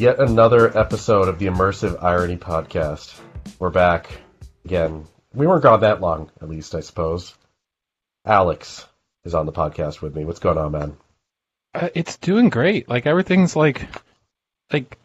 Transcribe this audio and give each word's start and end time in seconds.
yet 0.00 0.18
another 0.18 0.76
episode 0.78 1.28
of 1.28 1.38
the 1.38 1.46
Immersive 1.46 2.02
Irony 2.02 2.38
Podcast. 2.38 3.20
We're 3.58 3.68
back 3.68 4.08
again. 4.64 5.06
We 5.34 5.46
weren't 5.46 5.62
gone 5.62 5.80
that 5.80 6.00
long, 6.00 6.30
at 6.40 6.48
least, 6.48 6.74
I 6.74 6.80
suppose. 6.80 7.34
Alex 8.24 8.86
is 9.24 9.34
on 9.34 9.44
the 9.44 9.52
podcast 9.52 10.00
with 10.00 10.16
me. 10.16 10.24
What's 10.24 10.38
going 10.38 10.56
on, 10.56 10.72
man? 10.72 10.96
Uh, 11.74 11.90
it's 11.94 12.16
doing 12.16 12.48
great. 12.48 12.88
Like 12.88 13.04
everything's 13.04 13.54
like, 13.54 13.86
like, 14.72 14.96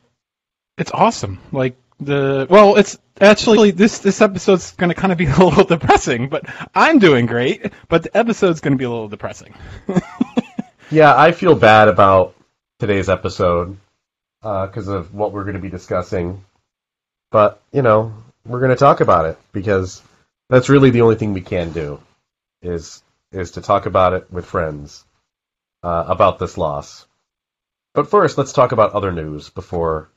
it's 0.77 0.91
awesome. 0.91 1.40
Like 1.52 1.76
the 1.99 2.48
well, 2.49 2.77
it's 2.77 2.98
actually 3.20 3.71
this 3.71 3.99
this 3.99 4.21
episode's 4.21 4.71
going 4.71 4.90
to 4.90 4.96
kind 4.96 5.12
of 5.12 5.18
be 5.18 5.26
a 5.26 5.43
little 5.43 5.66
depressing, 5.66 6.30
but 6.30 6.46
I'm 6.73 6.99
doing 6.99 7.26
great. 7.26 7.73
But 7.90 8.04
the 8.04 8.18
episode's 8.18 8.62
going 8.62 8.73
to 8.73 8.77
be 8.77 8.85
a 8.85 8.90
little 8.90 9.09
depressing. 9.09 9.55
yeah, 10.90 11.13
I 11.20 11.34
feel 11.34 11.54
bad 11.55 11.90
about 11.90 12.34
today's 12.80 13.09
episode 13.09 13.77
because 14.45 14.88
uh, 14.88 14.98
of 14.98 15.13
what 15.13 15.31
we're 15.31 15.44
going 15.44 15.55
to 15.55 15.62
be 15.62 15.70
discussing. 15.70 16.45
But 17.31 17.62
you 17.72 17.81
know, 17.81 18.13
we're 18.45 18.59
going 18.59 18.70
to 18.70 18.76
talk 18.76 19.02
about 19.02 19.26
it 19.26 19.40
because 19.52 20.04
that's 20.49 20.70
really 20.70 20.91
the 20.91 21.02
only 21.02 21.16
thing 21.16 21.34
we 21.34 21.41
can 21.41 21.71
do 21.71 21.99
is 22.62 23.02
is 23.31 23.52
to 23.52 23.62
talk 23.62 23.88
about 23.88 24.13
it 24.13 24.31
with 24.31 24.45
friends 24.45 25.04
uh, 25.81 26.05
about 26.08 26.38
this 26.38 26.58
loss. 26.59 27.08
But 27.96 28.10
first, 28.10 28.38
let's 28.38 28.54
talk 28.54 28.71
about 28.71 28.93
other 28.93 29.12
news 29.12 29.49
before 29.49 30.10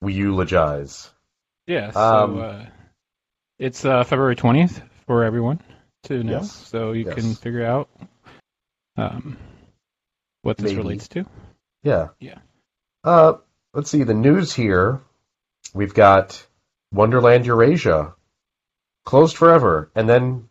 we 0.00 0.14
eulogize. 0.14 1.10
Yeah, 1.66 1.90
so 1.90 2.00
um, 2.00 2.40
uh, 2.40 2.64
it's 3.58 3.84
uh, 3.84 4.04
February 4.04 4.36
20th 4.36 4.82
for 5.06 5.24
everyone 5.24 5.60
to 6.04 6.22
know, 6.22 6.32
yes, 6.32 6.52
so 6.52 6.92
you 6.92 7.06
yes. 7.06 7.14
can 7.14 7.34
figure 7.34 7.64
out 7.64 7.88
um, 8.96 9.36
what 10.42 10.58
this 10.58 10.72
Maybe. 10.72 10.76
relates 10.76 11.08
to. 11.08 11.24
Yeah. 11.82 12.08
Yeah. 12.20 12.38
Uh, 13.04 13.34
let's 13.74 13.90
see 13.90 14.04
the 14.04 14.14
news 14.14 14.52
here. 14.52 15.00
We've 15.74 15.94
got 15.94 16.46
Wonderland 16.92 17.46
Eurasia 17.46 18.14
closed 19.04 19.36
forever, 19.36 19.90
and 19.94 20.08
then 20.08 20.48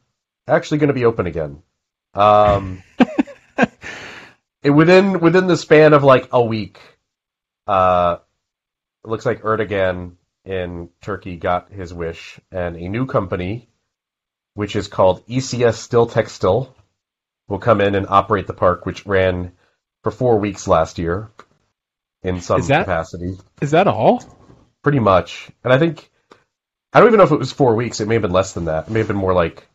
actually 0.47 0.79
going 0.79 0.89
to 0.89 0.93
be 0.93 1.05
open 1.05 1.27
again. 1.27 1.63
Um, 2.13 2.83
it, 4.63 4.69
within 4.69 5.21
within 5.21 5.47
the 5.47 5.55
span 5.55 5.93
of 5.93 6.03
like 6.03 6.27
a 6.33 6.43
week, 6.43 6.79
uh, 7.67 8.17
it 9.05 9.09
looks 9.09 9.25
like 9.25 9.43
Erdogan 9.43 10.15
in 10.43 10.89
Turkey 11.01 11.37
got 11.37 11.71
his 11.71 11.93
wish, 11.93 12.39
and 12.51 12.75
a 12.75 12.89
new 12.89 13.05
company, 13.05 13.69
which 14.55 14.75
is 14.75 14.89
called 14.89 15.25
ECS 15.27 15.87
Stiltextil, 15.87 16.73
will 17.47 17.59
come 17.59 17.79
in 17.79 17.95
and 17.95 18.07
operate 18.09 18.47
the 18.47 18.53
park, 18.53 18.85
which 18.85 19.05
ran 19.05 19.53
for 20.03 20.11
four 20.11 20.37
weeks 20.37 20.67
last 20.67 20.97
year 20.97 21.29
in 22.23 22.41
some 22.41 22.59
is 22.59 22.67
that, 22.67 22.85
capacity. 22.85 23.37
Is 23.61 23.71
that 23.71 23.87
all? 23.87 24.23
Pretty 24.83 24.99
much. 24.99 25.49
And 25.63 25.73
I 25.73 25.77
think 25.77 26.09
I 26.93 26.99
don't 26.99 27.09
even 27.09 27.17
know 27.17 27.23
if 27.23 27.31
it 27.31 27.39
was 27.39 27.51
four 27.51 27.75
weeks. 27.75 27.99
It 27.99 28.07
may 28.07 28.15
have 28.15 28.21
been 28.21 28.31
less 28.31 28.53
than 28.53 28.65
that. 28.65 28.87
It 28.87 28.91
may 28.91 28.99
have 28.99 29.07
been 29.07 29.17
more 29.17 29.33
like 29.33 29.67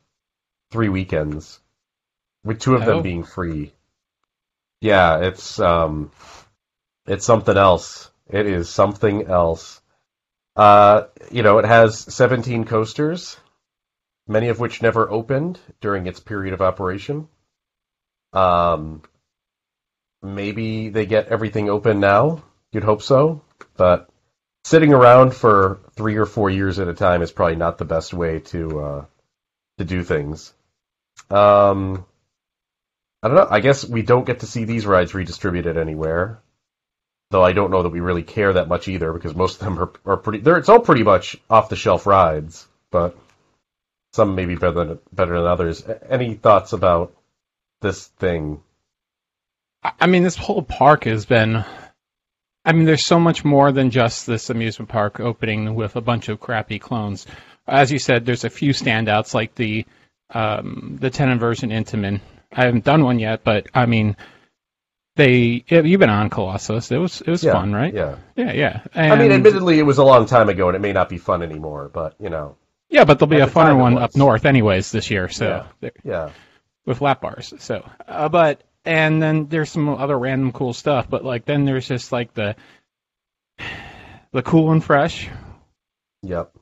three 0.70 0.88
weekends, 0.88 1.58
with 2.44 2.60
two 2.60 2.74
of 2.74 2.84
them 2.84 2.98
oh. 2.98 3.02
being 3.02 3.24
free. 3.24 3.72
Yeah, 4.80 5.20
it's 5.20 5.58
um, 5.58 6.10
it's 7.06 7.24
something 7.24 7.56
else. 7.56 8.10
It 8.28 8.46
is 8.46 8.68
something 8.68 9.26
else. 9.26 9.80
Uh, 10.54 11.04
you 11.30 11.42
know, 11.42 11.58
it 11.58 11.64
has 11.64 11.98
17 11.98 12.64
coasters, 12.64 13.36
many 14.26 14.48
of 14.48 14.58
which 14.58 14.82
never 14.82 15.10
opened 15.10 15.58
during 15.80 16.06
its 16.06 16.20
period 16.20 16.54
of 16.54 16.62
operation. 16.62 17.28
Um, 18.32 19.02
maybe 20.34 20.88
they 20.88 21.06
get 21.06 21.28
everything 21.28 21.70
open 21.70 22.00
now. 22.00 22.42
You'd 22.72 22.84
hope 22.84 23.02
so, 23.02 23.42
but 23.76 24.10
sitting 24.64 24.92
around 24.92 25.34
for 25.34 25.80
three 25.94 26.16
or 26.16 26.26
four 26.26 26.50
years 26.50 26.78
at 26.78 26.88
a 26.88 26.94
time 26.94 27.22
is 27.22 27.32
probably 27.32 27.56
not 27.56 27.78
the 27.78 27.84
best 27.84 28.12
way 28.12 28.40
to 28.40 28.80
uh, 28.80 29.04
to 29.78 29.84
do 29.84 30.02
things. 30.02 30.52
Um, 31.30 32.04
I 33.22 33.28
don't 33.28 33.36
know. 33.36 33.48
I 33.48 33.60
guess 33.60 33.84
we 33.84 34.02
don't 34.02 34.26
get 34.26 34.40
to 34.40 34.46
see 34.46 34.64
these 34.64 34.86
rides 34.86 35.14
redistributed 35.14 35.76
anywhere, 35.76 36.40
though 37.30 37.42
I 37.44 37.52
don't 37.52 37.70
know 37.70 37.82
that 37.82 37.90
we 37.90 38.00
really 38.00 38.22
care 38.22 38.52
that 38.52 38.68
much 38.68 38.88
either 38.88 39.12
because 39.12 39.34
most 39.34 39.60
of 39.60 39.64
them 39.64 39.78
are, 39.78 39.92
are 40.04 40.16
pretty. 40.16 40.40
They're, 40.40 40.58
it's 40.58 40.68
all 40.68 40.80
pretty 40.80 41.02
much 41.02 41.36
off 41.48 41.68
the 41.68 41.76
shelf 41.76 42.06
rides, 42.06 42.66
but 42.90 43.16
some 44.12 44.34
may 44.34 44.46
be 44.46 44.56
better 44.56 44.84
than 44.84 44.98
better 45.12 45.38
than 45.38 45.46
others. 45.46 45.84
Any 46.08 46.34
thoughts 46.34 46.72
about 46.72 47.14
this 47.80 48.06
thing? 48.06 48.62
I 50.00 50.06
mean, 50.06 50.22
this 50.22 50.36
whole 50.36 50.62
park 50.62 51.04
has 51.04 51.26
been. 51.26 51.64
I 52.64 52.72
mean, 52.72 52.84
there's 52.84 53.06
so 53.06 53.20
much 53.20 53.44
more 53.44 53.70
than 53.70 53.90
just 53.90 54.26
this 54.26 54.50
amusement 54.50 54.88
park 54.88 55.20
opening 55.20 55.76
with 55.76 55.94
a 55.94 56.00
bunch 56.00 56.28
of 56.28 56.40
crappy 56.40 56.80
clones. 56.80 57.26
As 57.66 57.92
you 57.92 57.98
said, 57.98 58.26
there's 58.26 58.44
a 58.44 58.50
few 58.50 58.72
standouts 58.72 59.34
like 59.34 59.54
the 59.54 59.86
um, 60.30 60.98
the 61.00 61.10
10 61.10 61.28
inversion 61.28 61.70
Intamin. 61.70 62.20
I 62.52 62.64
haven't 62.64 62.84
done 62.84 63.04
one 63.04 63.18
yet, 63.18 63.44
but 63.44 63.68
I 63.74 63.86
mean, 63.86 64.16
they 65.16 65.64
you've 65.68 66.00
been 66.00 66.10
on 66.10 66.30
Colossus. 66.30 66.90
It 66.90 66.98
was 66.98 67.20
it 67.20 67.28
was 67.28 67.42
yeah, 67.42 67.52
fun, 67.52 67.72
right? 67.72 67.92
Yeah, 67.92 68.16
yeah, 68.36 68.52
yeah. 68.52 68.80
And, 68.94 69.12
I 69.12 69.16
mean, 69.18 69.32
admittedly, 69.32 69.78
it 69.78 69.82
was 69.82 69.98
a 69.98 70.04
long 70.04 70.26
time 70.26 70.48
ago, 70.48 70.68
and 70.68 70.76
it 70.76 70.80
may 70.80 70.92
not 70.92 71.08
be 71.08 71.18
fun 71.18 71.42
anymore. 71.42 71.90
But 71.92 72.14
you 72.20 72.28
know, 72.28 72.56
yeah, 72.88 73.04
but 73.04 73.18
there'll 73.18 73.30
be 73.30 73.40
a 73.40 73.46
the 73.46 73.52
funner 73.52 73.78
one 73.78 73.98
up 73.98 74.14
north, 74.14 74.44
anyways, 74.44 74.92
this 74.92 75.10
year. 75.10 75.28
So 75.28 75.66
yeah, 75.80 75.90
yeah. 76.04 76.30
with 76.84 77.00
lap 77.00 77.22
bars. 77.22 77.54
So, 77.58 77.88
uh, 78.06 78.28
but 78.28 78.62
and 78.86 79.20
then 79.20 79.48
there's 79.48 79.70
some 79.70 79.88
other 79.88 80.18
random 80.18 80.52
cool 80.52 80.72
stuff. 80.72 81.10
But 81.10 81.24
like 81.24 81.44
then 81.44 81.64
there's 81.64 81.88
just 81.88 82.12
like 82.12 82.32
the 82.34 82.56
the 84.32 84.42
cool 84.42 84.72
and 84.72 84.82
fresh. 84.82 85.28
Yep. 86.22 86.52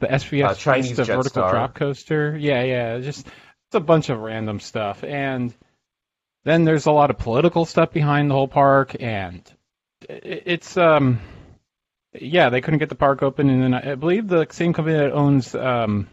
The 0.00 0.06
SVS 0.08 0.44
uh, 0.44 0.54
Chinese 0.54 0.96
the 0.96 1.04
vertical 1.04 1.30
Star. 1.30 1.50
drop 1.50 1.74
coaster. 1.74 2.36
Yeah, 2.36 2.62
yeah. 2.62 2.98
Just 2.98 3.26
it's 3.26 3.74
a 3.74 3.80
bunch 3.80 4.08
of 4.08 4.18
random 4.18 4.60
stuff, 4.60 5.04
and 5.04 5.54
then 6.44 6.64
there's 6.64 6.86
a 6.86 6.92
lot 6.92 7.10
of 7.10 7.18
political 7.18 7.64
stuff 7.64 7.92
behind 7.92 8.30
the 8.30 8.34
whole 8.34 8.48
park, 8.48 8.96
and 9.00 9.42
it's 10.08 10.76
um. 10.76 11.20
Yeah, 12.16 12.50
they 12.50 12.60
couldn't 12.60 12.78
get 12.78 12.90
the 12.90 12.94
park 12.94 13.24
open, 13.24 13.50
and 13.50 13.60
then 13.60 13.74
I 13.74 13.96
believe 13.96 14.28
the 14.28 14.46
same 14.50 14.72
company 14.72 14.96
that 14.96 15.10
owns 15.10 15.52
um, 15.52 16.06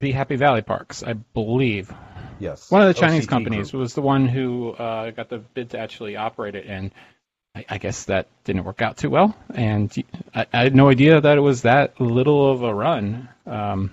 the 0.00 0.12
Happy 0.12 0.36
Valley 0.36 0.62
Parks, 0.62 1.02
I 1.02 1.12
believe, 1.12 1.92
Yes. 2.38 2.70
One 2.70 2.82
of 2.82 2.88
the 2.88 2.94
Chinese 2.94 3.26
OCG 3.26 3.28
companies 3.28 3.70
group. 3.70 3.80
was 3.80 3.94
the 3.94 4.02
one 4.02 4.28
who 4.28 4.70
uh, 4.70 5.10
got 5.10 5.28
the 5.28 5.38
bid 5.38 5.70
to 5.70 5.78
actually 5.78 6.16
operate 6.16 6.54
it, 6.54 6.66
and 6.66 6.92
I, 7.54 7.64
I, 7.68 7.78
guess 7.78 8.04
that 8.04 8.28
didn't 8.44 8.64
work 8.64 8.82
out 8.82 8.98
too 8.98 9.10
well. 9.10 9.34
And 9.54 9.92
I, 10.34 10.46
I, 10.52 10.62
had 10.64 10.74
no 10.74 10.90
idea 10.90 11.20
that 11.20 11.38
it 11.38 11.40
was 11.40 11.62
that 11.62 12.00
little 12.00 12.50
of 12.50 12.62
a 12.62 12.74
run. 12.74 13.28
Um, 13.46 13.92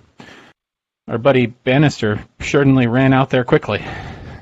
our 1.08 1.18
buddy 1.18 1.46
Bannister 1.46 2.24
certainly 2.40 2.86
ran 2.86 3.12
out 3.12 3.30
there 3.30 3.44
quickly. 3.44 3.84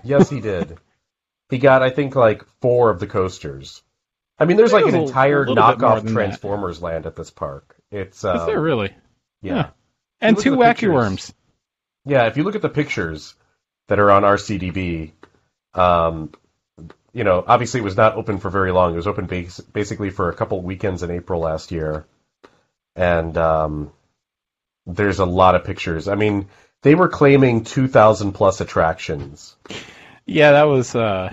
Yes, 0.05 0.29
he 0.29 0.41
did. 0.41 0.79
he 1.51 1.59
got, 1.59 1.83
I 1.83 1.91
think, 1.91 2.17
like 2.17 2.45
four 2.61 2.91
of 2.91 2.99
the 2.99 3.07
coasters. 3.07 3.83
I 4.39 4.45
mean, 4.45 4.57
there's 4.57 4.73
like 4.73 4.87
an 4.87 4.95
entire 4.95 5.47
knockoff 5.47 6.11
Transformers 6.11 6.81
that. 6.81 6.85
land 6.85 7.07
at 7.07 7.15
this 7.15 7.31
park. 7.31 7.77
It's 7.93 8.25
um, 8.25 8.39
is 8.39 8.47
there 8.47 8.61
really? 8.61 8.91
Yeah, 9.41 9.55
yeah. 9.55 9.71
and 10.21 10.39
two 10.39 10.57
wacky 10.57 10.69
pictures, 10.69 10.93
worms. 10.93 11.35
Yeah, 12.05 12.27
if 12.27 12.37
you 12.37 12.43
look 12.43 12.57
at 12.57 12.63
the 12.63 12.69
pictures, 12.69 13.35
that 13.93 13.99
are 13.99 14.11
on 14.11 14.23
RCDB. 14.23 15.13
Um, 15.75 16.33
you 17.13 17.25
know, 17.25 17.45
obviously 17.47 17.81
it 17.81 17.85
was 17.85 17.95
not 17.95 18.15
open 18.15 18.39
for 18.39 18.49
very 18.49 18.73
long. 18.73 18.95
It 18.95 18.97
was 18.97 19.07
open 19.07 19.27
bas- 19.27 19.61
basically 19.61 20.09
for 20.09 20.31
a 20.31 20.35
couple 20.35 20.63
weekends 20.63 21.03
in 21.03 21.11
April 21.11 21.41
last 21.41 21.71
year, 21.73 22.07
and 22.97 23.37
um, 23.37 23.93
there's 24.87 25.19
a 25.19 25.27
lot 25.27 25.57
of 25.57 25.65
pictures. 25.65 26.09
I 26.09 26.15
mean, 26.15 26.49
they 26.81 26.95
were 26.95 27.11
claiming 27.11 27.65
2,000 27.65 28.33
plus 28.33 28.63
attractions. 28.63 29.57
Yeah, 30.25 30.53
that 30.53 30.63
was. 30.63 30.95
Uh, 30.95 31.31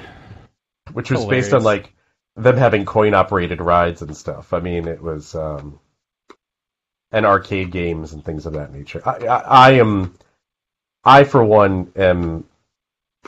which 0.91 1.12
was 1.12 1.21
hilarious. 1.21 1.45
based 1.45 1.53
on 1.53 1.63
like 1.63 1.94
them 2.35 2.57
having 2.57 2.83
coin 2.83 3.13
operated 3.13 3.62
rides 3.62 4.01
and 4.01 4.17
stuff. 4.17 4.51
I 4.51 4.59
mean, 4.59 4.89
it 4.89 5.01
was 5.01 5.33
um, 5.33 5.79
and 7.13 7.25
arcade 7.25 7.71
games 7.71 8.12
and 8.12 8.25
things 8.25 8.45
of 8.45 8.51
that 8.55 8.73
nature. 8.73 9.01
I, 9.05 9.27
I, 9.27 9.38
I 9.38 9.71
am 9.75 10.13
I, 11.03 11.23
for 11.23 11.44
one, 11.44 11.91
am 11.95 12.45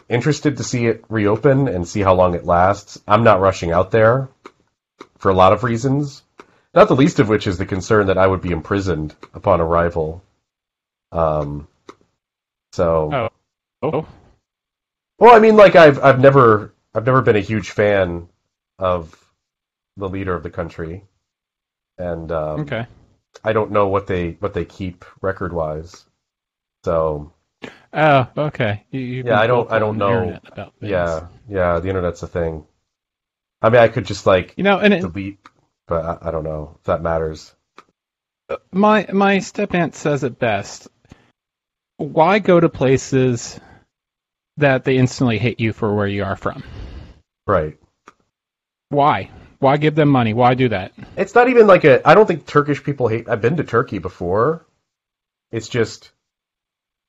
interested 0.09 0.57
to 0.57 0.63
see 0.63 0.87
it 0.87 1.03
reopen 1.09 1.67
and 1.67 1.87
see 1.87 2.01
how 2.01 2.13
long 2.13 2.35
it 2.35 2.45
lasts. 2.45 3.01
I'm 3.07 3.23
not 3.23 3.41
rushing 3.41 3.71
out 3.71 3.91
there 3.91 4.29
for 5.17 5.29
a 5.29 5.35
lot 5.35 5.53
of 5.53 5.63
reasons, 5.63 6.23
not 6.73 6.87
the 6.87 6.95
least 6.95 7.19
of 7.19 7.29
which 7.29 7.47
is 7.47 7.57
the 7.57 7.65
concern 7.65 8.07
that 8.07 8.17
I 8.17 8.27
would 8.27 8.41
be 8.41 8.51
imprisoned 8.51 9.15
upon 9.33 9.61
arrival. 9.61 10.23
Um, 11.11 11.67
so. 12.73 13.11
Oh. 13.13 13.29
Oh. 13.83 14.07
Well, 15.19 15.35
I 15.35 15.39
mean, 15.39 15.55
like 15.55 15.75
I've 15.75 16.03
I've 16.03 16.19
never 16.19 16.73
I've 16.95 17.05
never 17.05 17.21
been 17.21 17.35
a 17.35 17.41
huge 17.41 17.71
fan 17.71 18.27
of 18.79 19.15
the 19.97 20.09
leader 20.09 20.33
of 20.33 20.43
the 20.43 20.49
country, 20.49 21.03
and 21.97 22.31
um, 22.31 22.61
okay, 22.61 22.87
I 23.43 23.53
don't 23.53 23.71
know 23.71 23.87
what 23.87 24.07
they 24.07 24.31
what 24.39 24.53
they 24.53 24.65
keep 24.65 25.05
record 25.21 25.53
wise. 25.53 26.05
So 26.83 27.31
Oh, 27.93 28.27
okay. 28.37 28.85
You, 28.91 29.23
yeah, 29.25 29.39
I 29.39 29.47
don't. 29.47 29.69
I 29.71 29.79
don't 29.79 29.97
know. 29.97 30.39
Yeah, 30.79 31.27
yeah. 31.49 31.79
The 31.79 31.89
internet's 31.89 32.23
a 32.23 32.27
thing. 32.27 32.65
I 33.61 33.69
mean, 33.69 33.81
I 33.81 33.89
could 33.89 34.05
just 34.05 34.25
like 34.25 34.53
you 34.57 34.63
know, 34.63 34.79
and 34.79 34.93
it, 34.93 35.01
delete 35.01 35.39
but 35.91 36.05
I, 36.05 36.29
I 36.29 36.31
don't 36.31 36.45
know 36.45 36.77
if 36.79 36.83
that 36.85 37.01
matters. 37.01 37.53
Uh, 38.49 38.55
my 38.71 39.07
my 39.11 39.39
step 39.39 39.75
aunt 39.75 39.93
says 39.93 40.23
it 40.23 40.39
best. 40.39 40.87
Why 41.97 42.39
go 42.39 42.59
to 42.59 42.69
places 42.69 43.59
that 44.55 44.85
they 44.85 44.97
instantly 44.97 45.37
hate 45.37 45.59
you 45.59 45.73
for 45.73 45.93
where 45.93 46.07
you 46.07 46.23
are 46.23 46.37
from? 46.37 46.63
Right. 47.45 47.77
Why? 48.87 49.29
Why 49.59 49.75
give 49.75 49.95
them 49.95 50.07
money? 50.07 50.33
Why 50.33 50.53
do 50.53 50.69
that? 50.69 50.93
It's 51.17 51.35
not 51.35 51.49
even 51.49 51.67
like 51.67 51.83
a. 51.83 52.07
I 52.07 52.15
don't 52.15 52.25
think 52.25 52.45
Turkish 52.45 52.81
people 52.81 53.09
hate. 53.09 53.27
I've 53.27 53.41
been 53.41 53.57
to 53.57 53.63
Turkey 53.65 53.99
before. 53.99 54.65
It's 55.51 55.67
just 55.67 56.11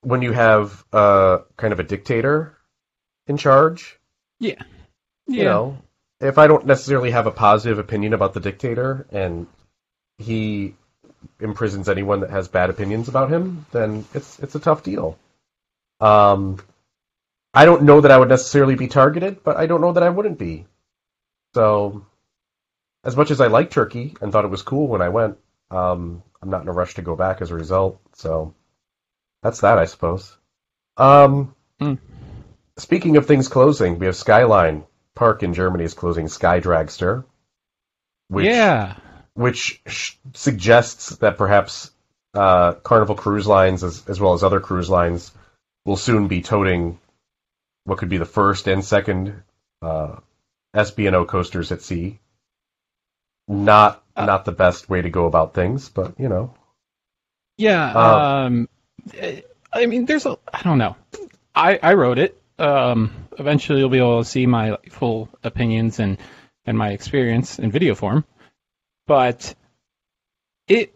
when 0.02 0.22
you 0.22 0.32
have 0.32 0.84
uh, 0.93 1.38
kind 1.56 1.72
of 1.72 1.81
a 1.81 1.84
dictator 1.84 2.56
in 3.26 3.37
charge. 3.37 3.99
Yeah. 4.38 4.62
You 5.26 5.44
know, 5.44 5.78
if 6.20 6.38
I 6.38 6.46
don't 6.46 6.66
necessarily 6.66 7.12
have 7.12 7.26
a 7.26 7.31
positive 7.31 7.78
opinion 7.78 8.12
about 8.12 8.34
the 8.34 8.40
dictator 8.40 9.06
and 9.10 9.46
he 10.19 10.75
imprisons 11.40 11.88
anyone 11.88 12.20
that 12.20 12.31
has 12.31 12.49
bad 12.49 12.70
opinions 12.70 13.08
about 13.08 13.31
him, 13.31 13.66
then 13.72 14.04
it's 14.14 14.38
it's 14.40 14.54
a 14.54 14.60
tough 14.60 14.82
deal. 14.82 15.19
Um, 16.00 16.58
I 17.54 17.64
don't 17.64 17.82
know 17.84 18.00
that 18.00 18.10
I 18.10 18.19
would 18.19 18.28
necessarily 18.28 18.75
be 18.75 18.88
targeted, 18.88 19.44
but 19.44 19.56
I 19.56 19.66
don't 19.66 19.81
know 19.81 19.93
that 19.93 20.02
I 20.02 20.08
wouldn't 20.08 20.38
be. 20.38 20.66
So, 21.54 22.04
as 23.04 23.16
much 23.16 23.31
as 23.31 23.40
I 23.40 23.49
like 23.49 23.70
Turkey 23.70 24.16
and 24.20 24.32
thought 24.32 24.44
it 24.44 24.50
was 24.50 24.62
cool 24.62 24.88
when 24.88 25.02
I 25.02 25.10
went, 25.10 25.38
um, 25.70 26.22
I'm 26.40 26.50
not 26.50 26.62
in 26.62 26.69
a 26.69 26.72
rush 26.72 26.94
to 26.94 27.02
go 27.02 27.14
back 27.14 27.43
as 27.43 27.50
a 27.50 27.54
result. 27.54 28.00
So, 28.14 28.54
that's 29.42 29.60
that, 29.60 29.78
I 29.78 29.84
suppose. 29.86 30.36
Um, 30.96 31.54
Hmm. 31.80 31.94
Speaking 32.78 33.16
of 33.16 33.26
things 33.26 33.48
closing, 33.48 33.98
we 33.98 34.06
have 34.06 34.16
Skyline 34.16 34.84
Park 35.14 35.42
in 35.42 35.52
Germany 35.54 35.84
is 35.84 35.94
closing 35.94 36.28
Sky 36.28 36.60
Dragster, 36.60 37.24
which 38.28 38.46
yeah. 38.46 38.96
which 39.34 39.82
sh- 39.86 40.14
suggests 40.34 41.16
that 41.16 41.36
perhaps 41.36 41.90
uh, 42.34 42.72
Carnival 42.74 43.14
Cruise 43.14 43.46
Lines, 43.46 43.84
as, 43.84 44.04
as 44.08 44.20
well 44.20 44.32
as 44.32 44.42
other 44.42 44.60
cruise 44.60 44.88
lines, 44.88 45.32
will 45.84 45.96
soon 45.98 46.28
be 46.28 46.40
toting 46.40 46.98
what 47.84 47.98
could 47.98 48.08
be 48.08 48.16
the 48.18 48.24
first 48.24 48.68
and 48.68 48.84
second 48.84 49.42
uh, 49.82 50.16
SB&O 50.74 51.24
coasters 51.26 51.72
at 51.72 51.82
sea. 51.82 52.20
Not 53.48 54.02
Uh, 54.16 54.24
not 54.24 54.44
the 54.44 54.52
best 54.52 54.88
way 54.88 55.02
to 55.02 55.10
go 55.10 55.26
about 55.26 55.52
things, 55.52 55.88
but 55.88 56.18
you 56.18 56.28
know, 56.28 56.54
Yeah. 57.58 57.92
Uh, 57.92 58.46
Um, 58.46 58.68
I 59.72 59.86
mean, 59.86 60.04
there's 60.06 60.26
a. 60.26 60.38
I 60.52 60.62
don't 60.62 60.78
know. 60.78 60.96
I 61.54 61.78
I 61.82 61.94
wrote 61.94 62.18
it. 62.18 62.40
Um, 62.58 63.12
eventually, 63.38 63.80
you'll 63.80 63.88
be 63.88 63.98
able 63.98 64.22
to 64.22 64.28
see 64.28 64.46
my 64.46 64.76
full 64.90 65.28
opinions 65.42 65.98
and 65.98 66.18
and 66.66 66.76
my 66.76 66.90
experience 66.90 67.58
in 67.58 67.70
video 67.70 67.94
form. 67.94 68.24
But 69.06 69.54
it 70.68 70.94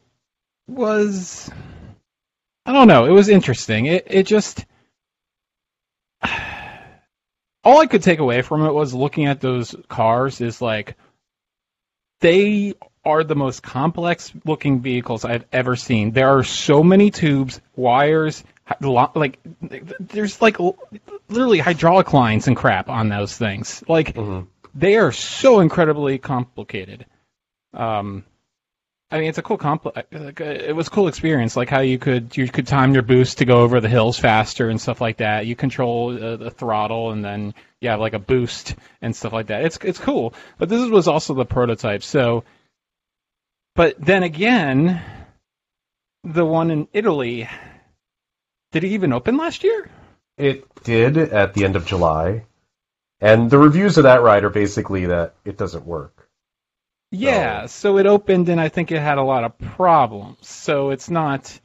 was. 0.69 1.51
I 2.65 2.73
don't 2.73 2.89
know. 2.89 3.05
It 3.07 3.13
was 3.13 3.29
interesting. 3.29 3.87
It 3.87 4.07
it 4.09 4.27
just. 4.27 4.65
All 7.65 7.81
I 7.81 7.87
could 7.87 8.03
take 8.03 8.21
away 8.21 8.43
from 8.43 8.65
it 8.65 8.73
was 8.73 8.95
looking 8.95 9.27
at 9.27 9.41
those 9.41 9.75
cars 9.89 10.41
is 10.41 10.63
like 10.63 10.97
they 12.21 12.75
are 13.07 13.25
the 13.25 13.37
most 13.37 13.63
complex 13.63 14.33
looking 14.45 14.81
vehicles 14.81 15.25
I've 15.25 15.45
ever 15.53 15.77
seen. 15.77 16.11
There 16.11 16.37
are 16.37 16.45
so 16.45 16.83
many 16.83 17.11
tubes, 17.11 17.61
wires, 17.77 18.45
like 18.81 19.39
there's 20.01 20.43
like 20.43 20.59
literally 21.29 21.61
hydraulic 21.61 22.13
lines 22.13 22.49
and 22.49 22.57
crap 22.57 22.89
on 22.89 23.09
those 23.09 23.37
things. 23.37 23.83
Like 23.89 24.15
mhm. 24.15 24.49
they 24.75 24.97
are 24.97 25.13
so 25.13 25.61
incredibly 25.61 26.19
complicated. 26.19 27.07
Um, 27.73 28.25
I 29.09 29.21
mean, 29.21 29.29
it's 29.29 29.39
a 29.39 29.43
cool 29.43 29.59
compl- 29.59 29.95
like, 29.95 30.41
uh, 30.41 30.45
It 30.45 30.75
was 30.75 30.89
a 30.89 30.91
cool 30.91 31.07
experience, 31.07 31.57
like 31.57 31.69
how 31.69 31.81
you 31.81 31.99
could 31.99 32.37
you 32.37 32.49
could 32.49 32.67
time 32.67 32.93
your 32.93 33.05
boost 33.05 33.39
to 33.39 33.45
go 33.45 33.61
over 33.61 33.81
the 33.81 33.89
hills 33.89 34.19
faster 34.19 34.69
and 34.69 34.81
stuff 34.81 35.01
like 35.01 35.19
that. 35.19 35.47
You 35.47 35.55
control 35.55 36.11
uh, 36.13 36.37
the 36.37 36.51
throttle, 36.51 37.13
and 37.13 37.25
then 37.25 37.55
you 37.81 37.91
have 37.91 38.01
like 38.01 38.15
a 38.15 38.19
boost 38.19 38.75
and 39.01 39.15
stuff 39.15 39.33
like 39.33 39.47
that. 39.47 39.65
It's 39.65 39.79
it's 39.81 40.01
cool, 40.01 40.35
but 40.59 40.69
this 40.69 40.91
was 40.91 41.07
also 41.07 41.35
the 41.35 41.45
prototype. 41.45 42.03
So, 42.03 42.43
but 43.77 43.95
then 43.99 44.23
again, 44.25 45.03
the 46.25 46.45
one 46.45 46.71
in 46.71 46.89
Italy, 46.93 47.49
did 48.73 48.85
it 48.85 48.89
even 48.89 49.13
open 49.13 49.37
last 49.37 49.63
year? 49.65 49.89
it 50.39 50.67
did 50.85 51.17
at 51.17 51.55
the 51.55 51.65
end 51.65 51.77
of 51.77 51.87
July, 51.87 52.45
and 53.21 53.51
the 53.51 53.59
reviews 53.59 53.97
of 53.97 54.03
that 54.05 54.21
ride 54.23 54.45
are 54.45 54.51
basically 54.51 55.07
that 55.07 55.35
it 55.47 55.57
doesn't 55.57 55.87
work. 55.87 56.29
Yeah, 57.11 57.67
so 57.67 57.97
it 57.99 58.07
opened 58.07 58.49
and 58.51 58.61
I 58.61 58.69
think 58.69 58.93
it 58.93 59.01
had 59.01 59.17
a 59.19 59.23
lot 59.23 59.45
of 59.45 59.59
problems. 59.59 60.47
So 60.47 60.91
it's 60.91 61.09
not. 61.09 61.59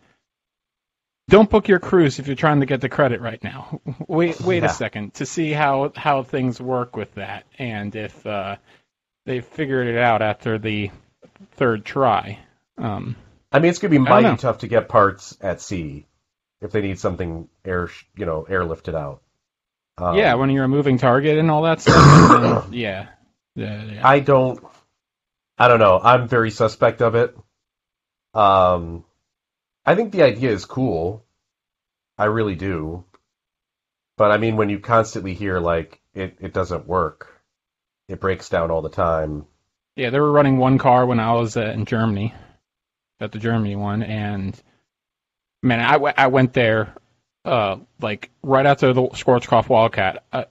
Don't 1.29 1.49
book 1.49 1.67
your 1.67 1.79
cruise 1.79 2.19
if 2.19 2.27
you're 2.27 2.35
trying 2.35 2.59
to 2.61 2.65
get 2.65 2.79
the 2.81 2.89
credit 2.89 3.21
right 3.21 3.43
now. 3.43 3.81
Wait, 4.07 4.39
wait 4.41 4.63
Yeah. 4.63 4.69
a 4.69 4.69
second 4.69 5.15
to 5.15 5.25
see 5.25 5.51
how 5.51 5.91
how 5.95 6.23
things 6.23 6.61
work 6.61 6.95
with 6.95 7.13
that, 7.15 7.45
and 7.57 7.95
if 7.95 8.25
uh, 8.25 8.55
they 9.25 9.41
figured 9.41 9.87
it 9.87 9.97
out 9.97 10.21
after 10.21 10.57
the 10.57 10.91
third 11.61 11.85
try. 11.85 12.39
Um, 12.79 13.15
I 13.51 13.59
mean, 13.59 13.69
it's 13.69 13.77
be 13.77 13.85
I 13.85 13.89
don't 13.91 14.03
know. 14.03 14.09
mighty 14.21 14.37
tough 14.37 14.57
to 14.59 14.67
get 14.67 14.89
parts 14.89 15.37
at 15.41 15.61
sea 15.61 16.07
if 16.59 16.71
they 16.71 16.81
need 16.81 16.97
something 16.97 17.49
air, 17.63 17.87
you 18.17 18.25
know, 18.25 18.47
airlifted 18.49 18.95
out. 18.95 19.21
Um, 19.99 20.15
yeah, 20.17 20.33
when 20.33 20.49
you're 20.49 20.63
a 20.63 20.67
moving 20.67 20.97
target 20.97 21.37
and 21.37 21.51
all 21.51 21.61
that 21.61 21.81
stuff. 21.81 22.63
then- 22.63 22.73
yeah, 22.79 23.09
yeah, 23.53 23.83
yeah. 23.83 24.07
I 24.07 24.21
don't. 24.21 24.65
I 25.59 25.67
don't 25.67 25.77
know. 25.77 25.99
I'm 26.01 26.27
very 26.27 26.49
suspect 26.49 27.03
of 27.03 27.13
it. 27.13 27.37
Um, 28.33 29.05
I 29.85 29.93
think 29.93 30.11
the 30.11 30.23
idea 30.23 30.49
is 30.49 30.65
cool. 30.65 31.23
I 32.17 32.25
really 32.25 32.55
do. 32.55 33.03
But 34.17 34.31
I 34.31 34.37
mean, 34.37 34.55
when 34.55 34.69
you 34.69 34.79
constantly 34.79 35.35
hear 35.35 35.59
like 35.59 36.01
it, 36.15 36.37
it 36.39 36.53
doesn't 36.53 36.87
work, 36.87 37.39
it 38.07 38.19
breaks 38.19 38.49
down 38.49 38.71
all 38.71 38.81
the 38.81 38.89
time. 38.89 39.45
Yeah, 39.95 40.09
they 40.09 40.19
were 40.19 40.31
running 40.31 40.57
one 40.57 40.77
car 40.77 41.05
when 41.05 41.19
I 41.19 41.33
was 41.33 41.57
uh, 41.57 41.61
in 41.65 41.85
Germany, 41.85 42.33
at 43.19 43.31
the 43.31 43.39
Germany 43.39 43.75
one, 43.75 44.03
and 44.03 44.59
man, 45.61 45.79
I, 45.81 45.93
w- 45.93 46.13
I 46.15 46.27
went 46.27 46.53
there 46.53 46.95
uh, 47.45 47.77
like 47.99 48.29
right 48.41 48.65
after 48.65 48.93
the 48.93 49.01
Schwarzkopf 49.03 49.67
Wildcat. 49.69 50.23
I, 50.31 50.45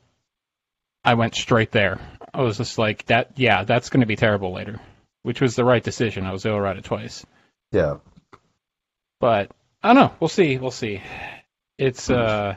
I 1.02 1.14
went 1.14 1.35
straight 1.35 1.73
there. 1.73 1.99
I 2.35 2.42
was 2.42 2.59
just 2.59 2.78
like 2.78 3.06
that. 3.06 3.32
Yeah, 3.37 3.64
that's 3.64 3.88
going 3.90 4.00
to 4.02 4.06
be 4.06 4.16
terrible 4.16 4.52
later, 4.52 4.78
which 5.23 5.40
was 5.40 5.56
the 5.56 5.64
right 5.64 5.82
decision. 5.82 6.26
I 6.26 6.32
was 6.32 6.44
able 6.44 6.56
to 6.59 6.62
ride 6.62 6.76
it 6.76 6.85
twice, 6.85 7.25
Yeah. 7.73 7.97
but 9.20 9.50
I 9.82 9.88
don't 9.94 9.97
know. 9.97 10.14
We'll 10.20 10.28
see. 10.28 10.59
We'll 10.59 10.70
see. 10.70 11.02
It's 11.78 12.11
uh. 12.11 12.56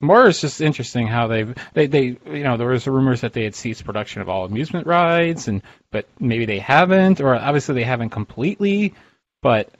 More 0.00 0.28
is 0.28 0.40
just 0.40 0.60
interesting 0.60 1.08
how 1.08 1.26
they've 1.26 1.52
they, 1.74 1.88
they 1.88 2.04
you 2.04 2.44
know 2.44 2.56
there 2.56 2.68
was 2.68 2.86
rumors 2.86 3.22
that 3.22 3.32
they 3.32 3.42
had 3.42 3.56
ceased 3.56 3.84
production 3.84 4.22
of 4.22 4.28
all 4.28 4.44
amusement 4.44 4.86
rides 4.86 5.48
and 5.48 5.60
but 5.90 6.06
maybe 6.20 6.44
they 6.44 6.58
haven't 6.58 7.20
or 7.20 7.34
obviously 7.34 7.74
they 7.74 7.84
haven't 7.84 8.10
completely 8.10 8.94
but 9.42 9.70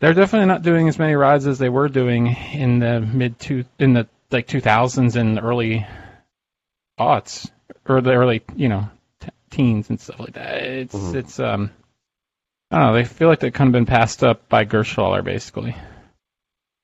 they're 0.00 0.14
definitely 0.14 0.46
not 0.46 0.62
doing 0.62 0.88
as 0.88 0.98
many 0.98 1.14
rides 1.14 1.46
as 1.46 1.58
they 1.58 1.68
were 1.68 1.88
doing 1.88 2.28
in 2.52 2.78
the 2.78 3.00
mid 3.00 3.38
two 3.38 3.64
in 3.78 3.92
the 3.92 4.08
like 4.30 4.46
2000s 4.46 5.16
and 5.16 5.38
early 5.40 5.86
aughts 6.98 7.50
or 7.88 8.00
the 8.00 8.12
early 8.12 8.42
you 8.56 8.68
know 8.68 8.88
t- 9.20 9.28
teens 9.50 9.90
and 9.90 10.00
stuff 10.00 10.20
like 10.20 10.34
that. 10.34 10.62
It's 10.62 10.94
Mhm. 10.94 11.14
it's 11.14 11.40
um 11.40 11.70
I 12.70 12.78
don't 12.78 12.86
know 12.88 12.94
they 12.94 13.04
feel 13.04 13.28
like 13.28 13.40
they've 13.40 13.52
kind 13.52 13.68
of 13.68 13.72
been 13.72 13.86
passed 13.86 14.22
up 14.22 14.48
by 14.48 14.64
Gerstlauer 14.64 15.24
basically. 15.24 15.74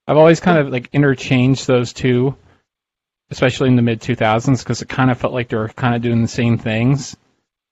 I've 0.07 0.17
always 0.17 0.39
kind 0.39 0.57
of 0.59 0.69
like 0.69 0.89
interchanged 0.93 1.67
those 1.67 1.91
two, 1.91 2.35
especially 3.29 3.67
in 3.69 3.75
the 3.75 3.81
mid 3.81 3.99
2000s, 4.01 4.59
because 4.59 4.81
it 4.81 4.87
kind 4.87 5.11
of 5.11 5.17
felt 5.17 5.33
like 5.33 5.49
they 5.49 5.57
were 5.57 5.67
kind 5.69 5.95
of 5.95 6.01
doing 6.01 6.21
the 6.21 6.27
same 6.29 6.57
things 6.57 7.15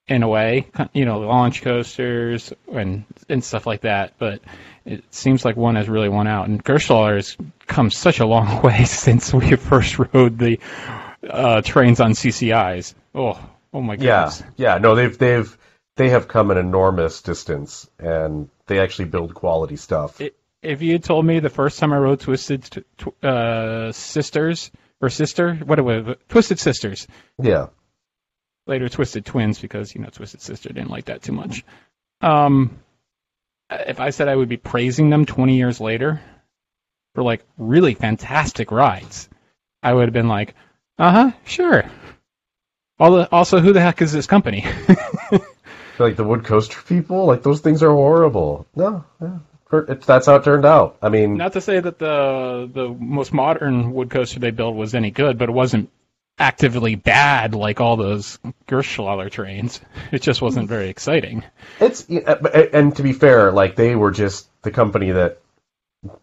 in 0.07 0.21
a 0.23 0.27
way, 0.27 0.67
you 0.93 1.05
know, 1.05 1.19
launch 1.19 1.61
coasters 1.61 2.53
and 2.71 3.05
and 3.29 3.43
stuff 3.43 3.65
like 3.65 3.81
that. 3.81 4.13
But 4.19 4.41
it 4.85 5.03
seems 5.13 5.43
like 5.45 5.55
one 5.57 5.75
has 5.75 5.89
really 5.89 6.09
won 6.09 6.27
out, 6.27 6.47
and 6.47 6.63
Gerstlauer 6.63 7.15
has 7.15 7.35
come 7.67 7.89
such 7.89 8.19
a 8.19 8.25
long 8.25 8.61
way 8.63 8.83
since 8.85 9.33
we 9.33 9.55
first 9.55 9.97
rode 10.13 10.37
the 10.37 10.59
uh, 11.29 11.61
trains 11.61 11.99
on 11.99 12.11
CCIs. 12.11 12.93
Oh, 13.15 13.39
oh 13.73 13.81
my 13.81 13.95
goodness. 13.95 14.41
Yeah. 14.57 14.73
yeah. 14.73 14.77
No, 14.77 14.95
they've 14.95 15.17
they've 15.17 15.57
they 15.97 16.09
have 16.09 16.27
come 16.27 16.51
an 16.51 16.57
enormous 16.57 17.21
distance, 17.21 17.89
and 17.97 18.49
they 18.67 18.79
actually 18.79 19.05
build 19.05 19.33
quality 19.33 19.75
stuff. 19.77 20.19
It- 20.21 20.35
If 20.61 20.81
you 20.81 20.93
had 20.93 21.03
told 21.03 21.25
me 21.25 21.39
the 21.39 21.49
first 21.49 21.77
time 21.79 21.93
I 21.93 21.97
rode 21.97 22.19
Twisted 22.21 22.83
uh, 23.21 23.91
Sisters 23.91 24.71
or 24.99 25.09
Sister, 25.11 25.55
what 25.63 25.77
it 25.77 25.83
was, 25.83 26.15
Twisted 26.27 26.57
Sisters, 26.59 27.07
yeah. 27.41 27.67
Later 28.67 28.89
Twisted 28.89 29.25
Twins 29.25 29.59
because 29.59 29.93
you 29.93 30.01
know 30.01 30.09
Twisted 30.09 30.41
Sister 30.41 30.69
didn't 30.69 30.89
like 30.89 31.05
that 31.05 31.21
too 31.21 31.33
much. 31.33 31.63
Um, 32.21 32.79
if 33.69 33.99
I 33.99 34.11
said 34.11 34.27
I 34.27 34.35
would 34.35 34.49
be 34.49 34.57
praising 34.57 35.09
them 35.09 35.25
20 35.25 35.55
years 35.55 35.79
later 35.79 36.21
for 37.13 37.23
like 37.23 37.43
really 37.57 37.93
fantastic 37.93 38.71
rides, 38.71 39.29
I 39.81 39.93
would 39.93 40.07
have 40.07 40.13
been 40.13 40.27
like, 40.27 40.55
uh 40.97 41.11
huh, 41.11 41.31
sure. 41.45 41.85
The, 42.97 43.27
also, 43.31 43.59
who 43.59 43.73
the 43.73 43.81
heck 43.81 44.01
is 44.01 44.13
this 44.13 44.27
company? 44.27 44.65
like 45.99 46.15
the 46.15 46.23
wood 46.23 46.45
coaster 46.45 46.81
people, 46.87 47.25
like 47.25 47.43
those 47.43 47.59
things 47.59 47.83
are 47.83 47.91
horrible. 47.91 48.65
No, 48.75 49.03
yeah. 49.21 49.39
It's, 49.71 50.05
that's 50.05 50.27
how 50.27 50.35
it 50.35 50.43
turned 50.43 50.65
out. 50.65 50.97
I 51.01 51.09
mean, 51.09 51.35
not 51.35 51.53
to 51.53 51.61
say 51.61 51.79
that 51.79 51.99
the 51.99 52.69
the 52.71 52.87
most 52.87 53.33
modern 53.33 53.91
wood 53.93 54.09
coaster 54.09 54.39
they 54.39 54.51
built 54.51 54.75
was 54.75 54.95
any 54.95 55.11
good, 55.11 55.37
but 55.37 55.49
it 55.49 55.51
wasn't 55.51 55.89
actively 56.37 56.95
bad 56.95 57.55
like 57.55 57.79
all 57.79 57.95
those 57.95 58.39
Gerstlauer 58.67 59.31
trains. 59.31 59.79
It 60.11 60.21
just 60.21 60.41
wasn't 60.41 60.69
very 60.69 60.89
exciting. 60.89 61.43
It's 61.79 62.07
and 62.07 62.95
to 62.95 63.03
be 63.03 63.11
fair, 63.11 63.51
like 63.51 63.75
they 63.75 63.95
were 63.95 64.11
just 64.11 64.47
the 64.61 64.71
company 64.71 65.11
that 65.11 65.39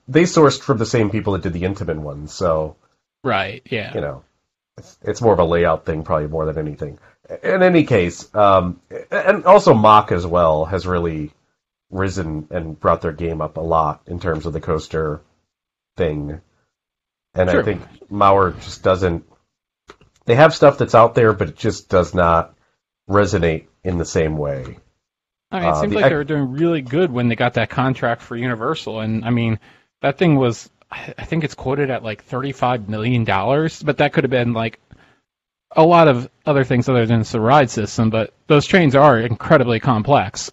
they 0.09 0.23
sourced 0.23 0.61
from 0.61 0.79
the 0.79 0.87
same 0.87 1.11
people 1.11 1.33
that 1.33 1.43
did 1.43 1.53
the 1.53 1.63
Intamin 1.63 1.99
ones, 1.99 2.33
so 2.33 2.77
right, 3.25 3.63
yeah, 3.67 3.93
you 3.95 4.01
know, 4.01 4.25
it's, 4.79 4.99
it's 5.03 5.21
more 5.21 5.33
of 5.33 5.41
a 5.41 5.45
layout 5.45 5.85
thing 5.85 6.05
probably 6.05 6.29
more 6.29 6.47
than 6.47 6.59
anything. 6.59 6.99
In 7.43 7.63
any 7.63 7.85
case, 7.85 8.33
um, 8.35 8.81
and 9.11 9.45
also 9.45 9.75
Mack 9.75 10.13
as 10.13 10.27
well 10.27 10.65
has 10.65 10.87
really 10.87 11.33
risen 11.91 12.49
and 12.51 12.79
brought 12.79 13.03
their 13.03 13.13
game 13.13 13.41
up 13.41 13.57
a 13.57 13.61
lot 13.61 14.03
in 14.07 14.21
terms 14.21 14.47
of 14.47 14.53
the 14.53 14.61
coaster 14.61 15.21
thing. 15.97 16.41
And 17.35 17.51
sure. 17.51 17.61
I 17.61 17.63
think 17.63 17.83
Maurer 18.11 18.53
just 18.53 18.83
doesn't 18.83 19.25
they 20.25 20.35
have 20.35 20.55
stuff 20.55 20.79
that's 20.79 20.95
out 20.95 21.15
there, 21.15 21.33
but 21.33 21.49
it 21.49 21.57
just 21.57 21.89
does 21.89 22.15
not 22.15 22.55
resonate 23.09 23.67
in 23.85 23.99
the 23.99 24.05
same 24.05 24.37
way. 24.37 24.79
I 25.51 25.61
mean, 25.61 25.69
it 25.69 25.73
uh, 25.73 25.81
seems 25.81 25.93
the 25.93 26.01
like 26.01 26.11
they 26.11 26.15
were 26.15 26.25
doing 26.25 26.53
really 26.53 26.83
good 26.83 27.11
when 27.13 27.29
they 27.29 27.37
got 27.37 27.55
that 27.55 27.71
contract 27.71 28.23
for 28.23 28.37
Universal, 28.37 29.01
and 29.01 29.25
I 29.25 29.31
mean, 29.31 29.59
that 30.01 30.19
thing 30.19 30.37
was, 30.37 30.71
I 30.91 31.25
think 31.25 31.45
it's 31.45 31.55
quoted 31.55 31.91
at 31.91 32.03
like 32.03 32.25
thirty-five 32.25 32.89
million 32.89 33.25
dollars, 33.25 33.83
but 33.83 33.99
that 33.99 34.13
could 34.13 34.25
have 34.25 34.31
been 34.31 34.53
like 34.53 34.79
a 35.75 35.83
lot 35.83 36.09
of 36.09 36.29
other 36.47 36.65
things 36.65 36.89
other 36.89 37.07
than 37.07 37.23
the 37.23 37.41
ride 37.41 37.71
system. 37.71 38.11
But 38.11 38.33
those 38.47 38.67
trains 38.67 38.95
are 38.95 39.19
incredibly 39.19 39.81
complex 39.81 40.51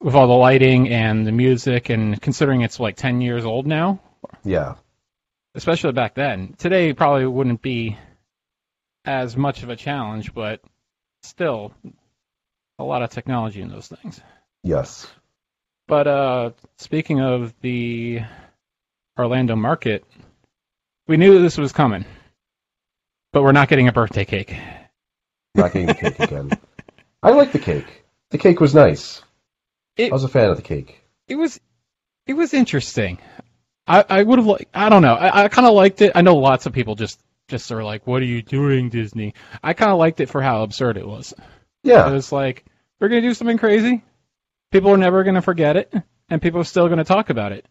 with 0.00 0.14
all 0.14 0.26
the 0.28 0.34
lighting 0.34 0.88
and 0.88 1.26
the 1.26 1.32
music, 1.32 1.90
and 1.90 2.20
considering 2.20 2.62
it's 2.62 2.80
like 2.80 2.96
ten 2.96 3.20
years 3.20 3.44
old 3.44 3.66
now. 3.66 4.00
Yeah. 4.44 4.74
Especially 5.54 5.92
back 5.92 6.14
then. 6.14 6.54
Today 6.58 6.92
probably 6.92 7.26
wouldn't 7.26 7.62
be 7.62 7.98
as 9.04 9.36
much 9.36 9.62
of 9.62 9.68
a 9.68 9.76
challenge, 9.76 10.34
but 10.34 10.60
still 11.22 11.72
a 12.78 12.84
lot 12.84 13.02
of 13.02 13.10
technology 13.10 13.60
in 13.60 13.68
those 13.68 13.88
things. 13.88 14.20
Yes. 14.62 15.06
But 15.86 16.06
uh, 16.06 16.50
speaking 16.78 17.20
of 17.20 17.54
the 17.60 18.20
Orlando 19.18 19.56
market, 19.56 20.04
we 21.08 21.16
knew 21.16 21.42
this 21.42 21.58
was 21.58 21.72
coming, 21.72 22.04
but 23.32 23.42
we're 23.42 23.52
not 23.52 23.68
getting 23.68 23.88
a 23.88 23.92
birthday 23.92 24.24
cake. 24.24 24.56
Not 25.54 25.72
getting 25.72 25.88
the 25.88 25.94
cake 25.94 26.20
again. 26.20 26.50
I 27.22 27.30
like 27.30 27.52
the 27.52 27.58
cake. 27.58 28.04
The 28.30 28.38
cake 28.38 28.60
was 28.60 28.74
nice. 28.74 29.22
It, 29.96 30.12
I 30.12 30.14
was 30.14 30.24
a 30.24 30.28
fan 30.28 30.50
of 30.50 30.56
the 30.56 30.62
cake. 30.62 31.00
It 31.26 31.34
was, 31.34 31.60
it 32.26 32.34
was 32.34 32.54
interesting. 32.54 33.18
I, 33.86 34.04
I 34.08 34.22
would 34.22 34.38
have 34.38 34.46
liked. 34.46 34.70
I 34.72 34.88
don't 34.88 35.02
know. 35.02 35.14
I, 35.14 35.44
I 35.44 35.48
kind 35.48 35.66
of 35.66 35.74
liked 35.74 36.00
it. 36.00 36.12
I 36.14 36.22
know 36.22 36.36
lots 36.36 36.66
of 36.66 36.72
people 36.72 36.94
just 36.94 37.20
just 37.50 37.70
are 37.72 37.84
like, 37.84 38.06
"What 38.06 38.22
are 38.22 38.26
you 38.26 38.42
doing, 38.42 38.88
Disney?" 38.88 39.34
I 39.62 39.74
kind 39.74 39.90
of 39.90 39.98
liked 39.98 40.20
it 40.20 40.30
for 40.30 40.40
how 40.40 40.62
absurd 40.62 40.96
it 40.96 41.06
was. 41.06 41.34
Yeah, 41.82 42.08
it 42.08 42.12
was 42.12 42.32
like 42.32 42.64
we're 43.00 43.08
gonna 43.08 43.20
do 43.20 43.34
something 43.34 43.58
crazy. 43.58 44.02
People 44.70 44.92
are 44.92 44.96
never 44.96 45.24
gonna 45.24 45.42
forget 45.42 45.76
it, 45.76 45.92
and 46.28 46.40
people 46.40 46.60
are 46.60 46.64
still 46.64 46.88
gonna 46.88 47.04
talk 47.04 47.30
about 47.30 47.52
it. 47.52 47.66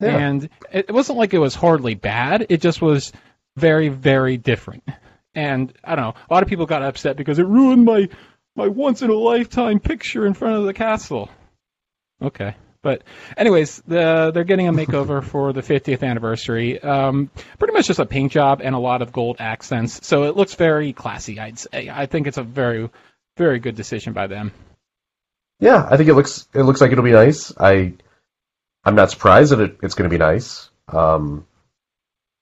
Yeah. 0.00 0.16
And 0.16 0.48
it 0.72 0.90
wasn't 0.92 1.18
like 1.18 1.34
it 1.34 1.38
was 1.38 1.54
horribly 1.54 1.94
bad. 1.94 2.46
It 2.48 2.60
just 2.62 2.80
was 2.80 3.12
very, 3.56 3.88
very 3.88 4.36
different. 4.36 4.88
And 5.34 5.72
I 5.84 5.94
don't 5.94 6.04
know. 6.06 6.14
A 6.28 6.34
lot 6.34 6.42
of 6.42 6.48
people 6.48 6.66
got 6.66 6.82
upset 6.82 7.16
because 7.16 7.38
it 7.38 7.46
ruined 7.46 7.84
my 7.84 8.08
my 8.56 8.66
once 8.66 9.02
in 9.02 9.10
a 9.10 9.14
lifetime 9.14 9.78
picture 9.78 10.26
in 10.26 10.34
front 10.34 10.56
of 10.56 10.64
the 10.64 10.74
castle. 10.74 11.30
Okay. 12.20 12.56
But 12.82 13.02
anyways, 13.36 13.82
the, 13.86 14.30
they're 14.32 14.44
getting 14.44 14.68
a 14.68 14.72
makeover 14.72 15.22
for 15.30 15.52
the 15.52 15.60
50th 15.60 16.02
anniversary. 16.02 16.80
Um, 16.80 17.30
pretty 17.58 17.74
much 17.74 17.86
just 17.86 18.00
a 18.00 18.06
paint 18.06 18.32
job 18.32 18.60
and 18.62 18.74
a 18.74 18.78
lot 18.78 19.02
of 19.02 19.12
gold 19.12 19.36
accents. 19.38 20.06
So 20.06 20.24
it 20.24 20.36
looks 20.36 20.54
very 20.54 20.92
classy. 20.92 21.38
I'd 21.38 21.58
say. 21.58 21.90
I 21.92 22.06
think 22.06 22.26
it's 22.26 22.38
a 22.38 22.42
very, 22.42 22.88
very 23.36 23.58
good 23.58 23.76
decision 23.76 24.12
by 24.12 24.26
them. 24.26 24.52
Yeah, 25.58 25.86
I 25.88 25.98
think 25.98 26.08
it 26.08 26.14
looks 26.14 26.48
it 26.54 26.62
looks 26.62 26.80
like 26.80 26.90
it'll 26.90 27.04
be 27.04 27.12
nice. 27.12 27.52
I 27.58 27.92
I'm 28.82 28.94
not 28.94 29.10
surprised 29.10 29.52
that 29.52 29.60
it, 29.60 29.78
it's 29.82 29.94
going 29.94 30.08
to 30.08 30.14
be 30.14 30.18
nice. 30.18 30.70
Um, 30.88 31.46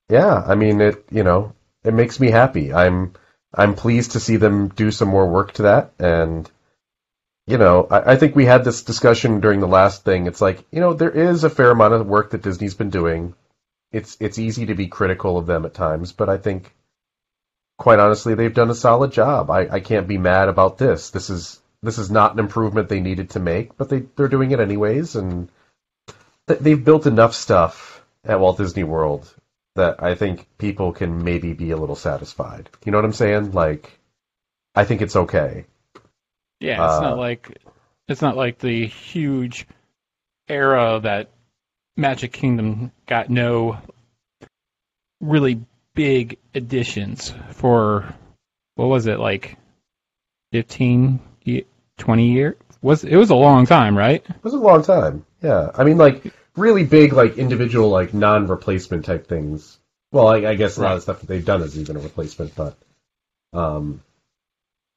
yeah, 0.09 0.43
I 0.47 0.55
mean 0.55 0.81
it. 0.81 1.05
You 1.11 1.25
know, 1.25 1.53
it 1.83 1.95
makes 1.95 2.21
me 2.21 2.31
happy. 2.31 2.73
I'm 2.73 3.15
I'm 3.53 3.75
pleased 3.75 4.13
to 4.13 4.21
see 4.21 4.37
them 4.37 4.69
do 4.69 4.93
some 4.93 5.09
more 5.09 5.29
work 5.29 5.53
to 5.55 5.63
that 5.63 5.93
and 5.99 6.49
you 7.49 7.57
know, 7.57 7.87
I, 7.91 8.13
I, 8.13 8.17
think 8.17 8.37
we 8.37 8.45
had 8.45 8.63
this 8.63 8.83
discussion 8.83 9.41
during 9.41 9.61
the 9.61 9.67
last 9.67 10.05
thing. 10.05 10.27
It's 10.27 10.43
like, 10.43 10.65
you 10.71 10.81
know, 10.81 10.93
there 10.93 11.11
is 11.11 11.45
a 11.45 11.51
fair 11.51 11.71
amount 11.71 11.95
of 11.95 12.07
work 12.07 12.31
that 12.31 12.43
Disney's 12.43 12.75
been 12.75 12.91
doing. 12.91 13.35
It's 13.91 14.19
it's 14.21 14.39
easy 14.39 14.67
to 14.67 14.75
be 14.75 14.87
critical 14.87 15.39
of 15.39 15.47
them 15.47 15.65
at 15.65 15.73
times, 15.73 16.13
but 16.13 16.29
I 16.29 16.37
think, 16.37 16.75
quite 17.79 17.99
honestly, 17.99 18.35
they've 18.35 18.53
done 18.53 18.69
a 18.69 18.75
solid 18.75 19.13
job. 19.13 19.51
I, 19.51 19.67
I 19.67 19.81
can't 19.81 20.07
be 20.07 20.19
mad 20.19 20.51
about 20.51 20.77
this. 20.77 21.09
This 21.09 21.31
is 21.31 21.59
this 21.83 21.97
is 21.97 22.11
not 22.11 22.35
an 22.35 22.39
improvement 22.39 22.91
they 22.91 23.01
needed 23.01 23.31
to 23.31 23.41
make, 23.41 23.79
but 23.79 23.89
they 23.89 24.01
they're 24.15 24.29
doing 24.29 24.51
it 24.51 24.61
anyways, 24.61 25.17
and 25.17 25.49
th- 26.49 26.61
they've 26.61 26.85
built 26.85 27.07
enough 27.07 27.35
stuff 27.35 28.05
at 28.25 28.41
Walt 28.41 28.59
Disney 28.59 28.85
World 28.85 29.35
that 29.75 30.03
I 30.03 30.17
think 30.17 30.47
people 30.59 30.93
can 30.93 31.25
maybe 31.25 31.55
be 31.55 31.71
a 31.71 31.79
little 31.79 31.97
satisfied. 31.97 32.69
You 32.85 32.93
know 32.93 32.99
what 32.99 33.07
I'm 33.07 33.13
saying? 33.15 33.53
Like, 33.53 33.99
I 34.75 34.85
think 34.85 35.01
it's 35.01 35.17
okay. 35.17 35.65
Yeah, 36.61 36.85
it's 36.85 36.95
uh, 36.95 37.01
not 37.01 37.19
like 37.19 37.59
it's 38.09 38.23
not 38.23 38.37
like 38.37 38.59
the 38.59 38.87
huge 38.87 39.67
era 40.49 41.01
that 41.03 41.31
Magic 41.97 42.33
Kingdom 42.33 42.91
got 43.07 43.31
no 43.31 43.79
really 45.21 45.61
big 45.95 46.39
additions 46.55 47.35
for 47.53 48.15
what 48.77 48.87
was 48.87 49.07
it 49.07 49.19
like 49.19 49.57
15 50.53 51.19
20 51.99 52.31
years 52.31 52.55
was 52.81 53.03
it 53.03 53.17
was 53.17 53.31
a 53.31 53.35
long 53.35 53.67
time 53.67 53.99
right? 53.99 54.25
It 54.29 54.45
was 54.45 54.55
a 54.55 54.59
long 54.59 54.83
time 54.83 55.27
yeah. 55.43 55.71
I 55.75 55.85
mean 55.85 55.99
like 55.99 56.33
really 56.57 56.85
big 56.85 57.13
like 57.13 57.39
individual 57.39 57.89
like 57.91 58.15
non-replacement 58.15 59.05
type 59.05 59.27
things. 59.27 59.79
Well 60.13 60.29
i, 60.29 60.37
I 60.39 60.55
guess 60.55 60.77
a 60.77 60.83
lot 60.83 60.97
of 60.97 61.03
stuff 61.03 61.21
that 61.21 61.27
they've 61.27 61.45
done 61.45 61.63
is 61.63 61.79
even 61.79 61.97
a 61.97 62.01
replacement 62.01 62.55
but 62.55 62.77
um 63.53 64.03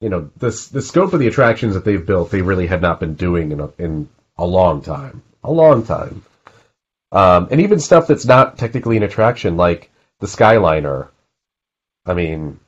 you 0.02 0.08
know, 0.08 0.30
this 0.36 0.66
the 0.66 0.82
scope 0.82 1.12
of 1.12 1.20
the 1.20 1.28
attractions 1.28 1.74
that 1.74 1.84
they've 1.84 2.04
built, 2.04 2.32
they 2.32 2.42
really 2.42 2.66
had 2.66 2.82
not 2.82 2.98
been 2.98 3.14
doing 3.14 3.52
in 3.52 3.60
a, 3.60 3.70
in 3.78 4.08
a 4.36 4.44
long 4.44 4.82
time, 4.82 5.22
a 5.44 5.52
long 5.52 5.86
time. 5.86 6.22
Um, 7.12 7.48
and 7.52 7.60
even 7.60 7.78
stuff 7.78 8.08
that's 8.08 8.24
not 8.24 8.58
technically 8.58 8.96
an 8.96 9.04
attraction, 9.04 9.56
like 9.56 9.90
the 10.18 10.26
Skyliner. 10.26 11.08
I 12.04 12.14
mean, 12.14 12.58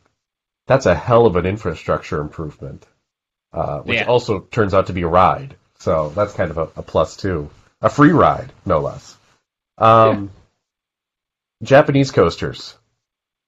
that's 0.69 0.87
a 0.87 0.95
hell 0.95 1.26
of 1.26 1.35
an 1.35 1.45
infrastructure 1.45 2.21
improvement, 2.21 2.87
uh, 3.53 3.81
which 3.81 3.97
yeah. 3.97 4.05
also 4.05 4.41
turns 4.41 4.73
out 4.73 4.87
to 4.87 4.93
be 4.93 5.03
a 5.03 5.09
ride. 5.09 5.57
So 5.81 6.11
that's 6.11 6.35
kind 6.35 6.53
of 6.53 6.59
a, 6.59 6.69
a 6.76 6.83
plus 6.83 7.17
too, 7.17 7.50
a 7.83 7.91
free 7.91 8.12
ride, 8.12 8.53
no 8.64 8.79
less. 8.79 9.17
Um, 9.76 10.31
yeah. 11.61 11.67
Japanese 11.67 12.12
coasters. 12.12 12.76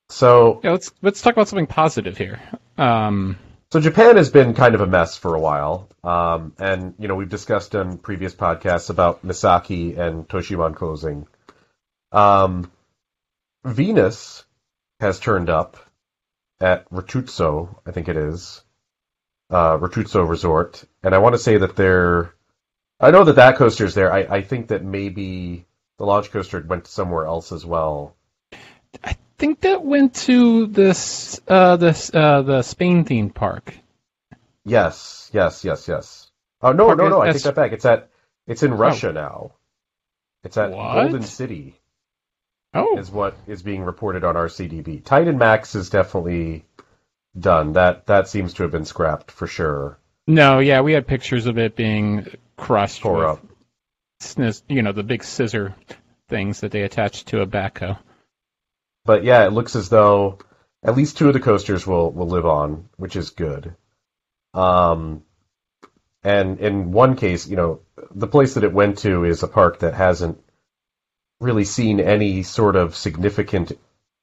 So 0.08 0.60
yeah, 0.64 0.72
let's 0.72 0.90
let's 1.02 1.22
talk 1.22 1.34
about 1.34 1.46
something 1.46 1.68
positive 1.68 2.18
here. 2.18 2.40
Um, 2.76 3.38
so 3.72 3.80
Japan 3.80 4.16
has 4.16 4.30
been 4.30 4.54
kind 4.54 4.74
of 4.74 4.80
a 4.80 4.86
mess 4.86 5.16
for 5.16 5.34
a 5.34 5.40
while, 5.40 5.88
um, 6.04 6.54
and 6.58 6.94
you 6.98 7.08
know 7.08 7.14
we've 7.14 7.28
discussed 7.28 7.74
on 7.74 7.98
previous 7.98 8.34
podcasts 8.34 8.90
about 8.90 9.26
Misaki 9.26 9.98
and 9.98 10.28
Toshimaen 10.28 10.74
closing. 10.76 11.26
Um, 12.12 12.70
Venus 13.64 14.44
has 15.00 15.18
turned 15.18 15.50
up 15.50 15.76
at 16.60 16.88
Rusutsu, 16.90 17.76
I 17.84 17.90
think 17.90 18.08
it 18.08 18.16
is, 18.16 18.62
uh, 19.50 19.76
Rusutsu 19.78 20.28
Resort, 20.28 20.84
and 21.02 21.14
I 21.14 21.18
want 21.18 21.34
to 21.34 21.40
say 21.40 21.58
that 21.58 21.76
they're. 21.76 22.32
I 22.98 23.10
know 23.10 23.24
that 23.24 23.36
that 23.36 23.56
coaster's 23.56 23.94
there. 23.94 24.10
I, 24.12 24.20
I 24.20 24.42
think 24.42 24.68
that 24.68 24.82
maybe 24.82 25.66
the 25.98 26.06
launch 26.06 26.30
coaster 26.30 26.64
went 26.66 26.86
somewhere 26.86 27.26
else 27.26 27.52
as 27.52 27.66
well. 27.66 28.16
I 29.04 29.16
think 29.38 29.60
that 29.60 29.84
went 29.84 30.14
to 30.26 30.66
this 30.66 31.40
uh, 31.48 31.76
this 31.76 32.10
uh, 32.12 32.42
the 32.42 32.62
Spain 32.62 33.04
theme 33.04 33.30
park. 33.30 33.74
Yes, 34.64 35.30
yes, 35.32 35.64
yes, 35.64 35.88
yes. 35.88 36.30
Oh 36.62 36.72
no, 36.72 36.86
park 36.86 36.98
no, 36.98 37.08
no! 37.08 37.20
I 37.20 37.32
take 37.32 37.42
that 37.42 37.54
back. 37.54 37.72
It's 37.72 37.84
at 37.84 38.10
it's 38.46 38.62
in 38.62 38.74
Russia 38.74 39.10
oh. 39.10 39.12
now. 39.12 39.52
It's 40.44 40.56
at 40.56 40.70
what? 40.70 40.94
Golden 40.94 41.22
City. 41.22 41.74
Oh, 42.74 42.98
is 42.98 43.10
what 43.10 43.36
is 43.46 43.62
being 43.62 43.82
reported 43.82 44.22
on 44.22 44.34
RCDB. 44.34 45.04
Titan 45.04 45.38
Max 45.38 45.74
is 45.74 45.88
definitely 45.88 46.66
done. 47.38 47.74
That 47.74 48.06
that 48.06 48.28
seems 48.28 48.54
to 48.54 48.62
have 48.64 48.72
been 48.72 48.84
scrapped 48.84 49.30
for 49.30 49.46
sure. 49.46 49.98
No, 50.26 50.58
yeah, 50.58 50.80
we 50.80 50.92
had 50.92 51.06
pictures 51.06 51.46
of 51.46 51.58
it 51.58 51.76
being 51.76 52.26
crushed. 52.56 53.02
Tore 53.02 53.26
up. 53.26 53.46
You 54.68 54.82
know 54.82 54.92
the 54.92 55.02
big 55.02 55.22
scissor 55.24 55.74
things 56.28 56.60
that 56.60 56.72
they 56.72 56.82
attached 56.82 57.28
to 57.28 57.40
a 57.40 57.46
backhoe. 57.46 57.98
But 59.06 59.24
yeah, 59.24 59.46
it 59.46 59.52
looks 59.52 59.76
as 59.76 59.88
though 59.88 60.38
at 60.82 60.96
least 60.96 61.16
two 61.16 61.28
of 61.28 61.34
the 61.34 61.40
coasters 61.40 61.86
will 61.86 62.10
will 62.12 62.28
live 62.28 62.46
on, 62.46 62.88
which 62.96 63.16
is 63.16 63.30
good. 63.30 63.74
Um, 64.54 65.22
And 66.22 66.58
in 66.58 66.90
one 66.90 67.14
case, 67.14 67.46
you 67.46 67.54
know, 67.54 67.80
the 68.10 68.26
place 68.26 68.54
that 68.54 68.64
it 68.64 68.72
went 68.72 68.98
to 68.98 69.24
is 69.24 69.44
a 69.44 69.48
park 69.48 69.78
that 69.80 69.94
hasn't 69.94 70.42
really 71.40 71.64
seen 71.64 72.00
any 72.00 72.42
sort 72.42 72.74
of 72.74 72.96
significant 72.96 73.72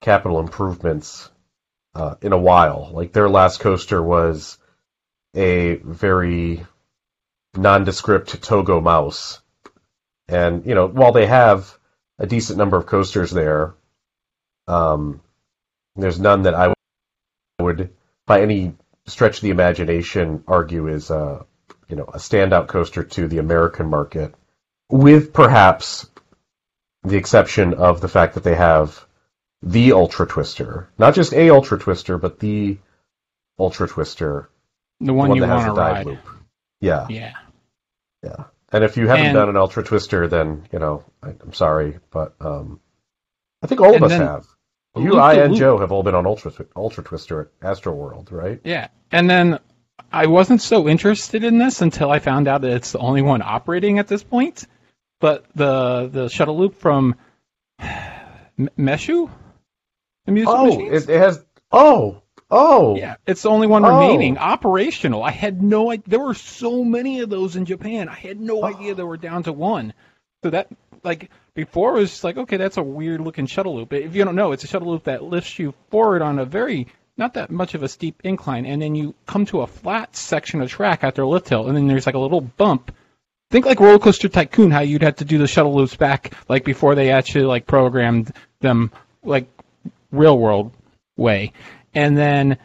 capital 0.02 0.40
improvements 0.42 1.30
uh, 1.96 2.16
in 2.22 2.34
a 2.34 2.38
while. 2.38 2.92
Like 2.92 3.14
their 3.14 3.30
last 3.30 3.62
coaster 3.62 4.04
was 4.04 4.58
a 5.34 5.76
very 5.76 6.66
nondescript 7.56 8.44
Togo 8.44 8.82
mouse. 8.82 9.40
And, 10.28 10.66
you 10.66 10.76
know, 10.76 10.88
while 10.88 11.14
they 11.14 11.28
have 11.28 11.78
a 12.20 12.28
decent 12.28 12.58
number 12.58 12.76
of 12.76 12.86
coasters 12.86 13.32
there, 13.32 13.76
um, 14.68 15.22
there's 15.96 16.20
none 16.20 16.44
that 16.44 16.54
I 16.56 16.74
would, 17.60 17.92
by 18.26 18.42
any 18.42 18.74
stretch 19.06 19.38
of 19.38 19.42
the 19.42 19.50
imagination, 19.52 20.44
argue 20.48 20.88
is, 20.88 21.12
uh, 21.12 21.44
you 21.88 21.96
know, 21.96 22.06
a 22.06 22.18
standout 22.18 22.68
coaster 22.68 23.04
to 23.04 23.28
the 23.28 23.38
American 23.40 23.90
market, 23.90 24.34
with 24.90 25.34
perhaps 25.34 26.10
the 27.04 27.18
exception 27.18 27.74
of 27.74 28.02
the 28.02 28.08
fact 28.08 28.36
that 28.36 28.44
they 28.44 28.56
have 28.56 29.06
the 29.62 29.92
Ultra 29.94 30.26
Twister, 30.26 30.90
not 30.98 31.14
just 31.16 31.34
a 31.34 31.50
Ultra 31.50 31.78
Twister, 31.80 32.18
but 32.18 32.40
the 32.40 32.78
Ultra 33.60 33.88
Twister, 33.88 34.50
the 35.00 35.14
one, 35.14 35.30
one 35.30 35.36
you 35.36 35.42
that 35.42 35.48
has 35.50 35.64
a 35.64 35.68
dive 35.68 35.78
ride. 35.78 36.06
loop. 36.06 36.20
Yeah, 36.82 37.08
Yeah. 37.10 37.34
yeah. 38.24 38.44
And 38.72 38.84
if 38.84 38.98
you 38.98 39.08
haven't 39.08 39.28
And- 39.28 39.36
done 39.36 39.50
an 39.50 39.58
Ultra 39.58 39.84
Twister, 39.84 40.28
then 40.28 40.68
you 40.72 40.80
know 40.80 41.04
I, 41.22 41.30
I'm 41.42 41.54
sorry, 41.54 42.00
but 42.10 42.34
um, 42.42 42.80
I 43.62 43.68
think 43.68 43.82
all 43.82 43.96
of 43.96 44.02
us 44.04 44.10
then 44.12 44.22
have. 44.22 44.48
You, 44.96 45.18
I, 45.18 45.34
and. 45.36 45.56
Joe 45.56 45.80
have 45.80 45.92
all 45.92 46.04
been 46.04 46.16
on 46.16 46.26
Ultra 46.28 46.52
Ultra 46.76 47.04
Twister 47.04 47.42
at 47.42 47.68
Astro 47.68 47.94
World, 47.94 48.32
right? 48.32 48.60
Yeah, 48.64 48.90
and 49.12 49.28
then 49.30 49.60
I 50.12 50.28
wasn't 50.28 50.62
so 50.62 50.88
interested 50.88 51.44
in 51.44 51.58
this 51.58 51.82
until 51.82 52.12
I 52.12 52.20
found 52.20 52.48
out 52.48 52.62
that 52.62 52.72
it's 52.72 52.92
the 52.92 53.00
only 53.00 53.24
one 53.24 53.42
operating 53.42 53.98
at 54.00 54.08
this 54.08 54.24
point. 54.24 54.66
But 55.20 55.46
the 55.56 56.10
the 56.12 56.30
shuttle 56.30 56.58
loop 56.58 56.76
from 56.76 57.16
M- 57.80 58.70
Meshu 58.78 59.32
amusement 60.28 60.58
Oh, 60.60 60.80
it, 60.94 61.10
it 61.10 61.18
has. 61.20 61.44
Oh, 61.72 62.22
oh, 62.52 62.96
yeah, 62.96 63.16
it's 63.26 63.42
the 63.42 63.50
only 63.50 63.66
one 63.68 63.84
Oh. 63.84 64.00
remaining 64.00 64.38
operational. 64.38 65.24
I 65.24 65.32
had 65.32 65.62
no 65.64 65.90
idea. 65.92 66.04
There 66.08 66.20
were 66.20 66.36
so 66.36 66.84
many 66.84 67.22
of 67.22 67.30
those 67.32 67.56
in 67.56 67.66
Japan. 67.66 68.10
I 68.10 68.14
had 68.16 68.40
no 68.40 68.62
Oh. 68.62 68.66
idea 68.66 68.94
they 68.94 69.04
were 69.04 69.18
down 69.18 69.44
to 69.44 69.54
one. 69.54 69.94
So 70.44 70.52
that 70.52 70.68
like 71.04 71.32
before 71.56 71.96
it 71.96 72.00
was 72.00 72.10
just 72.12 72.24
like 72.24 72.38
okay, 72.38 72.58
that's 72.58 72.78
a 72.78 72.84
weird 72.84 73.22
looking 73.22 73.46
shuttle 73.46 73.76
loop. 73.76 73.94
If 73.94 74.16
you 74.16 74.24
don't 74.26 74.36
know, 74.36 74.52
it's 74.52 74.64
a 74.64 74.68
shuttle 74.68 74.92
loop 74.92 75.06
that 75.06 75.24
lifts 75.24 75.60
you 75.60 75.74
forward 75.90 76.22
on 76.22 76.40
a 76.40 76.46
very 76.46 76.88
not 77.18 77.36
that 77.36 77.52
much 77.52 77.76
of 77.76 77.84
a 77.84 77.88
steep 77.88 78.22
incline, 78.24 78.66
and 78.66 78.82
then 78.82 78.96
you 78.96 79.14
come 79.26 79.46
to 79.46 79.62
a 79.62 79.68
flat 79.68 80.16
section 80.16 80.62
of 80.62 80.70
track 80.70 81.04
after 81.04 81.22
a 81.22 81.28
lift 81.28 81.50
hill, 81.50 81.68
and 81.68 81.78
then 81.78 81.88
there's 81.88 82.06
like 82.06 82.16
a 82.16 82.20
little 82.20 82.42
bump. 82.42 82.92
Think 83.52 83.66
like 83.68 83.80
Roller 83.80 84.00
Coaster 84.00 84.30
Tycoon, 84.30 84.72
how 84.72 84.80
you'd 84.80 85.04
have 85.04 85.18
to 85.18 85.26
do 85.26 85.38
the 85.38 85.48
shuttle 85.48 85.76
loops 85.76 85.96
back, 85.96 86.34
like 86.50 86.66
before 86.66 86.96
they 86.96 87.12
actually 87.12 87.46
like 87.46 87.68
programmed 87.68 88.34
them 88.62 88.92
like 89.24 89.48
real 90.12 90.38
world 90.38 90.72
way, 91.16 91.54
and 91.94 92.18
then 92.18 92.58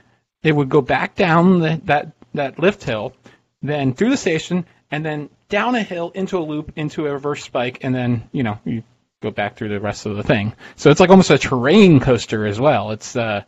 it 0.42 0.52
would 0.52 0.70
go 0.70 0.80
back 0.80 1.14
down 1.14 1.60
the, 1.60 1.80
that 1.84 2.12
that 2.34 2.58
lift 2.58 2.84
hill, 2.84 3.14
then 3.60 3.92
through 3.92 4.10
the 4.10 4.16
station, 4.16 4.64
and 4.90 5.04
then 5.04 5.28
down 5.48 5.74
a 5.74 5.82
hill 5.82 6.10
into 6.14 6.38
a 6.38 6.40
loop 6.40 6.72
into 6.76 7.06
a 7.06 7.12
reverse 7.12 7.42
spike, 7.44 7.78
and 7.82 7.94
then 7.94 8.28
you 8.32 8.42
know 8.42 8.58
you 8.64 8.82
go 9.20 9.30
back 9.30 9.56
through 9.56 9.70
the 9.70 9.80
rest 9.80 10.06
of 10.06 10.16
the 10.16 10.22
thing. 10.22 10.54
So 10.76 10.90
it's 10.90 11.00
like 11.00 11.10
almost 11.10 11.30
a 11.30 11.38
terrain 11.38 12.00
coaster 12.00 12.46
as 12.46 12.60
well. 12.60 12.90
It's 12.92 13.16
uh, 13.16 13.42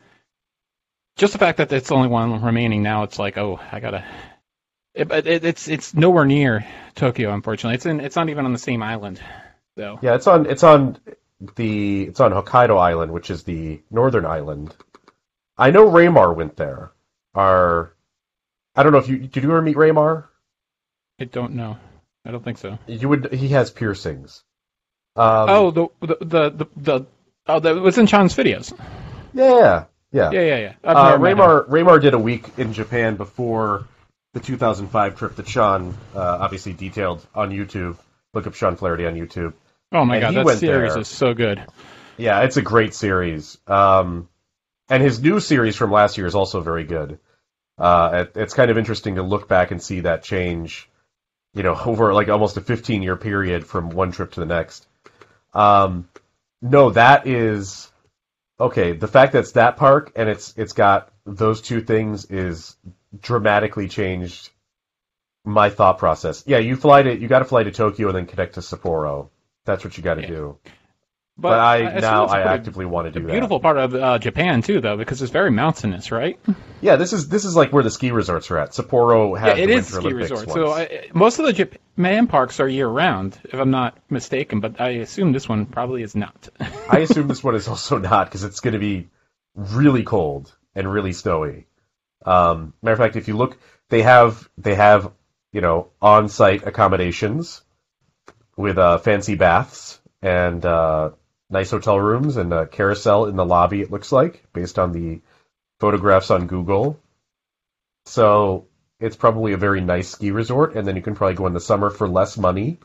just 1.16 1.32
the 1.32 1.38
fact 1.38 1.58
that 1.58 1.72
it's 1.72 1.88
the 1.88 1.94
only 1.94 2.08
one 2.08 2.42
remaining 2.42 2.82
now. 2.82 3.02
It's 3.04 3.18
like 3.18 3.38
oh, 3.38 3.60
I 3.70 3.80
gotta. 3.80 4.04
It, 4.94 5.08
but 5.08 5.26
it, 5.26 5.44
it's 5.44 5.68
it's 5.68 5.94
nowhere 5.94 6.24
near 6.24 6.66
Tokyo, 6.94 7.32
unfortunately. 7.32 7.76
It's 7.76 7.86
in 7.86 8.00
it's 8.00 8.16
not 8.16 8.28
even 8.28 8.44
on 8.44 8.52
the 8.52 8.58
same 8.58 8.82
island. 8.82 9.20
So 9.76 9.98
yeah. 10.02 10.14
It's 10.14 10.26
on. 10.26 10.46
It's 10.46 10.64
on 10.64 10.98
the. 11.56 12.04
It's 12.04 12.20
on 12.20 12.32
Hokkaido 12.32 12.78
Island, 12.78 13.12
which 13.12 13.30
is 13.30 13.44
the 13.44 13.80
northern 13.90 14.26
island. 14.26 14.74
I 15.56 15.70
know 15.70 15.88
Raymar 15.90 16.34
went 16.34 16.56
there. 16.56 16.92
Our, 17.34 17.94
I 18.74 18.82
don't 18.82 18.92
know 18.92 18.98
if 18.98 19.08
you 19.08 19.18
did. 19.18 19.44
You 19.44 19.50
ever 19.50 19.62
meet 19.62 19.76
Raymar? 19.76 20.24
I 21.20 21.24
don't 21.24 21.52
know. 21.52 21.76
I 22.24 22.30
don't 22.30 22.44
think 22.44 22.58
so. 22.58 22.78
You 22.86 23.08
would. 23.08 23.32
He 23.32 23.48
has 23.48 23.70
piercings. 23.70 24.42
Um, 25.16 25.48
oh, 25.48 25.70
the 25.70 25.88
the 26.00 26.16
the 26.20 26.50
the, 26.50 26.66
the 26.76 27.06
oh, 27.46 27.60
that 27.60 27.76
was 27.76 27.98
in 27.98 28.06
Sean's 28.06 28.34
videos. 28.34 28.72
yeah, 29.32 29.84
yeah. 30.12 30.30
Yeah, 30.30 30.40
yeah, 30.40 30.58
yeah. 30.58 30.74
Uh, 30.84 31.10
never 31.10 31.18
met 31.18 31.32
him. 31.32 31.38
Raymar 31.38 31.68
Raymar 31.68 32.02
did 32.02 32.14
a 32.14 32.18
week 32.18 32.46
in 32.58 32.72
Japan 32.72 33.16
before 33.16 33.86
the 34.34 34.40
2005 34.40 35.16
trip 35.16 35.36
that 35.36 35.48
Sean 35.48 35.94
uh, 36.14 36.38
obviously 36.40 36.72
detailed 36.72 37.26
on 37.34 37.50
YouTube. 37.50 37.96
Look 38.34 38.46
up 38.46 38.54
Sean 38.54 38.76
Flaherty 38.76 39.06
on 39.06 39.14
YouTube. 39.14 39.54
Oh 39.92 40.04
my 40.04 40.18
and 40.18 40.34
god, 40.34 40.46
that 40.46 40.58
series 40.58 40.92
there. 40.92 41.00
is 41.00 41.08
so 41.08 41.34
good. 41.34 41.64
Yeah, 42.16 42.42
it's 42.42 42.56
a 42.56 42.62
great 42.62 42.94
series. 42.94 43.58
Um, 43.66 44.28
and 44.88 45.02
his 45.02 45.20
new 45.22 45.40
series 45.40 45.76
from 45.76 45.90
last 45.90 46.18
year 46.18 46.26
is 46.26 46.34
also 46.34 46.60
very 46.60 46.84
good. 46.84 47.18
Uh, 47.78 48.26
it, 48.26 48.38
it's 48.38 48.54
kind 48.54 48.70
of 48.70 48.76
interesting 48.76 49.14
to 49.14 49.22
look 49.22 49.48
back 49.48 49.70
and 49.70 49.82
see 49.82 50.00
that 50.00 50.22
change, 50.22 50.89
you 51.54 51.62
know, 51.62 51.76
over 51.86 52.12
like 52.14 52.28
almost 52.28 52.56
a 52.56 52.60
15 52.60 53.02
year 53.02 53.16
period 53.16 53.66
from 53.66 53.90
one 53.90 54.12
trip 54.12 54.32
to 54.32 54.40
the 54.40 54.46
next. 54.46 54.86
Um, 55.54 56.08
no, 56.62 56.90
that 56.90 57.26
is 57.26 57.90
okay. 58.58 58.92
The 58.92 59.08
fact 59.08 59.32
that 59.32 59.40
it's 59.40 59.52
that 59.52 59.76
park 59.76 60.12
and 60.16 60.28
it's 60.28 60.54
it's 60.56 60.72
got 60.72 61.12
those 61.24 61.60
two 61.60 61.80
things 61.80 62.26
is 62.26 62.76
dramatically 63.20 63.88
changed 63.88 64.50
my 65.44 65.70
thought 65.70 65.98
process. 65.98 66.44
Yeah, 66.46 66.58
you 66.58 66.76
fly 66.76 67.02
to 67.02 67.18
you 67.18 67.28
got 67.28 67.40
to 67.40 67.44
fly 67.44 67.62
to 67.64 67.72
Tokyo 67.72 68.08
and 68.08 68.16
then 68.16 68.26
connect 68.26 68.54
to 68.54 68.60
Sapporo. 68.60 69.30
That's 69.64 69.84
what 69.84 69.96
you 69.96 70.02
got 70.02 70.14
to 70.14 70.22
Yeah. 70.22 70.28
do. 70.28 70.58
But, 71.40 71.58
I, 71.58 71.76
assume 71.78 72.00
now 72.02 72.24
it's 72.24 72.32
a 72.34 72.36
I 72.36 72.40
actively 72.42 72.84
want 72.84 73.06
to 73.06 73.18
do 73.18 73.24
that. 73.26 73.32
beautiful 73.32 73.60
part 73.60 73.78
of 73.78 73.94
uh, 73.94 74.18
Japan 74.18 74.60
too, 74.60 74.80
though, 74.80 74.98
because 74.98 75.22
it's 75.22 75.32
very 75.32 75.50
mountainous, 75.50 76.12
right? 76.12 76.38
Yeah, 76.82 76.96
this 76.96 77.14
is 77.14 77.28
this 77.28 77.46
is 77.46 77.56
like 77.56 77.72
where 77.72 77.82
the 77.82 77.90
ski 77.90 78.10
resorts 78.10 78.50
are 78.50 78.58
at. 78.58 78.72
Sapporo 78.72 79.38
has 79.38 79.56
Yeah, 79.56 79.64
it 79.64 79.70
is 79.70 79.86
ski 79.86 79.98
Olympics 79.98 80.30
resort. 80.30 80.50
So 80.50 80.70
I, 80.70 81.08
most 81.14 81.38
of 81.38 81.46
the 81.46 81.54
Japan 81.54 82.26
parks 82.26 82.60
are 82.60 82.68
year 82.68 82.86
round, 82.86 83.38
if 83.44 83.54
I'm 83.54 83.70
not 83.70 83.96
mistaken. 84.10 84.60
But 84.60 84.80
I 84.82 84.90
assume 84.90 85.32
this 85.32 85.48
one 85.48 85.64
probably 85.64 86.02
is 86.02 86.14
not. 86.14 86.50
I 86.90 86.98
assume 87.08 87.28
this 87.28 87.42
one 87.42 87.54
is 87.54 87.68
also 87.68 87.96
not 87.96 88.26
because 88.26 88.44
it's 88.44 88.60
going 88.60 88.74
to 88.74 88.78
be 88.78 89.08
really 89.54 90.02
cold 90.02 90.54
and 90.74 90.92
really 90.92 91.14
snowy. 91.14 91.66
Um, 92.26 92.74
matter 92.82 92.92
of 92.92 92.98
fact, 92.98 93.16
if 93.16 93.28
you 93.28 93.36
look, 93.36 93.56
they 93.88 94.02
have 94.02 94.46
they 94.58 94.74
have 94.74 95.10
you 95.52 95.62
know 95.62 95.88
on-site 96.02 96.66
accommodations 96.66 97.62
with 98.56 98.76
uh, 98.76 98.98
fancy 98.98 99.36
baths 99.36 100.00
and 100.22 100.64
uh, 100.64 101.10
nice 101.50 101.70
hotel 101.70 101.98
rooms 101.98 102.36
and 102.36 102.52
a 102.52 102.66
carousel 102.66 103.26
in 103.26 103.36
the 103.36 103.44
lobby. 103.44 103.80
It 103.82 103.90
looks 103.90 104.12
like 104.12 104.44
based 104.52 104.78
on 104.78 104.92
the 104.92 105.20
photographs 105.80 106.30
on 106.30 106.46
Google. 106.46 106.98
So 108.06 108.66
it's 108.98 109.16
probably 109.16 109.52
a 109.52 109.56
very 109.56 109.80
nice 109.80 110.08
ski 110.08 110.30
resort, 110.30 110.74
and 110.74 110.86
then 110.86 110.96
you 110.96 111.02
can 111.02 111.14
probably 111.14 111.34
go 111.34 111.46
in 111.46 111.54
the 111.54 111.60
summer 111.60 111.90
for 111.90 112.08
less 112.08 112.36
money 112.36 112.78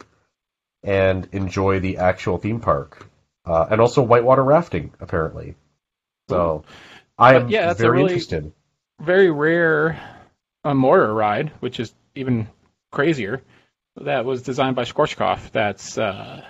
and 0.84 1.28
enjoy 1.32 1.80
the 1.80 1.98
actual 1.98 2.38
theme 2.38 2.60
park, 2.60 3.08
uh, 3.46 3.66
and 3.70 3.82
also 3.82 4.02
whitewater 4.02 4.44
rafting 4.44 4.94
apparently. 5.00 5.56
So 6.30 6.64
I 7.18 7.36
am 7.36 7.50
yeah, 7.50 7.68
that's 7.68 7.80
a 7.80 7.84
very 7.84 7.98
really- 7.98 8.14
interested. 8.14 8.52
very 9.02 9.30
rare 9.32 10.00
uh, 10.64 10.74
motor 10.74 11.14
ride, 11.14 11.52
which 11.60 11.80
is 11.80 11.94
even 12.16 12.48
crazier. 12.92 13.42
That 14.02 14.26
was 14.26 14.42
designed 14.42 14.76
by 14.76 14.84
Schwarzkopf. 14.84 15.52
That's 15.52 15.98
uh, 15.98 16.44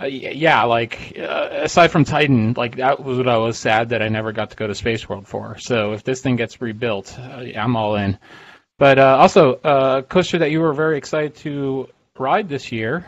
uh, 0.00 0.06
yeah, 0.06 0.64
like 0.64 1.16
uh, 1.18 1.48
aside 1.52 1.88
from 1.88 2.04
Titan, 2.04 2.54
like 2.56 2.76
that 2.76 3.02
was 3.02 3.18
what 3.18 3.28
I 3.28 3.38
was 3.38 3.58
sad 3.58 3.90
that 3.90 4.02
I 4.02 4.08
never 4.08 4.32
got 4.32 4.50
to 4.50 4.56
go 4.56 4.66
to 4.66 4.74
Space 4.74 5.08
World 5.08 5.26
for. 5.26 5.58
So 5.58 5.92
if 5.92 6.04
this 6.04 6.20
thing 6.20 6.36
gets 6.36 6.60
rebuilt, 6.60 7.18
uh, 7.18 7.44
I'm 7.56 7.76
all 7.76 7.96
in. 7.96 8.18
But 8.78 8.98
uh, 8.98 9.16
also, 9.18 9.54
uh, 9.54 10.02
coaster 10.02 10.38
that 10.38 10.52
you 10.52 10.60
were 10.60 10.72
very 10.72 10.98
excited 10.98 11.34
to 11.36 11.88
ride 12.16 12.48
this 12.48 12.70
year, 12.70 13.06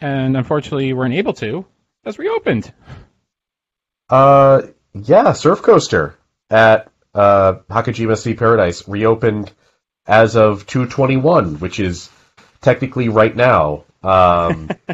and 0.00 0.36
unfortunately 0.36 0.86
you 0.86 0.96
weren't 0.96 1.14
able 1.14 1.32
to, 1.34 1.66
has 2.04 2.18
reopened. 2.18 2.72
Uh, 4.08 4.62
yeah, 4.94 5.32
Surf 5.32 5.62
Coaster 5.62 6.16
at 6.48 6.90
uh, 7.14 7.54
Hakkeijima 7.68 8.16
Sea 8.16 8.34
Paradise 8.34 8.86
reopened 8.86 9.50
as 10.06 10.36
of 10.36 10.66
221, 10.66 11.58
which 11.58 11.80
is 11.80 12.10
technically 12.60 13.08
right 13.08 13.34
now. 13.34 13.84
Um, 14.04 14.70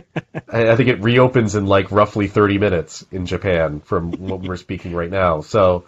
I, 0.49 0.71
I 0.71 0.77
think 0.77 0.89
it 0.89 1.03
reopens 1.03 1.55
in 1.57 1.67
like 1.67 1.91
roughly 1.93 2.29
30 2.29 2.59
minutes 2.59 3.05
in 3.11 3.27
Japan 3.27 3.81
from 3.81 4.13
what 4.29 4.43
we're 4.43 4.57
speaking 4.57 4.95
right 4.95 5.11
now. 5.11 5.43
So, 5.43 5.85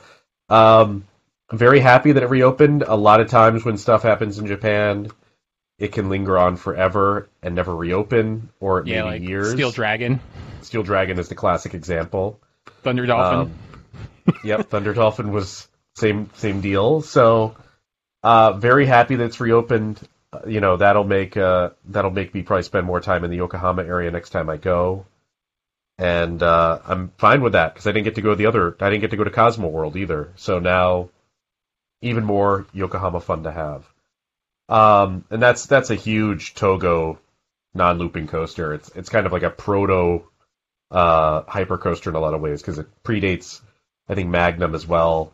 um, 0.49 1.07
I'm 1.51 1.59
very 1.59 1.81
happy 1.81 2.13
that 2.13 2.23
it 2.23 2.31
reopened. 2.31 2.83
A 2.83 2.97
lot 2.97 3.21
of 3.21 3.29
times 3.29 3.65
when 3.65 3.79
stuff 3.79 4.03
happens 4.03 4.39
in 4.39 4.47
Japan, 4.47 5.11
it 5.79 5.93
can 5.93 6.09
linger 6.09 6.39
on 6.39 6.57
forever 6.57 7.29
and 7.43 7.55
never 7.55 7.75
reopen, 7.75 8.51
or 8.61 8.81
it 8.81 8.87
Yeah, 8.87 9.05
may 9.05 9.13
be 9.13 9.21
like 9.21 9.29
years. 9.29 9.53
Steel 9.53 9.71
Dragon, 9.71 10.21
Steel 10.63 10.83
Dragon 10.83 11.19
is 11.19 11.29
the 11.29 11.35
classic 11.35 11.75
example. 11.75 12.41
Thunder 12.83 13.07
Dolphin. 13.07 13.41
Um, 13.41 13.53
yep, 14.45 14.71
Thunder 14.71 14.95
Dolphin 14.95 15.33
was 15.33 15.69
same 15.97 16.31
same 16.35 16.61
deal. 16.61 17.03
So 17.03 17.57
uh, 18.23 18.53
very 18.55 18.87
happy 18.87 19.17
that 19.17 19.25
it's 19.25 19.41
reopened. 19.41 20.01
You 20.47 20.61
know 20.61 20.77
that'll 20.77 21.05
make 21.05 21.37
uh, 21.37 21.71
that'll 21.87 22.11
make 22.11 22.35
me 22.35 22.43
probably 22.43 22.63
spend 22.63 22.87
more 22.87 23.01
time 23.01 23.25
in 23.25 23.31
the 23.31 23.37
Yokohama 23.37 23.85
area 23.85 24.11
next 24.11 24.31
time 24.31 24.49
I 24.49 24.57
go, 24.57 25.07
and 25.99 26.43
uh, 26.43 26.79
I'm 26.87 27.13
fine 27.19 27.43
with 27.43 27.53
that 27.53 27.75
because 27.75 27.87
I 27.87 27.93
didn't 27.93 28.05
get 28.05 28.15
to 28.17 28.23
go 28.23 28.31
to 28.31 28.37
the 28.37 28.47
other. 28.47 28.77
I 28.81 28.91
didn't 28.91 29.03
get 29.03 29.11
to 29.11 29.17
go 29.17 29.25
to 29.25 29.31
Cosmo 29.31 29.69
World 29.69 29.97
either. 29.97 30.33
So 30.37 30.59
now, 30.59 31.11
even 32.01 32.25
more 32.25 32.67
Yokohama 32.73 33.21
fun 33.21 33.45
to 33.45 33.53
have. 33.53 33.89
Um, 34.69 35.25
and 35.31 35.43
that's 35.43 35.67
that's 35.67 35.91
a 35.91 35.95
huge 35.95 36.55
Togo 36.55 37.19
non-looping 37.75 38.29
coaster. 38.29 38.75
It's 38.75 38.91
it's 38.91 39.09
kind 39.09 39.27
of 39.27 39.33
like 39.33 39.43
a 39.43 39.51
proto 39.51 40.25
uh, 40.91 41.43
hyper 41.47 41.79
coaster 41.79 42.11
in 42.11 42.17
a 42.17 42.21
lot 42.21 42.35
of 42.35 42.41
ways 42.41 42.63
because 42.63 42.79
it 42.79 42.87
predates 43.03 43.61
I 44.09 44.15
think 44.15 44.31
Magnum 44.31 44.75
as 44.75 44.87
well. 44.87 45.33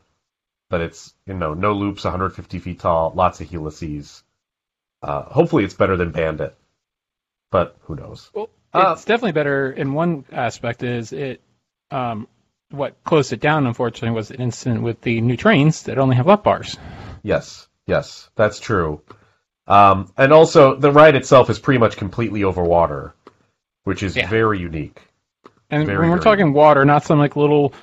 But 0.70 0.82
it's 0.82 1.14
you 1.26 1.34
know 1.34 1.54
no 1.54 1.72
loops, 1.72 2.04
150 2.04 2.58
feet 2.58 2.80
tall, 2.80 3.12
lots 3.14 3.40
of 3.40 3.48
helices. 3.48 4.22
Uh, 5.02 5.22
hopefully, 5.22 5.64
it's 5.64 5.74
better 5.74 5.96
than 5.96 6.10
Bandit, 6.10 6.56
but 7.50 7.76
who 7.82 7.94
knows? 7.94 8.30
Well, 8.34 8.50
uh, 8.72 8.92
it's 8.92 9.04
definitely 9.04 9.32
better 9.32 9.70
in 9.70 9.92
one 9.94 10.24
aspect. 10.32 10.82
Is 10.82 11.12
it 11.12 11.40
um, 11.90 12.28
what 12.70 13.02
closed 13.04 13.32
it 13.32 13.40
down? 13.40 13.66
Unfortunately, 13.66 14.10
was 14.10 14.30
an 14.30 14.40
incident 14.40 14.82
with 14.82 15.00
the 15.00 15.20
new 15.20 15.36
trains 15.36 15.84
that 15.84 15.98
only 15.98 16.16
have 16.16 16.26
lap 16.26 16.42
bars. 16.42 16.76
Yes, 17.22 17.68
yes, 17.86 18.28
that's 18.34 18.60
true. 18.60 19.02
Um, 19.66 20.12
and 20.16 20.32
also, 20.32 20.74
the 20.76 20.90
ride 20.90 21.14
itself 21.14 21.50
is 21.50 21.58
pretty 21.58 21.78
much 21.78 21.96
completely 21.96 22.44
over 22.44 22.62
water, 22.62 23.14
which 23.84 24.02
is 24.02 24.16
yeah. 24.16 24.28
very 24.28 24.58
unique. 24.58 25.00
And 25.70 25.86
very, 25.86 25.98
when 25.98 26.10
we're 26.10 26.18
talking 26.18 26.46
unique. 26.46 26.56
water, 26.56 26.84
not 26.84 27.04
some 27.04 27.18
like 27.18 27.36
little 27.36 27.74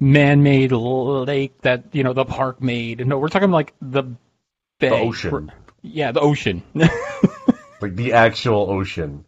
man-made 0.00 0.72
lake 0.72 1.60
that 1.62 1.84
you 1.92 2.02
know 2.02 2.12
the 2.12 2.24
park 2.24 2.60
made. 2.60 3.06
No, 3.06 3.18
we're 3.18 3.28
talking 3.28 3.50
like 3.50 3.72
the 3.80 4.02
bay. 4.02 4.88
The 4.88 4.98
ocean. 4.98 5.52
Yeah, 5.82 6.12
the 6.12 6.20
ocean. 6.20 6.62
like 6.74 7.96
the 7.96 8.12
actual 8.12 8.70
ocean. 8.70 9.24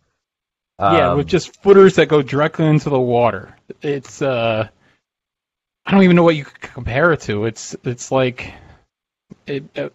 Um, 0.79 0.97
yeah, 0.97 1.15
with 1.15 1.27
just 1.27 1.63
footers 1.63 1.97
that 1.97 2.07
go 2.07 2.23
directly 2.23 2.67
into 2.67 2.91
the 2.91 2.99
water. 2.99 3.57
It's 3.83 4.23
uh, 4.23 4.69
I 5.87 5.91
don't 5.91 6.03
even 6.03 6.17
know 6.17 6.25
what 6.25 6.37
you 6.37 6.45
could 6.45 6.61
compare 6.61 7.13
it 7.13 7.21
to. 7.23 7.45
It's 7.45 7.77
it's 7.85 8.11
like 8.11 8.55
it. 9.47 9.65
Uh, 9.77 9.91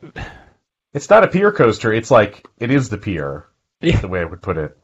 it's 0.94 1.10
not 1.10 1.24
a 1.24 1.28
pier 1.28 1.52
coaster. 1.52 1.94
It's 1.94 2.12
like 2.12 2.46
it 2.60 2.72
is 2.72 2.90
the 2.90 2.98
pier. 2.98 3.46
Yeah. 3.82 4.00
The 4.00 4.08
way 4.08 4.22
I 4.22 4.26
would 4.26 4.42
put 4.42 4.58
it. 4.58 4.78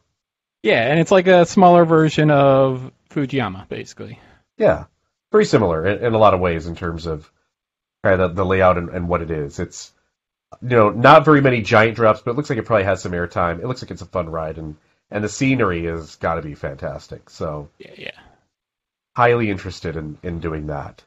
Yeah, 0.62 0.90
and 0.90 0.98
it's 0.98 1.10
like 1.10 1.26
a 1.26 1.46
smaller 1.46 1.84
version 1.84 2.30
of 2.30 2.90
Fujiyama, 3.10 3.68
basically. 3.68 4.18
Yeah, 4.58 4.84
very 5.30 5.44
similar 5.44 5.86
in, 5.86 6.04
in 6.04 6.14
a 6.14 6.18
lot 6.18 6.34
of 6.34 6.40
ways 6.40 6.66
in 6.66 6.74
terms 6.74 7.06
of 7.06 7.30
kind 8.02 8.20
of 8.20 8.34
the, 8.34 8.42
the 8.42 8.46
layout 8.46 8.78
and, 8.78 8.88
and, 8.88 9.08
what 9.08 9.22
it 9.22 9.30
is. 9.30 9.58
It's 9.58 9.92
you 10.62 10.68
know 10.68 10.90
not 10.90 11.24
very 11.24 11.40
many 11.40 11.62
giant 11.62 11.96
drops, 11.96 12.20
but 12.20 12.32
it 12.32 12.36
looks 12.36 12.50
like 12.50 12.58
it 12.58 12.64
probably 12.64 12.84
has 12.84 13.02
some 13.02 13.12
airtime. 13.12 13.60
It 13.60 13.66
looks 13.66 13.82
like 13.82 13.90
it's 13.90 14.02
a 14.02 14.06
fun 14.06 14.28
ride, 14.28 14.58
and 14.58 14.76
and 15.10 15.22
the 15.22 15.28
scenery 15.28 15.84
has 15.86 16.16
got 16.16 16.36
to 16.36 16.42
be 16.42 16.54
fantastic. 16.54 17.30
So 17.30 17.68
yeah, 17.78 17.94
yeah, 17.96 18.18
highly 19.14 19.50
interested 19.50 19.96
in 19.96 20.18
in 20.22 20.40
doing 20.40 20.68
that. 20.68 21.04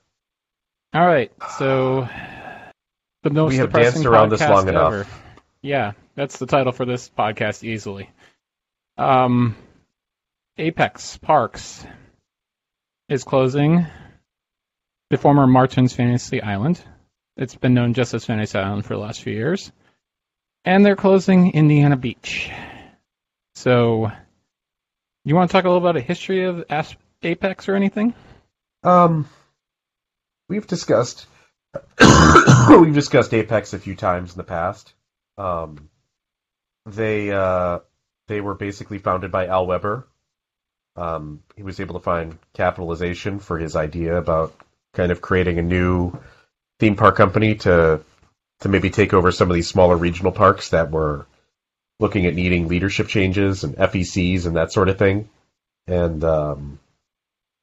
All 0.94 1.06
right, 1.06 1.32
so 1.58 2.08
the 3.24 3.30
most 3.30 3.52
we 3.52 3.58
have 3.58 3.74
danced 3.74 4.06
around 4.06 4.30
this 4.30 4.42
long 4.42 4.68
ever. 4.68 4.70
enough. 4.70 5.22
Yeah, 5.62 5.92
that's 6.16 6.40
the 6.40 6.46
title 6.46 6.72
for 6.72 6.86
this 6.86 7.10
podcast 7.10 7.64
easily. 7.64 8.10
Um, 8.98 9.56
Apex 10.58 11.18
Parks 11.18 11.86
is 13.08 13.24
closing 13.24 13.86
the 15.10 15.18
former 15.18 15.48
Martin's 15.48 15.94
Fantasy 15.94 16.42
Island. 16.42 16.82
It's 17.40 17.56
been 17.56 17.74
known 17.74 17.94
just 17.94 18.14
as 18.14 18.26
Fantasy 18.26 18.58
Island 18.60 18.86
for 18.86 18.96
the 18.96 19.00
last 19.00 19.22
few 19.22 19.34
years. 19.34 19.72
And 20.66 20.86
they're 20.86 20.98
closing 20.98 21.54
Indiana 21.54 21.96
Beach. 21.96 22.52
So, 23.56 24.12
you 25.24 25.36
want 25.36 25.50
to 25.50 25.54
talk 25.54 25.64
a 25.64 25.70
little 25.70 25.82
about 25.82 25.96
a 25.96 26.02
history 26.02 26.44
of 26.44 26.66
Apex 27.24 27.70
or 27.70 27.76
anything? 27.76 28.14
Um, 28.84 29.30
we've 30.50 30.68
discussed 30.68 31.28
we've 32.70 32.94
discussed 32.94 33.34
Apex 33.34 33.72
a 33.72 33.80
few 33.80 33.96
times 33.96 34.34
in 34.34 34.38
the 34.38 34.44
past. 34.44 34.94
Um, 35.38 35.90
they 36.86 37.32
uh, 37.32 37.80
they 38.28 38.42
were 38.42 38.56
basically 38.56 38.98
founded 38.98 39.32
by 39.32 39.48
Al 39.48 39.66
Weber. 39.66 40.06
Um, 40.98 41.42
he 41.56 41.64
was 41.64 41.80
able 41.80 41.94
to 41.94 42.04
find 42.04 42.38
capitalization 42.54 43.40
for 43.40 43.58
his 43.58 43.78
idea 43.78 44.18
about 44.18 44.54
kind 44.94 45.14
of 45.14 45.22
creating 45.22 45.58
a 45.58 45.64
new 45.64 46.20
theme 46.80 46.96
park 46.96 47.16
company 47.16 47.56
to 47.56 48.02
to 48.62 48.70
maybe 48.70 48.90
take 48.90 49.14
over 49.14 49.32
some 49.32 49.50
of 49.50 49.56
these 49.56 49.68
smaller 49.68 49.96
regional 49.96 50.32
parks 50.32 50.70
that 50.70 50.92
were 50.92 51.26
looking 52.00 52.26
at 52.26 52.36
needing 52.36 52.68
leadership 52.68 53.08
changes 53.08 53.64
and 53.64 53.76
FECs 53.76 54.46
and 54.46 54.56
that 54.56 54.72
sort 54.72 54.90
of 54.90 54.98
thing. 54.98 55.30
And 55.88 56.24
um, 56.24 56.80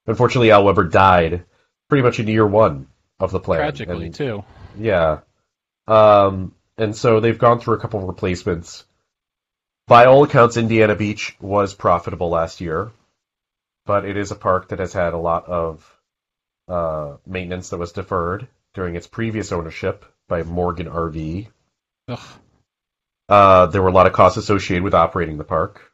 unfortunately, 0.07 0.51
Al 0.51 0.65
Weber 0.65 0.85
died 0.85 1.45
pretty 1.89 2.03
much 2.03 2.19
in 2.19 2.29
year 2.29 2.47
one 2.47 2.89
of 3.21 3.31
the 3.31 3.41
plan. 3.41 3.61
Tragically, 3.61 4.07
and, 4.07 4.15
too. 4.15 4.45
Yeah. 4.79 5.21
Um, 5.87 6.55
and 6.77 6.97
so 6.97 7.21
they've 7.21 7.39
gone 7.39 7.61
through 7.61 7.75
a 7.77 7.81
couple 7.81 8.01
of 8.01 8.09
replacements. 8.09 8.85
By 9.87 10.07
all 10.07 10.25
accounts, 10.25 10.57
Indiana 10.57 10.97
Beach 10.97 11.37
was 11.41 11.75
profitable 11.75 12.29
last 12.29 12.61
year, 12.61 12.91
but 13.85 14.05
it 14.05 14.17
is 14.17 14.33
a 14.33 14.37
park 14.37 14.69
that 14.69 14.81
has 14.81 14.93
had 14.93 15.15
a 15.15 15.19
lot 15.19 15.47
of 15.47 15.99
uh, 16.69 17.17
maintenance 17.27 17.71
that 17.71 17.79
was 17.79 17.93
deferred 17.93 18.49
during 18.77 18.95
its 18.95 19.07
previous 19.07 19.53
ownership 19.53 20.05
by 20.29 20.43
Morgan 20.43 20.87
RV. 20.87 21.49
Uh, 23.27 23.67
there 23.67 23.83
were 23.83 23.89
a 23.89 23.93
lot 23.93 24.07
of 24.07 24.13
costs 24.13 24.37
associated 24.37 24.85
with 24.85 24.95
operating 24.95 25.39
the 25.39 25.45
park. 25.45 25.91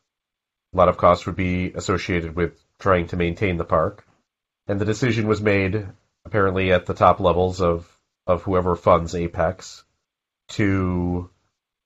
A 0.75 0.77
lot 0.77 0.89
of 0.89 0.99
costs 0.99 1.25
would 1.25 1.37
be 1.37 1.73
associated 1.73 2.35
with 2.35 2.61
trying 2.81 3.07
to 3.07 3.17
maintain 3.17 3.57
the 3.57 3.65
park. 3.65 4.05
And 4.67 4.81
the 4.81 4.85
decision 4.85 5.29
was 5.29 5.41
made 5.41 5.87
apparently 6.25 6.73
at 6.73 6.87
the 6.87 6.95
top 6.95 7.21
levels 7.21 7.61
of 7.61 7.89
of 8.27 8.43
whoever 8.43 8.75
funds 8.75 9.15
Apex 9.15 9.85
to 10.49 11.31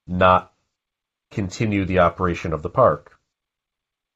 not 0.07 0.53
continue 1.31 1.85
the 1.85 2.01
operation 2.01 2.55
of 2.55 2.63
the 2.63 2.71
park. 2.71 3.19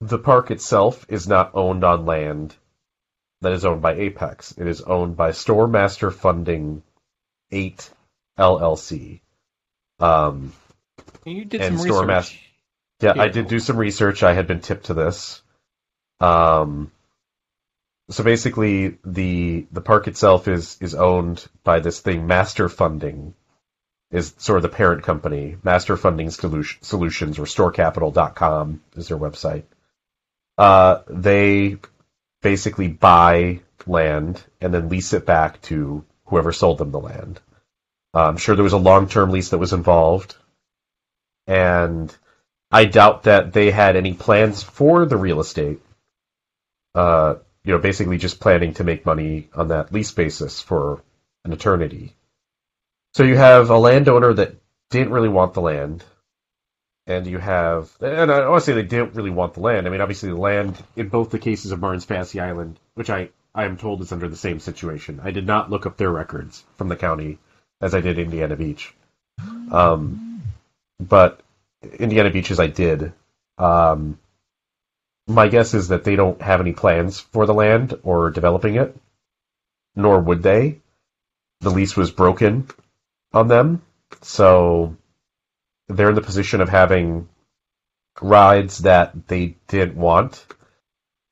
The 0.00 0.18
park 0.18 0.50
itself 0.50 1.04
is 1.10 1.28
not 1.28 1.52
owned 1.54 1.84
on 1.84 2.06
land 2.06 2.56
that 3.42 3.52
is 3.52 3.64
owned 3.64 3.82
by 3.82 3.94
Apex. 3.94 4.52
It 4.56 4.66
is 4.66 4.80
owned 4.82 5.16
by 5.16 5.30
Storemaster 5.30 6.12
Funding 6.12 6.82
8 7.50 7.90
LLC. 8.38 9.20
Um, 9.98 10.52
you 11.24 11.44
did 11.44 11.62
some 11.62 11.80
research. 11.80 12.40
Yeah, 13.00 13.14
yeah, 13.16 13.22
I 13.22 13.28
did 13.28 13.48
do 13.48 13.58
some 13.58 13.76
research. 13.76 14.22
I 14.22 14.34
had 14.34 14.46
been 14.46 14.60
tipped 14.60 14.86
to 14.86 14.94
this. 14.94 15.42
Um, 16.20 16.90
so 18.10 18.24
basically 18.24 18.98
the 19.04 19.66
the 19.72 19.80
park 19.80 20.08
itself 20.08 20.48
is 20.48 20.76
is 20.80 20.94
owned 20.94 21.46
by 21.64 21.80
this 21.80 22.00
thing 22.00 22.26
master 22.26 22.68
funding 22.68 23.34
is 24.10 24.34
sort 24.38 24.56
of 24.56 24.62
the 24.62 24.76
parent 24.76 25.04
company 25.04 25.56
master 25.62 25.96
funding 25.96 26.30
solutions 26.30 27.38
or 27.38 27.44
storecapital.com 27.44 28.80
is 28.96 29.08
their 29.08 29.18
website 29.18 29.62
uh, 30.58 31.02
they 31.08 31.78
basically 32.42 32.88
buy 32.88 33.60
land 33.86 34.42
and 34.60 34.72
then 34.74 34.88
lease 34.88 35.12
it 35.12 35.26
back 35.26 35.60
to 35.62 36.04
whoever 36.26 36.52
sold 36.52 36.78
them 36.78 36.92
the 36.92 37.00
land. 37.00 37.40
Uh, 38.14 38.26
i'm 38.26 38.36
sure 38.36 38.54
there 38.56 38.64
was 38.64 38.72
a 38.72 38.78
long-term 38.78 39.30
lease 39.30 39.50
that 39.50 39.58
was 39.58 39.72
involved. 39.72 40.36
And 41.46 42.14
i 42.70 42.84
doubt 42.86 43.24
that 43.24 43.52
they 43.52 43.70
had 43.70 43.96
any 43.96 44.14
plans 44.14 44.62
for 44.62 45.06
the 45.06 45.16
real 45.16 45.40
estate 45.40 45.80
uh, 46.94 47.36
you 47.64 47.72
know, 47.72 47.80
basically 47.80 48.18
just 48.18 48.40
planning 48.40 48.74
to 48.74 48.84
make 48.84 49.06
money 49.06 49.48
on 49.54 49.68
that 49.68 49.92
lease 49.92 50.12
basis 50.12 50.60
for 50.60 51.02
an 51.44 51.52
eternity. 51.52 52.14
So 53.14 53.24
you 53.24 53.36
have 53.36 53.70
a 53.70 53.78
landowner 53.78 54.34
that 54.34 54.56
didn't 54.90 55.12
really 55.12 55.28
want 55.28 55.54
the 55.54 55.60
land, 55.62 56.04
and 57.10 57.26
you 57.26 57.38
have, 57.38 57.90
and 58.00 58.30
I 58.30 58.48
want 58.48 58.62
to 58.62 58.66
say 58.66 58.72
they 58.72 58.82
didn't 58.82 59.14
really 59.14 59.30
want 59.30 59.54
the 59.54 59.60
land. 59.60 59.86
I 59.86 59.90
mean, 59.90 60.00
obviously 60.00 60.28
the 60.28 60.36
land 60.36 60.80
in 60.94 61.08
both 61.08 61.30
the 61.30 61.40
cases 61.40 61.72
of 61.72 61.80
Martin's 61.80 62.04
Fantasy 62.04 62.38
Island, 62.38 62.78
which 62.94 63.10
I 63.10 63.30
I 63.52 63.64
am 63.64 63.76
told 63.76 64.00
is 64.00 64.12
under 64.12 64.28
the 64.28 64.36
same 64.36 64.60
situation. 64.60 65.20
I 65.22 65.32
did 65.32 65.46
not 65.46 65.70
look 65.70 65.86
up 65.86 65.96
their 65.96 66.10
records 66.10 66.62
from 66.76 66.88
the 66.88 66.96
county 66.96 67.38
as 67.80 67.94
I 67.94 68.00
did 68.00 68.18
Indiana 68.18 68.54
Beach, 68.54 68.94
um, 69.72 70.42
but 71.00 71.40
Indiana 71.98 72.30
Beach 72.30 72.52
as 72.52 72.60
I 72.60 72.68
did. 72.68 73.12
Um, 73.58 74.18
my 75.26 75.48
guess 75.48 75.74
is 75.74 75.88
that 75.88 76.04
they 76.04 76.14
don't 76.16 76.40
have 76.40 76.60
any 76.60 76.72
plans 76.72 77.18
for 77.18 77.44
the 77.44 77.54
land 77.54 77.98
or 78.04 78.30
developing 78.30 78.76
it, 78.76 78.96
nor 79.96 80.20
would 80.20 80.42
they. 80.42 80.78
The 81.60 81.70
lease 81.70 81.96
was 81.96 82.10
broken 82.10 82.68
on 83.32 83.48
them, 83.48 83.82
so 84.22 84.96
they're 85.90 86.10
in 86.10 86.14
the 86.14 86.22
position 86.22 86.60
of 86.60 86.68
having 86.68 87.28
rides 88.20 88.78
that 88.78 89.28
they 89.28 89.56
didn't 89.68 89.96
want. 89.96 90.46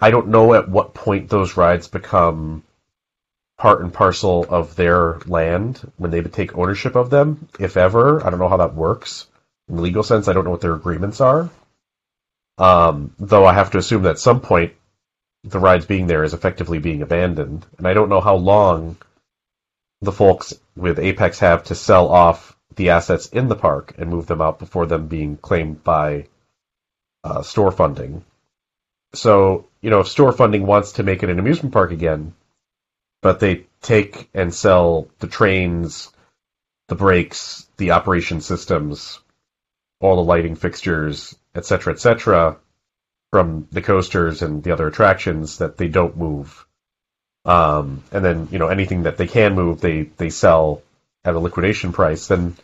I 0.01 0.11
don't 0.11 0.29
know 0.29 0.55
at 0.55 0.69
what 0.69 0.95
point 0.95 1.29
those 1.29 1.57
rides 1.57 1.89
become 1.89 2.63
part 3.59 3.81
and 3.81 3.93
parcel 3.93 4.47
of 4.49 4.77
their 4.77 5.19
land 5.27 5.81
when 5.97 6.11
they 6.11 6.21
would 6.21 6.33
take 6.33 6.57
ownership 6.57 6.95
of 6.95 7.11
them, 7.11 7.49
if 7.59 7.77
ever. 7.77 8.25
I 8.25 8.31
don't 8.31 8.39
know 8.39 8.49
how 8.49 8.59
that 8.59 8.75
works. 8.75 9.27
In 9.69 9.77
the 9.77 9.83
legal 9.83 10.03
sense, 10.03 10.29
I 10.29 10.33
don't 10.33 10.45
know 10.45 10.53
what 10.53 10.61
their 10.61 10.75
agreements 10.75 11.21
are. 11.21 11.51
Um, 12.57 13.15
though 13.19 13.45
I 13.45 13.53
have 13.53 13.73
to 13.73 13.79
assume 13.79 14.03
that 14.03 14.11
at 14.11 14.19
some 14.19 14.41
point 14.41 14.75
the 15.45 15.59
rides 15.59 15.87
being 15.87 16.07
there 16.07 16.25
is 16.25 16.35
effectively 16.35 16.79
being 16.79 17.03
abandoned, 17.03 17.67
and 17.77 17.87
I 17.87 17.95
don't 17.95 18.09
know 18.09 18.21
how 18.21 18.37
long 18.37 18.97
the 20.01 20.13
folks 20.13 20.55
with 20.77 20.99
Apex 20.99 21.41
have 21.41 21.65
to 21.65 21.75
sell 21.75 22.09
off 22.09 22.57
the 22.79 22.91
assets 22.91 23.27
in 23.27 23.49
the 23.49 23.57
park 23.57 23.95
and 23.99 24.09
move 24.09 24.27
them 24.27 24.41
out 24.41 24.59
before 24.59 24.87
them 24.87 25.09
being 25.09 25.37
claimed 25.37 25.85
by 25.85 26.27
uh, 27.25 27.43
store 27.43 27.73
funding. 27.73 28.25
So, 29.13 29.67
you 29.83 29.91
know, 29.91 30.01
if 30.01 30.09
store 30.09 30.33
funding 30.33 30.65
wants 30.65 30.93
to 30.93 31.03
make 31.03 31.23
it 31.23 31.29
an 31.29 31.39
amusement 31.39 31.75
park 31.75 31.91
again, 31.93 32.35
but 33.21 33.41
they 33.41 33.67
take 33.83 34.31
and 34.33 34.55
sell 34.55 35.09
the 35.19 35.27
trains, 35.27 36.11
the 36.87 36.95
brakes, 36.95 37.67
the 37.77 37.91
operation 37.91 38.41
systems, 38.41 39.19
all 40.01 40.17
the 40.17 40.23
lighting 40.23 40.55
fixtures, 40.55 41.37
etc., 41.55 41.95
etc., 41.95 42.59
from 43.31 43.67
the 43.73 43.83
coasters 43.83 44.41
and 44.41 44.63
the 44.63 44.73
other 44.73 44.87
attractions 44.87 45.59
that 45.59 45.77
they 45.77 45.89
don't 45.89 46.17
move. 46.17 46.65
Um, 47.45 48.05
and 48.13 48.25
then, 48.25 48.49
you 48.53 48.59
know, 48.59 48.69
anything 48.69 49.03
that 49.03 49.17
they 49.17 49.27
can 49.27 49.55
move, 49.55 49.81
they, 49.81 50.03
they 50.03 50.31
sell 50.31 50.83
at 51.25 51.35
a 51.35 51.39
liquidation 51.39 51.93
price, 51.93 52.29
then 52.29 52.57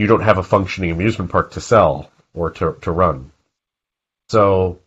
you 0.00 0.06
don't 0.06 0.22
have 0.22 0.38
a 0.38 0.42
functioning 0.42 0.90
amusement 0.90 1.30
park 1.30 1.50
to 1.50 1.60
sell 1.60 2.10
or 2.32 2.50
to, 2.52 2.74
to 2.80 2.90
run. 2.90 3.30
So 4.30 4.78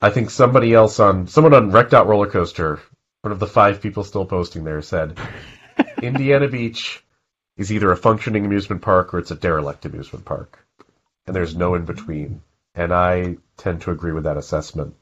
I 0.00 0.10
think 0.10 0.30
somebody 0.30 0.72
else 0.72 1.00
on 1.00 1.26
someone 1.26 1.54
on 1.54 1.72
rec.roller-coaster, 1.72 2.80
one 3.22 3.32
of 3.32 3.40
the 3.40 3.48
five 3.48 3.82
people 3.82 4.04
still 4.04 4.24
posting 4.24 4.62
there, 4.62 4.80
said 4.80 5.18
Indiana 6.02 6.46
Beach 6.46 7.02
is 7.56 7.72
either 7.72 7.90
a 7.90 7.96
functioning 7.96 8.46
amusement 8.46 8.80
park 8.80 9.12
or 9.12 9.18
it's 9.18 9.32
a 9.32 9.34
derelict 9.34 9.84
amusement 9.86 10.24
park, 10.24 10.64
and 11.26 11.34
there's 11.34 11.56
no 11.56 11.74
in 11.74 11.84
between. 11.84 12.42
And 12.76 12.94
I 12.94 13.38
tend 13.56 13.80
to 13.82 13.90
agree 13.90 14.12
with 14.12 14.24
that 14.24 14.36
assessment. 14.36 14.94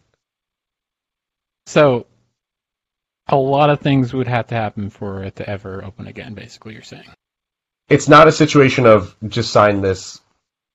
So, 1.66 2.06
a 3.28 3.36
lot 3.36 3.68
of 3.68 3.80
things 3.80 4.14
would 4.14 4.28
have 4.28 4.46
to 4.46 4.54
happen 4.54 4.88
for 4.88 5.24
it 5.24 5.36
to 5.36 5.50
ever 5.50 5.84
open 5.84 6.06
again. 6.06 6.32
Basically, 6.32 6.72
you're 6.72 6.82
saying 6.82 7.04
it's 7.88 8.08
not 8.08 8.28
a 8.28 8.32
situation 8.32 8.86
of 8.86 9.14
just 9.26 9.52
sign 9.52 9.80
this, 9.80 10.20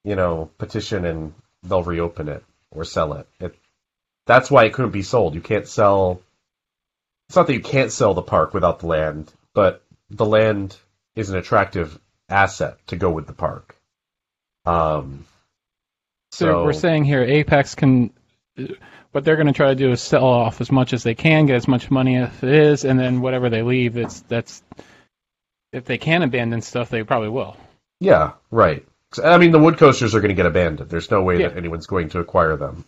you 0.04 0.16
know, 0.16 0.50
petition 0.58 1.06
and 1.06 1.34
they'll 1.64 1.84
reopen 1.84 2.30
it 2.30 2.44
or 2.72 2.84
sell 2.84 3.14
it. 3.14 3.28
it. 3.40 3.56
That's 4.26 4.52
why 4.52 4.66
it 4.66 4.74
couldn't 4.74 4.92
be 4.92 5.02
sold. 5.02 5.36
You 5.36 5.42
can't 5.42 5.68
sell. 5.68 6.22
It's 7.28 7.36
not 7.36 7.48
that 7.48 7.54
you 7.54 7.62
can't 7.62 7.92
sell 7.92 8.14
the 8.14 8.22
park 8.22 8.54
without 8.54 8.80
the 8.80 8.88
land, 8.88 9.32
but 9.54 9.84
the 10.10 10.26
land 10.26 10.76
is 11.16 11.30
an 11.30 11.38
attractive 11.38 12.00
asset 12.28 12.78
to 12.88 12.96
go 12.96 13.12
with 13.12 13.28
the 13.28 13.34
park. 13.34 13.76
Um, 14.66 15.26
so, 16.32 16.46
so 16.46 16.64
we're 16.64 16.74
saying 16.74 17.06
here, 17.06 17.24
Apex 17.24 17.76
can. 17.76 18.12
What 19.12 19.24
they're 19.24 19.38
going 19.38 19.48
to 19.48 19.54
try 19.54 19.70
to 19.70 19.76
do 19.76 19.92
is 19.92 20.02
sell 20.02 20.26
off 20.26 20.62
as 20.62 20.72
much 20.72 20.94
as 20.94 21.02
they 21.02 21.16
can, 21.16 21.48
get 21.48 21.56
as 21.56 21.68
much 21.68 21.90
money 21.90 22.18
as 22.18 22.44
it 22.44 22.50
is, 22.50 22.86
and 22.86 23.00
then 23.00 23.22
whatever 23.22 23.50
they 23.50 23.64
leave, 23.64 23.98
it's 23.98 24.22
that's. 24.22 24.62
If 25.72 25.86
they 25.86 25.98
can 25.98 26.24
abandon 26.24 26.62
stuff, 26.62 26.90
they 26.90 27.04
probably 27.04 27.30
will. 27.30 27.56
Yeah, 28.00 28.34
right. 28.52 28.86
I 29.24 29.38
mean, 29.38 29.52
the 29.52 29.60
wood 29.60 29.78
coasters 29.78 30.16
are 30.16 30.22
going 30.22 30.30
to 30.30 30.36
get 30.36 30.46
abandoned. 30.46 30.90
There's 30.90 31.10
no 31.10 31.24
way 31.24 31.40
yeah. 31.40 31.50
that 31.50 31.58
anyone's 31.58 31.88
going 31.88 32.10
to 32.10 32.20
acquire 32.20 32.58
them. 32.58 32.86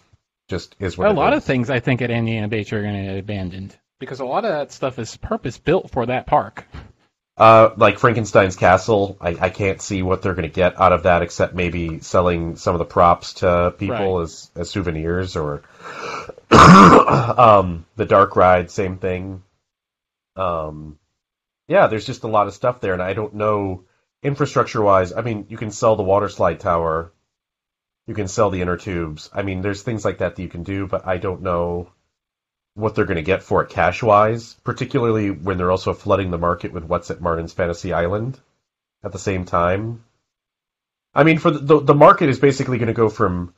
Just 0.48 0.76
is 0.80 0.98
what 0.98 1.10
a 1.10 1.14
lot 1.14 1.34
is. 1.34 1.38
of 1.38 1.44
things 1.44 1.70
I 1.70 1.80
think 1.80 2.02
at 2.02 2.12
Indiana 2.12 2.48
Beach 2.48 2.74
are 2.74 2.82
going 2.82 2.96
to 2.96 3.12
get 3.12 3.18
abandoned 3.20 3.76
because 4.00 4.20
a 4.20 4.26
lot 4.26 4.44
of 4.44 4.52
that 4.52 4.72
stuff 4.72 5.00
is 5.00 5.16
purpose 5.18 5.58
built 5.58 5.92
for 5.92 6.08
that 6.08 6.28
park. 6.28 6.68
Uh, 7.38 7.74
like 7.78 7.98
Frankenstein's 7.98 8.58
Castle, 8.58 9.18
I, 9.22 9.38
I 9.40 9.50
can't 9.50 9.82
see 9.82 10.04
what 10.04 10.22
they're 10.22 10.34
going 10.34 10.48
to 10.48 10.54
get 10.54 10.80
out 10.80 10.92
of 10.92 11.04
that 11.04 11.22
except 11.22 11.56
maybe 11.56 12.00
selling 12.02 12.58
some 12.58 12.76
of 12.76 12.80
the 12.80 12.86
props 12.86 13.36
to 13.36 13.74
people 13.78 14.18
right. 14.18 14.24
as, 14.24 14.52
as 14.56 14.70
souvenirs 14.70 15.36
or 15.38 15.64
um, 16.52 17.86
the 17.96 18.06
Dark 18.06 18.36
Ride, 18.36 18.70
same 18.70 18.98
thing. 18.98 19.44
Um, 20.36 21.00
yeah, 21.72 21.88
there's 21.88 22.06
just 22.06 22.24
a 22.24 22.28
lot 22.28 22.48
of 22.48 22.54
stuff 22.54 22.82
there, 22.82 22.92
and 22.92 23.02
I 23.02 23.14
don't 23.14 23.36
know 23.36 23.86
infrastructure 24.22 24.82
wise, 24.82 25.14
I 25.14 25.22
mean, 25.22 25.46
you 25.50 25.58
can 25.58 25.72
sell 25.72 25.96
the 25.96 26.04
water 26.04 26.28
slide 26.28 26.60
tower, 26.60 27.14
you 28.08 28.14
can 28.14 28.28
sell 28.28 28.50
the 28.50 28.62
inner 28.62 28.76
tubes. 28.76 29.30
I 29.34 29.42
mean, 29.44 29.62
there's 29.62 29.82
things 29.82 30.04
like 30.04 30.18
that 30.18 30.36
that 30.36 30.42
you 30.42 30.50
can 30.50 30.64
do, 30.64 30.86
but 30.86 31.08
I 31.08 31.18
don't 31.18 31.44
know 31.44 31.90
what 32.74 32.94
they're 32.94 33.06
going 33.06 33.24
to 33.24 33.32
get 33.34 33.42
for 33.42 33.64
it 33.64 33.70
cash 33.70 34.04
wise, 34.04 34.54
particularly 34.66 35.32
when 35.32 35.58
they're 35.58 35.72
also 35.72 35.94
flooding 35.94 36.30
the 36.30 36.38
market 36.38 36.74
with 36.74 36.84
what's 36.84 37.10
at 37.10 37.22
Martin's 37.22 37.54
Fantasy 37.54 37.94
Island 37.94 38.38
at 39.02 39.14
the 39.14 39.20
same 39.20 39.46
time. 39.46 40.04
I 41.16 41.24
mean, 41.24 41.40
for 41.40 41.52
the 41.52 41.60
the, 41.60 41.80
the 41.80 41.96
market 41.96 42.30
is 42.30 42.40
basically 42.40 42.80
going 42.80 42.88
to 42.88 42.94
go 42.94 43.10
from 43.10 43.54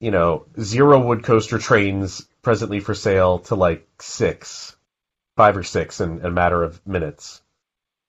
you 0.00 0.10
know 0.10 0.46
zero 0.58 1.00
wood 1.06 1.22
coaster 1.22 1.58
trains 1.58 2.26
presently 2.42 2.80
for 2.80 2.94
sale 2.94 3.40
to 3.40 3.54
like 3.54 3.86
six, 4.00 4.74
five 5.40 5.56
or 5.56 5.62
six 5.62 6.02
in, 6.02 6.18
in 6.18 6.26
a 6.26 6.30
matter 6.30 6.62
of 6.62 6.86
minutes 6.86 7.40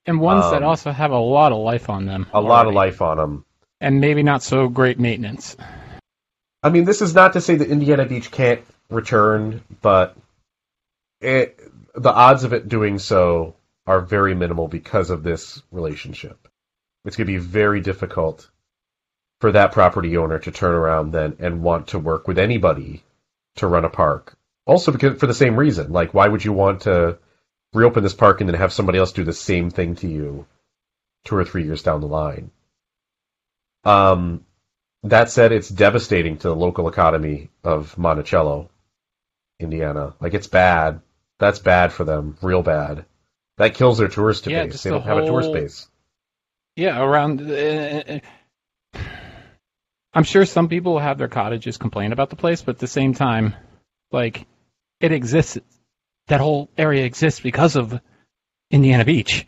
and 0.04 0.20
ones 0.20 0.44
um, 0.44 0.50
that 0.50 0.62
also 0.62 0.90
have 0.90 1.12
a 1.12 1.18
lot 1.18 1.50
of 1.50 1.56
life 1.56 1.88
on 1.88 2.04
them. 2.04 2.26
A 2.30 2.34
already. 2.34 2.48
lot 2.48 2.66
of 2.66 2.74
life 2.74 3.00
on 3.00 3.16
them, 3.16 3.46
and 3.80 4.02
maybe 4.02 4.22
not 4.22 4.42
so 4.42 4.68
great 4.68 5.00
maintenance. 5.00 5.56
I 6.62 6.68
mean, 6.68 6.84
this 6.84 7.00
is 7.00 7.14
not 7.14 7.32
to 7.32 7.40
say 7.40 7.54
that 7.54 7.70
Indiana 7.70 8.04
Beach 8.04 8.30
can't 8.30 8.60
return, 8.90 9.62
but 9.80 10.14
it, 11.22 11.58
the 11.94 12.12
odds 12.12 12.44
of 12.44 12.52
it 12.52 12.68
doing 12.68 12.98
so 12.98 13.54
are 13.86 14.02
very 14.02 14.34
minimal 14.34 14.68
because 14.68 15.08
of 15.08 15.22
this 15.22 15.62
relationship. 15.70 16.36
It's 17.06 17.16
going 17.16 17.26
to 17.26 17.32
be 17.32 17.38
very 17.38 17.80
difficult 17.80 18.50
for 19.40 19.52
that 19.52 19.72
property 19.72 20.18
owner 20.18 20.38
to 20.40 20.50
turn 20.50 20.74
around 20.74 21.12
then 21.12 21.36
and 21.38 21.62
want 21.62 21.88
to 21.88 21.98
work 21.98 22.28
with 22.28 22.38
anybody 22.38 23.02
to 23.56 23.66
run 23.66 23.86
a 23.86 23.90
park. 23.90 24.36
Also, 24.66 24.92
because 24.92 25.18
for 25.18 25.26
the 25.26 25.34
same 25.34 25.56
reason, 25.56 25.92
like 25.92 26.14
why 26.14 26.28
would 26.28 26.44
you 26.44 26.52
want 26.52 26.82
to 26.82 27.18
reopen 27.72 28.02
this 28.02 28.14
park 28.14 28.40
and 28.40 28.48
then 28.48 28.58
have 28.58 28.72
somebody 28.72 28.98
else 28.98 29.12
do 29.12 29.24
the 29.24 29.32
same 29.32 29.70
thing 29.70 29.96
to 29.96 30.08
you 30.08 30.46
two 31.24 31.36
or 31.36 31.44
three 31.44 31.64
years 31.64 31.82
down 31.82 32.00
the 32.00 32.06
line. 32.06 32.50
Um, 33.84 34.44
that 35.04 35.30
said, 35.30 35.52
it's 35.52 35.68
devastating 35.68 36.38
to 36.38 36.48
the 36.48 36.56
local 36.56 36.88
economy 36.88 37.50
of 37.64 37.96
Monticello, 37.98 38.70
Indiana. 39.58 40.14
Like 40.20 40.34
it's 40.34 40.46
bad. 40.46 41.00
That's 41.38 41.58
bad 41.58 41.92
for 41.92 42.04
them, 42.04 42.36
real 42.40 42.62
bad. 42.62 43.04
That 43.58 43.74
kills 43.74 43.98
their 43.98 44.08
tourist 44.08 44.46
yeah, 44.46 44.64
base. 44.64 44.82
They 44.82 44.90
don't 44.90 45.02
whole... 45.02 45.16
have 45.16 45.24
a 45.24 45.26
tourist 45.26 45.52
base. 45.52 45.88
Yeah, 46.76 47.02
around. 47.02 47.50
Uh, 47.50 48.20
I'm 50.14 50.24
sure 50.24 50.44
some 50.46 50.68
people 50.68 50.98
have 50.98 51.18
their 51.18 51.28
cottages 51.28 51.78
complain 51.78 52.12
about 52.12 52.30
the 52.30 52.36
place, 52.36 52.62
but 52.62 52.76
at 52.76 52.78
the 52.78 52.86
same 52.86 53.14
time, 53.14 53.54
like 54.10 54.46
it 55.02 55.12
exists 55.12 55.58
that 56.28 56.40
whole 56.40 56.70
area 56.78 57.04
exists 57.04 57.40
because 57.40 57.76
of 57.76 58.00
Indiana 58.70 59.04
Beach. 59.04 59.44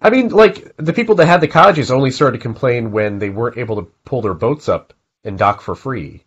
I 0.00 0.10
mean, 0.10 0.28
like 0.28 0.76
the 0.76 0.92
people 0.92 1.14
that 1.16 1.26
had 1.26 1.40
the 1.40 1.48
cottages 1.48 1.90
only 1.90 2.10
started 2.10 2.38
to 2.38 2.42
complain 2.42 2.92
when 2.92 3.18
they 3.18 3.30
weren't 3.30 3.56
able 3.56 3.76
to 3.76 3.90
pull 4.04 4.20
their 4.20 4.34
boats 4.34 4.68
up 4.68 4.92
and 5.24 5.38
dock 5.38 5.62
for 5.62 5.74
free. 5.74 6.22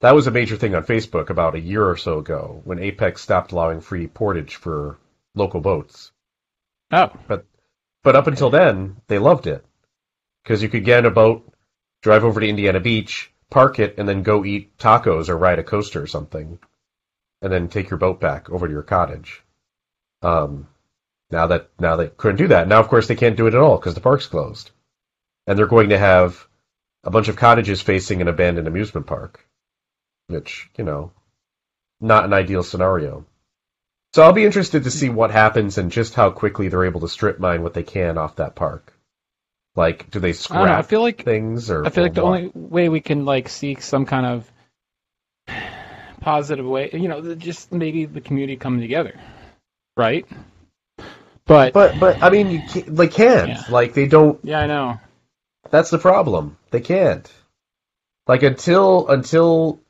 That 0.00 0.14
was 0.14 0.26
a 0.26 0.30
major 0.30 0.56
thing 0.56 0.74
on 0.74 0.84
Facebook 0.84 1.28
about 1.28 1.54
a 1.54 1.60
year 1.60 1.86
or 1.86 1.96
so 1.96 2.18
ago 2.18 2.62
when 2.64 2.78
Apex 2.78 3.20
stopped 3.20 3.52
allowing 3.52 3.80
free 3.80 4.06
portage 4.06 4.56
for 4.56 4.98
local 5.34 5.60
boats. 5.60 6.10
Oh, 6.90 7.10
but 7.28 7.44
but 8.02 8.16
up 8.16 8.26
until 8.26 8.50
then, 8.50 8.96
they 9.08 9.18
loved 9.18 9.46
it 9.46 9.64
because 10.42 10.62
you 10.62 10.68
could 10.70 10.84
get 10.84 11.00
in 11.00 11.06
a 11.06 11.10
boat, 11.10 11.46
drive 12.02 12.24
over 12.24 12.40
to 12.40 12.48
Indiana 12.48 12.80
Beach, 12.80 13.30
park 13.50 13.78
it, 13.78 13.96
and 13.98 14.08
then 14.08 14.22
go 14.22 14.44
eat 14.44 14.78
tacos 14.78 15.28
or 15.28 15.36
ride 15.36 15.58
a 15.58 15.64
coaster 15.64 16.02
or 16.02 16.06
something 16.06 16.58
and 17.42 17.52
then 17.52 17.68
take 17.68 17.90
your 17.90 17.98
boat 17.98 18.20
back 18.20 18.50
over 18.50 18.66
to 18.66 18.72
your 18.72 18.82
cottage. 18.82 19.42
Um, 20.22 20.68
now 21.30 21.48
that 21.48 21.70
now 21.78 21.96
they 21.96 22.08
couldn't 22.08 22.36
do 22.36 22.48
that. 22.48 22.68
Now, 22.68 22.80
of 22.80 22.88
course, 22.88 23.08
they 23.08 23.16
can't 23.16 23.36
do 23.36 23.46
it 23.46 23.54
at 23.54 23.60
all 23.60 23.76
because 23.76 23.94
the 23.94 24.00
park's 24.00 24.26
closed, 24.26 24.70
and 25.46 25.58
they're 25.58 25.66
going 25.66 25.90
to 25.90 25.98
have 25.98 26.46
a 27.04 27.10
bunch 27.10 27.28
of 27.28 27.36
cottages 27.36 27.82
facing 27.82 28.20
an 28.20 28.28
abandoned 28.28 28.68
amusement 28.68 29.06
park, 29.06 29.46
which 30.28 30.70
you 30.76 30.84
know, 30.84 31.12
not 32.00 32.24
an 32.24 32.32
ideal 32.32 32.62
scenario. 32.62 33.26
So 34.14 34.22
I'll 34.22 34.32
be 34.32 34.44
interested 34.44 34.84
to 34.84 34.90
see 34.90 35.10
what 35.10 35.30
happens 35.30 35.76
and 35.76 35.90
just 35.90 36.14
how 36.14 36.30
quickly 36.30 36.68
they're 36.68 36.86
able 36.86 37.00
to 37.00 37.08
strip 37.08 37.38
mine 37.38 37.62
what 37.62 37.74
they 37.74 37.82
can 37.82 38.16
off 38.16 38.36
that 38.36 38.54
park. 38.54 38.94
Like, 39.74 40.10
do 40.10 40.20
they 40.20 40.32
scrap 40.32 40.62
I, 40.62 40.66
know, 40.66 40.78
I 40.78 40.82
feel 40.82 41.02
like, 41.02 41.22
things, 41.22 41.70
or 41.70 41.84
I 41.84 41.90
feel 41.90 42.04
or 42.04 42.06
like 42.06 42.14
the 42.14 42.22
only 42.22 42.50
way 42.54 42.88
we 42.88 43.00
can 43.00 43.26
like 43.26 43.50
seek 43.50 43.82
some 43.82 44.06
kind 44.06 44.24
of 44.24 44.50
positive 46.26 46.66
way. 46.66 46.90
You 46.92 47.06
know, 47.06 47.34
just 47.36 47.72
maybe 47.72 48.04
the 48.04 48.20
community 48.20 48.56
coming 48.56 48.80
together, 48.80 49.18
right? 49.96 50.26
But 51.46 51.72
but 51.72 52.00
but 52.00 52.20
I 52.20 52.30
mean, 52.30 52.50
you 52.50 52.60
can't, 52.68 52.96
they 52.96 53.06
can't. 53.06 53.48
Yeah. 53.48 53.62
Like 53.70 53.94
they 53.94 54.08
don't. 54.08 54.38
Yeah, 54.42 54.58
I 54.58 54.66
know. 54.66 55.00
That's 55.70 55.90
the 55.90 55.98
problem. 55.98 56.58
They 56.72 56.80
can't. 56.80 57.32
Like 58.26 58.42
until 58.42 59.08
until 59.08 59.80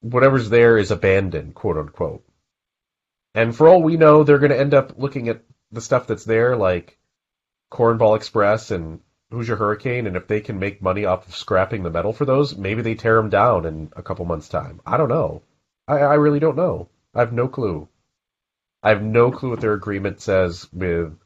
whatever's 0.00 0.48
there 0.48 0.78
is 0.78 0.92
abandoned, 0.92 1.56
quote 1.56 1.76
unquote. 1.76 2.24
And 3.34 3.54
for 3.54 3.68
all 3.68 3.82
we 3.82 3.96
know, 3.96 4.22
they're 4.22 4.38
going 4.38 4.52
to 4.52 4.58
end 4.58 4.74
up 4.74 4.94
looking 4.96 5.28
at 5.28 5.42
the 5.72 5.80
stuff 5.80 6.06
that's 6.06 6.24
there, 6.24 6.56
like 6.56 6.98
Cornball 7.70 8.16
Express 8.16 8.70
and 8.70 9.00
Hoosier 9.30 9.56
Hurricane, 9.56 10.06
and 10.06 10.16
if 10.16 10.26
they 10.26 10.40
can 10.40 10.58
make 10.58 10.80
money 10.80 11.04
off 11.04 11.28
of 11.28 11.36
scrapping 11.36 11.82
the 11.82 11.90
metal 11.90 12.12
for 12.12 12.24
those, 12.24 12.56
maybe 12.56 12.82
they 12.82 12.94
tear 12.94 13.16
them 13.16 13.28
down 13.28 13.66
in 13.66 13.92
a 13.94 14.02
couple 14.02 14.24
months' 14.24 14.48
time. 14.48 14.80
I 14.86 14.96
don't 14.96 15.10
know. 15.10 15.42
I, 15.88 15.98
I 16.00 16.14
really 16.14 16.38
don't 16.38 16.56
know. 16.56 16.88
I 17.14 17.20
have 17.20 17.32
no 17.32 17.48
clue. 17.48 17.88
I 18.82 18.90
have 18.90 19.02
no 19.02 19.32
clue 19.32 19.50
what 19.50 19.60
their 19.60 19.72
agreement 19.72 20.20
says 20.20 20.68
with 20.72 21.18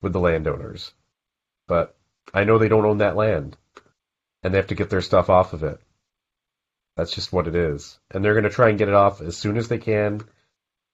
with 0.00 0.12
the 0.12 0.20
landowners, 0.20 0.92
but 1.66 1.96
I 2.32 2.44
know 2.44 2.58
they 2.58 2.68
don't 2.68 2.86
own 2.86 2.98
that 2.98 3.16
land, 3.16 3.56
and 4.42 4.54
they 4.54 4.58
have 4.58 4.68
to 4.68 4.76
get 4.76 4.88
their 4.88 5.02
stuff 5.02 5.28
off 5.28 5.52
of 5.52 5.64
it. 5.64 5.80
That's 6.96 7.12
just 7.12 7.32
what 7.32 7.48
it 7.48 7.56
is, 7.56 7.98
and 8.10 8.24
they're 8.24 8.34
going 8.34 8.44
to 8.44 8.50
try 8.50 8.68
and 8.68 8.78
get 8.78 8.88
it 8.88 8.94
off 8.94 9.20
as 9.20 9.36
soon 9.36 9.56
as 9.56 9.68
they 9.68 9.78
can, 9.78 10.22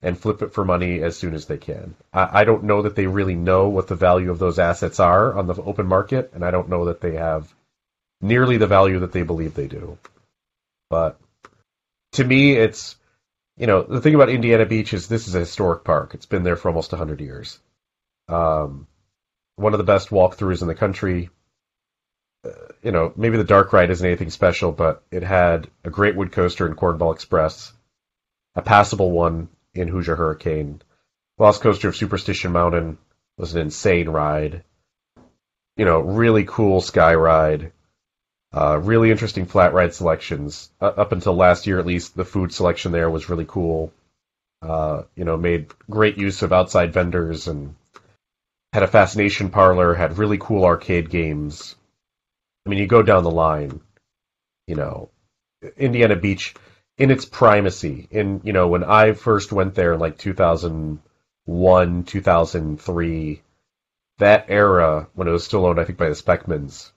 and 0.03 0.19
flip 0.19 0.43
it 0.43 0.55
for 0.55 0.65
money 0.65 1.03
as 1.03 1.17
soon 1.17 1.35
as 1.35 1.47
they 1.47 1.59
can. 1.59 1.95
I, 2.13 2.41
I 2.41 2.45
don't 2.45 2.65
know 2.65 2.83
that 2.83 2.97
they 2.97 3.07
really 3.07 3.35
know 3.35 3.69
what 3.69 3.89
the 3.89 3.95
value 3.95 4.31
of 4.31 4.39
those 4.39 4.59
assets 4.59 4.99
are 4.99 5.37
on 5.37 5.47
the 5.47 5.55
open 5.63 5.87
market, 5.87 6.33
and 6.35 6.45
I 6.45 6.51
don't 6.51 6.71
know 6.71 6.87
that 6.87 7.03
they 7.03 7.17
have 7.17 7.55
nearly 8.21 8.57
the 8.57 8.67
value 8.67 9.01
that 9.01 9.13
they 9.13 9.23
believe 9.23 9.55
they 9.55 9.69
do. 9.69 9.99
But 10.89 11.19
to 12.15 12.25
me, 12.25 12.53
it's 12.53 12.97
you 13.57 13.67
know 13.67 13.83
the 13.83 14.01
thing 14.01 14.15
about 14.15 14.31
Indiana 14.31 14.67
Beach 14.67 14.93
is 14.93 15.07
this 15.07 15.29
is 15.29 15.35
a 15.35 15.41
historic 15.41 15.85
park. 15.85 16.15
It's 16.15 16.27
been 16.27 16.43
there 16.43 16.57
for 16.57 16.69
almost 16.69 16.91
hundred 16.91 17.21
years. 17.21 17.59
Um, 18.29 18.87
one 19.57 19.75
of 19.75 19.79
the 19.79 19.85
best 19.85 20.09
walkthroughs 20.11 20.63
in 20.63 20.69
the 20.69 20.75
country. 20.75 21.31
Uh, 22.45 22.51
you 22.83 22.93
know, 22.93 23.13
maybe 23.17 23.37
the 23.37 23.45
dark 23.45 23.73
ride 23.73 23.91
isn't 23.91 24.07
anything 24.07 24.31
special, 24.31 24.73
but 24.73 25.03
it 25.11 25.23
had 25.23 25.69
a 25.85 25.91
great 25.91 26.17
wood 26.17 26.33
coaster 26.33 26.67
in 26.67 26.75
Cornball 26.75 27.15
Express, 27.15 27.73
a 28.55 28.63
passable 28.63 29.11
one 29.11 29.49
in 29.75 29.89
Hoosier 29.89 30.17
Hurricane. 30.17 30.83
Lost 31.39 31.63
Coaster 31.63 31.89
of 31.89 31.97
Superstition 31.97 32.53
Mountain 32.53 32.99
was 33.37 33.55
an 33.55 33.61
insane 33.61 34.09
ride. 34.09 34.63
You 35.77 35.85
know, 35.85 36.01
really 36.01 36.45
cool 36.45 36.81
sky 36.81 37.15
ride. 37.15 37.73
Uh, 38.55 38.79
really 38.79 39.11
interesting 39.11 39.47
flat 39.47 39.73
ride 39.75 39.93
selections. 39.93 40.71
Uh, 40.81 40.87
up 40.87 41.11
until 41.11 41.35
last 41.35 41.67
year, 41.67 41.81
at 41.81 41.87
least, 41.87 42.15
the 42.15 42.25
food 42.25 42.53
selection 42.53 42.93
there 42.93 43.11
was 43.11 43.29
really 43.29 43.47
cool. 43.47 43.93
Uh, 44.63 45.03
you 45.17 45.25
know, 45.25 45.37
made 45.37 45.73
great 45.91 46.17
use 46.17 46.43
of 46.43 46.53
outside 46.53 46.93
vendors 46.93 47.49
and 47.49 47.75
had 48.73 48.85
a 48.85 48.89
fascination 48.89 49.51
parlor, 49.51 49.93
had 49.93 50.19
really 50.19 50.39
cool 50.39 50.65
arcade 50.65 51.11
games. 51.11 51.75
I 52.65 52.71
mean, 52.71 52.79
you 52.79 52.87
go 52.87 53.03
down 53.03 53.25
the 53.25 53.31
line, 53.31 53.81
you 54.69 54.77
know, 54.77 55.11
Indiana 55.77 56.15
Beach 56.15 56.55
in 56.97 57.11
its 57.11 57.25
primacy. 57.25 58.07
In 58.13 58.41
you 58.45 58.53
know, 58.53 58.69
when 58.69 58.85
I 58.85 59.15
first 59.15 59.51
went 59.51 59.75
there 59.75 59.95
in 59.95 60.01
like 60.01 60.17
2001, 60.17 62.05
2003, 62.05 63.43
that 64.19 64.47
era 64.49 65.09
when 65.15 65.27
it 65.27 65.33
was 65.33 65.45
still 65.45 65.67
owned, 65.67 65.81
I 65.81 65.85
think 65.85 65.99
by 65.99 66.09
the 66.09 66.15
Spackmans, 66.15 66.93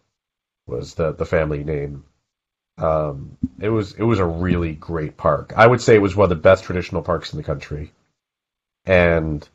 was 0.68 0.94
the 0.96 1.14
the 1.14 1.26
family 1.26 1.64
name. 1.64 2.04
Um, 2.78 3.38
it 3.60 3.70
was 3.70 3.94
it 3.94 4.04
was 4.04 4.20
a 4.20 4.26
really 4.26 4.74
great 4.74 5.18
park. 5.18 5.54
I 5.56 5.66
would 5.66 5.82
say 5.82 5.96
it 5.96 6.02
was 6.02 6.16
one 6.16 6.26
of 6.26 6.30
the 6.30 6.36
best 6.36 6.64
traditional 6.66 7.02
parks 7.02 7.34
in 7.34 7.38
the 7.38 7.44
country. 7.44 7.92
And 8.86 9.48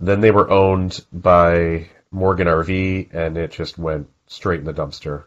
then 0.00 0.20
they 0.20 0.30
were 0.30 0.50
owned 0.50 1.04
by 1.12 1.88
Morgan 2.10 2.46
RV, 2.46 3.14
and 3.14 3.38
it 3.38 3.52
just 3.52 3.78
went 3.78 4.08
straight 4.26 4.60
in 4.60 4.66
the 4.66 4.74
dumpster. 4.74 5.24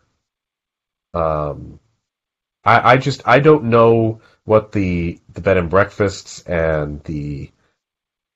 Um, 1.13 1.79
I, 2.63 2.93
I 2.93 2.97
just 2.97 3.21
I 3.25 3.39
don't 3.39 3.65
know 3.65 4.21
what 4.45 4.71
the 4.71 5.19
the 5.33 5.41
bed 5.41 5.57
and 5.57 5.69
breakfasts 5.69 6.41
and 6.41 7.03
the 7.03 7.51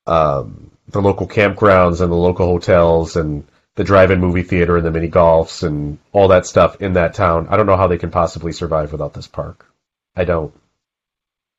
um, 0.08 0.72
the 0.88 1.02
local 1.02 1.28
campgrounds 1.28 2.02
and 2.02 2.12
the 2.12 2.16
local 2.16 2.48
hotels 2.48 3.16
and 3.16 3.46
the 3.82 3.88
drive-in 3.88 4.20
movie 4.20 4.44
theater 4.44 4.78
and 4.78 4.86
the 4.86 4.92
mini 4.92 5.10
golfs 5.10 5.64
and 5.64 5.98
all 6.12 6.28
that 6.28 6.46
stuff 6.46 6.80
in 6.82 6.94
that 6.94 7.16
town. 7.16 7.48
I 7.50 7.58
don't 7.58 7.66
know 7.66 7.78
how 7.78 7.88
they 7.88 7.98
can 7.98 8.12
possibly 8.12 8.52
survive 8.52 8.92
without 8.92 9.16
this 9.16 9.28
park. 9.28 9.66
I 10.16 10.24
don't. 10.24 10.54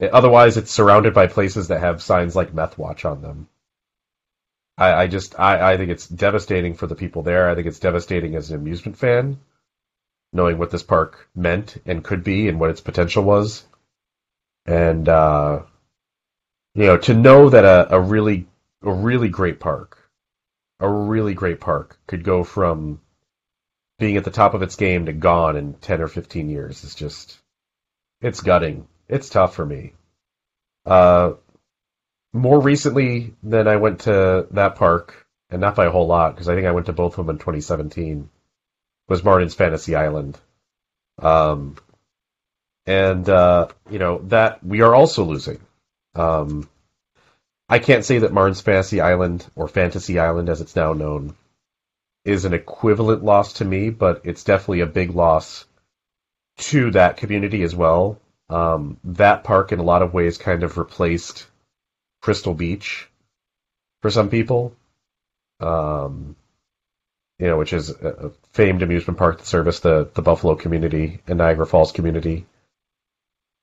Otherwise, 0.00 0.56
it's 0.56 0.70
surrounded 0.70 1.14
by 1.14 1.26
places 1.26 1.68
that 1.68 1.80
have 1.80 2.00
signs 2.00 2.37
like 2.37 2.54
Meth 2.54 2.78
Watch 2.78 3.04
on 3.04 3.22
them. 3.22 3.48
I, 4.78 4.92
I 4.92 5.06
just 5.08 5.38
I, 5.38 5.72
I 5.72 5.76
think 5.76 5.90
it's 5.90 6.06
devastating 6.06 6.74
for 6.74 6.87
the 6.87 6.94
people 6.94 7.22
there. 7.22 7.50
I 7.50 7.56
think 7.56 7.66
it's 7.66 7.80
devastating 7.80 8.37
as 8.37 8.50
an 8.50 8.56
amusement 8.56 8.96
fan 8.96 9.38
knowing 10.32 10.58
what 10.58 10.70
this 10.70 10.82
park 10.82 11.28
meant 11.35 11.76
and 11.85 12.04
could 12.04 12.24
be 12.24 12.48
and 12.48 12.58
what 12.58 12.70
its 12.70 12.80
potential 12.80 13.22
was. 13.22 13.64
And 14.64 15.08
uh, 15.08 15.62
you 16.74 16.85
know, 16.85 16.98
to 16.98 17.14
know 17.14 17.50
that 17.50 17.64
a, 17.64 17.96
a 17.96 18.00
really 18.00 18.46
a 18.82 18.92
really 18.92 19.28
great 19.28 19.61
park, 19.61 19.98
a 20.83 20.88
really 20.88 21.33
great 21.33 21.61
park 21.61 21.97
could 22.07 22.25
go 22.25 22.42
from 22.45 23.01
being 23.99 24.16
at 24.16 24.25
the 24.25 24.33
top 24.33 24.53
of 24.53 24.62
its 24.62 24.75
game 24.75 25.07
to 25.07 25.12
gone 25.12 25.57
in 25.57 25.75
10 25.75 26.03
or 26.03 26.09
15 26.09 26.49
years 26.49 26.83
is 26.83 26.95
just 26.95 27.38
it's 28.21 28.40
gutting. 28.40 28.88
It's 29.09 29.31
tough 29.31 29.55
for 29.55 29.64
me. 29.64 29.92
Uh, 30.85 31.35
more 32.33 32.61
recently 32.61 33.35
than 33.42 33.68
I 33.68 33.77
went 33.77 34.01
to 34.01 34.49
that 34.51 34.75
park, 34.75 35.27
and 35.51 35.61
not 35.61 35.77
by 35.77 35.87
a 35.87 35.90
whole 35.90 36.07
lot, 36.07 36.35
because 36.35 36.49
I 36.49 36.55
think 36.55 36.66
I 36.66 36.73
went 36.73 36.87
to 36.87 36.92
both 36.92 37.18
of 37.18 37.27
them 37.27 37.35
in 37.35 37.38
2017 37.38 38.29
was 39.09 39.23
Martin's 39.23 39.55
Fantasy 39.55 39.95
Island. 39.95 40.38
Um, 41.21 41.77
and 42.87 43.29
uh, 43.29 43.68
you 43.88 43.99
know 43.99 44.18
that 44.29 44.64
we 44.64 44.81
are 44.81 44.95
also 44.95 45.25
losing. 45.25 45.61
Um, 46.14 46.68
I 47.72 47.78
can't 47.78 48.04
say 48.04 48.18
that 48.18 48.35
Martin's 48.35 48.61
Fantasy 48.61 49.00
Island 49.00 49.46
or 49.56 49.66
Fantasy 49.66 50.18
Island, 50.18 50.50
as 50.50 50.61
it's 50.61 50.76
now 50.76 50.92
known, 50.92 51.35
is 52.22 52.44
an 52.44 52.52
equivalent 52.52 53.24
loss 53.24 53.54
to 53.54 53.64
me, 53.64 53.88
but 53.88 54.20
it's 54.24 54.44
definitely 54.44 54.80
a 54.80 54.87
big 54.87 55.14
loss 55.14 55.64
to 56.58 56.90
that 56.90 57.16
community 57.16 57.62
as 57.62 57.74
well. 57.74 58.20
Um, 58.50 58.98
that 59.04 59.44
park, 59.44 59.72
in 59.72 59.78
a 59.78 59.85
lot 59.85 60.02
of 60.02 60.12
ways, 60.12 60.37
kind 60.37 60.64
of 60.64 60.76
replaced 60.76 61.46
Crystal 62.20 62.52
Beach 62.52 63.08
for 64.02 64.11
some 64.11 64.28
people. 64.28 64.76
Um, 65.58 66.37
you 67.38 67.46
know, 67.46 67.56
which 67.56 67.72
is 67.72 67.88
a 67.88 68.32
famed 68.52 68.82
amusement 68.82 69.18
park 69.18 69.38
that 69.38 69.46
service 69.46 69.80
the, 69.80 70.11
the 70.12 70.20
Buffalo 70.20 70.56
community 70.56 71.22
and 71.26 71.38
Niagara 71.38 71.66
Falls 71.66 71.92
community. 71.92 72.44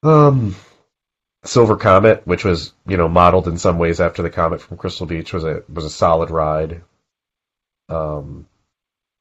Um, 0.02 0.56
Silver 1.44 1.78
Comet, 1.78 2.28
which 2.28 2.44
was 2.44 2.74
you 2.86 2.98
know 2.98 3.08
modeled 3.08 3.48
in 3.48 3.58
some 3.58 3.78
ways 3.78 4.02
after 4.02 4.22
the 4.22 4.30
Comet 4.30 4.62
from 4.62 4.78
Crystal 4.78 5.06
Beach, 5.06 5.34
was 5.34 5.44
a 5.44 5.64
was 5.70 5.86
a 5.86 5.90
solid 5.90 6.32
ride. 6.32 6.82
Um, 7.88 8.48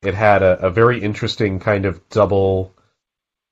it 0.03 0.15
had 0.15 0.43
a, 0.43 0.67
a 0.67 0.71
very 0.71 1.01
interesting 1.03 1.61
kind 1.61 1.87
of 1.87 2.09
double 2.09 2.75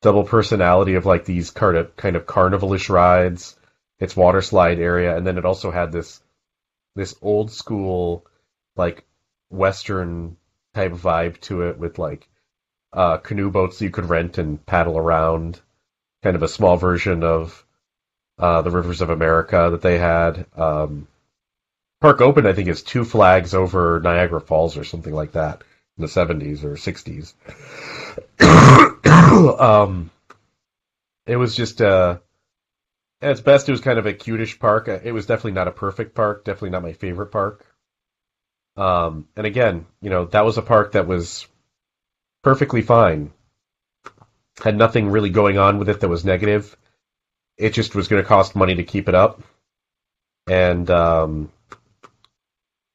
double 0.02 0.24
personality 0.24 0.94
of 0.94 1.06
like 1.06 1.24
these 1.24 1.50
kind 1.50 1.76
of 1.76 1.96
kind 1.96 2.16
of 2.16 2.26
carnivalish 2.26 2.88
rides. 2.88 3.56
Its 3.98 4.14
water 4.16 4.42
slide 4.42 4.78
area, 4.78 5.16
and 5.16 5.26
then 5.26 5.38
it 5.38 5.46
also 5.46 5.70
had 5.70 5.90
this 5.90 6.20
this 6.96 7.14
old 7.22 7.50
school 7.50 8.26
like 8.76 9.04
western 9.50 10.36
type 10.74 10.92
vibe 10.92 11.40
to 11.40 11.62
it 11.62 11.78
with 11.78 11.98
like 11.98 12.28
uh, 12.92 13.18
canoe 13.18 13.50
boats 13.50 13.80
you 13.80 13.90
could 13.90 14.08
rent 14.08 14.38
and 14.38 14.64
paddle 14.66 14.98
around, 14.98 15.60
kind 16.22 16.36
of 16.36 16.42
a 16.42 16.48
small 16.48 16.76
version 16.76 17.22
of 17.22 17.65
uh, 18.38 18.62
the 18.62 18.70
Rivers 18.70 19.00
of 19.00 19.10
America 19.10 19.68
that 19.72 19.82
they 19.82 19.98
had. 19.98 20.46
Um, 20.56 21.08
Park 22.00 22.20
Open, 22.20 22.46
I 22.46 22.52
think, 22.52 22.68
is 22.68 22.82
two 22.82 23.04
flags 23.04 23.54
over 23.54 24.00
Niagara 24.00 24.40
Falls 24.40 24.76
or 24.76 24.84
something 24.84 25.14
like 25.14 25.32
that 25.32 25.62
in 25.96 26.02
the 26.02 26.08
70s 26.08 26.62
or 26.62 26.74
60s. 26.74 27.32
um, 29.60 30.10
it 31.26 31.36
was 31.36 31.56
just, 31.56 31.80
uh, 31.80 32.18
at 33.22 33.42
best, 33.44 33.68
it 33.68 33.72
was 33.72 33.80
kind 33.80 33.98
of 33.98 34.06
a 34.06 34.12
cutish 34.12 34.58
park. 34.58 34.88
It 34.88 35.12
was 35.12 35.26
definitely 35.26 35.52
not 35.52 35.68
a 35.68 35.72
perfect 35.72 36.14
park, 36.14 36.44
definitely 36.44 36.70
not 36.70 36.82
my 36.82 36.92
favorite 36.92 37.32
park. 37.32 37.64
Um, 38.76 39.26
and 39.36 39.46
again, 39.46 39.86
you 40.02 40.10
know, 40.10 40.26
that 40.26 40.44
was 40.44 40.58
a 40.58 40.62
park 40.62 40.92
that 40.92 41.06
was 41.06 41.46
perfectly 42.42 42.82
fine. 42.82 43.32
Had 44.62 44.76
nothing 44.76 45.08
really 45.08 45.30
going 45.30 45.56
on 45.58 45.78
with 45.78 45.88
it 45.88 46.00
that 46.00 46.08
was 46.08 46.24
negative. 46.24 46.76
It 47.58 47.70
just 47.70 47.94
was 47.94 48.08
going 48.08 48.22
to 48.22 48.28
cost 48.28 48.56
money 48.56 48.74
to 48.76 48.84
keep 48.84 49.08
it 49.08 49.14
up. 49.14 49.42
And, 50.46 50.88
um, 50.90 51.52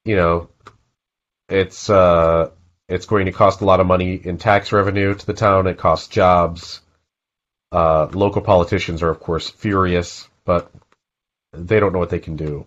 you 0.04 0.16
know, 0.16 0.48
it's, 1.48 1.90
uh, 1.90 2.50
it's 2.88 3.06
going 3.06 3.26
to 3.26 3.32
cost 3.32 3.60
a 3.60 3.64
lot 3.64 3.80
of 3.80 3.86
money 3.86 4.14
in 4.14 4.38
tax 4.38 4.72
revenue 4.72 5.14
to 5.14 5.26
the 5.26 5.34
town. 5.34 5.66
It 5.66 5.78
costs 5.78 6.08
jobs. 6.08 6.80
Uh, 7.70 8.08
local 8.12 8.42
politicians 8.42 9.02
are, 9.02 9.10
of 9.10 9.20
course, 9.20 9.48
furious, 9.48 10.28
but 10.44 10.70
they 11.52 11.80
don't 11.80 11.92
know 11.92 11.98
what 11.98 12.10
they 12.10 12.18
can 12.18 12.36
do. 12.36 12.66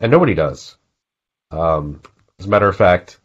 And 0.00 0.10
nobody 0.10 0.34
does. 0.34 0.76
Um, 1.50 2.02
as 2.38 2.46
a 2.46 2.48
matter 2.48 2.68
of 2.68 2.76
fact, 2.76 3.18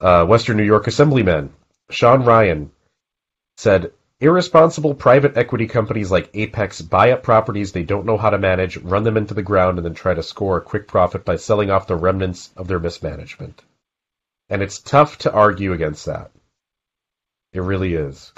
uh, 0.00 0.24
Western 0.24 0.56
New 0.56 0.64
York 0.64 0.86
Assemblyman 0.86 1.52
Sean 1.90 2.24
Ryan 2.24 2.70
said, 3.56 3.92
Irresponsible 4.22 4.94
private 4.94 5.38
equity 5.38 5.66
companies 5.66 6.10
like 6.10 6.28
Apex 6.34 6.82
buy 6.82 7.12
up 7.12 7.22
properties 7.22 7.72
they 7.72 7.84
don't 7.84 8.04
know 8.04 8.18
how 8.18 8.28
to 8.28 8.36
manage, 8.36 8.76
run 8.76 9.02
them 9.02 9.16
into 9.16 9.32
the 9.32 9.42
ground, 9.42 9.78
and 9.78 9.84
then 9.86 9.94
try 9.94 10.12
to 10.12 10.22
score 10.22 10.58
a 10.58 10.62
quick 10.62 10.86
profit 10.86 11.24
by 11.24 11.36
selling 11.36 11.70
off 11.70 11.86
the 11.86 11.96
remnants 11.96 12.50
of 12.54 12.68
their 12.68 12.78
mismanagement. 12.78 13.62
And 14.50 14.60
it's 14.60 14.78
tough 14.78 15.16
to 15.18 15.32
argue 15.32 15.72
against 15.72 16.04
that. 16.04 16.32
It 17.54 17.60
really 17.60 17.94
is. 17.94 18.30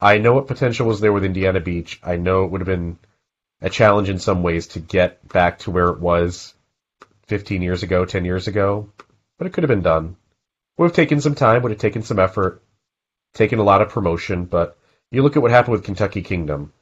I 0.00 0.18
know 0.18 0.34
what 0.34 0.46
potential 0.46 0.86
was 0.86 1.00
there 1.00 1.12
with 1.12 1.24
Indiana 1.24 1.58
Beach. 1.58 1.98
I 2.04 2.14
know 2.14 2.44
it 2.44 2.52
would 2.52 2.60
have 2.60 2.68
been 2.68 2.96
a 3.60 3.68
challenge 3.68 4.10
in 4.10 4.20
some 4.20 4.44
ways 4.44 4.68
to 4.68 4.80
get 4.80 5.26
back 5.28 5.58
to 5.60 5.72
where 5.72 5.88
it 5.88 5.98
was 5.98 6.54
15 7.26 7.62
years 7.62 7.82
ago, 7.82 8.04
10 8.04 8.24
years 8.24 8.46
ago, 8.46 8.92
but 9.38 9.48
it 9.48 9.52
could 9.52 9.64
have 9.64 9.68
been 9.68 9.82
done. 9.82 10.14
Would 10.78 10.86
have 10.86 10.96
taken 10.96 11.20
some 11.20 11.34
time, 11.34 11.62
would 11.62 11.72
have 11.72 11.80
taken 11.80 12.02
some 12.02 12.20
effort, 12.20 12.62
taken 13.34 13.58
a 13.58 13.64
lot 13.64 13.82
of 13.82 13.90
promotion, 13.90 14.44
but 14.44 14.76
you 15.10 15.22
look 15.22 15.36
at 15.36 15.42
what 15.42 15.50
happened 15.50 15.72
with 15.72 15.84
Kentucky 15.84 16.22
Kingdom 16.22 16.72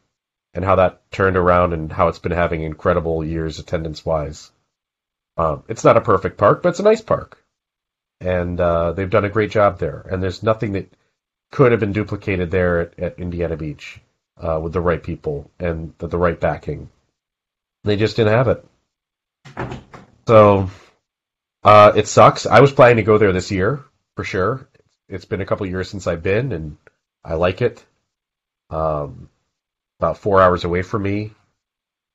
and 0.54 0.64
how 0.64 0.76
that 0.76 1.10
turned 1.10 1.36
around 1.36 1.72
and 1.72 1.92
how 1.92 2.08
it's 2.08 2.18
been 2.18 2.32
having 2.32 2.62
incredible 2.62 3.24
years 3.24 3.58
attendance 3.58 4.04
wise. 4.04 4.50
Um, 5.36 5.62
it's 5.68 5.84
not 5.84 5.96
a 5.96 6.02
perfect 6.02 6.36
park, 6.36 6.62
but 6.62 6.70
it's 6.70 6.80
a 6.80 6.84
nice 6.84 7.00
park. 7.00 7.42
And 8.20 8.60
uh, 8.60 8.92
they've 8.92 9.08
done 9.08 9.24
a 9.24 9.30
great 9.30 9.50
job 9.50 9.78
there. 9.78 10.04
And 10.10 10.22
there's 10.22 10.42
nothing 10.42 10.72
that 10.72 10.92
could 11.52 11.70
have 11.70 11.80
been 11.80 11.92
duplicated 11.92 12.50
there 12.50 12.80
at, 12.80 12.98
at 12.98 13.18
Indiana 13.18 13.56
Beach 13.56 14.00
uh, 14.36 14.58
with 14.62 14.72
the 14.72 14.80
right 14.80 15.02
people 15.02 15.50
and 15.58 15.94
the, 15.98 16.08
the 16.08 16.18
right 16.18 16.38
backing. 16.38 16.90
They 17.84 17.96
just 17.96 18.16
didn't 18.16 18.32
have 18.32 18.48
it. 18.48 18.64
So 20.26 20.70
uh, 21.62 21.92
it 21.94 22.08
sucks. 22.08 22.46
I 22.46 22.60
was 22.60 22.72
planning 22.72 22.96
to 22.96 23.02
go 23.02 23.18
there 23.18 23.32
this 23.32 23.50
year 23.50 23.84
for 24.16 24.24
sure. 24.24 24.68
It's 25.08 25.24
been 25.24 25.40
a 25.40 25.46
couple 25.46 25.66
years 25.66 25.88
since 25.88 26.06
I've 26.06 26.22
been, 26.22 26.52
and 26.52 26.76
I 27.24 27.34
like 27.34 27.62
it. 27.62 27.84
Um, 28.70 29.28
about 29.98 30.18
four 30.18 30.40
hours 30.40 30.64
away 30.64 30.82
from 30.82 31.02
me. 31.02 31.32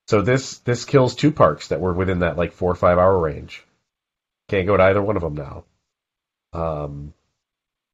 So 0.08 0.22
this 0.22 0.60
this 0.60 0.86
kills 0.86 1.16
two 1.16 1.32
parks 1.32 1.70
that 1.70 1.80
were 1.80 1.94
within 1.94 2.20
that 2.20 2.38
like 2.38 2.54
four 2.54 2.72
or 2.72 2.76
five 2.76 2.98
hour 2.98 3.18
range. 3.18 3.64
Can't 4.50 4.68
go 4.68 4.78
to 4.78 4.84
either 4.84 5.02
one 5.02 5.16
of 5.16 5.24
them 5.24 5.36
now. 5.36 5.64
Um, 6.52 7.14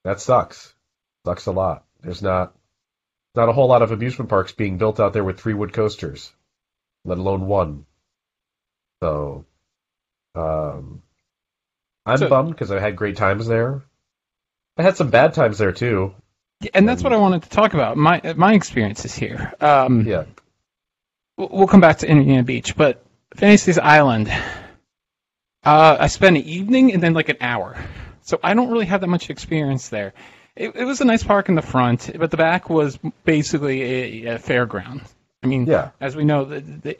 that 0.03 0.19
sucks. 0.19 0.73
Sucks 1.25 1.45
a 1.45 1.51
lot. 1.51 1.85
There's 2.01 2.21
not 2.21 2.53
not 3.35 3.49
a 3.49 3.53
whole 3.53 3.67
lot 3.67 3.81
of 3.81 3.91
amusement 3.91 4.29
parks 4.29 4.51
being 4.51 4.77
built 4.77 4.99
out 4.99 5.13
there 5.13 5.23
with 5.23 5.39
three 5.39 5.53
wood 5.53 5.73
coasters, 5.73 6.31
let 7.05 7.17
alone 7.17 7.45
one. 7.45 7.85
So, 9.01 9.45
um, 10.35 11.03
I'm 12.05 12.17
so, 12.17 12.27
bummed 12.27 12.51
because 12.51 12.71
I 12.71 12.79
had 12.79 12.95
great 12.95 13.17
times 13.17 13.47
there. 13.47 13.83
I 14.77 14.83
had 14.83 14.97
some 14.97 15.09
bad 15.09 15.33
times 15.33 15.57
there 15.57 15.71
too. 15.71 16.15
And 16.73 16.87
that's 16.87 17.03
what 17.03 17.13
I 17.13 17.17
wanted 17.17 17.43
to 17.43 17.49
talk 17.49 17.73
about. 17.73 17.95
My 17.97 18.21
my 18.35 18.53
experiences 18.53 19.15
here. 19.15 19.53
Um, 19.61 20.05
yeah. 20.05 20.25
We'll 21.37 21.67
come 21.67 21.79
back 21.79 21.99
to 21.99 22.09
Indiana 22.09 22.43
Beach, 22.43 22.75
but 22.75 23.01
Fantasy's 23.33 23.77
Island. 23.77 24.29
Uh, 25.63 25.97
I 25.99 26.07
spent 26.07 26.35
an 26.35 26.43
evening 26.43 26.93
and 26.93 27.01
then 27.01 27.13
like 27.13 27.29
an 27.29 27.37
hour, 27.39 27.77
so 28.23 28.39
I 28.43 28.53
don't 28.53 28.71
really 28.71 28.87
have 28.87 29.01
that 29.01 29.07
much 29.07 29.29
experience 29.29 29.87
there. 29.87 30.13
It, 30.55 30.75
it 30.75 30.83
was 30.83 30.99
a 30.99 31.05
nice 31.05 31.23
park 31.23 31.47
in 31.47 31.55
the 31.55 31.61
front, 31.61 32.11
but 32.17 32.31
the 32.31 32.37
back 32.37 32.69
was 32.69 32.99
basically 33.23 33.81
a, 34.27 34.35
a 34.35 34.39
fairground. 34.39 35.01
I 35.41 35.47
mean, 35.47 35.65
yeah. 35.65 35.91
as 36.01 36.15
we 36.15 36.25
know, 36.25 36.43
the, 36.43 36.59
the, 36.59 36.97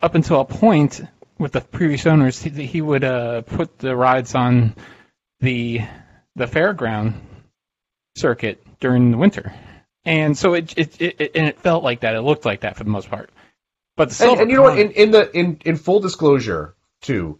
up 0.00 0.14
until 0.14 0.40
a 0.40 0.46
point 0.46 1.02
with 1.38 1.52
the 1.52 1.60
previous 1.60 2.06
owners, 2.06 2.40
he, 2.40 2.50
he 2.64 2.80
would 2.80 3.04
uh, 3.04 3.42
put 3.42 3.78
the 3.78 3.94
rides 3.94 4.34
on 4.34 4.74
the 5.40 5.82
the 6.34 6.46
fairground 6.46 7.14
circuit 8.16 8.64
during 8.80 9.10
the 9.10 9.16
winter, 9.16 9.54
and 10.04 10.36
so 10.36 10.54
it 10.54 10.76
it, 10.76 11.00
it 11.00 11.30
and 11.34 11.46
it 11.46 11.60
felt 11.60 11.84
like 11.84 12.00
that. 12.00 12.14
It 12.14 12.22
looked 12.22 12.44
like 12.44 12.60
that 12.60 12.76
for 12.76 12.84
the 12.84 12.90
most 12.90 13.08
part. 13.08 13.30
But 13.96 14.10
the 14.10 14.30
and, 14.30 14.40
and 14.42 14.50
you 14.50 14.56
know 14.56 14.62
what? 14.62 14.78
In, 14.78 14.90
in 14.92 15.10
the 15.10 15.30
in 15.36 15.58
in 15.64 15.76
full 15.76 16.00
disclosure, 16.00 16.74
too, 17.00 17.38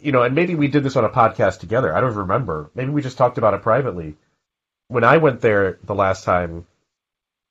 you 0.00 0.12
know, 0.12 0.22
and 0.22 0.34
maybe 0.34 0.54
we 0.54 0.68
did 0.68 0.82
this 0.82 0.96
on 0.96 1.04
a 1.04 1.10
podcast 1.10 1.60
together. 1.60 1.94
I 1.96 2.00
don't 2.00 2.14
remember. 2.14 2.70
Maybe 2.74 2.90
we 2.90 3.02
just 3.02 3.18
talked 3.18 3.38
about 3.38 3.54
it 3.54 3.62
privately 3.62 4.16
when 4.92 5.04
I 5.04 5.16
went 5.16 5.40
there 5.40 5.78
the 5.82 5.94
last 5.94 6.24
time, 6.24 6.66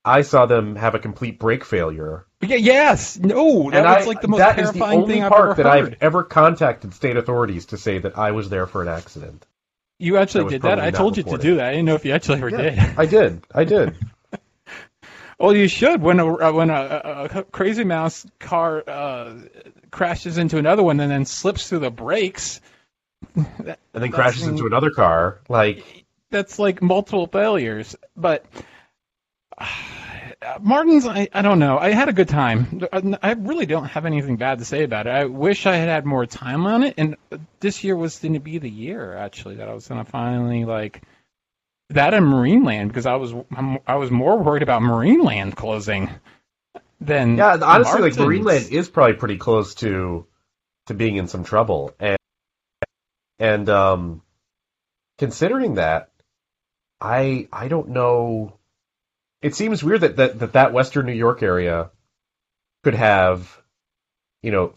I 0.05 0.21
saw 0.21 0.45
them 0.45 0.75
have 0.75 0.95
a 0.95 0.99
complete 0.99 1.39
brake 1.39 1.65
failure. 1.65 2.25
Yeah, 2.41 2.57
yes, 2.57 3.19
no, 3.19 3.69
that 3.71 3.77
and 3.77 3.85
was 3.85 4.05
I, 4.05 4.07
like 4.07 4.21
the 4.21 4.27
most 4.27 4.39
that 4.39 4.55
terrifying 4.55 5.07
thing 5.07 5.23
I've 5.23 5.31
ever 5.31 5.53
that 5.55 5.65
I've 5.65 5.95
ever 6.01 6.23
contacted 6.23 6.93
state 6.93 7.17
authorities 7.17 7.67
to 7.67 7.77
say 7.77 7.99
that 7.99 8.17
I 8.17 8.31
was 8.31 8.49
there 8.49 8.67
for 8.67 8.81
an 8.81 8.87
accident. 8.87 9.45
You 10.01 10.17
actually 10.17 10.49
did 10.49 10.63
that. 10.63 10.79
I 10.79 10.89
told 10.89 11.15
you 11.15 11.23
to 11.23 11.37
do 11.37 11.55
that. 11.57 11.67
I 11.67 11.71
didn't 11.71 11.85
know 11.85 11.93
if 11.93 12.05
you 12.05 12.13
actually 12.13 12.39
ever 12.39 12.49
yeah, 12.49 12.57
did. 12.57 12.99
I 12.99 13.05
did. 13.05 13.43
I 13.53 13.63
did. 13.65 13.95
well, 15.39 15.55
you 15.55 15.67
should. 15.67 16.01
When 16.01 16.19
a 16.19 16.25
uh, 16.25 16.51
when 16.51 16.71
a, 16.71 17.29
a 17.31 17.43
crazy 17.43 17.83
mouse 17.83 18.25
car 18.39 18.83
uh, 18.87 19.35
crashes 19.91 20.39
into 20.39 20.57
another 20.57 20.81
one 20.81 20.99
and 20.99 21.11
then 21.11 21.25
slips 21.25 21.69
through 21.69 21.79
the 21.79 21.91
brakes, 21.91 22.61
that, 23.35 23.77
and 23.93 24.03
then 24.03 24.11
crashes 24.11 24.47
into 24.47 24.65
another 24.65 24.89
car, 24.89 25.39
like 25.47 25.85
that's 26.31 26.57
like 26.57 26.81
multiple 26.81 27.27
failures. 27.27 27.95
But 28.17 28.43
uh, 29.55 29.67
Martin's, 30.59 31.05
I, 31.05 31.29
I 31.33 31.41
don't 31.43 31.59
know. 31.59 31.77
I 31.77 31.91
had 31.91 32.09
a 32.09 32.13
good 32.13 32.29
time. 32.29 32.81
I 33.21 33.33
really 33.33 33.65
don't 33.67 33.85
have 33.85 34.05
anything 34.05 34.37
bad 34.37 34.59
to 34.59 34.65
say 34.65 34.83
about 34.83 35.05
it. 35.05 35.11
I 35.11 35.25
wish 35.25 35.65
I 35.65 35.75
had 35.75 35.87
had 35.87 36.05
more 36.05 36.25
time 36.25 36.65
on 36.65 36.83
it, 36.83 36.95
and 36.97 37.15
this 37.59 37.83
year 37.83 37.95
was 37.95 38.17
going 38.19 38.33
to 38.33 38.39
be 38.39 38.57
the 38.57 38.69
year 38.69 39.15
actually 39.15 39.55
that 39.55 39.69
I 39.69 39.73
was 39.73 39.87
going 39.87 40.03
to 40.03 40.09
finally 40.09 40.65
like 40.65 41.03
that 41.89 42.13
and 42.13 42.25
Marineland 42.25 42.87
because 42.87 43.05
I 43.05 43.15
was 43.15 43.33
I 43.85 43.95
was 43.95 44.09
more 44.09 44.39
worried 44.39 44.63
about 44.63 44.81
Marineland 44.81 45.55
closing 45.55 46.09
than 46.99 47.37
yeah. 47.37 47.57
Honestly, 47.61 47.99
Martin's. 47.99 48.17
like 48.17 48.27
Marineland 48.27 48.71
is 48.71 48.89
probably 48.89 49.15
pretty 49.17 49.37
close 49.37 49.75
to 49.75 50.25
to 50.87 50.93
being 50.93 51.17
in 51.17 51.27
some 51.27 51.43
trouble, 51.43 51.93
and 51.99 52.17
and 53.39 53.69
um, 53.69 54.21
considering 55.17 55.75
that, 55.75 56.09
I 56.99 57.47
I 57.51 57.67
don't 57.67 57.89
know. 57.89 58.57
It 59.41 59.55
seems 59.55 59.83
weird 59.83 60.01
that 60.01 60.17
that 60.17 60.39
that, 60.39 60.53
that 60.53 60.73
Western 60.73 61.05
New 61.05 61.13
York 61.13 61.41
area 61.43 61.91
could 62.83 62.95
have, 62.95 63.61
you 64.41 64.51
know, 64.51 64.73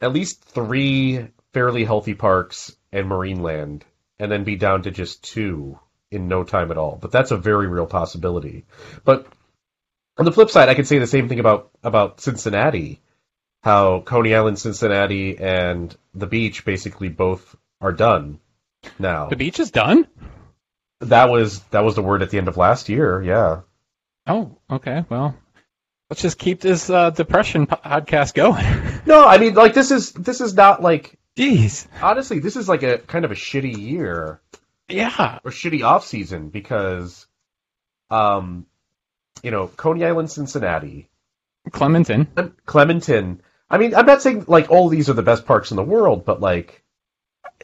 at 0.00 0.12
least 0.12 0.44
three 0.44 1.28
fairly 1.52 1.84
healthy 1.84 2.14
parks 2.14 2.74
and 2.92 3.06
Marineland, 3.06 3.82
and 4.18 4.30
then 4.30 4.44
be 4.44 4.56
down 4.56 4.82
to 4.82 4.90
just 4.90 5.22
two 5.22 5.78
in 6.10 6.28
no 6.28 6.44
time 6.44 6.70
at 6.70 6.78
all. 6.78 6.98
But 7.00 7.12
that's 7.12 7.30
a 7.30 7.36
very 7.36 7.66
real 7.66 7.86
possibility. 7.86 8.64
But 9.04 9.26
on 10.18 10.24
the 10.24 10.32
flip 10.32 10.50
side, 10.50 10.68
I 10.68 10.74
could 10.74 10.86
say 10.86 10.98
the 10.98 11.06
same 11.06 11.28
thing 11.28 11.40
about 11.40 11.70
about 11.82 12.20
Cincinnati. 12.20 13.00
How 13.62 14.00
Coney 14.00 14.34
Island, 14.34 14.58
Cincinnati, 14.58 15.38
and 15.38 15.94
the 16.14 16.26
beach 16.26 16.64
basically 16.64 17.08
both 17.10 17.54
are 17.80 17.92
done 17.92 18.40
now. 18.98 19.28
The 19.28 19.36
beach 19.36 19.60
is 19.60 19.70
done. 19.70 20.06
That 21.00 21.30
was 21.30 21.60
that 21.64 21.84
was 21.84 21.94
the 21.94 22.02
word 22.02 22.22
at 22.22 22.30
the 22.30 22.38
end 22.38 22.48
of 22.48 22.56
last 22.56 22.88
year. 22.88 23.22
Yeah. 23.22 23.60
Oh, 24.26 24.58
okay. 24.70 25.04
Well, 25.08 25.34
let's 26.08 26.22
just 26.22 26.38
keep 26.38 26.60
this 26.60 26.90
uh, 26.90 27.10
depression 27.10 27.66
podcast 27.66 28.34
going. 28.34 28.64
no, 29.06 29.26
I 29.26 29.38
mean, 29.38 29.54
like 29.54 29.74
this 29.74 29.90
is 29.90 30.12
this 30.12 30.40
is 30.40 30.54
not 30.54 30.82
like. 30.82 31.18
Jeez. 31.36 31.86
Honestly, 32.02 32.40
this 32.40 32.56
is 32.56 32.68
like 32.68 32.82
a 32.82 32.98
kind 32.98 33.24
of 33.24 33.30
a 33.30 33.36
shitty 33.36 33.76
year. 33.76 34.40
Yeah. 34.88 35.38
Or 35.44 35.50
shitty 35.50 35.84
off 35.84 36.04
season 36.04 36.48
because, 36.48 37.26
um, 38.10 38.66
you 39.42 39.52
know, 39.52 39.68
Coney 39.68 40.04
Island, 40.04 40.30
Cincinnati, 40.30 41.08
Clementon, 41.70 42.26
Clementon. 42.66 43.42
I 43.70 43.78
mean, 43.78 43.94
I'm 43.94 44.06
not 44.06 44.22
saying 44.22 44.46
like 44.48 44.70
all 44.70 44.88
these 44.88 45.08
are 45.08 45.14
the 45.14 45.22
best 45.22 45.46
parks 45.46 45.70
in 45.70 45.76
the 45.76 45.84
world, 45.84 46.24
but 46.24 46.40
like 46.40 46.82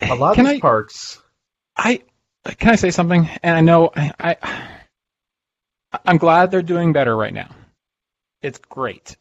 a 0.01 0.15
lot 0.15 0.37
Can 0.37 0.47
of 0.47 0.53
these 0.53 0.59
I, 0.59 0.61
parks. 0.61 1.21
I 1.77 2.03
can 2.59 2.71
I 2.71 2.77
say 2.77 2.93
something? 2.93 3.29
And 3.43 3.57
I 3.57 3.61
know 3.61 3.91
I, 3.95 4.13
I 4.21 4.37
I'm 6.05 6.19
glad 6.19 6.51
they're 6.51 6.63
doing 6.63 6.93
better 6.93 7.17
right 7.17 7.35
now. 7.35 7.49
It's 8.43 8.59
great. 8.59 9.17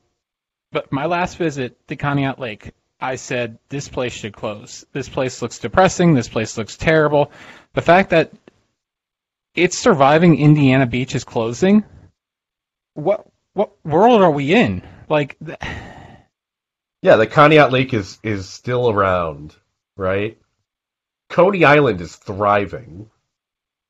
But 0.71 0.91
my 0.91 1.05
last 1.05 1.38
visit 1.38 1.88
to 1.88 1.95
Conneaut 1.95 2.39
Lake, 2.39 2.73
I 2.99 3.15
said 3.15 3.59
this 3.69 3.88
place 3.88 4.13
should 4.13 4.34
close. 4.34 4.86
This 4.91 5.09
place 5.09 5.41
looks 5.41 5.59
depressing. 5.59 6.13
This 6.13 6.28
place 6.28 6.57
looks 6.57 6.76
terrible. 6.78 7.32
The 7.73 7.82
fact 7.82 8.09
that 8.09 8.32
it's 9.53 9.78
surviving 9.78 10.38
Indiana 10.39 10.86
Beach 10.86 11.15
is 11.15 11.23
closing. 11.23 11.84
What 12.93 13.26
what 13.53 13.71
world 13.86 14.21
are 14.21 14.32
we 14.32 14.53
in? 14.53 14.82
Like, 15.07 15.38
th- 15.45 15.59
yeah, 17.01 17.15
the 17.15 17.28
Conneaut 17.28 17.71
Lake 17.71 17.93
is 17.93 18.19
is 18.23 18.49
still 18.49 18.89
around, 18.89 19.55
right? 19.95 20.38
Coney 21.30 21.63
Island 21.63 22.01
is 22.01 22.15
thriving 22.15 23.09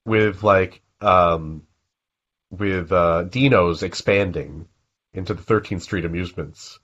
with 0.06 0.44
like 0.44 0.82
um, 1.02 1.64
with 2.58 2.92
uh, 2.92 3.24
Deno's 3.24 3.84
expanding 3.84 4.68
into 5.14 5.34
the 5.34 5.44
13th 5.44 5.82
Street 5.82 6.06
amusements 6.06 6.80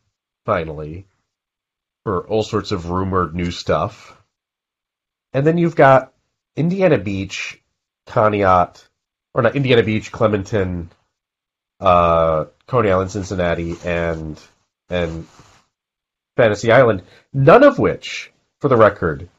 finally 0.45 1.05
for 2.03 2.27
all 2.27 2.43
sorts 2.43 2.71
of 2.71 2.89
rumored 2.89 3.35
new 3.35 3.51
stuff. 3.51 4.17
And 5.33 5.45
then 5.45 5.57
you've 5.57 5.75
got 5.75 6.13
Indiana 6.55 6.97
Beach, 6.97 7.61
Conneaut, 8.07 8.87
or 9.33 9.41
not 9.41 9.55
Indiana 9.55 9.83
Beach, 9.83 10.11
Clementon, 10.11 10.91
uh, 11.79 12.45
Coney 12.67 12.91
Island, 12.91 13.11
Cincinnati, 13.11 13.75
and 13.85 14.39
and 14.89 15.27
Fantasy 16.35 16.71
Island. 16.71 17.03
None 17.33 17.63
of 17.63 17.79
which, 17.79 18.31
for 18.59 18.67
the 18.67 18.77
record, 18.77 19.29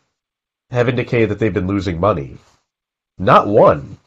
have 0.70 0.88
indicated 0.88 1.30
that 1.30 1.38
they've 1.38 1.52
been 1.52 1.66
losing 1.66 2.00
money. 2.00 2.38
Not 3.18 3.46
one. 3.46 3.98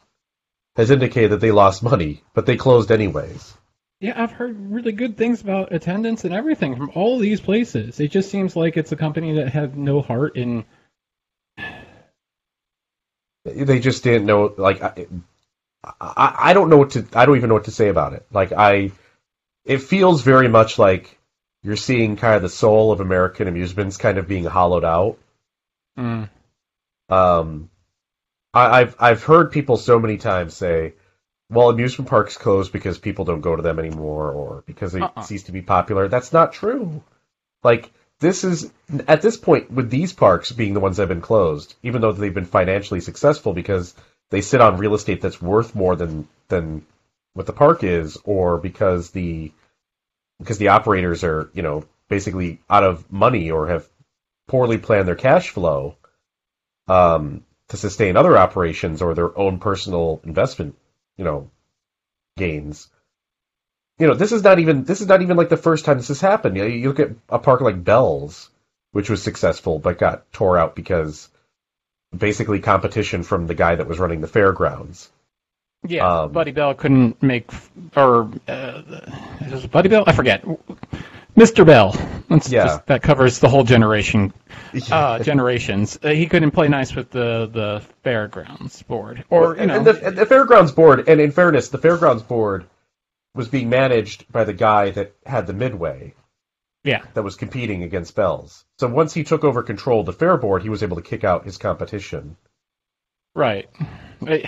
Has 0.76 0.90
indicated 0.90 1.32
that 1.32 1.40
they 1.40 1.52
lost 1.52 1.82
money, 1.82 2.22
but 2.34 2.46
they 2.46 2.56
closed 2.56 2.90
anyways. 2.90 3.54
Yeah, 4.00 4.22
I've 4.22 4.32
heard 4.32 4.70
really 4.70 4.92
good 4.92 5.16
things 5.16 5.40
about 5.40 5.72
attendance 5.72 6.24
and 6.24 6.34
everything 6.34 6.76
from 6.76 6.90
all 6.94 7.18
these 7.18 7.40
places. 7.40 7.98
It 7.98 8.08
just 8.10 8.30
seems 8.30 8.54
like 8.54 8.76
it's 8.76 8.92
a 8.92 8.96
company 8.96 9.34
that 9.34 9.48
had 9.48 9.76
no 9.76 10.02
heart 10.02 10.36
in. 10.36 10.66
They 13.44 13.78
just 13.78 14.04
didn't 14.04 14.26
know. 14.26 14.52
Like, 14.56 14.82
I, 14.82 15.06
I, 16.00 16.34
I 16.38 16.52
don't 16.52 16.68
know 16.68 16.76
what 16.76 16.90
to. 16.90 17.06
I 17.14 17.24
don't 17.24 17.36
even 17.36 17.48
know 17.48 17.54
what 17.54 17.64
to 17.64 17.70
say 17.70 17.88
about 17.88 18.12
it. 18.12 18.26
Like, 18.30 18.52
I, 18.52 18.92
it 19.64 19.78
feels 19.78 20.20
very 20.20 20.48
much 20.48 20.78
like 20.78 21.18
you're 21.62 21.76
seeing 21.76 22.16
kind 22.16 22.36
of 22.36 22.42
the 22.42 22.50
soul 22.50 22.92
of 22.92 23.00
American 23.00 23.48
amusements 23.48 23.96
kind 23.96 24.18
of 24.18 24.28
being 24.28 24.44
hollowed 24.44 24.84
out. 24.84 25.18
Mm. 25.98 26.28
Um, 27.08 27.70
I, 28.56 28.80
I've 28.80 28.96
I've 28.98 29.22
heard 29.24 29.52
people 29.52 29.76
so 29.76 29.98
many 30.00 30.16
times 30.18 30.54
say, 30.54 30.94
"Well, 31.50 31.70
amusement 31.70 32.08
parks 32.10 32.38
close 32.38 32.70
because 32.70 32.98
people 32.98 33.24
don't 33.26 33.42
go 33.42 33.56
to 33.56 33.62
them 33.62 33.78
anymore, 33.78 34.30
or 34.32 34.64
because 34.66 34.92
they 34.92 35.00
Uh-uh. 35.02 35.22
cease 35.22 35.44
to 35.44 35.52
be 35.52 35.62
popular." 35.62 36.08
That's 36.08 36.32
not 36.32 36.54
true. 36.54 37.02
Like 37.62 37.90
this 38.20 38.44
is 38.44 38.72
at 39.08 39.22
this 39.22 39.36
point 39.36 39.70
with 39.70 39.90
these 39.90 40.12
parks 40.14 40.52
being 40.52 40.74
the 40.74 40.80
ones 40.80 40.96
that 40.96 41.02
have 41.02 41.08
been 41.10 41.20
closed, 41.20 41.74
even 41.82 42.00
though 42.00 42.12
they've 42.12 42.34
been 42.34 42.46
financially 42.46 43.00
successful 43.00 43.52
because 43.52 43.94
they 44.30 44.40
sit 44.40 44.60
on 44.62 44.78
real 44.78 44.94
estate 44.94 45.20
that's 45.20 45.42
worth 45.42 45.74
more 45.74 45.96
than 45.96 46.28
than 46.48 46.86
what 47.34 47.46
the 47.46 47.52
park 47.52 47.84
is, 47.84 48.18
or 48.24 48.58
because 48.58 49.10
the 49.10 49.52
because 50.38 50.58
the 50.58 50.68
operators 50.68 51.24
are 51.24 51.50
you 51.54 51.62
know 51.62 51.84
basically 52.08 52.60
out 52.70 52.84
of 52.84 53.10
money 53.12 53.50
or 53.50 53.68
have 53.68 53.86
poorly 54.48 54.78
planned 54.78 55.08
their 55.08 55.16
cash 55.16 55.50
flow 55.50 55.96
um, 56.88 57.44
to 57.68 57.76
sustain 57.76 58.16
other 58.16 58.36
operations 58.38 59.02
or 59.02 59.14
their 59.14 59.36
own 59.36 59.58
personal 59.58 60.20
investment, 60.24 60.76
you 61.16 61.24
know, 61.24 61.50
gains. 62.36 62.88
You 63.98 64.06
know, 64.06 64.14
this 64.14 64.32
is 64.32 64.42
not 64.42 64.58
even 64.58 64.84
this 64.84 65.00
is 65.00 65.06
not 65.06 65.22
even 65.22 65.36
like 65.36 65.48
the 65.48 65.56
first 65.56 65.84
time 65.84 65.96
this 65.96 66.08
has 66.08 66.20
happened. 66.20 66.56
You, 66.56 66.62
know, 66.62 66.68
you 66.68 66.88
look 66.88 67.00
at 67.00 67.10
a 67.28 67.38
park 67.38 67.60
like 67.60 67.82
Bell's, 67.82 68.50
which 68.92 69.08
was 69.10 69.22
successful 69.22 69.78
but 69.78 69.98
got 69.98 70.30
tore 70.32 70.58
out 70.58 70.76
because 70.76 71.28
basically 72.16 72.60
competition 72.60 73.22
from 73.22 73.46
the 73.46 73.54
guy 73.54 73.74
that 73.74 73.86
was 73.86 73.98
running 73.98 74.20
the 74.20 74.28
fairgrounds. 74.28 75.10
Yeah, 75.86 76.22
Um, 76.22 76.32
Buddy 76.32 76.50
Bell 76.50 76.74
couldn't 76.74 77.22
make, 77.22 77.48
or 77.94 78.30
uh, 78.48 78.82
Buddy 79.70 79.88
Bell? 79.88 80.04
I 80.06 80.12
forget. 80.12 80.44
Mr. 81.36 81.66
Bell. 81.66 81.94
Yeah. 82.28 82.38
just, 82.38 82.86
that 82.86 83.02
covers 83.02 83.38
the 83.38 83.48
whole 83.48 83.64
generation. 83.64 84.32
Uh, 84.90 85.20
generations. 85.20 85.98
Uh, 86.02 86.10
he 86.10 86.26
couldn't 86.26 86.50
play 86.50 86.68
nice 86.68 86.94
with 86.94 87.10
the 87.10 87.48
the 87.50 87.82
fairgrounds 88.02 88.82
board, 88.82 89.24
or 89.30 89.56
you 89.56 89.64
know, 89.66 89.76
and 89.76 89.86
the, 89.86 90.06
and 90.06 90.18
the 90.18 90.26
fairgrounds 90.26 90.70
board, 90.72 91.08
and 91.08 91.18
in 91.18 91.30
fairness, 91.30 91.70
the 91.70 91.78
fairgrounds 91.78 92.22
board 92.22 92.66
was 93.34 93.48
being 93.48 93.70
managed 93.70 94.30
by 94.30 94.44
the 94.44 94.52
guy 94.52 94.90
that 94.90 95.14
had 95.24 95.46
the 95.46 95.54
midway. 95.54 96.14
yeah, 96.84 97.06
that 97.14 97.22
was 97.22 97.36
competing 97.36 97.84
against 97.84 98.14
Bell's. 98.14 98.66
So 98.78 98.86
once 98.86 99.14
he 99.14 99.24
took 99.24 99.44
over 99.44 99.62
control 99.62 100.00
of 100.00 100.06
the 100.06 100.12
fair 100.12 100.36
board, 100.36 100.62
he 100.62 100.68
was 100.68 100.82
able 100.82 100.96
to 100.96 101.02
kick 101.02 101.24
out 101.24 101.46
his 101.46 101.56
competition. 101.56 102.36
right. 104.20 104.44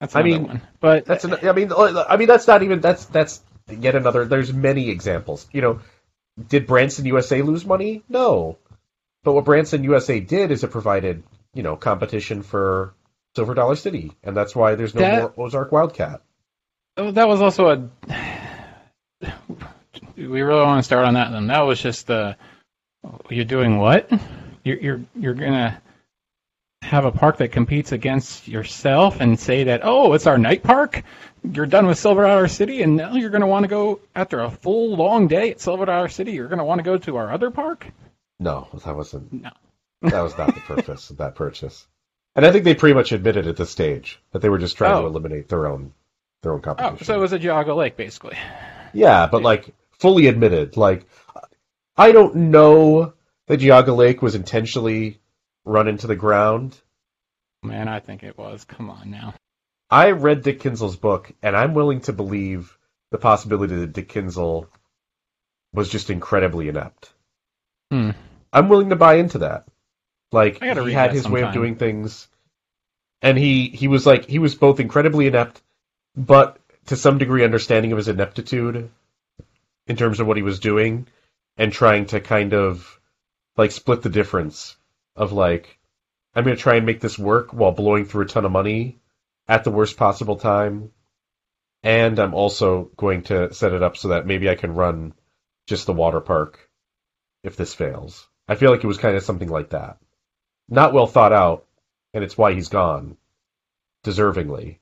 That's 0.00 0.16
I 0.16 0.22
mean, 0.24 0.46
one. 0.48 0.62
But 0.80 1.04
That's 1.04 1.24
an, 1.24 1.34
I 1.46 1.52
mean 1.52 1.70
I 1.72 2.16
mean 2.16 2.26
that's 2.26 2.48
not 2.48 2.64
even 2.64 2.80
that's 2.80 3.04
that's 3.04 3.40
yet 3.68 3.94
another. 3.94 4.24
There's 4.24 4.52
many 4.52 4.90
examples. 4.90 5.46
You 5.52 5.60
know, 5.62 5.80
did 6.48 6.66
Branson 6.66 7.04
USA 7.06 7.42
lose 7.42 7.64
money? 7.64 8.02
No, 8.08 8.58
but 9.24 9.32
what 9.32 9.44
Branson 9.44 9.84
USA 9.84 10.20
did 10.20 10.50
is 10.50 10.64
it 10.64 10.70
provided 10.70 11.22
you 11.54 11.62
know 11.62 11.76
competition 11.76 12.42
for 12.42 12.94
Silver 13.36 13.54
Dollar 13.54 13.76
City, 13.76 14.12
and 14.22 14.36
that's 14.36 14.54
why 14.56 14.74
there's 14.74 14.94
no 14.94 15.00
That- 15.00 15.36
more 15.36 15.46
Ozark 15.46 15.72
Wildcat. 15.72 16.22
Oh, 16.96 17.10
that 17.10 17.26
was 17.28 17.40
also 17.40 17.68
a. 17.68 17.88
We 20.16 20.42
really 20.42 20.62
want 20.62 20.78
to 20.78 20.82
start 20.82 21.06
on 21.06 21.14
that. 21.14 21.30
Then 21.32 21.46
that 21.48 21.60
was 21.62 21.80
just 21.80 22.06
the. 22.06 22.36
You're 23.30 23.44
doing 23.44 23.78
what? 23.78 24.10
You're 24.64 24.76
you're 24.78 25.00
you're 25.18 25.34
gonna 25.34 25.80
have 26.82 27.04
a 27.04 27.10
park 27.12 27.38
that 27.38 27.50
competes 27.52 27.92
against 27.92 28.46
yourself 28.46 29.20
and 29.20 29.38
say 29.38 29.64
that 29.64 29.80
oh 29.84 30.12
it's 30.12 30.26
our 30.26 30.38
night 30.38 30.62
park. 30.62 31.02
You're 31.44 31.66
done 31.66 31.86
with 31.86 31.98
Silver 31.98 32.22
Dollar 32.22 32.48
City 32.48 32.82
and 32.82 32.96
now 32.96 33.14
you're 33.14 33.30
gonna 33.30 33.46
want 33.46 33.64
to 33.64 33.68
go 33.68 34.00
after 34.14 34.40
a 34.40 34.50
full 34.50 34.96
long 34.96 35.26
day 35.28 35.50
at 35.50 35.60
Silver 35.60 35.84
Dollar 35.86 36.08
City. 36.08 36.32
You're 36.32 36.48
gonna 36.48 36.64
want 36.64 36.78
to 36.78 36.84
go 36.84 36.98
to 36.98 37.16
our 37.16 37.32
other 37.32 37.50
park. 37.50 37.86
No, 38.38 38.68
that 38.84 38.96
wasn't. 38.96 39.32
No. 39.32 39.50
That 40.02 40.22
was 40.22 40.36
not 40.36 40.52
the 40.52 40.60
purpose 40.60 41.10
of 41.10 41.18
that 41.18 41.36
purchase. 41.36 41.86
And 42.34 42.44
I 42.44 42.50
think 42.50 42.64
they 42.64 42.74
pretty 42.74 42.94
much 42.94 43.12
admitted 43.12 43.46
at 43.46 43.56
this 43.56 43.70
stage 43.70 44.20
that 44.32 44.42
they 44.42 44.48
were 44.48 44.58
just 44.58 44.76
trying 44.76 44.96
to 45.00 45.02
Oh. 45.04 45.06
eliminate 45.06 45.48
their 45.48 45.66
own 45.66 45.92
their 46.42 46.52
own 46.52 46.60
competition. 46.60 46.98
Oh, 47.00 47.04
so 47.04 47.14
it 47.14 47.20
was 47.20 47.32
a 47.32 47.38
Geauga 47.38 47.74
Lake 47.76 47.96
basically. 47.96 48.36
Yeah, 48.92 49.26
but 49.30 49.42
like 49.42 49.72
fully 49.98 50.26
admitted. 50.26 50.76
Like 50.76 51.06
I 51.96 52.10
don't 52.12 52.34
know 52.34 53.12
that 53.46 53.60
Geauga 53.60 53.94
Lake 53.96 54.22
was 54.22 54.34
intentionally 54.34 55.20
run 55.64 55.86
into 55.88 56.06
the 56.08 56.16
ground. 56.16 56.80
Man, 57.62 57.86
I 57.86 58.00
think 58.00 58.22
it 58.24 58.36
was. 58.36 58.64
Come 58.64 58.90
on 58.90 59.08
now. 59.10 59.34
I 59.92 60.12
read 60.12 60.42
Dick 60.42 60.60
Kinzel's 60.60 60.96
book, 60.96 61.30
and 61.42 61.54
I'm 61.54 61.74
willing 61.74 62.00
to 62.02 62.14
believe 62.14 62.78
the 63.10 63.18
possibility 63.18 63.76
that 63.76 63.92
Dick 63.92 64.08
Kinzel 64.08 64.68
was 65.74 65.90
just 65.90 66.08
incredibly 66.08 66.70
inept. 66.70 67.12
Hmm. 67.90 68.12
I'm 68.50 68.70
willing 68.70 68.88
to 68.88 68.96
buy 68.96 69.16
into 69.16 69.38
that. 69.38 69.66
Like 70.32 70.62
he 70.62 70.92
had 70.92 71.12
his 71.12 71.28
way 71.28 71.42
of 71.42 71.52
doing 71.52 71.76
things, 71.76 72.26
and 73.20 73.36
he 73.36 73.68
he 73.68 73.86
was 73.86 74.06
like 74.06 74.24
he 74.24 74.38
was 74.38 74.54
both 74.54 74.80
incredibly 74.80 75.26
inept, 75.26 75.60
but 76.16 76.58
to 76.86 76.96
some 76.96 77.18
degree 77.18 77.44
understanding 77.44 77.92
of 77.92 77.98
his 77.98 78.08
ineptitude 78.08 78.88
in 79.86 79.96
terms 79.96 80.20
of 80.20 80.26
what 80.26 80.38
he 80.38 80.42
was 80.42 80.58
doing, 80.58 81.06
and 81.58 81.70
trying 81.70 82.06
to 82.06 82.20
kind 82.20 82.54
of 82.54 82.98
like 83.58 83.72
split 83.72 84.00
the 84.00 84.08
difference 84.08 84.74
of 85.16 85.32
like 85.32 85.78
I'm 86.34 86.44
going 86.44 86.56
to 86.56 86.62
try 86.62 86.76
and 86.76 86.86
make 86.86 87.00
this 87.00 87.18
work 87.18 87.52
while 87.52 87.72
blowing 87.72 88.06
through 88.06 88.24
a 88.24 88.28
ton 88.28 88.46
of 88.46 88.52
money 88.52 89.01
at 89.48 89.64
the 89.64 89.70
worst 89.70 89.96
possible 89.96 90.36
time, 90.36 90.90
and 91.82 92.18
I'm 92.18 92.34
also 92.34 92.90
going 92.96 93.22
to 93.24 93.52
set 93.52 93.72
it 93.72 93.82
up 93.82 93.96
so 93.96 94.08
that 94.08 94.26
maybe 94.26 94.48
I 94.48 94.54
can 94.54 94.74
run 94.74 95.14
just 95.66 95.86
the 95.86 95.92
water 95.92 96.20
park 96.20 96.68
if 97.42 97.56
this 97.56 97.74
fails. 97.74 98.26
I 98.48 98.54
feel 98.54 98.70
like 98.70 98.84
it 98.84 98.88
was 98.88 98.98
kind 98.98 99.16
of 99.16 99.22
something 99.22 99.48
like 99.48 99.70
that. 99.70 99.98
Not 100.68 100.92
well 100.92 101.06
thought 101.06 101.32
out, 101.32 101.66
and 102.14 102.22
it's 102.22 102.38
why 102.38 102.52
he's 102.52 102.68
gone, 102.68 103.16
deservingly. 104.04 104.78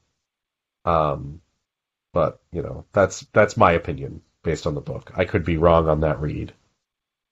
Um, 0.85 1.41
but 2.13 2.41
you 2.53 2.63
know 2.63 2.85
that's 2.93 3.21
that's 3.33 3.57
my 3.57 3.73
opinion 3.73 4.23
based 4.43 4.67
on 4.67 4.75
the 4.75 4.81
book. 4.81 5.13
I 5.15 5.25
could 5.25 5.45
be 5.45 5.57
wrong 5.57 5.89
on 5.89 6.01
that 6.01 6.21
read. 6.21 6.53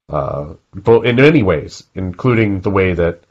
Uh, 0.09 0.55
but 0.75 1.07
in 1.07 1.17
many 1.17 1.43
ways, 1.43 1.85
including 1.95 2.61
the 2.61 2.71
way 2.71 2.95
that 2.95 3.23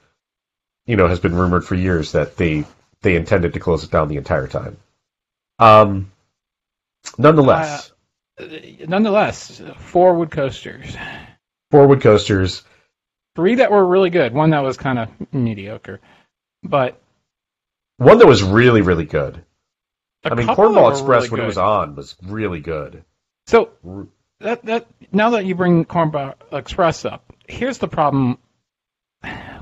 you 0.86 0.95
know 0.95 1.08
has 1.08 1.20
been 1.20 1.36
rumored 1.36 1.66
for 1.66 1.76
years 1.76 2.12
that 2.12 2.38
they 2.38 2.66
they 3.02 3.16
intended 3.16 3.54
to 3.54 3.60
close 3.60 3.84
it 3.84 3.91
down 3.91 4.08
the 4.08 4.18
entire 4.18 4.48
time. 4.48 4.78
Um, 5.60 6.12
nonetheless, 7.18 7.91
Uh, 8.39 8.45
Nonetheless, 8.88 9.62
four 9.78 10.14
wood 10.14 10.30
coasters. 10.30 10.95
four 11.72 11.88
wood 11.88 12.02
coasters. 12.02 12.64
Three 13.36 13.56
that 13.56 13.72
were 13.72 13.86
really 13.86 14.10
good. 14.12 14.34
One 14.34 14.52
that 14.52 14.64
was 14.64 14.78
kind 14.78 15.00
of 15.00 15.10
mediocre. 15.34 16.00
But 16.64 17.02
One 17.98 18.20
that 18.20 18.28
was 18.28 18.43
really 18.43 18.82
really 18.82 19.06
good. 19.06 19.43
I 20.24 20.36
mean, 20.36 20.45
couple 20.48 20.72
that 20.72 20.80
Cornball 20.80 20.86
were 20.86 20.91
Express 20.91 21.24
really 21.24 21.30
when 21.30 21.41
it 21.41 21.48
was 21.48 21.58
on 21.58 21.95
was 21.95 22.16
really 22.24 22.60
good. 22.60 23.04
So 23.48 23.72
that 24.39 24.64
that 24.66 24.88
now 25.12 25.32
that 25.32 25.45
you 25.45 25.56
bring 25.56 25.86
Cornball 25.86 26.36
Express 26.52 27.06
up, 27.06 27.34
here's 27.48 27.78
the 27.80 27.88
problem 27.88 28.38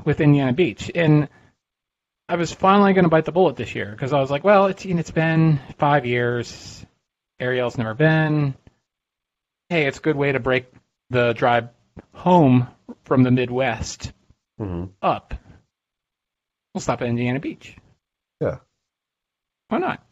with 0.03 0.19
Indiana 0.19 0.53
Beach. 0.53 0.91
And 0.93 1.29
I 2.27 2.35
was 2.35 2.51
finally 2.51 2.93
going 2.93 3.03
to 3.03 3.09
bite 3.09 3.25
the 3.25 3.31
bullet 3.31 3.55
this 3.55 3.75
year 3.75 3.91
because 3.91 4.11
I 4.11 4.19
was 4.19 4.31
like, 4.31 4.43
well, 4.43 4.65
it's 4.65 4.83
it's 4.83 5.11
been 5.11 5.59
five 5.77 6.05
years. 6.05 6.83
Ariel's 7.39 7.77
never 7.77 7.93
been. 7.93 8.55
Hey, 9.69 9.85
it's 9.85 9.99
a 9.99 10.01
good 10.01 10.15
way 10.15 10.31
to 10.31 10.39
break 10.39 10.65
the 11.09 11.33
drive 11.33 11.69
home 12.13 12.67
from 13.03 13.23
the 13.23 13.31
Midwest 13.31 14.11
mhm. 14.59 14.89
up. 15.01 15.35
We'll 16.73 16.81
stop 16.81 17.01
at 17.01 17.07
Indiana 17.07 17.39
Beach. 17.39 17.75
Yeah. 18.41 18.57
Why 19.67 19.77
not? 19.77 20.03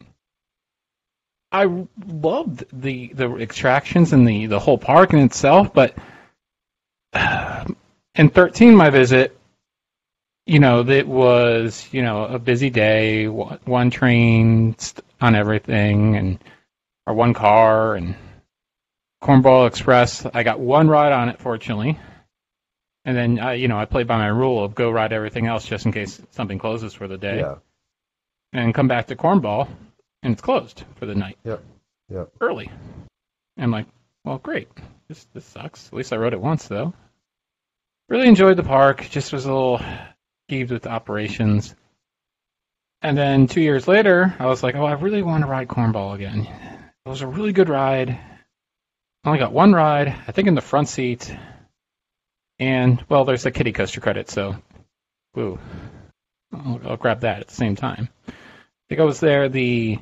I 1.50 1.86
loved 2.06 2.64
the 2.72 3.08
the 3.08 3.32
attractions 3.34 4.12
and 4.12 4.26
the 4.26 4.46
the 4.46 4.60
whole 4.60 4.78
park 4.78 5.12
in 5.12 5.20
itself, 5.20 5.72
but 5.72 5.96
in 8.14 8.28
13 8.28 8.74
my 8.74 8.90
visit, 8.90 9.38
you 10.46 10.58
know, 10.58 10.86
it 10.88 11.06
was 11.08 11.88
you 11.92 12.02
know 12.02 12.24
a 12.24 12.38
busy 12.38 12.70
day, 12.70 13.26
one 13.28 13.90
train 13.90 14.76
on 15.20 15.34
everything, 15.34 16.16
and 16.16 16.38
or 17.06 17.14
one 17.14 17.34
car 17.34 17.94
and 17.96 18.14
Cornball 19.22 19.66
Express. 19.68 20.26
I 20.32 20.42
got 20.42 20.60
one 20.60 20.88
ride 20.88 21.12
on 21.12 21.28
it, 21.28 21.38
fortunately. 21.40 21.98
And 23.06 23.14
then, 23.14 23.38
I, 23.38 23.54
you 23.54 23.68
know, 23.68 23.78
I 23.78 23.84
played 23.84 24.06
by 24.06 24.16
my 24.16 24.28
rule 24.28 24.64
of 24.64 24.74
go 24.74 24.90
ride 24.90 25.12
everything 25.12 25.46
else 25.46 25.66
just 25.66 25.84
in 25.84 25.92
case 25.92 26.20
something 26.30 26.58
closes 26.58 26.94
for 26.94 27.06
the 27.06 27.18
day 27.18 27.40
Yeah. 27.40 27.56
and 28.54 28.72
come 28.74 28.88
back 28.88 29.08
to 29.08 29.16
cornball. 29.16 29.68
and 30.22 30.32
it's 30.32 30.40
closed 30.40 30.84
for 30.96 31.04
the 31.04 31.14
night. 31.14 31.36
Yep. 31.44 31.62
Yep. 32.08 32.30
Early. 32.40 32.70
And 33.58 33.64
I'm 33.64 33.70
like, 33.70 33.86
well, 34.24 34.38
great. 34.38 34.68
This 35.08 35.26
this 35.34 35.44
sucks. 35.44 35.88
At 35.88 35.92
least 35.92 36.14
I 36.14 36.16
rode 36.16 36.32
it 36.32 36.40
once 36.40 36.66
though. 36.66 36.94
Really 38.08 38.26
enjoyed 38.28 38.56
the 38.56 38.62
park. 38.62 39.06
Just 39.10 39.34
was 39.34 39.44
a 39.44 39.52
little 39.52 39.82
peeved 40.48 40.70
with 40.70 40.86
operations. 40.86 41.74
And 43.02 43.16
then 43.16 43.46
two 43.46 43.60
years 43.60 43.86
later, 43.86 44.34
I 44.38 44.46
was 44.46 44.62
like, 44.62 44.74
oh, 44.74 44.84
I 44.84 44.92
really 44.92 45.22
want 45.22 45.44
to 45.44 45.50
ride 45.50 45.68
Cornball 45.68 46.14
again. 46.14 46.48
It 47.04 47.08
was 47.08 47.22
a 47.22 47.26
really 47.26 47.52
good 47.52 47.68
ride. 47.68 48.10
I 48.10 49.28
only 49.28 49.38
got 49.38 49.52
one 49.52 49.72
ride, 49.72 50.08
I 50.08 50.32
think 50.32 50.48
in 50.48 50.54
the 50.54 50.60
front 50.60 50.88
seat. 50.88 51.34
And, 52.58 53.04
well, 53.08 53.24
there's 53.24 53.46
a 53.46 53.50
kiddie 53.50 53.72
coaster 53.72 54.00
credit, 54.00 54.30
so, 54.30 54.56
woo. 55.34 55.58
I'll, 56.52 56.80
I'll 56.84 56.96
grab 56.96 57.20
that 57.20 57.40
at 57.40 57.48
the 57.48 57.54
same 57.54 57.76
time. 57.76 58.08
I 58.28 58.32
think 58.88 59.00
I 59.00 59.04
was 59.04 59.20
there 59.20 59.48
the 59.48 59.98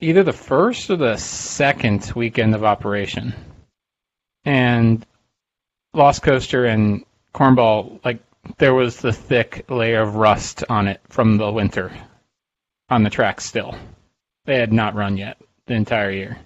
either 0.00 0.22
the 0.22 0.32
first 0.32 0.90
or 0.90 0.96
the 0.96 1.16
second 1.16 2.12
weekend 2.14 2.54
of 2.54 2.64
operation. 2.64 3.34
And 4.44 5.04
Lost 5.94 6.22
Coaster 6.22 6.66
and 6.66 7.04
Cornball, 7.32 8.04
like 8.04 8.20
there 8.58 8.74
was 8.74 8.96
the 8.96 9.12
thick 9.12 9.64
layer 9.70 10.02
of 10.02 10.16
rust 10.16 10.64
on 10.68 10.88
it 10.88 11.00
from 11.08 11.36
the 11.36 11.50
winter 11.50 11.92
on 12.88 13.02
the 13.02 13.10
track 13.10 13.40
still. 13.40 13.76
They 14.44 14.56
had 14.56 14.72
not 14.72 14.94
run 14.94 15.16
yet 15.16 15.38
the 15.66 15.74
entire 15.74 16.10
year. 16.10 16.38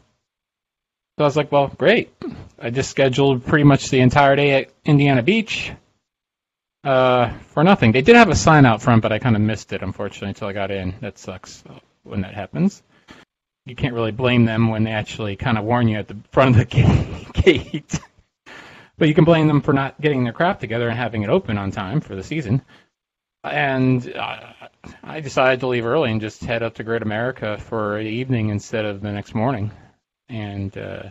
So 1.19 1.25
I 1.25 1.27
was 1.27 1.37
like, 1.37 1.51
well, 1.51 1.67
great. 1.67 2.13
I 2.61 2.71
just 2.71 2.91
scheduled 2.91 3.45
pretty 3.45 3.65
much 3.65 3.91
the 3.91 4.01
entire 4.01 4.37
day 4.37 4.63
at 4.63 4.71
Indiana 4.85 5.23
Beach 5.23 5.73
uh, 6.85 7.33
for 7.49 7.65
nothing. 7.65 7.91
They 7.91 8.03
did 8.03 8.15
have 8.15 8.31
a 8.31 8.37
sign 8.37 8.65
out 8.65 8.83
front, 8.83 9.03
but 9.03 9.13
I 9.13 9.19
kind 9.19 9.35
of 9.35 9.43
missed 9.43 9.73
it, 9.73 9.83
unfortunately, 9.83 10.29
until 10.29 10.49
I 10.49 10.53
got 10.53 10.71
in. 10.71 10.95
That 11.01 11.19
sucks 11.19 11.65
when 12.05 12.21
that 12.21 12.35
happens. 12.35 12.83
You 13.67 13.75
can't 13.75 13.95
really 13.95 14.13
blame 14.13 14.45
them 14.45 14.69
when 14.71 14.85
they 14.85 14.93
actually 14.93 15.37
kind 15.37 15.59
of 15.59 15.65
warn 15.65 15.89
you 15.89 15.99
at 15.99 16.09
the 16.09 16.17
front 16.31 16.57
of 16.57 16.57
the 16.57 17.33
gate. 17.43 18.01
But 18.99 19.09
you 19.09 19.15
can 19.15 19.25
blame 19.25 19.47
them 19.47 19.63
for 19.63 19.73
not 19.73 20.01
getting 20.01 20.25
their 20.25 20.33
crap 20.33 20.61
together 20.61 20.89
and 20.89 20.99
having 20.99 21.23
it 21.23 21.31
open 21.31 21.57
on 21.57 21.71
time 21.71 22.01
for 22.01 22.17
the 22.17 22.25
season. 22.25 22.63
And 23.45 24.13
uh, 24.15 24.53
I 25.05 25.21
decided 25.21 25.61
to 25.61 25.69
leave 25.69 25.87
early 25.87 26.11
and 26.11 26.21
just 26.21 26.45
head 26.45 26.63
up 26.65 26.75
to 26.75 26.85
Great 26.85 27.03
America 27.03 27.59
for 27.59 28.03
the 28.03 28.09
evening 28.09 28.49
instead 28.49 28.85
of 28.85 29.01
the 29.01 29.13
next 29.13 29.35
morning. 29.35 29.71
And 30.29 30.77
uh, 30.77 31.05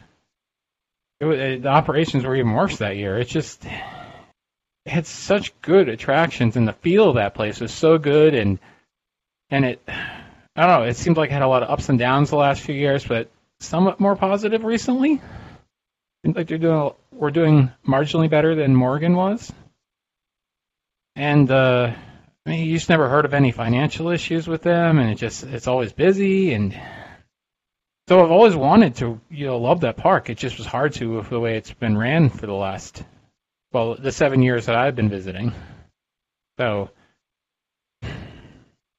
it, 1.21 1.25
it, 1.25 1.61
the 1.63 1.69
operations 1.69 2.25
were 2.25 2.35
even 2.35 2.51
worse 2.51 2.77
that 2.77 2.97
year. 2.97 3.17
It 3.17 3.29
just 3.29 3.65
it 3.65 4.91
had 4.91 5.07
such 5.07 5.59
good 5.61 5.89
attractions, 5.89 6.55
and 6.57 6.67
the 6.67 6.73
feel 6.73 7.09
of 7.09 7.15
that 7.15 7.33
place 7.33 7.59
was 7.59 7.73
so 7.73 7.97
good. 7.97 8.35
And 8.35 8.59
and 9.49 9.63
it, 9.65 9.81
I 9.87 10.67
don't 10.67 10.81
know, 10.81 10.87
it 10.87 10.97
seemed 10.97 11.17
like 11.17 11.29
it 11.29 11.33
had 11.33 11.41
a 11.41 11.47
lot 11.47 11.63
of 11.63 11.69
ups 11.69 11.87
and 11.87 11.97
downs 11.97 12.29
the 12.29 12.35
last 12.35 12.61
few 12.61 12.75
years, 12.75 13.05
but 13.05 13.31
somewhat 13.59 13.99
more 13.99 14.15
positive 14.15 14.63
recently 14.63 15.21
like 16.23 16.47
they're 16.47 16.57
doing 16.57 16.91
we're 17.11 17.31
doing 17.31 17.71
marginally 17.87 18.29
better 18.29 18.55
than 18.55 18.75
Morgan 18.75 19.15
was. 19.15 19.51
And 21.15 21.49
uh, 21.49 21.93
I 22.45 22.49
mean, 22.49 22.65
you 22.65 22.75
just 22.77 22.89
never 22.89 23.09
heard 23.09 23.25
of 23.25 23.33
any 23.33 23.51
financial 23.51 24.09
issues 24.09 24.47
with 24.47 24.61
them, 24.61 24.99
and 24.99 25.09
it 25.09 25.15
just 25.15 25.43
it's 25.43 25.67
always 25.67 25.93
busy, 25.93 26.53
and 26.53 26.79
so 28.07 28.23
I've 28.23 28.31
always 28.31 28.55
wanted 28.55 28.95
to 28.97 29.19
you 29.29 29.47
know 29.47 29.57
love 29.57 29.81
that 29.81 29.97
park. 29.97 30.29
It 30.29 30.37
just 30.37 30.57
was 30.57 30.67
hard 30.67 30.93
to 30.93 31.17
with 31.17 31.29
the 31.29 31.39
way 31.39 31.57
it's 31.57 31.73
been 31.73 31.97
ran 31.97 32.29
for 32.29 32.45
the 32.45 32.53
last 32.53 33.03
well 33.71 33.95
the 33.95 34.11
seven 34.11 34.41
years 34.41 34.67
that 34.67 34.75
I've 34.75 34.95
been 34.95 35.09
visiting. 35.09 35.53
So, 36.57 36.91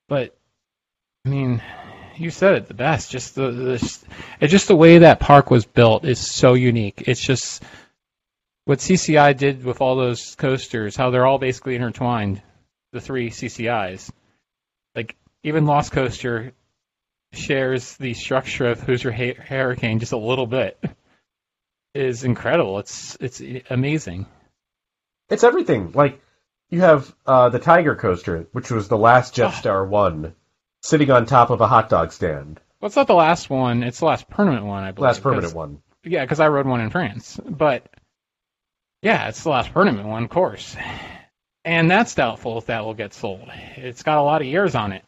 but 0.08 0.36
I 1.24 1.28
mean, 1.28 1.62
you 2.18 2.30
said 2.30 2.54
it 2.54 2.66
the 2.66 2.74
best. 2.74 3.10
Just 3.10 3.34
the, 3.34 3.50
the 3.50 4.04
it's 4.40 4.52
just 4.52 4.68
the 4.68 4.76
way 4.76 4.98
that 4.98 5.20
park 5.20 5.50
was 5.50 5.64
built 5.66 6.04
is 6.04 6.18
so 6.18 6.54
unique. 6.54 7.04
It's 7.06 7.20
just 7.20 7.62
what 8.64 8.78
CCI 8.78 9.36
did 9.36 9.64
with 9.64 9.80
all 9.80 9.96
those 9.96 10.34
coasters, 10.34 10.96
how 10.96 11.10
they're 11.10 11.26
all 11.26 11.38
basically 11.38 11.76
intertwined. 11.76 12.42
The 12.92 13.00
three 13.00 13.28
CCIs, 13.28 14.10
like 14.94 15.14
even 15.42 15.66
Lost 15.66 15.92
Coaster 15.92 16.52
shares 17.32 17.96
the 17.98 18.14
structure 18.14 18.66
of 18.70 18.80
Hoosier 18.80 19.12
Hurricane 19.12 19.98
just 19.98 20.12
a 20.12 20.18
little 20.18 20.46
bit. 20.46 20.82
Is 21.94 22.24
incredible. 22.24 22.78
It's 22.78 23.16
it's 23.20 23.42
amazing. 23.70 24.26
It's 25.28 25.44
everything. 25.44 25.92
Like 25.92 26.20
you 26.70 26.80
have 26.80 27.14
uh, 27.26 27.48
the 27.48 27.58
Tiger 27.58 27.96
Coaster, 27.96 28.46
which 28.52 28.70
was 28.70 28.88
the 28.88 28.98
last 28.98 29.34
Jetstar 29.34 29.86
oh. 29.86 29.90
one 29.90 30.34
sitting 30.82 31.10
on 31.10 31.26
top 31.26 31.50
of 31.50 31.60
a 31.60 31.66
hot 31.66 31.88
dog 31.88 32.12
stand. 32.12 32.60
Well, 32.80 32.86
it's 32.86 32.96
not 32.96 33.06
the 33.06 33.14
last 33.14 33.50
one. 33.50 33.82
It's 33.82 33.98
the 33.98 34.06
last 34.06 34.28
permanent 34.28 34.64
one, 34.64 34.84
I 34.84 34.92
believe. 34.92 35.06
Last 35.06 35.22
permanent 35.22 35.54
one. 35.54 35.82
Yeah, 36.04 36.24
because 36.24 36.40
I 36.40 36.48
rode 36.48 36.66
one 36.66 36.80
in 36.80 36.90
France. 36.90 37.40
But 37.44 37.86
yeah, 39.02 39.28
it's 39.28 39.42
the 39.42 39.50
last 39.50 39.72
permanent 39.72 40.06
one, 40.06 40.24
of 40.24 40.30
course. 40.30 40.76
And 41.64 41.90
that's 41.90 42.14
doubtful 42.14 42.58
if 42.58 42.66
that 42.66 42.84
will 42.84 42.94
get 42.94 43.12
sold. 43.12 43.48
It's 43.76 44.02
got 44.02 44.18
a 44.18 44.22
lot 44.22 44.40
of 44.40 44.46
years 44.46 44.74
on 44.74 44.92
it. 44.92 45.04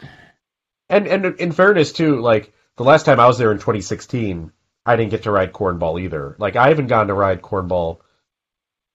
And 0.88 1.06
and 1.06 1.24
in 1.24 1.52
fairness 1.52 1.92
too, 1.92 2.20
like 2.20 2.52
the 2.76 2.84
last 2.84 3.06
time 3.06 3.20
I 3.20 3.26
was 3.26 3.38
there 3.38 3.52
in 3.52 3.58
2016, 3.58 4.52
I 4.84 4.96
didn't 4.96 5.10
get 5.10 5.22
to 5.22 5.30
ride 5.30 5.52
cornball 5.52 6.00
either. 6.00 6.34
Like 6.38 6.56
I 6.56 6.68
haven't 6.68 6.88
gotten 6.88 7.08
to 7.08 7.14
ride 7.14 7.42
cornball 7.42 8.00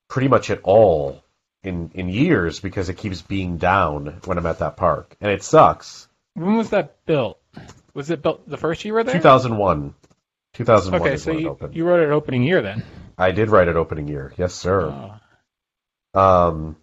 pretty 0.10 0.28
much 0.28 0.50
at 0.50 0.62
all 0.64 1.24
in 1.64 1.92
in 1.94 2.10
years 2.10 2.60
because 2.60 2.90
it 2.90 2.98
keeps 2.98 3.22
being 3.22 3.58
down 3.58 4.20
when 4.26 4.38
I'm 4.38 4.46
at 4.46 4.60
that 4.60 4.78
park, 4.78 5.16
and 5.22 5.32
it 5.32 5.44
sucks. 5.44 6.05
When 6.36 6.58
was 6.58 6.70
that 6.72 7.06
built? 7.06 7.40
Was 7.94 8.10
it 8.10 8.22
built 8.22 8.48
the 8.48 8.58
first 8.58 8.84
year 8.84 8.92
you 8.92 8.94
were 8.96 9.04
there? 9.04 9.16
2001. 9.16 9.96
2001 10.54 11.02
okay, 11.02 11.18
so 11.18 11.32
you, 11.32 11.58
you 11.72 11.86
wrote 11.86 12.02
it 12.02 12.12
opening 12.12 12.44
year 12.44 12.62
then? 12.62 12.84
I 13.18 13.32
did 13.32 13.50
write 13.50 13.70
it 13.70 13.76
opening 13.76 14.08
year. 14.08 14.34
Yes, 14.38 14.54
sir. 14.54 15.20
Oh. 16.14 16.20
Um, 16.20 16.76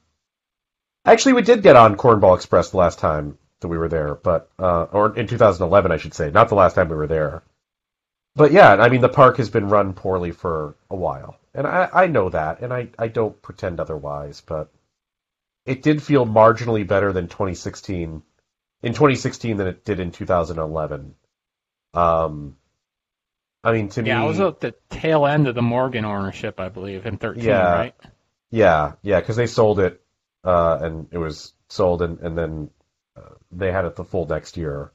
actually, 1.05 1.35
we 1.35 1.43
did 1.43 1.63
get 1.63 1.77
on 1.77 1.97
Cornball 1.97 2.35
Express 2.35 2.71
the 2.71 2.79
last 2.79 2.99
time 2.99 3.39
that 3.61 3.69
we 3.69 3.79
were 3.79 3.89
there, 3.89 4.15
but 4.15 4.51
uh, 4.59 4.85
or 4.85 5.17
in 5.17 5.27
2011, 5.27 5.93
I 5.93 5.97
should 5.99 6.15
say, 6.15 6.31
not 6.31 6.49
the 6.49 6.55
last 6.55 6.75
time 6.75 6.89
we 6.89 6.97
were 6.97 7.07
there. 7.07 7.43
But 8.35 8.53
yeah, 8.53 8.73
I 8.73 8.89
mean, 8.89 9.03
the 9.03 9.09
park 9.09 9.37
has 9.37 9.51
been 9.51 9.69
run 9.69 9.93
poorly 9.93 10.33
for 10.33 10.75
a 10.91 10.97
while, 10.97 11.37
and 11.55 11.67
I, 11.67 11.89
I 11.93 12.07
know 12.07 12.31
that, 12.31 12.61
and 12.61 12.73
I, 12.73 12.89
I 12.99 13.09
don't 13.09 13.41
pretend 13.43 13.81
otherwise, 13.81 14.43
but 14.45 14.71
it 15.67 15.83
did 15.83 16.03
feel 16.03 16.27
marginally 16.27 16.87
better 16.87 17.13
than 17.13 17.29
2016 17.29 18.23
in 18.83 18.93
2016 18.93 19.57
than 19.57 19.67
it 19.67 19.85
did 19.85 20.01
in 20.01 20.11
2011. 20.11 21.15
Um, 21.95 22.57
I 23.65 23.73
mean, 23.73 23.89
to 23.91 24.03
me 24.03 24.09
yeah, 24.09 24.21
me, 24.21 24.25
it 24.25 24.29
was 24.29 24.41
at 24.41 24.61
the 24.61 24.75
tail 24.91 25.27
end 25.27 25.47
of 25.47 25.55
the 25.55 25.63
Morgan 25.63 26.05
ownership, 26.05 26.59
I 26.59 26.69
believe, 26.69 27.07
in 27.07 27.17
13, 27.17 27.45
yeah, 27.45 27.73
right? 27.73 27.95
Yeah, 28.51 28.93
yeah, 29.03 29.21
because 29.21 29.37
they 29.37 29.47
sold 29.47 29.79
it, 29.79 30.03
uh, 30.45 30.79
and 30.83 31.09
it 31.13 31.19
was 31.19 31.53
sold, 31.69 32.03
and, 32.03 32.19
and 32.21 32.37
then 32.37 32.71
uh, 33.17 33.35
they 33.53 33.71
had 33.71 33.85
it 33.85 33.97
the 33.97 34.05
full 34.05 34.27
next 34.27 34.57
year. 34.57 34.91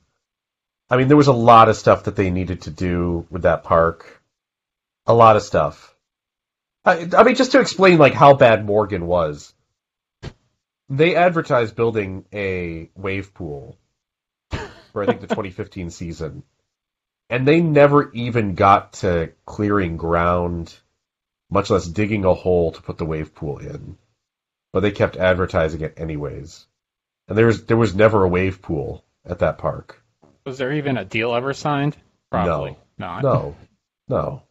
I 0.90 0.98
mean, 0.98 1.08
there 1.08 1.18
was 1.18 1.28
a 1.28 1.34
lot 1.34 1.70
of 1.70 1.78
stuff 1.78 2.04
that 2.06 2.16
they 2.16 2.30
needed 2.30 2.64
to 2.64 2.72
do 2.72 3.26
with 3.30 3.44
that 3.44 3.64
park. 3.64 4.22
A 5.06 5.14
lot 5.14 5.36
of 5.38 5.44
stuff. 5.44 5.96
I, 6.84 7.08
I 7.18 7.24
mean, 7.24 7.36
just 7.36 7.54
to 7.54 7.60
explain, 7.60 7.98
like, 7.98 8.14
how 8.14 8.34
bad 8.34 8.66
Morgan 8.66 9.08
was 9.08 9.54
they 10.90 11.16
advertised 11.16 11.76
building 11.76 12.26
a 12.34 12.90
wave 12.96 13.34
pool 13.34 13.78
for 14.92 15.04
I 15.04 15.06
think 15.06 15.22
the 15.22 15.28
2015 15.36 15.90
season, 15.90 16.44
and 17.30 17.48
they 17.48 17.62
never 17.62 18.12
even 18.14 18.56
got 18.56 18.94
to 18.94 19.32
clearing 19.46 19.98
ground, 19.98 20.74
much 21.50 21.70
less 21.70 21.88
digging 21.88 22.26
a 22.26 22.34
hole 22.34 22.72
to 22.72 22.82
put 22.82 22.98
the 22.98 23.06
wave 23.06 23.36
pool 23.36 23.58
in. 23.60 23.98
But 24.74 24.82
they 24.82 24.92
kept 24.92 25.18
advertising 25.18 25.82
it 25.82 25.96
anyways, 25.98 26.66
and 27.28 27.38
there 27.38 27.48
was 27.48 27.66
there 27.66 27.78
was 27.78 27.96
never 27.96 28.24
a 28.24 28.30
wave 28.30 28.62
pool 28.62 29.04
at 29.26 29.40
that 29.40 29.58
park. 29.58 30.02
Was 30.46 30.58
there 30.58 30.74
even 30.74 30.98
a 30.98 31.06
deal 31.06 31.34
ever 31.34 31.54
signed? 31.54 31.98
Probably 32.32 32.78
no, 32.98 33.06
not. 33.06 33.24
No, 33.24 33.56
no. 34.08 34.44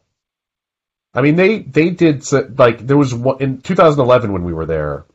I 1.13 1.21
mean, 1.21 1.35
they 1.35 1.59
they 1.59 1.89
did 1.91 2.23
like 2.59 2.85
there 2.85 2.97
was 2.97 3.13
one 3.13 3.41
in 3.41 3.61
2011 3.61 4.33
when 4.33 4.43
we 4.43 4.53
were 4.53 4.65
there 4.65 5.05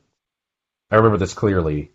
I 0.92 0.96
remember 0.96 1.16
this 1.16 1.34
clearly. 1.34 1.90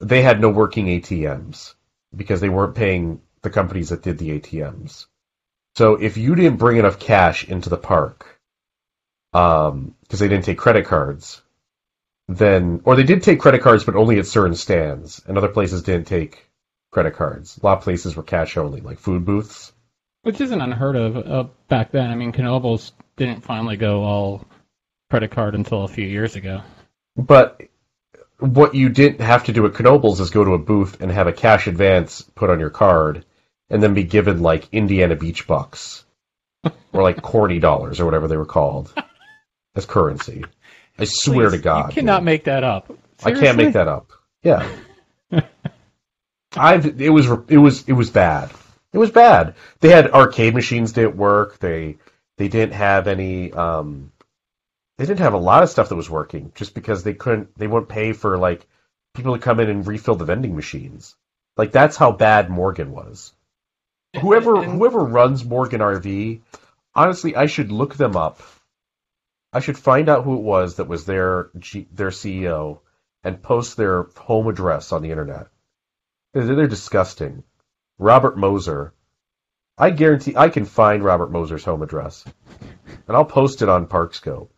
They 0.00 0.22
had 0.22 0.40
no 0.40 0.50
working 0.50 0.86
ATMs 0.86 1.74
because 2.14 2.40
they 2.40 2.48
weren't 2.48 2.74
paying 2.74 3.22
the 3.42 3.50
companies 3.50 3.90
that 3.90 4.02
did 4.02 4.18
the 4.18 4.38
ATMs. 4.38 5.06
So 5.76 5.94
if 5.94 6.16
you 6.16 6.34
didn't 6.34 6.58
bring 6.58 6.78
enough 6.78 6.98
cash 6.98 7.48
into 7.48 7.70
the 7.70 7.76
park, 7.76 8.40
um, 9.32 9.94
because 10.02 10.18
they 10.18 10.28
didn't 10.28 10.44
take 10.44 10.58
credit 10.58 10.86
cards, 10.86 11.40
then 12.26 12.82
or 12.84 12.96
they 12.96 13.04
did 13.04 13.22
take 13.22 13.38
credit 13.38 13.62
cards, 13.62 13.84
but 13.84 13.94
only 13.94 14.18
at 14.18 14.26
certain 14.26 14.56
stands, 14.56 15.22
and 15.26 15.38
other 15.38 15.48
places 15.48 15.82
didn't 15.82 16.08
take 16.08 16.48
credit 16.90 17.14
cards. 17.14 17.58
A 17.58 17.64
lot 17.64 17.78
of 17.78 17.84
places 17.84 18.16
were 18.16 18.24
cash 18.24 18.56
only, 18.56 18.80
like 18.80 18.98
food 18.98 19.24
booths. 19.24 19.72
Which 20.22 20.40
isn't 20.40 20.60
unheard 20.60 20.96
of 20.96 21.16
uh, 21.16 21.44
back 21.68 21.92
then. 21.92 22.10
I 22.10 22.16
mean, 22.16 22.32
Knoebels 22.32 22.90
didn't 23.16 23.44
finally 23.44 23.76
go 23.76 24.02
all 24.02 24.44
credit 25.10 25.30
card 25.30 25.54
until 25.54 25.84
a 25.84 25.88
few 25.88 26.06
years 26.06 26.34
ago. 26.34 26.62
But 27.16 27.69
what 28.40 28.74
you 28.74 28.88
didn't 28.88 29.20
have 29.20 29.44
to 29.44 29.52
do 29.52 29.66
at 29.66 29.72
Knoebels 29.72 30.20
is 30.20 30.30
go 30.30 30.44
to 30.44 30.54
a 30.54 30.58
booth 30.58 31.00
and 31.00 31.10
have 31.10 31.26
a 31.26 31.32
cash 31.32 31.66
advance 31.66 32.22
put 32.34 32.50
on 32.50 32.60
your 32.60 32.70
card, 32.70 33.24
and 33.68 33.82
then 33.82 33.94
be 33.94 34.04
given 34.04 34.42
like 34.42 34.68
Indiana 34.72 35.16
Beach 35.16 35.46
bucks 35.46 36.04
or 36.92 37.02
like 37.02 37.22
corny 37.22 37.58
dollars 37.58 38.00
or 38.00 38.04
whatever 38.04 38.28
they 38.28 38.36
were 38.36 38.46
called 38.46 38.92
as 39.74 39.86
currency. 39.86 40.44
I 40.98 41.04
swear 41.04 41.50
to 41.50 41.58
God, 41.58 41.88
you 41.88 41.94
cannot 41.94 42.22
man. 42.22 42.24
make 42.24 42.44
that 42.44 42.64
up. 42.64 42.92
I 43.24 43.32
can't 43.32 43.56
make 43.56 43.74
that 43.74 43.88
up. 43.88 44.10
Yeah, 44.42 44.68
I've 46.56 47.00
it 47.00 47.10
was 47.10 47.28
it 47.48 47.58
was 47.58 47.88
it 47.88 47.92
was 47.92 48.10
bad. 48.10 48.50
It 48.92 48.98
was 48.98 49.10
bad. 49.10 49.54
They 49.80 49.90
had 49.90 50.10
arcade 50.10 50.54
machines 50.54 50.92
didn't 50.92 51.16
work. 51.16 51.58
They 51.58 51.98
they 52.36 52.48
didn't 52.48 52.74
have 52.74 53.06
any. 53.06 53.52
Um, 53.52 54.09
they 55.00 55.06
didn't 55.06 55.20
have 55.20 55.32
a 55.32 55.38
lot 55.38 55.62
of 55.62 55.70
stuff 55.70 55.88
that 55.88 55.96
was 55.96 56.10
working 56.10 56.52
just 56.54 56.74
because 56.74 57.02
they 57.02 57.14
couldn't. 57.14 57.56
They 57.56 57.66
wouldn't 57.66 57.88
pay 57.88 58.12
for 58.12 58.36
like 58.36 58.66
people 59.14 59.32
to 59.34 59.40
come 59.40 59.58
in 59.58 59.70
and 59.70 59.86
refill 59.86 60.14
the 60.14 60.26
vending 60.26 60.54
machines. 60.54 61.16
Like 61.56 61.72
that's 61.72 61.96
how 61.96 62.12
bad 62.12 62.50
Morgan 62.50 62.92
was. 62.92 63.32
Whoever 64.20 64.62
whoever 64.62 64.98
runs 64.98 65.42
Morgan 65.42 65.80
RV, 65.80 66.42
honestly, 66.94 67.34
I 67.34 67.46
should 67.46 67.72
look 67.72 67.94
them 67.94 68.14
up. 68.14 68.42
I 69.54 69.60
should 69.60 69.78
find 69.78 70.10
out 70.10 70.24
who 70.24 70.34
it 70.34 70.42
was 70.42 70.76
that 70.76 70.86
was 70.86 71.06
their 71.06 71.48
G, 71.58 71.88
their 71.90 72.10
CEO 72.10 72.80
and 73.24 73.42
post 73.42 73.78
their 73.78 74.02
home 74.18 74.48
address 74.48 74.92
on 74.92 75.00
the 75.00 75.12
internet. 75.12 75.46
They're, 76.34 76.44
they're 76.44 76.66
disgusting. 76.66 77.44
Robert 77.98 78.36
Moser. 78.36 78.92
I 79.78 79.92
guarantee 79.92 80.36
I 80.36 80.50
can 80.50 80.66
find 80.66 81.02
Robert 81.02 81.32
Moser's 81.32 81.64
home 81.64 81.80
address, 81.80 82.22
and 83.08 83.16
I'll 83.16 83.24
post 83.24 83.62
it 83.62 83.70
on 83.70 83.86
Parkscope. 83.86 84.50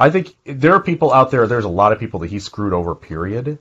I 0.00 0.08
think 0.08 0.34
there 0.44 0.74
are 0.74 0.82
people 0.82 1.12
out 1.12 1.30
there. 1.30 1.46
There's 1.46 1.66
a 1.66 1.68
lot 1.68 1.92
of 1.92 2.00
people 2.00 2.20
that 2.20 2.30
he 2.30 2.38
screwed 2.38 2.72
over. 2.72 2.94
Period. 2.94 3.58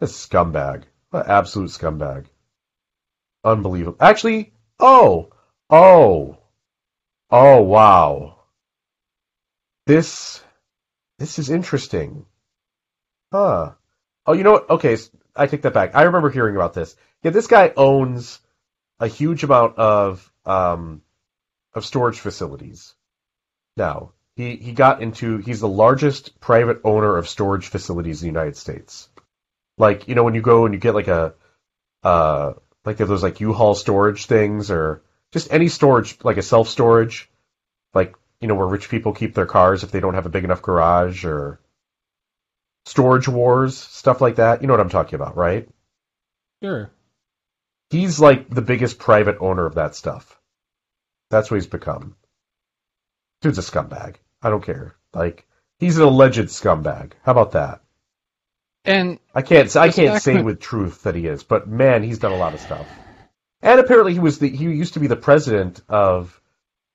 A 0.00 0.06
scumbag. 0.06 0.84
An 1.12 1.24
absolute 1.26 1.70
scumbag. 1.70 2.26
Unbelievable. 3.42 3.96
Actually, 4.00 4.52
oh, 4.78 5.30
oh, 5.68 6.38
oh, 7.30 7.62
wow. 7.62 8.36
This, 9.86 10.40
this 11.18 11.40
is 11.40 11.50
interesting. 11.50 12.24
Huh. 13.32 13.72
Oh, 14.26 14.34
you 14.34 14.44
know 14.44 14.52
what? 14.52 14.70
Okay, 14.70 14.96
I 15.34 15.48
take 15.48 15.62
that 15.62 15.74
back. 15.74 15.96
I 15.96 16.02
remember 16.02 16.30
hearing 16.30 16.54
about 16.54 16.74
this. 16.74 16.94
Yeah, 17.24 17.32
this 17.32 17.48
guy 17.48 17.72
owns 17.76 18.38
a 19.00 19.08
huge 19.08 19.42
amount 19.42 19.76
of 19.78 20.32
um, 20.46 21.02
of 21.74 21.84
storage 21.84 22.20
facilities. 22.20 22.94
Now, 23.76 24.12
he 24.38 24.54
he 24.54 24.72
got 24.72 25.02
into 25.02 25.38
he's 25.38 25.58
the 25.58 25.68
largest 25.68 26.38
private 26.38 26.80
owner 26.84 27.16
of 27.16 27.28
storage 27.28 27.66
facilities 27.66 28.22
in 28.22 28.26
the 28.26 28.38
United 28.38 28.56
States. 28.56 29.08
Like, 29.76 30.06
you 30.06 30.14
know, 30.14 30.22
when 30.22 30.36
you 30.36 30.42
go 30.42 30.64
and 30.64 30.72
you 30.72 30.78
get 30.80 30.94
like 30.94 31.08
a 31.08 31.34
uh 32.04 32.52
like 32.84 32.98
those 32.98 33.22
like 33.22 33.40
U-Haul 33.40 33.74
storage 33.74 34.26
things 34.26 34.70
or 34.70 35.02
just 35.32 35.52
any 35.52 35.66
storage 35.66 36.18
like 36.22 36.36
a 36.36 36.42
self-storage 36.42 37.28
like, 37.92 38.14
you 38.40 38.46
know, 38.46 38.54
where 38.54 38.68
rich 38.68 38.88
people 38.88 39.12
keep 39.12 39.34
their 39.34 39.44
cars 39.44 39.82
if 39.82 39.90
they 39.90 39.98
don't 39.98 40.14
have 40.14 40.26
a 40.26 40.30
big 40.30 40.44
enough 40.44 40.62
garage 40.62 41.24
or 41.24 41.58
storage 42.86 43.26
wars, 43.26 43.76
stuff 43.76 44.20
like 44.20 44.36
that. 44.36 44.62
You 44.62 44.68
know 44.68 44.74
what 44.74 44.80
I'm 44.80 44.88
talking 44.88 45.16
about, 45.16 45.36
right? 45.36 45.68
Sure. 46.62 46.92
He's 47.90 48.20
like 48.20 48.48
the 48.48 48.62
biggest 48.62 49.00
private 49.00 49.38
owner 49.40 49.66
of 49.66 49.74
that 49.74 49.96
stuff. 49.96 50.38
That's 51.28 51.50
what 51.50 51.56
he's 51.56 51.66
become. 51.66 52.14
Dude's 53.40 53.58
a 53.58 53.62
scumbag. 53.62 54.16
I 54.42 54.50
don't 54.50 54.64
care. 54.64 54.94
Like 55.12 55.46
he's 55.78 55.98
an 55.98 56.04
alleged 56.04 56.48
scumbag. 56.48 57.12
How 57.22 57.32
about 57.32 57.52
that? 57.52 57.80
And 58.84 59.18
I 59.34 59.42
can't. 59.42 59.74
I 59.76 59.90
can't 59.90 60.22
say 60.22 60.40
with 60.40 60.60
truth 60.60 61.02
that 61.02 61.14
he 61.14 61.26
is, 61.26 61.42
but 61.42 61.68
man, 61.68 62.02
he's 62.02 62.18
done 62.18 62.32
a 62.32 62.38
lot 62.38 62.54
of 62.54 62.60
stuff. 62.60 62.86
And 63.60 63.80
apparently, 63.80 64.12
he 64.12 64.20
was 64.20 64.38
the. 64.38 64.48
He 64.48 64.64
used 64.64 64.94
to 64.94 65.00
be 65.00 65.08
the 65.08 65.16
president 65.16 65.80
of 65.88 66.40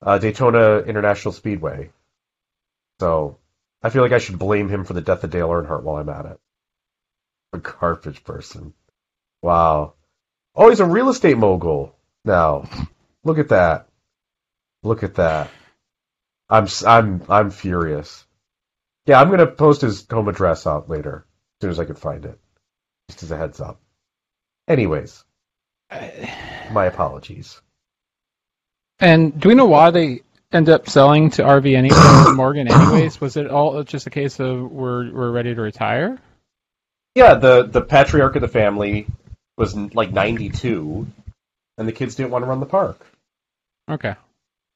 uh, 0.01 0.17
Daytona 0.17 0.79
International 0.79 1.33
Speedway. 1.33 1.91
So 2.99 3.37
I 3.81 3.89
feel 3.89 4.01
like 4.01 4.11
I 4.11 4.19
should 4.19 4.39
blame 4.39 4.69
him 4.69 4.85
for 4.85 4.93
the 4.93 5.01
death 5.01 5.23
of 5.23 5.29
Dale 5.29 5.49
Earnhardt 5.49 5.83
while 5.83 5.97
I'm 5.97 6.09
at 6.09 6.25
it. 6.25 6.39
A 7.51 7.57
garbage 7.57 8.23
person. 8.23 8.73
Wow. 9.41 9.93
Oh, 10.55 10.69
he's 10.69 10.79
a 10.79 10.85
real 10.85 11.09
estate 11.09 11.37
mogul 11.37 11.95
now. 12.23 12.69
Look 13.23 13.39
at 13.39 13.49
that. 13.49 13.87
Look 14.83 15.03
at 15.03 15.15
that. 15.15 15.49
I'm 16.49 16.67
I'm 16.85 17.21
I'm 17.29 17.51
furious. 17.51 18.25
Yeah, 19.05 19.19
I'm 19.19 19.29
gonna 19.29 19.47
post 19.47 19.81
his 19.81 20.05
home 20.09 20.27
address 20.27 20.67
out 20.67 20.89
later 20.89 21.25
as 21.27 21.61
soon 21.61 21.71
as 21.71 21.79
I 21.79 21.85
can 21.85 21.95
find 21.95 22.25
it. 22.25 22.39
Just 23.09 23.23
as 23.23 23.31
a 23.31 23.37
heads 23.37 23.59
up. 23.61 23.79
Anyways, 24.67 25.23
my 26.71 26.85
apologies. 26.85 27.59
and 28.99 29.39
do 29.39 29.49
we 29.49 29.55
know 29.55 29.65
why 29.65 29.91
they 29.91 30.21
end 30.51 30.69
up 30.69 30.87
selling 30.89 31.31
to 31.31 31.43
RV 31.43 31.75
anyway, 31.75 32.33
Morgan 32.35 32.67
anyways? 32.71 33.19
Was 33.19 33.35
it 33.37 33.49
all 33.49 33.83
just 33.83 34.07
a 34.07 34.11
case 34.11 34.39
of 34.39 34.71
we're 34.71 35.11
we're 35.11 35.31
ready 35.31 35.53
to 35.55 35.61
retire? 35.61 36.17
Yeah, 37.15 37.35
the 37.35 37.63
the 37.63 37.81
patriarch 37.81 38.35
of 38.35 38.41
the 38.41 38.47
family 38.47 39.07
was 39.57 39.75
like 39.75 40.11
92, 40.11 41.05
and 41.77 41.87
the 41.87 41.91
kids 41.91 42.15
didn't 42.15 42.31
want 42.31 42.43
to 42.43 42.49
run 42.49 42.59
the 42.59 42.65
park. 42.65 43.05
Okay. 43.89 44.15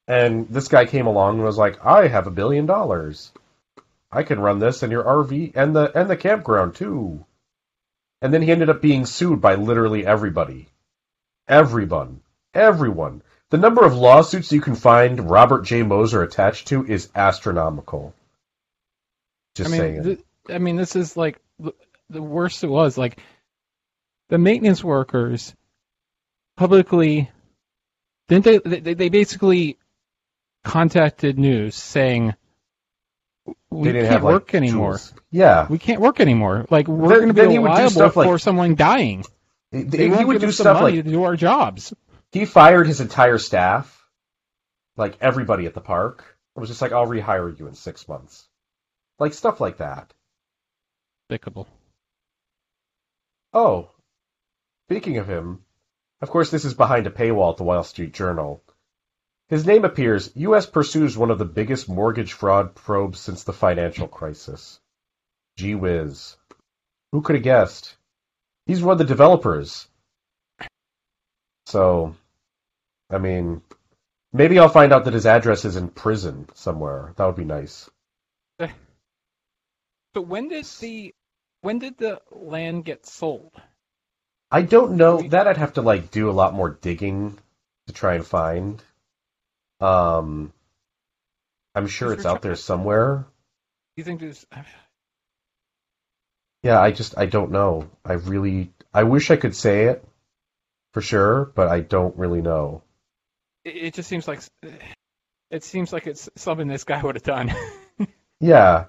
And 0.08 0.48
this 0.50 0.70
guy 0.70 0.86
came 0.86 1.08
along 1.08 1.36
and 1.36 1.44
was 1.44 1.58
like, 1.58 1.86
"I 1.86 2.08
have 2.08 2.28
a 2.28 2.32
billion 2.32 2.66
dollars. 2.66 3.32
I 4.12 4.24
can 4.24 4.40
run 4.40 4.60
this 4.60 4.84
and 4.84 4.92
your 4.92 5.04
RV 5.04 5.52
and 5.56 5.76
the 5.76 5.92
and 5.98 6.10
the 6.10 6.18
campground 6.18 6.76
too." 6.76 7.26
And 8.22 8.34
then 8.34 8.42
he 8.42 8.52
ended 8.52 8.70
up 8.70 8.82
being 8.82 9.06
sued 9.06 9.42
by 9.42 9.56
literally 9.56 10.06
everybody. 10.06 10.68
Everyone. 11.48 12.22
Everyone. 12.54 13.22
The 13.50 13.58
number 13.58 13.86
of 13.86 13.96
lawsuits 13.96 14.52
you 14.52 14.62
can 14.62 14.76
find 14.76 15.30
Robert 15.30 15.64
J. 15.64 15.84
Moser 15.84 16.24
attached 16.24 16.68
to 16.68 16.86
is 16.86 17.10
astronomical. 17.16 18.14
Just 19.56 19.70
I 19.70 19.72
mean, 19.72 19.80
saying. 19.80 20.04
th- 20.04 20.20
I 20.50 20.58
mean, 20.58 20.76
this 20.76 20.96
is 20.96 21.16
like 21.16 21.40
the, 21.60 22.22
worst 22.22 22.64
it 22.64 22.68
was. 22.68 22.98
Like 22.98 23.20
the 24.30 24.38
maintenance 24.38 24.84
workers 24.84 25.54
publicly 26.56 27.30
didn't 28.28 28.44
they? 28.44 28.80
They, 28.80 28.94
they 28.94 29.10
basically 29.10 29.78
contacted 30.68 31.40
news 31.40 31.76
saying 31.76 32.34
we 33.70 33.92
can't 33.92 34.06
have 34.06 34.24
like, 34.24 34.34
work 34.34 34.56
anymore. 34.56 34.92
tools. 34.92 35.14
Yeah. 35.32 35.68
We 35.70 35.78
can't 35.80 36.02
work 36.02 36.20
anymore. 36.20 36.66
Like 36.70 36.88
we're 36.88 37.16
going 37.16 37.28
to 37.30 37.34
be 37.34 37.42
then 37.42 37.52
he 37.52 37.60
would 37.60 37.70
liable 37.70 37.90
stuff 37.92 38.16
like- 38.16 38.28
for 38.28 38.40
someone 38.40 38.76
dying. 38.76 39.24
He, 39.72 39.84
They 39.84 40.10
he 40.16 40.24
would 40.26 40.40
do 40.40 40.52
stuff 40.52 40.82
like 40.82 40.94
to 40.96 41.04
do 41.04 41.24
our 41.24 41.36
jobs. 41.36 41.94
he 42.32 42.46
fired 42.46 42.88
his 42.88 43.02
entire 43.02 43.38
staff, 43.38 44.06
like 44.96 45.18
everybody 45.22 45.66
at 45.66 45.74
the 45.74 45.82
park. 45.82 46.24
It 46.56 46.60
was 46.60 46.70
just 46.70 46.82
like, 46.82 46.92
I'll 46.94 47.06
rehire 47.06 47.58
you 47.58 47.68
in 47.68 47.76
six 47.76 48.08
months. 48.08 48.48
Like 49.20 49.34
stuff 49.34 49.60
like 49.60 49.78
that. 49.78 50.14
Despicable. 51.30 51.68
Oh, 53.54 53.92
speaking 54.88 55.18
of 55.18 55.28
him, 55.28 55.64
of 56.22 56.30
course, 56.30 56.50
this 56.50 56.66
is 56.66 56.74
behind 56.74 57.06
a 57.08 57.12
paywall 57.12 57.52
at 57.52 57.58
the 57.58 57.64
Wall 57.64 57.84
Street 57.84 58.14
Journal. 58.14 58.64
His 59.50 59.66
name 59.66 59.86
appears 59.86 60.32
U.S. 60.36 60.66
pursues 60.66 61.18
one 61.18 61.32
of 61.32 61.40
the 61.40 61.46
biggest 61.46 61.88
mortgage 61.88 62.34
fraud 62.34 62.76
probes 62.76 63.20
since 63.20 63.44
the 63.44 63.54
financial 63.54 64.08
crisis. 64.08 64.80
Gee 65.56 65.76
whiz. 65.76 66.36
Who 67.12 67.22
could 67.22 67.36
have 67.36 67.44
guessed? 67.44 67.96
He's 68.66 68.84
one 68.84 68.94
of 68.94 68.98
the 68.98 69.06
developers. 69.06 69.88
So, 71.66 72.16
I 73.10 73.18
mean, 73.20 73.62
maybe 74.34 74.60
I'll 74.60 74.68
find 74.68 74.92
out 74.92 75.06
that 75.06 75.14
his 75.14 75.26
address 75.26 75.64
is 75.64 75.78
in 75.78 75.90
prison 75.90 76.50
somewhere. 76.54 77.14
That 77.16 77.26
would 77.26 77.36
be 77.36 77.46
nice. 77.46 77.90
Eh. 78.60 78.70
So 80.14 80.22
when 80.22 80.50
did 80.50 80.66
the 80.66 81.14
when 81.62 81.80
did 81.80 81.98
the 81.98 82.22
land 82.32 82.84
get 82.84 83.06
sold? 83.06 83.54
I 84.52 84.62
don't 84.62 84.98
know. 84.98 85.22
That 85.22 85.48
I'd 85.48 85.58
have 85.58 85.74
to 85.74 85.82
like 85.82 86.12
do 86.12 86.30
a 86.30 86.32
lot 86.32 86.54
more 86.54 86.70
digging 86.70 87.38
to 87.88 87.94
try 87.94 88.16
and 88.16 88.26
find. 88.26 88.82
Um, 89.80 90.54
I'm 91.76 91.88
sure 91.88 92.14
it's 92.14 92.26
out 92.26 92.42
there 92.42 92.56
somewhere. 92.56 93.28
Do 93.96 94.02
you 94.02 94.04
think 94.04 94.20
there's? 94.20 94.46
Yeah, 96.64 96.82
I 96.82 96.92
just 96.92 97.18
I 97.18 97.28
don't 97.28 97.52
know. 97.52 97.90
I 98.04 98.14
really 98.14 98.74
I 98.94 99.04
wish 99.04 99.30
I 99.32 99.36
could 99.36 99.56
say 99.56 99.86
it 99.86 100.04
for 100.94 101.02
sure, 101.02 101.46
but 101.56 101.68
I 101.68 101.82
don't 101.82 102.18
really 102.18 102.42
know. 102.42 102.82
It, 103.64 103.76
it 103.76 103.94
just 103.94 104.10
seems 104.10 104.28
like 104.28 104.42
it 105.52 105.64
seems 105.64 105.94
like 105.94 106.08
it's 106.08 106.30
something 106.36 106.68
this 106.68 106.84
guy 106.84 107.02
would 107.04 107.16
have 107.16 107.24
done. 107.24 107.54
Yeah, 108.40 108.86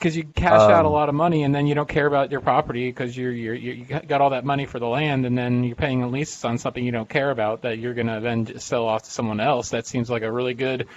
Because 0.00 0.16
you 0.16 0.24
cash 0.24 0.68
out 0.70 0.86
a 0.86 0.88
Um, 0.88 0.94
lot 0.94 1.10
of 1.10 1.16
money 1.16 1.44
and 1.44 1.54
then 1.54 1.68
you 1.68 1.76
don't 1.76 1.88
care 1.90 2.06
about 2.06 2.32
your 2.32 2.42
property 2.42 2.88
because 2.90 3.16
you're, 3.16 3.32
you're 3.32 3.54
you 3.54 3.72
you 3.74 3.86
got 3.86 4.22
all 4.22 4.30
that 4.32 4.46
money 4.46 4.66
for 4.66 4.80
the 4.80 4.88
land 4.88 5.26
and 5.26 5.38
then 5.38 5.64
you're 5.64 5.76
paying 5.76 6.04
a 6.04 6.08
lease 6.08 6.44
on 6.46 6.58
something 6.58 6.84
you 6.84 6.92
don't 6.92 7.10
care 7.10 7.30
about 7.32 7.62
that 7.62 7.78
you're 7.78 7.94
gonna 7.94 8.20
then 8.22 8.46
just 8.46 8.68
sell 8.68 8.86
off 8.88 9.04
to 9.04 9.12
someone 9.12 9.40
else. 9.40 9.70
That 9.70 9.86
seems 9.86 10.10
like 10.10 10.24
a 10.24 10.32
really 10.32 10.54
good 10.54 10.88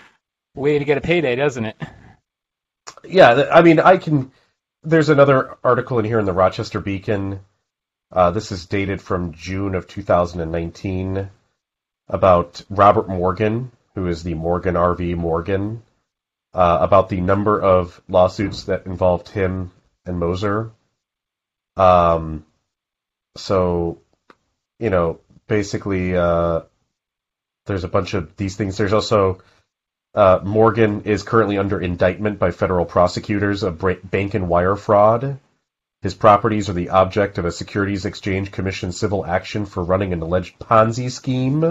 way 0.55 0.79
to 0.79 0.85
get 0.85 0.99
a 0.99 1.01
payday, 1.01 1.35
doesn't 1.37 1.65
it? 1.65 1.77
yeah. 3.05 3.49
I 3.53 3.61
mean, 3.63 3.79
I 3.79 3.97
can. 3.97 4.31
There's 4.83 5.09
another 5.09 5.57
article 5.63 5.99
in 5.99 6.05
here 6.05 6.19
in 6.19 6.25
the 6.25 6.33
Rochester 6.33 6.81
Beacon 6.81 7.39
Uh, 8.11 8.31
this 8.31 8.51
is 8.51 8.65
dated 8.67 9.01
from 9.01 9.33
June 9.33 9.75
of 9.75 9.87
2019 9.87 11.29
about 12.09 12.63
Robert 12.69 13.09
Morgan, 13.09 13.71
who 13.95 14.07
is 14.07 14.23
the 14.23 14.35
Morgan 14.35 14.75
RV 14.75 15.15
Morgan, 15.17 15.83
uh, 16.53 16.77
about 16.81 17.09
the 17.09 17.21
number 17.21 17.59
of 17.59 18.01
lawsuits 18.07 18.63
that 18.63 18.85
involved 18.85 19.29
him 19.29 19.71
and 20.05 20.19
Moser. 20.19 20.71
Um, 21.75 22.45
so, 23.35 23.99
you 24.79 24.89
know, 24.89 25.19
basically, 25.47 26.15
uh, 26.15 26.61
there's 27.65 27.83
a 27.83 27.89
bunch 27.89 28.13
of 28.13 28.35
these 28.35 28.55
things. 28.55 28.77
There's 28.77 28.93
also 28.93 29.41
uh, 30.13 30.39
Morgan 30.43 31.03
is 31.03 31.23
currently 31.23 31.57
under 31.57 31.81
indictment 31.81 32.37
by 32.37 32.51
federal 32.51 32.85
prosecutors 32.85 33.63
of 33.63 33.83
bank 34.11 34.35
and 34.35 34.47
wire 34.47 34.75
fraud. 34.75 35.39
His 36.03 36.13
properties 36.13 36.69
are 36.69 36.73
the 36.73 36.89
object 36.89 37.37
of 37.37 37.45
a 37.45 37.51
Securities 37.51 38.05
Exchange 38.05 38.51
Commission 38.51 38.91
civil 38.91 39.25
action 39.25 39.65
for 39.65 39.83
running 39.83 40.13
an 40.13 40.21
alleged 40.21 40.59
Ponzi 40.59 41.09
scheme 41.09 41.63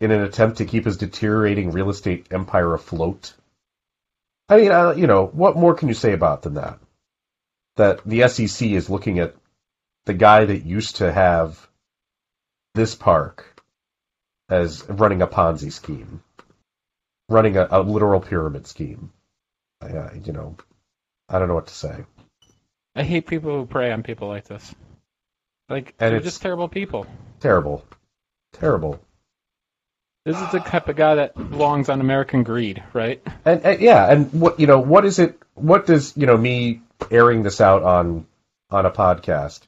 in 0.00 0.10
an 0.10 0.22
attempt 0.22 0.58
to 0.58 0.64
keep 0.64 0.84
his 0.84 0.96
deteriorating 0.96 1.70
real 1.70 1.90
estate 1.90 2.26
empire 2.30 2.74
afloat. 2.74 3.34
I 4.48 4.56
mean, 4.56 4.72
uh, 4.72 4.92
you 4.92 5.06
know, 5.06 5.26
what 5.26 5.56
more 5.56 5.74
can 5.74 5.88
you 5.88 5.94
say 5.94 6.12
about 6.12 6.42
than 6.42 6.54
that? 6.54 6.78
That 7.76 8.04
the 8.04 8.28
SEC 8.28 8.68
is 8.68 8.90
looking 8.90 9.18
at 9.18 9.34
the 10.06 10.14
guy 10.14 10.44
that 10.44 10.64
used 10.64 10.96
to 10.96 11.12
have 11.12 11.68
this 12.74 12.94
park 12.94 13.62
as 14.48 14.88
running 14.88 15.20
a 15.20 15.26
Ponzi 15.26 15.70
scheme, 15.70 16.22
running 17.28 17.56
a, 17.56 17.68
a 17.70 17.82
literal 17.82 18.20
pyramid 18.20 18.66
scheme. 18.66 19.12
Uh, 19.80 20.10
you 20.24 20.32
know, 20.32 20.56
I 21.28 21.38
don't 21.38 21.48
know 21.48 21.54
what 21.54 21.66
to 21.68 21.74
say. 21.74 22.04
I 22.96 23.02
hate 23.02 23.26
people 23.26 23.52
who 23.52 23.66
prey 23.66 23.92
on 23.92 24.02
people 24.02 24.28
like 24.28 24.44
this. 24.44 24.74
Like 25.68 25.94
and 26.00 26.12
they're 26.12 26.20
just 26.20 26.40
terrible 26.40 26.68
people. 26.68 27.06
Terrible, 27.40 27.84
terrible. 28.54 29.00
This 30.28 30.40
is 30.40 30.52
the 30.52 30.60
type 30.60 30.88
of 30.88 30.96
guy 30.96 31.14
that 31.16 31.34
belongs 31.34 31.88
on 31.88 32.00
American 32.00 32.42
Greed, 32.42 32.82
right? 32.92 33.22
And, 33.44 33.62
and 33.62 33.80
yeah, 33.80 34.12
and 34.12 34.32
what 34.32 34.60
you 34.60 34.66
know, 34.66 34.78
what 34.78 35.04
is 35.04 35.18
it? 35.18 35.38
What 35.54 35.86
does 35.86 36.16
you 36.16 36.26
know 36.26 36.36
me 36.36 36.82
airing 37.10 37.42
this 37.42 37.60
out 37.60 37.82
on 37.82 38.26
on 38.70 38.86
a 38.86 38.90
podcast 38.90 39.60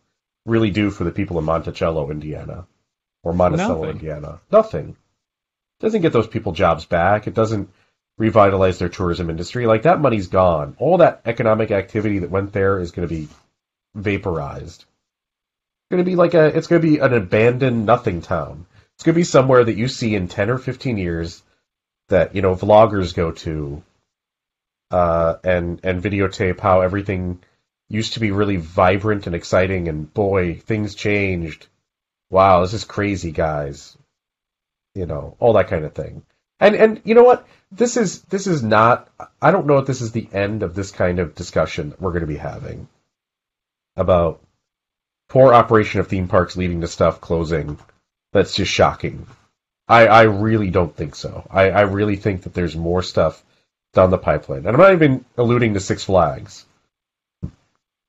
really 0.44 0.70
do 0.70 0.90
for 0.90 1.04
the 1.04 1.12
people 1.12 1.38
of 1.38 1.44
Monticello, 1.44 2.10
Indiana? 2.10 2.66
or 3.22 3.32
Monticello, 3.32 3.82
Nothing. 3.82 3.90
Indiana. 3.90 4.40
Nothing. 4.50 4.88
It 4.90 5.84
doesn't 5.84 6.02
get 6.02 6.12
those 6.12 6.26
people 6.26 6.52
jobs 6.52 6.84
back. 6.84 7.26
It 7.26 7.34
doesn't 7.34 7.70
revitalize 8.18 8.78
their 8.78 8.88
tourism 8.88 9.30
industry. 9.30 9.66
Like 9.66 9.82
that 9.82 10.00
money's 10.00 10.28
gone. 10.28 10.76
All 10.78 10.98
that 10.98 11.22
economic 11.24 11.70
activity 11.70 12.20
that 12.20 12.30
went 12.30 12.52
there 12.52 12.80
is 12.80 12.90
going 12.90 13.08
to 13.08 13.14
be 13.14 13.28
vaporized. 13.94 14.84
It's 14.84 15.90
going 15.90 16.04
to 16.04 16.10
be 16.10 16.16
like 16.16 16.34
a. 16.34 16.46
It's 16.56 16.66
going 16.66 16.82
to 16.82 16.88
be 16.88 16.98
an 16.98 17.14
abandoned 17.14 17.86
nothing 17.86 18.20
town. 18.22 18.66
It's 19.00 19.04
going 19.06 19.14
to 19.14 19.20
be 19.20 19.24
somewhere 19.24 19.64
that 19.64 19.78
you 19.78 19.88
see 19.88 20.14
in 20.14 20.28
ten 20.28 20.50
or 20.50 20.58
fifteen 20.58 20.98
years 20.98 21.42
that 22.10 22.34
you 22.34 22.42
know 22.42 22.54
vloggers 22.54 23.14
go 23.14 23.32
to, 23.32 23.82
uh, 24.90 25.36
and 25.42 25.80
and 25.82 26.02
videotape 26.02 26.60
how 26.60 26.82
everything 26.82 27.42
used 27.88 28.12
to 28.12 28.20
be 28.20 28.30
really 28.30 28.58
vibrant 28.58 29.26
and 29.26 29.34
exciting, 29.34 29.88
and 29.88 30.12
boy, 30.12 30.54
things 30.54 30.94
changed 30.94 31.66
wow, 32.30 32.62
this 32.62 32.72
is 32.72 32.84
crazy, 32.84 33.32
guys. 33.32 33.96
You 34.94 35.06
know, 35.06 35.36
all 35.38 35.52
that 35.54 35.68
kind 35.68 35.84
of 35.84 35.94
thing. 35.94 36.22
And 36.58 36.74
and 36.74 37.00
you 37.04 37.14
know 37.14 37.24
what? 37.24 37.46
This 37.70 37.96
is 37.96 38.22
this 38.22 38.46
is 38.46 38.62
not. 38.62 39.08
I 39.40 39.50
don't 39.50 39.66
know 39.66 39.78
if 39.78 39.86
this 39.86 40.00
is 40.00 40.12
the 40.12 40.28
end 40.32 40.62
of 40.62 40.74
this 40.74 40.90
kind 40.90 41.18
of 41.18 41.34
discussion 41.34 41.90
that 41.90 42.00
we're 42.00 42.12
going 42.12 42.22
to 42.22 42.26
be 42.26 42.36
having 42.36 42.88
about 43.96 44.40
poor 45.28 45.54
operation 45.54 46.00
of 46.00 46.08
theme 46.08 46.28
parks 46.28 46.56
leading 46.56 46.80
to 46.80 46.88
stuff 46.88 47.20
closing. 47.20 47.78
That's 48.32 48.54
just 48.54 48.70
shocking. 48.70 49.26
I 49.88 50.06
I 50.06 50.22
really 50.22 50.70
don't 50.70 50.94
think 50.94 51.14
so. 51.14 51.46
I 51.50 51.70
I 51.70 51.80
really 51.82 52.16
think 52.16 52.42
that 52.42 52.54
there's 52.54 52.76
more 52.76 53.02
stuff 53.02 53.42
down 53.92 54.10
the 54.10 54.18
pipeline, 54.18 54.66
and 54.66 54.68
I'm 54.68 54.78
not 54.78 54.92
even 54.92 55.24
alluding 55.36 55.74
to 55.74 55.80
Six 55.80 56.04
Flags. 56.04 56.64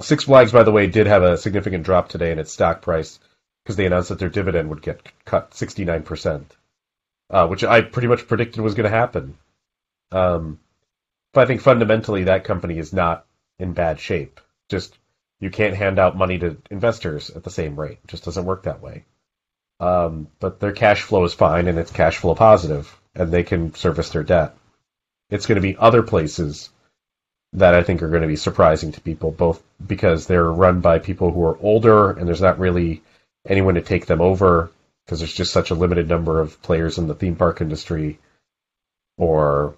Six 0.02 0.26
Flags, 0.26 0.52
by 0.52 0.64
the 0.64 0.72
way, 0.72 0.88
did 0.88 1.08
have 1.08 1.24
a 1.24 1.38
significant 1.38 1.84
drop 1.84 2.10
today 2.10 2.32
in 2.32 2.40
its 2.40 2.52
stock 2.52 2.82
price 2.82 3.20
because 3.64 3.76
they 3.76 3.86
announced 3.86 4.10
that 4.10 4.20
their 4.20 4.30
dividend 4.30 4.70
would 4.70 4.82
get 4.82 5.02
cut 5.26 5.52
69%, 5.52 6.46
uh, 7.30 7.48
which 7.48 7.64
I 7.64 7.82
pretty 7.82 8.08
much 8.08 8.28
predicted 8.28 8.62
was 8.62 8.74
going 8.74 8.90
to 8.90 8.98
happen. 8.98 9.38
Um, 10.12 10.60
but 11.34 11.42
I 11.42 11.46
think 11.46 11.62
fundamentally 11.62 12.26
that 12.26 12.44
company 12.44 12.78
is 12.78 12.94
not 12.94 13.26
in 13.60 13.74
bad 13.74 14.00
shape. 14.00 14.42
Just 14.70 14.98
you 15.40 15.50
can't 15.50 15.76
hand 15.76 16.00
out 16.00 16.18
money 16.18 16.40
to 16.40 16.58
investors 16.70 17.30
at 17.30 17.44
the 17.44 17.50
same 17.50 17.80
rate. 17.80 18.00
It 18.04 18.08
just 18.08 18.26
doesn't 18.26 18.46
work 18.46 18.64
that 18.64 18.82
way. 18.82 19.06
Um, 19.82 20.28
but 20.40 20.60
their 20.60 20.74
cash 20.74 21.02
flow 21.02 21.24
is 21.24 21.34
fine 21.34 21.68
and 21.68 21.80
it's 21.80 21.92
cash 21.92 22.18
flow 22.18 22.36
positive, 22.36 22.96
and 23.16 23.32
they 23.32 23.42
can 23.42 23.74
service 23.74 24.12
their 24.12 24.24
debt. 24.24 24.56
It's 25.32 25.48
going 25.48 25.56
to 25.56 25.62
be 25.62 25.76
other 25.76 26.04
places 26.04 26.70
that 27.54 27.74
I 27.74 27.82
think 27.82 28.04
are 28.04 28.10
going 28.10 28.22
to 28.22 28.28
be 28.28 28.36
surprising 28.36 28.92
to 28.92 29.02
people, 29.02 29.32
both 29.32 29.62
because 29.86 30.28
they're 30.28 30.50
run 30.50 30.82
by 30.82 31.00
people 31.00 31.32
who 31.32 31.44
are 31.46 31.58
older 31.60 32.12
and 32.12 32.28
there's 32.28 32.42
not 32.42 32.60
really 32.60 33.02
anyone 33.46 33.74
to 33.74 33.82
take 33.82 34.06
them 34.06 34.22
over 34.22 34.72
because 35.04 35.20
there's 35.20 35.34
just 35.34 35.52
such 35.52 35.72
a 35.72 35.76
limited 35.76 36.08
number 36.08 36.40
of 36.40 36.62
players 36.62 37.00
in 37.00 37.08
the 37.08 37.16
theme 37.16 37.36
park 37.36 37.60
industry, 37.60 38.20
or 39.18 39.76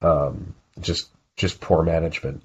um, 0.00 0.54
just 0.80 1.10
just 1.36 1.60
poor 1.60 1.82
management, 1.82 2.42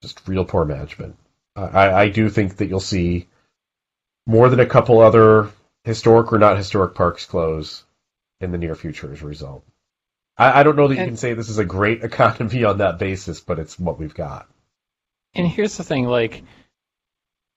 just 0.00 0.26
real 0.26 0.46
poor 0.46 0.64
management. 0.64 1.16
I, 1.54 1.90
I 1.90 2.08
do 2.08 2.30
think 2.30 2.56
that 2.56 2.68
you'll 2.68 2.80
see 2.80 3.28
more 4.26 4.48
than 4.48 4.60
a 4.60 4.66
couple 4.66 5.00
other 5.00 5.50
historic 5.90 6.32
or 6.32 6.38
not 6.38 6.56
historic 6.56 6.94
parks 6.94 7.26
close 7.26 7.84
in 8.40 8.52
the 8.52 8.58
near 8.58 8.74
future 8.74 9.12
as 9.12 9.20
a 9.20 9.26
result. 9.26 9.64
I, 10.38 10.60
I 10.60 10.62
don't 10.62 10.76
know 10.76 10.88
that 10.88 10.94
and, 10.94 11.00
you 11.00 11.06
can 11.06 11.16
say 11.16 11.34
this 11.34 11.50
is 11.50 11.58
a 11.58 11.64
great 11.64 12.02
economy 12.04 12.64
on 12.64 12.78
that 12.78 12.98
basis, 12.98 13.40
but 13.40 13.58
it's 13.58 13.78
what 13.78 13.98
we've 13.98 14.14
got. 14.14 14.48
And 15.34 15.46
here's 15.46 15.76
the 15.76 15.84
thing: 15.84 16.06
like 16.06 16.42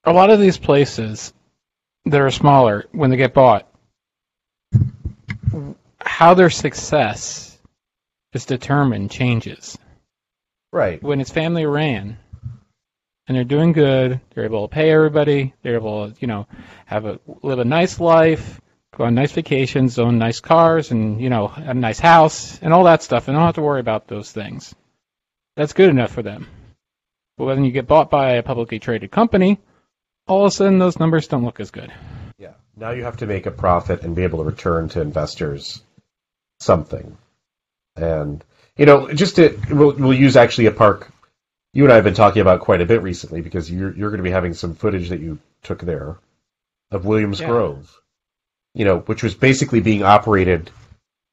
a 0.04 0.12
lot 0.12 0.30
of 0.30 0.40
these 0.40 0.58
places, 0.58 1.34
that 2.06 2.20
are 2.20 2.32
smaller 2.32 2.86
when 2.92 3.10
they 3.10 3.18
get 3.18 3.34
bought, 3.34 3.68
how 6.02 6.34
their 6.34 6.50
success 6.50 7.58
is 8.34 8.46
determined 8.46 9.12
changes. 9.12 9.78
Right. 10.72 11.02
When 11.02 11.22
it's 11.22 11.30
family 11.30 11.66
ran 11.66 12.18
and 13.28 13.38
they're 13.38 13.44
doing 13.44 13.72
good, 13.72 14.20
they're 14.34 14.46
able 14.46 14.68
to 14.68 14.74
pay 14.74 14.92
everybody, 14.92 15.54
they're 15.62 15.76
able 15.76 16.10
to, 16.10 16.16
you 16.20 16.28
know, 16.28 16.48
have 16.86 17.06
a 17.06 17.20
live 17.42 17.60
a 17.60 17.66
nice 17.66 18.00
life, 18.00 18.60
go 18.96 19.06
on 19.06 19.16
nice 19.16 19.32
vacations, 19.32 19.98
own 20.00 20.18
nice 20.18 20.40
cars 20.40 20.92
and, 20.92 21.22
you 21.22 21.30
know, 21.30 21.52
a 21.56 21.74
nice 21.74 22.00
house 22.00 22.60
and 22.62 22.74
all 22.74 22.84
that 22.86 23.02
stuff 23.02 23.28
and 23.28 23.36
don't 23.36 23.46
have 23.46 23.56
to 23.56 23.62
worry 23.62 23.80
about 23.80 24.08
those 24.08 24.32
things. 24.32 24.76
That's 25.56 25.74
good 25.74 25.90
enough 25.90 26.12
for 26.12 26.24
them. 26.24 26.48
But 27.38 27.46
when 27.46 27.64
you 27.64 27.72
get 27.72 27.88
bought 27.88 28.10
by 28.10 28.34
a 28.34 28.44
publicly 28.44 28.80
traded 28.80 29.12
company, 29.12 29.60
all 30.28 30.46
of 30.46 30.48
a 30.48 30.52
sudden 30.52 30.80
those 30.80 31.00
numbers 31.00 31.28
don't 31.28 31.46
look 31.46 31.60
as 31.60 31.72
good. 31.72 31.92
Yeah. 32.38 32.54
Now 32.76 32.92
you 32.92 33.04
have 33.04 33.18
to 33.18 33.28
make 33.28 33.46
a 33.46 33.52
profit 33.52 34.04
and 34.04 34.16
be 34.16 34.24
able 34.24 34.40
to 34.40 34.46
return 34.46 34.90
to 34.90 35.02
investors 35.02 35.82
something. 36.60 37.18
And 37.96 38.44
you 38.78 38.86
know, 38.86 39.12
just 39.14 39.36
to 39.36 39.58
we'll, 39.70 39.94
we'll 39.94 40.14
use 40.14 40.36
actually 40.36 40.66
a 40.66 40.72
park 40.72 41.13
you 41.74 41.84
and 41.84 41.92
I 41.92 41.96
have 41.96 42.04
been 42.04 42.14
talking 42.14 42.42
about 42.42 42.62
quite 42.62 42.82
a 42.82 42.86
bit 42.86 43.02
recently 43.02 43.42
because 43.42 43.70
you're 43.70 43.94
you're 43.96 44.10
going 44.10 44.20
to 44.20 44.24
be 44.24 44.32
having 44.32 44.54
some 44.54 44.76
footage 44.76 45.10
that 45.10 45.20
you 45.20 45.40
took 45.64 45.82
there 45.82 46.18
of 46.92 47.06
Williams 47.06 47.40
yeah. 47.40 47.48
Grove. 47.48 48.00
You 48.76 48.86
know, 48.86 49.00
which 49.00 49.22
was 49.22 49.36
basically 49.36 49.82
being 49.82 50.04
operated 50.04 50.72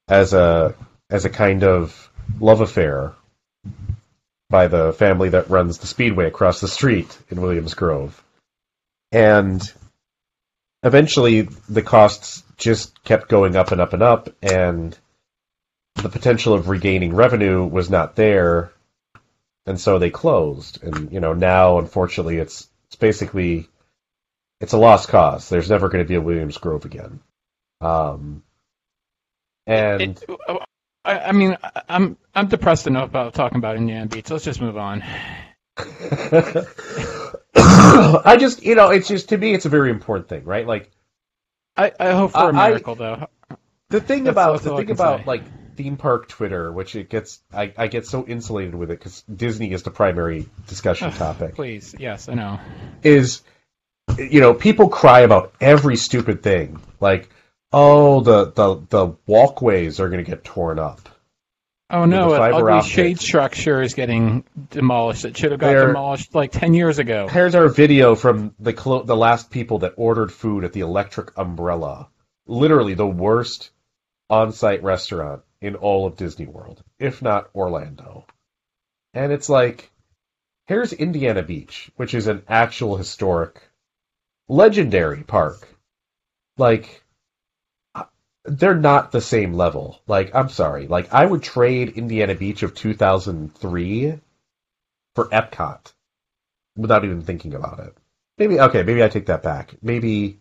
as 0.09 0.35
a 0.35 0.75
as 1.09 1.25
a 1.25 1.31
kind 1.31 1.65
of 1.65 2.11
love 2.39 2.61
affair 2.61 3.13
by 4.49 4.69
the 4.69 4.93
family 4.93 5.31
that 5.31 5.49
runs 5.49 5.79
the 5.79 5.87
speedway 5.87 6.27
across 6.27 6.61
the 6.61 6.69
street 6.69 7.17
in 7.31 7.41
Williams 7.41 7.75
Grove 7.75 8.23
and 9.13 9.73
eventually 10.83 11.43
the 11.69 11.83
costs 11.83 12.43
just 12.57 13.03
kept 13.05 13.29
going 13.29 13.57
up 13.57 13.73
and 13.73 13.81
up 13.81 13.93
and 13.93 14.03
up, 14.03 14.29
and 14.43 14.97
the 15.97 16.09
potential 16.09 16.55
of 16.55 16.69
regaining 16.69 17.15
revenue 17.15 17.65
was 17.65 17.91
not 17.91 18.17
there, 18.17 18.73
and 19.67 19.81
so 19.81 19.99
they 19.99 20.11
closed. 20.11 20.83
And 20.83 21.13
you 21.13 21.21
know 21.21 21.35
now, 21.35 21.79
unfortunately, 21.79 22.39
it's 22.39 22.69
it's 22.87 22.97
basically 22.97 23.69
it's 24.61 24.73
a 24.73 24.79
lost 24.79 25.09
cause. 25.09 25.49
There's 25.49 25.71
never 25.71 25.89
going 25.89 26.05
to 26.05 26.09
be 26.09 26.17
a 26.17 26.21
Williams 26.21 26.59
Grove 26.59 26.85
again. 26.85 27.21
Um, 27.81 28.43
and 29.67 30.03
it, 30.03 30.23
it, 30.29 30.63
I, 31.05 31.19
I, 31.19 31.33
mean, 31.33 31.57
I'm 31.89 32.19
I'm 32.35 32.49
depressed 32.49 32.87
enough 32.87 33.09
about 33.09 33.35
talking 33.35 33.59
about 33.59 33.77
Indiana 33.77 34.07
Beach. 34.07 34.31
Let's 34.31 34.45
just 34.45 34.61
move 34.61 34.77
on. 34.77 35.03
I 37.55 38.37
just, 38.39 38.63
you 38.63 38.75
know, 38.75 38.91
it's 38.91 39.09
just 39.09 39.31
to 39.31 39.39
me, 39.39 39.55
it's 39.55 39.65
a 39.65 39.71
very 39.71 39.91
important 39.91 40.29
thing, 40.29 40.45
right? 40.45 40.67
Like, 40.67 40.91
I, 41.77 41.93
I 41.99 42.11
hope 42.13 42.33
for 42.33 42.51
a 42.51 42.53
miracle, 42.53 42.97
though. 42.97 43.29
The 43.89 44.01
thing 44.01 44.25
that's, 44.25 44.35
about 44.35 44.63
the 44.63 44.77
thing 44.77 44.91
about 44.91 45.21
say. 45.21 45.27
like 45.27 45.43
theme 45.83 45.97
park 45.97 46.29
Twitter, 46.29 46.71
which 46.73 46.95
it 46.95 47.09
gets, 47.09 47.41
I, 47.53 47.73
I 47.77 47.87
get 47.87 48.07
so 48.07 48.27
insulated 48.27 48.75
with 48.75 48.91
it 48.91 48.99
because 48.99 49.23
Disney 49.23 49.73
is 49.73 49.83
the 49.83 49.91
primary 49.91 50.47
discussion 50.67 51.11
topic. 51.13 51.55
Please, 51.55 51.95
yes, 51.99 52.29
I 52.29 52.35
know. 52.35 52.61
Is 53.03 53.43
you 54.19 54.41
know, 54.41 54.55
people 54.55 54.89
cry 54.89 55.21
about 55.21 55.55
every 55.61 55.97
stupid 55.97 56.43
thing. 56.43 56.81
Like, 57.01 57.31
oh, 57.73 58.21
the 58.21 58.51
the 58.51 58.83
the 58.89 59.17
walkways 59.27 60.01
are 60.01 60.09
going 60.09 60.23
to 60.25 60.31
get 60.31 60.45
torn 60.45 60.79
up. 60.79 61.09
Oh 61.89 62.05
no, 62.05 62.31
the 62.31 62.43
an 62.43 62.55
ugly 62.55 62.73
optic. 62.73 62.93
shade 62.93 63.21
structure 63.21 63.83
is 63.83 63.95
getting 63.95 64.45
demolished. 64.71 65.25
It 65.25 65.37
should 65.37 65.51
have 65.51 65.61
got 65.61 65.69
They're- 65.69 65.89
demolished 65.89 66.35
like 66.35 66.53
ten 66.53 66.75
years 66.75 66.99
ago. 66.99 67.27
Here's 67.29 67.55
our 67.55 67.69
video 67.69 68.15
from 68.15 68.55
the 68.61 68.73
clo- 68.73 69.03
the 69.03 69.17
last 69.17 69.51
people 69.51 69.81
that 69.81 69.95
ordered 69.97 70.31
food 70.33 70.65
at 70.65 70.73
the 70.73 70.81
Electric 70.81 71.37
Umbrella. 71.39 72.09
Literally 72.47 72.95
the 72.95 73.07
worst 73.07 73.71
on-site 74.29 74.83
restaurant 74.85 75.43
in 75.61 75.77
all 75.77 76.07
of 76.07 76.17
Disney 76.17 76.47
World, 76.47 76.83
if 76.99 77.23
not 77.23 77.51
Orlando. 77.55 78.27
And 79.13 79.33
it's 79.33 79.49
like, 79.49 79.91
here's 80.67 80.93
Indiana 80.93 81.43
Beach, 81.43 81.91
which 81.97 82.15
is 82.15 82.27
an 82.27 82.43
actual 82.49 82.97
historic, 82.97 83.61
legendary 84.49 85.23
park. 85.23 85.69
Like, 86.57 87.03
uh, 87.95 88.05
they're 88.45 88.75
not 88.75 89.13
the 89.13 89.21
same 89.21 89.53
level. 89.53 90.01
Like, 90.07 90.35
I'm 90.35 90.49
sorry. 90.49 90.87
Like, 90.87 91.13
I 91.13 91.27
would 91.27 91.43
trade 91.43 91.91
Indiana 91.91 92.35
Beach 92.35 92.63
of 92.63 92.75
2003 92.75 94.21
for 95.15 95.29
Epcot 95.29 95.93
without 96.77 97.05
even 97.05 97.23
thinking 97.23 97.55
about 97.55 97.81
it. 97.81 97.97
Maybe 98.39 98.59
okay, 98.59 98.83
maybe 98.83 99.03
I 99.05 99.09
take 99.09 99.27
that 99.27 99.43
back. 99.43 99.75
Maybe 99.83 100.41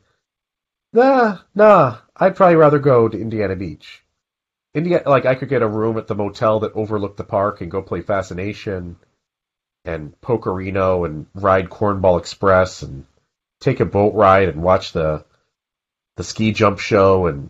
nah, 0.94 1.40
nah. 1.54 1.98
I'd 2.16 2.36
probably 2.36 2.56
rather 2.56 2.80
go 2.80 3.10
to 3.10 3.20
Indiana 3.20 3.56
Beach. 3.56 4.04
India 4.74 5.02
like 5.06 5.26
I 5.26 5.36
could 5.36 5.50
get 5.50 5.62
a 5.62 5.68
room 5.68 5.98
at 5.98 6.08
the 6.08 6.16
motel 6.16 6.62
that 6.62 6.74
overlooked 6.74 7.18
the 7.18 7.24
park 7.24 7.62
and 7.62 7.72
go 7.72 7.82
play 7.82 8.02
Fascination 8.02 8.98
and 9.86 10.14
Pokerino 10.22 11.06
and 11.06 11.26
ride 11.34 11.70
Cornball 11.70 12.20
Express 12.20 12.82
and 12.84 13.06
take 13.60 13.80
a 13.80 13.86
boat 13.86 14.14
ride 14.14 14.50
and 14.50 14.62
watch 14.62 14.92
the 14.92 15.26
the 16.18 16.24
ski 16.24 16.52
jump 16.52 16.80
show 16.80 17.28
and 17.28 17.50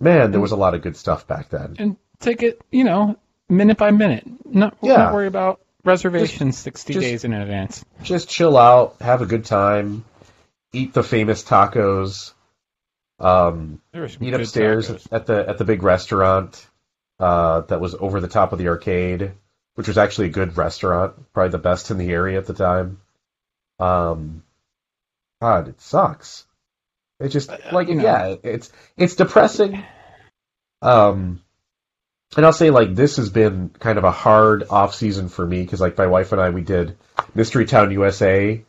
man, 0.00 0.32
there 0.32 0.40
was 0.40 0.52
a 0.52 0.56
lot 0.56 0.74
of 0.74 0.82
good 0.82 0.96
stuff 0.96 1.26
back 1.26 1.50
then. 1.50 1.76
and 1.78 1.96
take 2.18 2.42
it, 2.42 2.60
you 2.70 2.84
know, 2.84 3.16
minute 3.48 3.76
by 3.78 3.90
minute. 3.90 4.24
Not, 4.44 4.76
Yeah. 4.82 4.96
not 4.96 5.14
worry 5.14 5.26
about 5.26 5.60
reservations 5.84 6.56
sixty 6.58 6.94
just- 6.94 7.04
days 7.04 7.24
in 7.24 7.32
advance. 7.32 7.84
just 8.02 8.28
chill 8.28 8.56
out, 8.56 8.96
have 9.00 9.22
a 9.22 9.26
good 9.26 9.44
time, 9.44 10.04
eat 10.72 10.94
the 10.94 11.02
famous 11.02 11.42
tacos, 11.44 12.32
um, 13.20 13.80
eat 13.94 14.34
upstairs 14.34 14.88
tacos. 14.88 15.06
at 15.12 15.26
the 15.26 15.48
at 15.48 15.58
the 15.58 15.64
big 15.64 15.82
restaurant 15.82 16.66
uh, 17.18 17.60
that 17.62 17.80
was 17.80 17.94
over 17.94 18.20
the 18.20 18.28
top 18.28 18.52
of 18.52 18.58
the 18.58 18.68
arcade, 18.68 19.32
which 19.74 19.88
was 19.88 19.98
actually 19.98 20.28
a 20.28 20.30
good 20.30 20.56
restaurant, 20.56 21.32
probably 21.32 21.50
the 21.50 21.58
best 21.58 21.90
in 21.90 21.98
the 21.98 22.10
area 22.10 22.38
at 22.38 22.46
the 22.46 22.54
time. 22.54 23.00
Um, 23.78 24.42
God, 25.40 25.68
it 25.68 25.80
sucks. 25.80 26.46
It 27.18 27.28
just 27.28 27.50
like 27.72 27.88
you 27.88 27.96
know. 27.96 28.02
yeah, 28.02 28.36
it's 28.42 28.72
it's 28.96 29.14
depressing. 29.14 29.84
Um, 30.80 31.42
and 32.36 32.46
I'll 32.46 32.52
say 32.52 32.70
like 32.70 32.94
this 32.94 33.16
has 33.16 33.28
been 33.28 33.70
kind 33.78 33.98
of 33.98 34.04
a 34.04 34.10
hard 34.10 34.64
off 34.70 34.94
season 34.94 35.28
for 35.28 35.46
me 35.46 35.62
because 35.62 35.80
like 35.80 35.98
my 35.98 36.06
wife 36.06 36.32
and 36.32 36.40
I 36.40 36.50
we 36.50 36.62
did 36.62 36.96
Mystery 37.34 37.66
Town 37.66 37.90
USA 37.90 38.64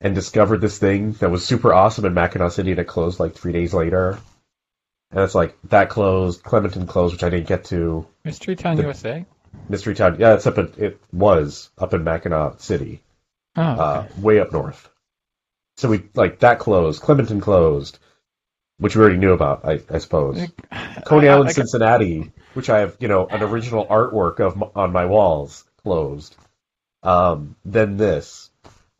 and 0.00 0.14
discovered 0.14 0.60
this 0.60 0.78
thing 0.78 1.12
that 1.14 1.30
was 1.30 1.44
super 1.44 1.72
awesome 1.72 2.04
in 2.04 2.14
Mackinaw 2.14 2.50
City 2.50 2.70
and 2.72 2.80
it 2.80 2.86
closed 2.86 3.20
like 3.20 3.34
three 3.34 3.52
days 3.52 3.72
later. 3.72 4.18
And 5.10 5.20
it's 5.20 5.34
like 5.34 5.56
that 5.64 5.90
closed, 5.90 6.42
Clementon 6.42 6.86
closed, 6.86 7.14
which 7.14 7.22
I 7.22 7.30
didn't 7.30 7.46
get 7.46 7.64
to. 7.66 8.06
Mystery 8.24 8.56
Town 8.56 8.76
the- 8.76 8.82
USA. 8.82 9.24
Mystery 9.68 9.94
Town, 9.94 10.16
yeah, 10.18 10.34
it's 10.34 10.46
up 10.46 10.58
in, 10.58 10.72
it 10.76 11.00
was 11.12 11.70
up 11.78 11.94
in 11.94 12.02
Mackinaw 12.04 12.60
City, 12.60 13.02
Oh, 13.56 13.62
uh, 13.62 14.06
way 14.18 14.40
up 14.40 14.50
north. 14.52 14.90
So 15.76 15.88
we 15.88 16.02
like 16.14 16.40
that 16.40 16.58
closed, 16.58 17.00
Clementon 17.02 17.40
closed, 17.40 17.98
which 18.78 18.96
we 18.96 19.02
already 19.02 19.18
knew 19.18 19.32
about, 19.32 19.64
I, 19.64 19.80
I 19.88 19.98
suppose. 19.98 20.42
okay. 20.42 20.52
Coney 21.06 21.28
Island, 21.28 21.52
Cincinnati, 21.52 22.32
which 22.54 22.68
I 22.68 22.80
have, 22.80 22.96
you 22.98 23.06
know, 23.06 23.26
an 23.26 23.42
original 23.42 23.86
artwork 23.86 24.40
of 24.40 24.60
on 24.76 24.92
my 24.92 25.04
walls, 25.06 25.64
closed. 25.84 26.34
Um, 27.04 27.54
then 27.64 27.96
this, 27.96 28.50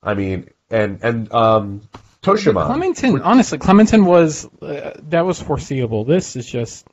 I 0.05 0.15
mean, 0.15 0.49
and 0.71 1.01
and 1.03 1.33
um, 1.33 1.83
Toshimaen. 2.23 2.67
Clementon, 2.67 3.21
honestly, 3.23 3.59
Clementon 3.59 4.05
was 4.05 4.49
uh, 4.63 4.93
that 5.11 5.27
was 5.27 5.41
foreseeable. 5.41 6.05
This 6.05 6.37
is 6.37 6.47
just 6.47 6.87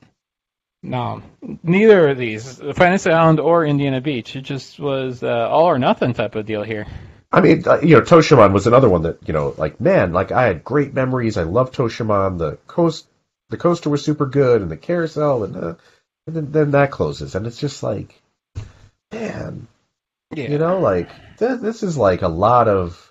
no, 0.84 1.22
neither 1.64 2.10
of 2.10 2.18
these, 2.18 2.58
Fantasy 2.58 3.12
Island 3.12 3.40
or 3.40 3.66
Indiana 3.66 4.02
Beach. 4.02 4.36
It 4.36 4.42
just 4.42 4.80
was 4.80 5.22
uh, 5.22 5.48
all 5.48 5.66
or 5.66 5.78
nothing 5.78 6.14
type 6.14 6.36
of 6.36 6.46
deal 6.48 6.64
here. 6.64 6.88
I 7.32 7.40
mean, 7.40 7.64
uh, 7.68 7.80
you 7.82 7.96
know, 7.96 8.02
Toshimaen 8.02 8.52
was 8.52 8.68
another 8.68 8.90
one 8.90 9.04
that 9.04 9.20
you 9.26 9.34
know, 9.34 9.54
like 9.58 9.80
man, 9.80 10.12
like 10.12 10.32
I 10.32 10.46
had 10.46 10.64
great 10.64 10.94
memories. 10.94 11.38
I 11.38 11.44
loved 11.44 11.76
Toshimaen. 11.76 12.40
The 12.40 12.58
coast, 12.68 13.08
the 13.50 13.58
coaster 13.58 13.90
was 13.90 14.04
super 14.04 14.26
good, 14.26 14.62
and 14.62 14.72
the 14.72 14.78
carousel, 14.78 15.44
and, 15.44 15.56
uh, 15.56 15.76
and 16.28 16.36
then, 16.36 16.52
then 16.52 16.72
that 16.72 16.92
closes, 16.92 17.36
and 17.36 17.48
it's 17.48 17.60
just 17.60 17.84
like, 17.84 18.20
man, 19.12 19.68
Yeah, 20.36 20.50
you 20.50 20.58
know, 20.58 20.80
like 20.80 21.10
th- 21.38 21.62
this 21.62 21.84
is 21.84 21.96
like 21.98 22.22
a 22.22 22.28
lot 22.28 22.68
of 22.68 23.11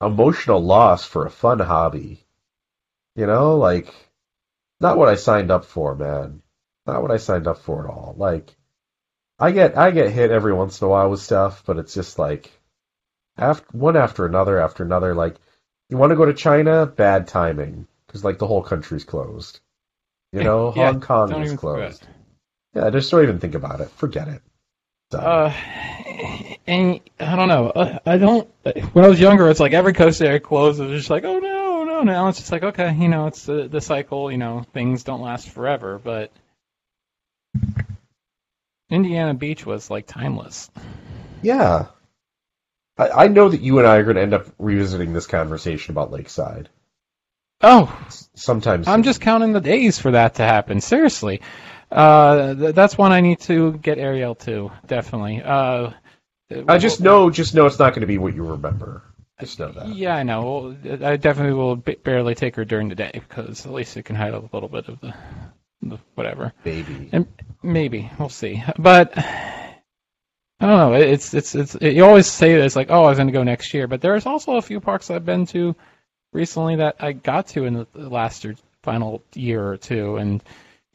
emotional 0.00 0.60
loss 0.62 1.04
for 1.04 1.26
a 1.26 1.30
fun 1.30 1.58
hobby. 1.58 2.24
You 3.14 3.26
know, 3.26 3.56
like 3.56 3.94
not 4.80 4.98
what 4.98 5.08
I 5.08 5.14
signed 5.16 5.50
up 5.50 5.64
for, 5.64 5.94
man. 5.94 6.42
Not 6.86 7.02
what 7.02 7.10
I 7.10 7.16
signed 7.16 7.46
up 7.46 7.58
for 7.58 7.84
at 7.84 7.90
all. 7.90 8.14
Like 8.16 8.54
I 9.38 9.50
get 9.50 9.76
I 9.76 9.90
get 9.90 10.12
hit 10.12 10.30
every 10.30 10.52
once 10.52 10.80
in 10.80 10.86
a 10.86 10.88
while 10.88 11.10
with 11.10 11.20
stuff, 11.20 11.62
but 11.66 11.78
it's 11.78 11.94
just 11.94 12.18
like 12.18 12.52
after 13.36 13.66
one 13.72 13.96
after 13.96 14.26
another 14.26 14.58
after 14.58 14.84
another. 14.84 15.14
Like 15.14 15.36
you 15.88 15.96
want 15.96 16.10
to 16.10 16.16
go 16.16 16.26
to 16.26 16.34
China, 16.34 16.86
bad 16.86 17.28
timing 17.28 17.86
because 18.06 18.24
like 18.24 18.38
the 18.38 18.46
whole 18.46 18.62
country's 18.62 19.04
closed. 19.04 19.60
You 20.32 20.42
know, 20.44 20.72
Yeah, 20.74 20.92
Hong 20.92 21.00
Kong 21.00 21.42
is 21.42 21.54
closed. 21.54 22.06
Yeah, 22.74 22.90
just 22.90 23.10
don't 23.10 23.22
even 23.22 23.40
think 23.40 23.54
about 23.54 23.80
it. 23.80 23.90
Forget 23.90 24.28
it. 24.28 24.42
Uh, 25.12 25.52
and 26.66 27.00
I 27.20 27.36
don't 27.36 27.48
know. 27.48 28.00
I 28.04 28.18
don't. 28.18 28.48
When 28.92 29.04
I 29.04 29.08
was 29.08 29.20
younger, 29.20 29.48
it's 29.48 29.60
like 29.60 29.72
every 29.72 29.92
coast 29.92 30.20
area 30.20 30.40
closed. 30.40 30.80
It 30.80 30.86
was 30.86 31.00
just 31.00 31.10
like, 31.10 31.24
oh 31.24 31.38
no, 31.38 31.84
no. 31.84 32.02
Now 32.02 32.28
it's 32.28 32.38
just 32.38 32.52
like, 32.52 32.62
okay, 32.62 32.94
you 32.94 33.08
know, 33.08 33.26
it's 33.26 33.44
the 33.44 33.68
the 33.68 33.80
cycle. 33.80 34.30
You 34.30 34.38
know, 34.38 34.64
things 34.72 35.04
don't 35.04 35.22
last 35.22 35.50
forever. 35.50 36.00
But 36.02 36.32
Indiana 38.90 39.34
Beach 39.34 39.64
was 39.64 39.90
like 39.90 40.06
timeless. 40.06 40.70
Yeah. 41.42 41.86
I, 42.98 43.10
I 43.10 43.28
know 43.28 43.48
that 43.48 43.60
you 43.60 43.78
and 43.78 43.86
I 43.86 43.96
are 43.96 44.04
going 44.04 44.16
to 44.16 44.22
end 44.22 44.34
up 44.34 44.46
revisiting 44.58 45.12
this 45.12 45.26
conversation 45.26 45.92
about 45.92 46.10
Lakeside. 46.10 46.68
Oh, 47.62 48.06
Sometimes 48.34 48.86
I'm 48.86 49.02
just 49.02 49.20
counting 49.20 49.52
the 49.52 49.60
days 49.60 49.98
for 49.98 50.10
that 50.10 50.34
to 50.36 50.42
happen. 50.42 50.80
Seriously, 50.80 51.40
uh, 51.90 52.54
th- 52.54 52.74
that's 52.74 52.98
one 52.98 53.12
I 53.12 53.20
need 53.20 53.40
to 53.40 53.72
get 53.78 53.98
Ariel 53.98 54.34
to. 54.36 54.70
Definitely. 54.86 55.42
Uh, 55.42 55.90
I 56.68 56.78
just 56.78 57.00
know, 57.00 57.30
just 57.30 57.54
know 57.54 57.66
it's 57.66 57.78
not 57.78 57.90
going 57.90 58.02
to 58.02 58.06
be 58.06 58.18
what 58.18 58.34
you 58.34 58.44
remember. 58.44 59.02
Just 59.40 59.58
know 59.58 59.70
that. 59.72 59.88
Yeah, 59.88 60.16
I 60.16 60.22
know. 60.22 60.76
Well, 60.84 61.04
I 61.04 61.16
definitely 61.16 61.54
will 61.54 61.76
b- 61.76 61.96
barely 62.02 62.34
take 62.34 62.56
her 62.56 62.64
during 62.64 62.88
the 62.88 62.94
day 62.94 63.10
because 63.12 63.66
at 63.66 63.72
least 63.72 63.96
it 63.96 64.04
can 64.04 64.16
hide 64.16 64.32
a 64.32 64.48
little 64.52 64.68
bit 64.68 64.88
of 64.88 65.00
the, 65.00 65.14
the 65.82 65.98
whatever. 66.14 66.52
Baby. 66.64 67.10
And 67.12 67.26
maybe 67.62 68.10
we'll 68.18 68.30
see. 68.30 68.62
But 68.78 69.18
I 69.18 70.66
don't 70.66 70.78
know. 70.78 70.94
It's 70.94 71.34
it's 71.34 71.54
it's 71.54 71.76
you 71.80 72.04
always 72.04 72.26
say 72.26 72.56
this 72.56 72.76
like, 72.76 72.90
oh, 72.90 73.04
I 73.04 73.08
was 73.10 73.18
going 73.18 73.28
to 73.28 73.32
go 73.32 73.42
next 73.42 73.74
year, 73.74 73.86
but 73.86 74.00
there's 74.00 74.24
also 74.24 74.56
a 74.56 74.62
few 74.62 74.80
parks 74.80 75.10
I've 75.10 75.26
been 75.26 75.44
to 75.46 75.76
recently 76.32 76.76
that 76.76 76.96
I 77.00 77.12
got 77.12 77.48
to 77.48 77.66
in 77.66 77.74
the 77.74 77.86
last 77.94 78.46
or 78.46 78.54
final 78.82 79.22
year 79.34 79.68
or 79.68 79.76
two, 79.76 80.16
and 80.16 80.42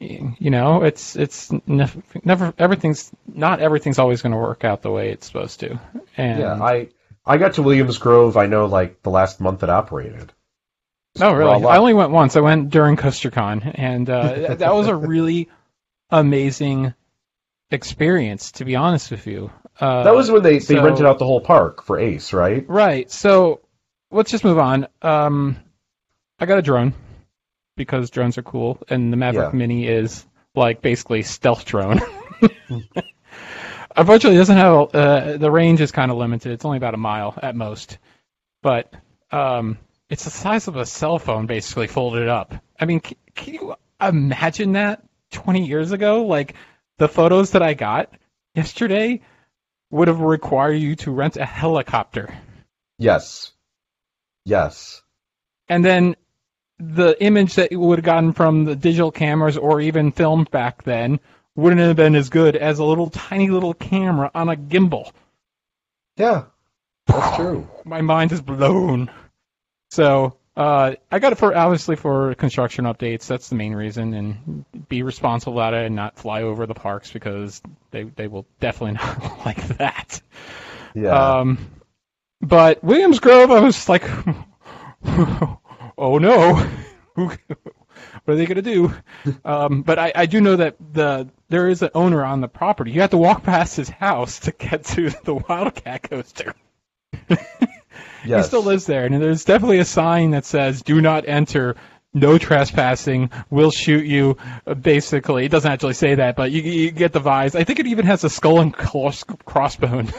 you 0.02 0.50
know, 0.50 0.82
it's 0.82 1.16
it's 1.16 1.50
nef- 1.66 1.96
never 2.24 2.52
everything's 2.58 3.10
not 3.26 3.60
everything's 3.60 3.98
always 3.98 4.22
going 4.22 4.32
to 4.32 4.38
work 4.38 4.64
out 4.64 4.82
the 4.82 4.90
way 4.90 5.10
it's 5.10 5.26
supposed 5.26 5.60
to. 5.60 5.78
And 6.16 6.40
Yeah, 6.40 6.62
I 6.62 6.88
I 7.24 7.36
got 7.38 7.54
to 7.54 7.62
Williams 7.62 7.98
Grove. 7.98 8.36
I 8.36 8.46
know, 8.46 8.66
like 8.66 9.02
the 9.02 9.10
last 9.10 9.40
month 9.40 9.62
it 9.62 9.70
operated. 9.70 10.32
Oh, 11.20 11.32
really? 11.34 11.64
I 11.66 11.76
only 11.76 11.94
went 11.94 12.10
once. 12.10 12.36
I 12.36 12.40
went 12.40 12.70
during 12.70 12.96
CoasterCon, 12.96 13.72
and 13.74 14.08
uh, 14.08 14.54
that 14.56 14.74
was 14.74 14.88
a 14.88 14.96
really 14.96 15.50
amazing 16.10 16.94
experience, 17.70 18.52
to 18.52 18.64
be 18.64 18.76
honest 18.76 19.10
with 19.10 19.26
you. 19.26 19.50
Uh, 19.78 20.04
That 20.04 20.14
was 20.14 20.30
when 20.30 20.42
they, 20.42 20.58
they 20.58 20.78
rented 20.78 21.06
out 21.06 21.18
the 21.18 21.26
whole 21.26 21.40
park 21.40 21.82
for 21.82 21.98
ACE, 21.98 22.32
right? 22.32 22.64
right. 22.68 23.10
So 23.10 23.60
let's 24.10 24.30
just 24.30 24.44
move 24.44 24.58
on. 24.58 24.88
Um, 25.02 25.58
I 26.38 26.46
got 26.46 26.58
a 26.58 26.62
drone 26.62 26.94
because 27.82 28.10
drones 28.10 28.38
are 28.38 28.42
cool, 28.42 28.80
and 28.88 29.12
the 29.12 29.16
Mavic 29.16 29.34
Yeah. 29.34 29.50
Mini 29.52 29.86
is 29.86 30.24
like 30.54 30.82
basically 30.82 31.22
stealth 31.22 31.64
drone. 31.64 32.00
Unfortunately, 33.94 34.36
it 34.36 34.38
doesn't 34.38 34.56
have 34.56 34.94
uh, 34.94 35.36
the 35.36 35.50
range 35.50 35.80
is 35.80 35.92
kind 35.92 36.10
of 36.10 36.16
limited. 36.16 36.52
It's 36.52 36.64
only 36.64 36.78
about 36.78 36.94
a 36.94 36.98
mile 36.98 37.38
at 37.42 37.54
most, 37.54 37.98
but 38.62 38.92
um, 39.30 39.78
it's 40.08 40.24
the 40.24 40.30
size 40.30 40.66
of 40.68 40.76
a 40.76 40.86
cell 40.86 41.18
phone, 41.18 41.46
basically 41.46 41.86
folded 41.88 42.28
up. 42.28 42.54
I 42.80 42.86
mean, 42.86 43.00
can 43.00 43.54
you 43.54 43.74
imagine 44.00 44.72
that 44.72 45.02
20 45.32 45.66
years 45.66 45.92
ago? 45.92 46.24
Like 46.24 46.54
the 46.98 47.08
photos 47.08 47.50
that 47.50 47.62
I 47.62 47.74
got 47.74 48.14
yesterday 48.54 49.20
would 49.90 50.08
have 50.08 50.20
required 50.20 50.74
you 50.74 50.96
to 50.96 51.10
rent 51.10 51.36
a 51.36 51.44
helicopter. 51.44 52.34
Yes. 52.98 53.52
Yes. 54.44 55.02
and 55.68 55.84
then 55.84 56.16
the 56.78 57.16
image 57.22 57.54
that 57.56 57.72
you 57.72 57.80
would 57.80 57.98
have 57.98 58.04
gotten 58.04 58.32
from 58.32 58.64
the 58.64 58.76
digital 58.76 59.10
cameras 59.10 59.56
or 59.56 59.80
even 59.80 60.12
filmed 60.12 60.50
back 60.50 60.82
then 60.82 61.20
wouldn't 61.54 61.80
have 61.80 61.96
been 61.96 62.16
as 62.16 62.30
good 62.30 62.56
as 62.56 62.78
a 62.78 62.84
little 62.84 63.10
tiny 63.10 63.48
little 63.50 63.74
camera 63.74 64.30
on 64.34 64.48
a 64.48 64.56
gimbal. 64.56 65.10
Yeah, 66.16 66.44
that's 67.06 67.36
true. 67.36 67.68
My 67.84 68.00
mind 68.00 68.32
is 68.32 68.40
blown. 68.40 69.10
So 69.90 70.36
uh, 70.56 70.94
I 71.10 71.18
got 71.18 71.32
it 71.32 71.38
for 71.38 71.56
obviously 71.56 71.96
for 71.96 72.34
construction 72.34 72.84
updates. 72.84 73.26
That's 73.26 73.48
the 73.48 73.54
main 73.54 73.74
reason, 73.74 74.14
and 74.14 74.64
be 74.88 75.02
responsible 75.02 75.54
about 75.54 75.74
it 75.74 75.86
and 75.86 75.96
not 75.96 76.16
fly 76.16 76.42
over 76.42 76.66
the 76.66 76.74
parks 76.74 77.10
because 77.10 77.62
they 77.90 78.04
they 78.04 78.28
will 78.28 78.46
definitely 78.60 78.92
not 79.02 79.46
like 79.46 79.62
that. 79.78 80.20
Yeah. 80.94 81.38
Um, 81.38 81.58
but 82.40 82.82
Williams 82.82 83.20
Grove, 83.20 83.50
I 83.50 83.60
was 83.60 83.88
like, 83.88 84.02
oh 86.02 86.18
no, 86.18 86.54
what 87.14 87.38
are 88.26 88.34
they 88.36 88.46
going 88.46 88.56
to 88.56 88.62
do? 88.62 88.92
Um, 89.44 89.82
but 89.82 89.98
I, 89.98 90.12
I 90.14 90.26
do 90.26 90.40
know 90.40 90.56
that 90.56 90.76
the 90.92 91.28
there 91.48 91.68
is 91.68 91.82
an 91.82 91.90
owner 91.94 92.24
on 92.24 92.40
the 92.40 92.48
property. 92.48 92.90
You 92.90 93.00
have 93.02 93.10
to 93.10 93.18
walk 93.18 93.44
past 93.44 93.76
his 93.76 93.88
house 93.88 94.40
to 94.40 94.52
get 94.52 94.84
to 94.86 95.10
the 95.24 95.34
Wildcat 95.34 96.02
coaster. 96.10 96.54
yes. 97.28 97.46
He 98.24 98.42
still 98.42 98.62
lives 98.62 98.86
there, 98.86 99.04
and 99.04 99.20
there's 99.20 99.44
definitely 99.44 99.78
a 99.78 99.84
sign 99.84 100.30
that 100.32 100.44
says 100.44 100.82
"Do 100.82 101.00
not 101.00 101.26
enter." 101.28 101.76
No 102.14 102.36
trespassing. 102.36 103.30
We'll 103.48 103.70
shoot 103.70 104.04
you. 104.04 104.36
uh, 104.66 104.74
Basically, 104.74 105.46
it 105.46 105.48
doesn't 105.50 105.70
actually 105.72 105.94
say 105.94 106.16
that, 106.16 106.36
but 106.36 106.50
you, 106.50 106.60
you 106.60 106.90
get 106.90 107.14
the 107.14 107.22
vibes. 107.22 107.54
I 107.58 107.64
think 107.64 107.78
it 107.80 107.86
even 107.86 108.04
has 108.04 108.22
a 108.22 108.28
skull 108.28 108.60
and 108.60 108.70
cross, 108.70 109.24
crossbone 109.24 110.12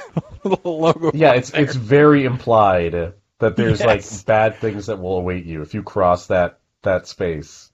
logo. 0.65 1.11
Yeah, 1.13 1.33
it's 1.33 1.51
there. 1.51 1.61
it's 1.61 1.75
very 1.75 2.25
implied 2.25 3.13
that 3.39 3.55
there's 3.57 3.79
Yes. 3.79 3.85
like 3.85 4.25
bad 4.25 4.59
things 4.61 4.87
that 4.87 4.99
will 4.99 5.17
await 5.17 5.45
you 5.45 5.61
if 5.61 5.73
you 5.73 5.83
cross 5.83 6.27
that 6.27 6.59
that 6.83 7.07
space. 7.07 7.71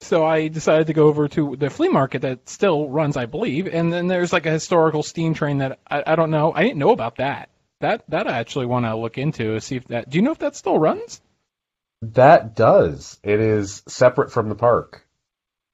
So 0.00 0.24
I 0.24 0.48
decided 0.48 0.86
to 0.88 0.92
go 0.92 1.06
over 1.08 1.28
to 1.28 1.56
the 1.56 1.70
flea 1.70 1.88
market 1.88 2.22
that 2.22 2.48
still 2.48 2.88
runs, 2.88 3.16
I 3.16 3.26
believe, 3.26 3.66
and 3.66 3.92
then 3.92 4.06
there's 4.06 4.32
like 4.32 4.46
a 4.46 4.50
historical 4.50 5.02
steam 5.02 5.34
train 5.34 5.58
that 5.58 5.80
I, 5.88 6.02
I 6.06 6.16
don't 6.16 6.30
know. 6.30 6.52
I 6.52 6.62
didn't 6.62 6.78
know 6.78 6.90
about 6.90 7.16
that. 7.16 7.50
That 7.80 8.04
that 8.08 8.26
I 8.28 8.38
actually 8.38 8.66
want 8.66 8.86
to 8.86 8.96
look 8.96 9.18
into 9.18 9.58
see 9.60 9.76
if 9.76 9.86
that. 9.88 10.08
Do 10.10 10.18
you 10.18 10.22
know 10.22 10.32
if 10.32 10.38
that 10.38 10.56
still 10.56 10.78
runs? 10.78 11.20
That 12.02 12.56
does. 12.56 13.18
It 13.22 13.40
is 13.40 13.82
separate 13.88 14.32
from 14.32 14.48
the 14.48 14.54
park. 14.56 15.06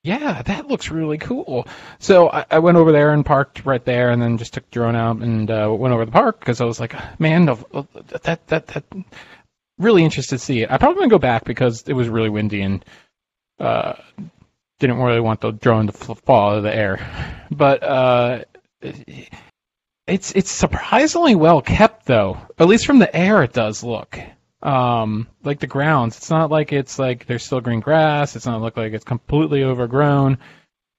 Yeah, 0.05 0.43
that 0.43 0.69
looks 0.69 0.91
really 0.91 1.17
cool. 1.17 1.67
So 1.99 2.31
I, 2.31 2.45
I 2.51 2.59
went 2.59 2.77
over 2.77 2.93
there 2.93 3.15
and 3.15 3.25
parked 3.25 3.65
right 3.65 3.83
there, 3.83 4.11
and 4.11 4.21
then 4.21 4.37
just 4.37 4.53
took 4.53 4.65
the 4.65 4.71
drone 4.71 4.95
out 4.95 5.17
and 5.17 5.51
uh, 5.51 5.75
went 5.77 5.95
over 5.95 6.05
the 6.05 6.13
park 6.13 6.41
because 6.41 6.61
I 6.61 6.67
was 6.67 6.79
like, 6.79 6.95
man, 7.19 7.47
that 7.47 8.47
that 8.47 8.67
that 8.67 8.85
really 9.79 10.05
interested 10.05 10.37
to 10.37 10.45
see 10.45 10.61
it. 10.61 10.71
I 10.71 10.77
probably 10.77 11.01
gonna 11.01 11.09
go 11.09 11.19
back 11.19 11.45
because 11.45 11.85
it 11.89 11.95
was 11.95 12.11
really 12.11 12.29
windy 12.29 12.61
and 12.61 12.85
uh, 13.59 13.95
didn't 14.79 14.99
really 14.99 15.21
want 15.21 15.41
the 15.41 15.53
drone 15.53 15.87
to 15.87 15.93
fall 15.93 16.51
out 16.51 16.59
of 16.59 16.65
the 16.65 16.75
air. 16.75 17.47
But 17.51 17.83
uh, 17.83 18.45
it's 20.07 20.33
it's 20.33 20.51
surprisingly 20.51 21.35
well 21.35 21.63
kept 21.63 22.05
though. 22.05 22.37
At 22.59 22.69
least 22.69 22.85
from 22.85 22.99
the 22.99 23.17
air, 23.17 23.43
it 23.43 23.55
does 23.55 23.83
look 23.83 24.19
um, 24.65 25.29
like 25.45 25.61
the 25.61 25.67
grounds. 25.67 26.17
It's 26.17 26.31
not 26.31 26.51
like 26.51 26.73
it's 26.73 26.99
like 26.99 27.27
there's 27.27 27.45
still 27.45 27.61
green 27.61 27.81
grass. 27.81 28.35
It's 28.35 28.47
not 28.47 28.63
look 28.63 28.77
like 28.77 28.95
it's 28.95 29.05
completely 29.05 29.63
overgrown. 29.63 30.39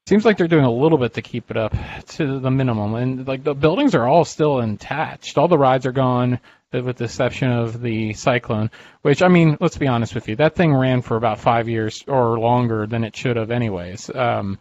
Seems 0.08 0.24
like 0.24 0.38
they're 0.38 0.48
doing 0.48 0.66
a 0.66 0.72
little 0.72 1.00
bit 1.00 1.16
to 1.16 1.24
keep 1.24 1.50
it 1.50 1.58
up 1.58 1.76
to 2.10 2.40
the 2.40 2.52
minimum, 2.52 2.94
and 2.94 3.28
like 3.28 3.44
the 3.44 3.56
buildings 3.56 3.96
are 3.96 4.08
all 4.08 4.24
still 4.24 4.60
attached. 4.60 5.38
All 5.38 5.48
the 5.48 5.58
rides 5.58 5.88
are 5.88 5.92
gone, 5.92 6.40
with 6.72 6.98
the 6.98 7.06
exception 7.06 7.52
of 7.52 7.82
the 7.82 8.14
Cyclone. 8.14 8.70
Which 9.02 9.24
I 9.24 9.30
mean, 9.30 9.58
let's 9.60 9.78
be 9.78 9.88
honest 9.88 10.14
with 10.14 10.28
you, 10.28 10.36
that 10.36 10.56
thing 10.56 10.76
ran 10.76 11.02
for 11.02 11.18
about 11.18 11.40
five 11.40 11.68
years 11.68 12.04
or 12.08 12.40
longer 12.40 12.86
than 12.86 13.04
it 13.04 13.16
should 13.16 13.36
have, 13.36 13.50
anyways. 13.50 14.12
Um, 14.14 14.60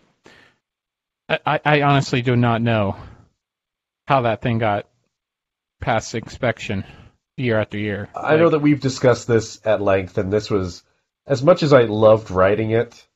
I, 1.29 1.61
I 1.63 1.83
honestly 1.83 2.23
do 2.23 2.37
not 2.37 2.63
know 2.63 2.97
how 4.07 4.23
that 4.23 4.41
thing 4.41 4.59
got 4.59 4.87
past 5.81 6.15
inspection 6.15 6.85
year 7.37 7.59
after 7.59 7.79
year. 7.79 8.09
I 8.15 8.37
know 8.37 8.51
that 8.51 8.61
we've 8.61 8.81
discussed 8.81 9.27
this 9.27 9.61
at 9.65 9.83
length, 9.83 10.19
and 10.19 10.33
this 10.33 10.51
was 10.51 10.83
as 11.27 11.43
much 11.43 11.63
as 11.63 11.73
I 11.73 11.83
loved 11.83 12.31
writing 12.31 12.71
it. 12.71 13.07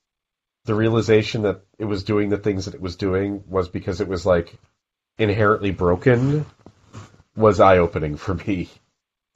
The 0.65 0.75
realization 0.75 1.43
that 1.43 1.63
it 1.79 1.87
was 1.87 2.05
doing 2.05 2.29
the 2.29 2.37
things 2.37 2.67
that 2.67 2.75
it 2.75 2.81
was 2.81 2.97
doing 2.97 3.45
was 3.49 3.69
because 3.69 4.01
it 4.01 4.09
was 4.09 4.27
like 4.27 4.59
inherently 5.17 5.71
broken 5.71 6.45
was 7.37 7.61
eye 7.61 7.79
opening 7.79 8.17
for 8.17 8.35
me. 8.35 8.69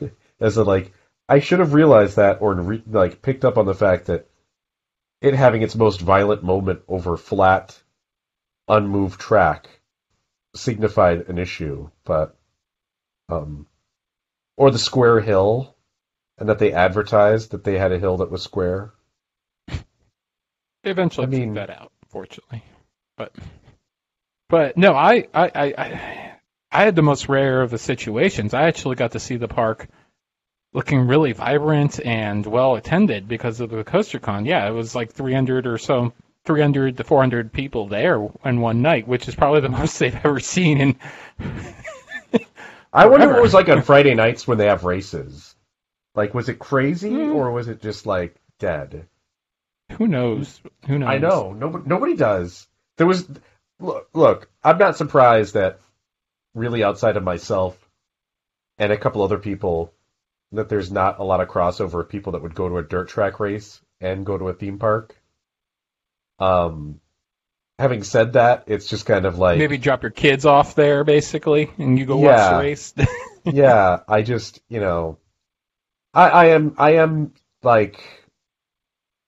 As 0.40 0.56
a 0.56 0.64
like, 0.64 0.92
I 1.28 1.38
should 1.38 1.60
have 1.60 1.72
realized 1.72 2.16
that 2.16 2.42
or 2.42 2.54
re- 2.54 2.82
like 2.86 3.22
picked 3.22 3.44
up 3.44 3.56
on 3.56 3.64
the 3.64 3.74
fact 3.74 4.06
that 4.06 4.28
it 5.22 5.34
having 5.34 5.62
its 5.62 5.76
most 5.76 6.00
violent 6.00 6.42
moment 6.42 6.82
over 6.88 7.16
flat, 7.16 7.80
unmoved 8.68 9.20
track 9.20 9.68
signified 10.54 11.28
an 11.28 11.38
issue, 11.38 11.88
but 12.04 12.36
um, 13.28 13.66
or 14.56 14.70
the 14.70 14.78
square 14.78 15.20
hill, 15.20 15.74
and 16.38 16.48
that 16.48 16.58
they 16.58 16.72
advertised 16.72 17.52
that 17.52 17.64
they 17.64 17.78
had 17.78 17.92
a 17.92 17.98
hill 17.98 18.18
that 18.18 18.30
was 18.30 18.42
square. 18.42 18.92
They 19.68 20.90
eventually 20.90 21.26
I 21.26 21.30
mean- 21.30 21.54
that 21.54 21.70
out, 21.70 21.92
fortunately. 22.08 22.62
But 23.16 23.32
but 24.48 24.76
no, 24.76 24.94
I, 24.94 25.28
I, 25.32 25.50
I, 25.54 26.32
I 26.70 26.84
had 26.84 26.96
the 26.96 27.02
most 27.02 27.28
rare 27.28 27.62
of 27.62 27.70
the 27.70 27.78
situations. 27.78 28.52
I 28.52 28.64
actually 28.64 28.96
got 28.96 29.12
to 29.12 29.20
see 29.20 29.36
the 29.36 29.48
park 29.48 29.88
looking 30.74 31.06
really 31.06 31.32
vibrant 31.32 32.04
and 32.04 32.44
well 32.46 32.74
attended 32.74 33.28
because 33.28 33.60
of 33.60 33.70
the 33.70 33.84
coaster 33.84 34.18
con. 34.18 34.44
Yeah, 34.44 34.66
it 34.68 34.72
was 34.72 34.94
like 34.94 35.12
300 35.12 35.66
or 35.66 35.78
so, 35.78 36.12
300 36.44 36.96
to 36.98 37.04
400 37.04 37.52
people 37.52 37.88
there 37.88 38.28
in 38.44 38.60
one 38.60 38.82
night, 38.82 39.06
which 39.08 39.28
is 39.28 39.34
probably 39.34 39.60
the 39.60 39.68
most 39.78 39.98
they've 39.98 40.16
ever 40.24 40.40
seen. 40.40 40.80
And 40.80 40.96
I 42.92 43.06
wonder 43.06 43.28
what 43.28 43.38
it 43.38 43.42
was 43.42 43.54
like 43.54 43.68
on 43.68 43.82
Friday 43.90 44.14
nights 44.14 44.46
when 44.46 44.58
they 44.58 44.66
have 44.66 44.84
races. 44.84 45.54
Like, 46.14 46.34
was 46.34 46.48
it 46.48 46.58
crazy 46.58 47.10
Hmm. 47.10 47.32
or 47.32 47.50
was 47.50 47.68
it 47.68 47.80
just 47.80 48.06
like 48.06 48.36
dead? 48.58 49.08
who 49.98 50.08
knows? 50.08 50.60
Who 50.86 50.98
knows? 50.98 51.08
I 51.08 51.18
know 51.18 51.52
nobody 51.52 51.84
nobody 51.86 52.16
does. 52.16 52.66
There 52.96 53.06
was 53.06 53.28
look, 53.78 54.08
look. 54.14 54.48
I'm 54.64 54.78
not 54.78 54.96
surprised 54.96 55.54
that 55.54 55.80
really 56.54 56.82
outside 56.82 57.16
of 57.18 57.22
myself 57.22 57.76
and 58.78 58.90
a 58.92 58.96
couple 58.96 59.22
other 59.22 59.38
people 59.38 59.92
that 60.52 60.68
there's 60.70 60.90
not 60.90 61.18
a 61.18 61.24
lot 61.24 61.40
of 61.40 61.48
crossover 61.48 62.00
of 62.00 62.08
people 62.08 62.32
that 62.32 62.42
would 62.42 62.54
go 62.54 62.68
to 62.68 62.78
a 62.78 62.82
dirt 62.82 63.08
track 63.08 63.38
race 63.40 63.80
and 64.00 64.24
go 64.26 64.38
to 64.38 64.48
a 64.48 64.54
theme 64.54 64.78
park. 64.78 65.14
Um, 66.38 67.00
having 67.82 68.02
said 68.04 68.34
that, 68.34 68.64
it's 68.68 68.86
just 68.86 69.04
kind 69.06 69.26
of 69.26 69.38
like 69.38 69.58
Maybe 69.58 69.76
drop 69.76 70.02
your 70.02 70.10
kids 70.10 70.46
off 70.46 70.74
there, 70.74 71.04
basically, 71.04 71.70
and 71.78 71.98
you 71.98 72.06
go 72.06 72.16
watch 72.16 72.38
Yeah. 72.38 72.52
the 72.54 72.58
race. 72.62 72.94
yeah, 73.44 74.00
I 74.08 74.22
just 74.22 74.60
you 74.68 74.80
know, 74.80 75.18
I, 76.14 76.28
I 76.30 76.44
am 76.46 76.74
I 76.78 76.90
am 76.96 77.34
like, 77.62 78.00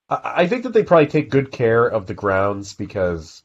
I, 0.09 0.21
I 0.43 0.47
think 0.47 0.63
that 0.63 0.73
they 0.73 0.83
probably 0.83 1.07
take 1.07 1.29
good 1.29 1.51
care 1.51 1.85
of 1.85 2.07
the 2.07 2.13
grounds 2.13 2.73
because 2.73 3.43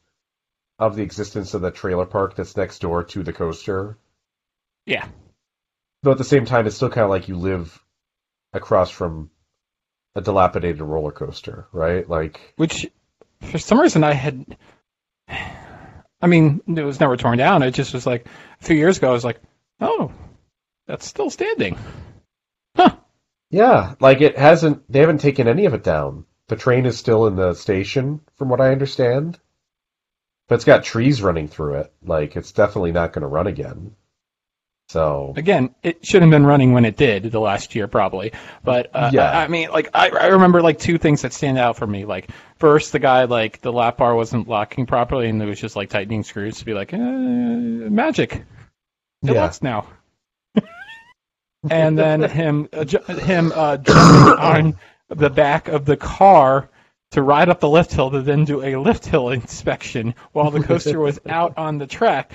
of 0.79 0.95
the 0.95 1.03
existence 1.03 1.53
of 1.53 1.61
the 1.61 1.69
trailer 1.71 2.05
park 2.07 2.35
that's 2.35 2.57
next 2.57 2.79
door 2.79 3.03
to 3.03 3.21
the 3.23 3.33
coaster. 3.33 3.97
yeah. 4.85 5.07
Though 6.03 6.11
at 6.13 6.17
the 6.17 6.23
same 6.23 6.45
time, 6.45 6.65
it's 6.65 6.75
still 6.75 6.89
kind 6.89 7.03
of 7.03 7.11
like 7.11 7.27
you 7.27 7.35
live 7.35 7.79
across 8.53 8.89
from 8.89 9.29
a 10.15 10.21
dilapidated 10.21 10.81
roller 10.81 11.11
coaster, 11.11 11.67
right? 11.71 12.09
Like, 12.09 12.53
which 12.57 12.89
for 13.41 13.59
some 13.59 13.79
reason 13.79 14.03
I 14.03 14.13
had. 14.13 14.57
I 16.21 16.27
mean, 16.27 16.61
it 16.67 16.83
was 16.83 16.99
never 16.99 17.17
torn 17.17 17.37
down. 17.37 17.63
It 17.63 17.71
just 17.71 17.93
was 17.93 18.05
like 18.05 18.27
a 18.59 18.63
few 18.63 18.75
years 18.75 18.97
ago. 18.97 19.09
I 19.09 19.13
was 19.13 19.25
like, 19.25 19.41
oh, 19.79 20.11
that's 20.87 21.05
still 21.05 21.29
standing. 21.29 21.77
Huh? 22.75 22.95
yeah, 23.49 23.95
like 23.99 24.21
it 24.21 24.37
hasn't. 24.37 24.89
They 24.91 24.99
haven't 24.99 25.19
taken 25.21 25.47
any 25.47 25.65
of 25.65 25.73
it 25.73 25.83
down. 25.83 26.25
The 26.47 26.55
train 26.55 26.85
is 26.85 26.97
still 26.97 27.27
in 27.27 27.35
the 27.35 27.53
station, 27.53 28.21
from 28.35 28.49
what 28.49 28.61
I 28.61 28.71
understand. 28.71 29.39
But 30.47 30.55
it's 30.55 30.65
got 30.65 30.83
trees 30.83 31.21
running 31.21 31.47
through 31.47 31.75
it. 31.75 31.93
Like 32.03 32.35
it's 32.35 32.51
definitely 32.51 32.91
not 32.91 33.13
going 33.13 33.21
to 33.21 33.27
run 33.27 33.47
again. 33.47 33.95
So 34.91 35.33
Again, 35.37 35.73
it 35.83 36.05
should 36.05 36.21
have 36.21 36.31
been 36.31 36.45
running 36.45 36.73
when 36.73 36.83
it 36.83 36.97
did 36.97 37.31
the 37.31 37.39
last 37.39 37.75
year, 37.75 37.87
probably. 37.87 38.33
But 38.63 38.89
uh, 38.93 39.09
Yeah. 39.13 39.31
I, 39.31 39.43
I 39.45 39.47
mean, 39.47 39.69
like 39.69 39.89
I, 39.93 40.09
I 40.09 40.25
remember 40.27 40.61
like 40.61 40.79
two 40.79 40.97
things 40.97 41.21
that 41.21 41.31
stand 41.31 41.57
out 41.57 41.77
for 41.77 41.87
me. 41.87 42.03
Like 42.03 42.29
first, 42.57 42.91
the 42.91 42.99
guy 42.99 43.23
like 43.23 43.61
the 43.61 43.71
lap 43.71 43.97
bar 43.97 44.13
wasn't 44.15 44.49
locking 44.49 44.85
properly, 44.85 45.29
and 45.29 45.41
it 45.41 45.45
was 45.45 45.61
just 45.61 45.77
like 45.77 45.89
tightening 45.89 46.23
screws 46.23 46.57
to 46.59 46.65
be 46.65 46.73
like, 46.73 46.91
eh, 46.93 46.97
magic. 46.97 48.35
It 48.35 48.43
Yeah. 49.33 49.41
locks 49.43 49.61
now. 49.61 49.87
and 51.69 51.97
then 51.97 52.23
him 52.23 52.67
uh, 52.73 52.83
ju- 52.83 52.99
him 53.07 53.51
uh, 53.55 53.77
jumping 53.77 53.93
on 54.39 54.77
the 55.09 55.29
back 55.29 55.67
of 55.67 55.85
the 55.85 55.95
car 55.97 56.69
to 57.11 57.21
ride 57.21 57.49
up 57.49 57.59
the 57.59 57.69
lift 57.69 57.91
hill 57.93 58.09
to 58.11 58.21
then 58.21 58.45
do 58.45 58.63
a 58.63 58.75
lift 58.77 59.05
hill 59.05 59.29
inspection 59.29 60.15
while 60.31 60.49
the 60.49 60.63
coaster 60.63 60.99
was 60.99 61.19
out 61.29 61.53
on 61.57 61.77
the 61.77 61.85
track. 61.87 62.31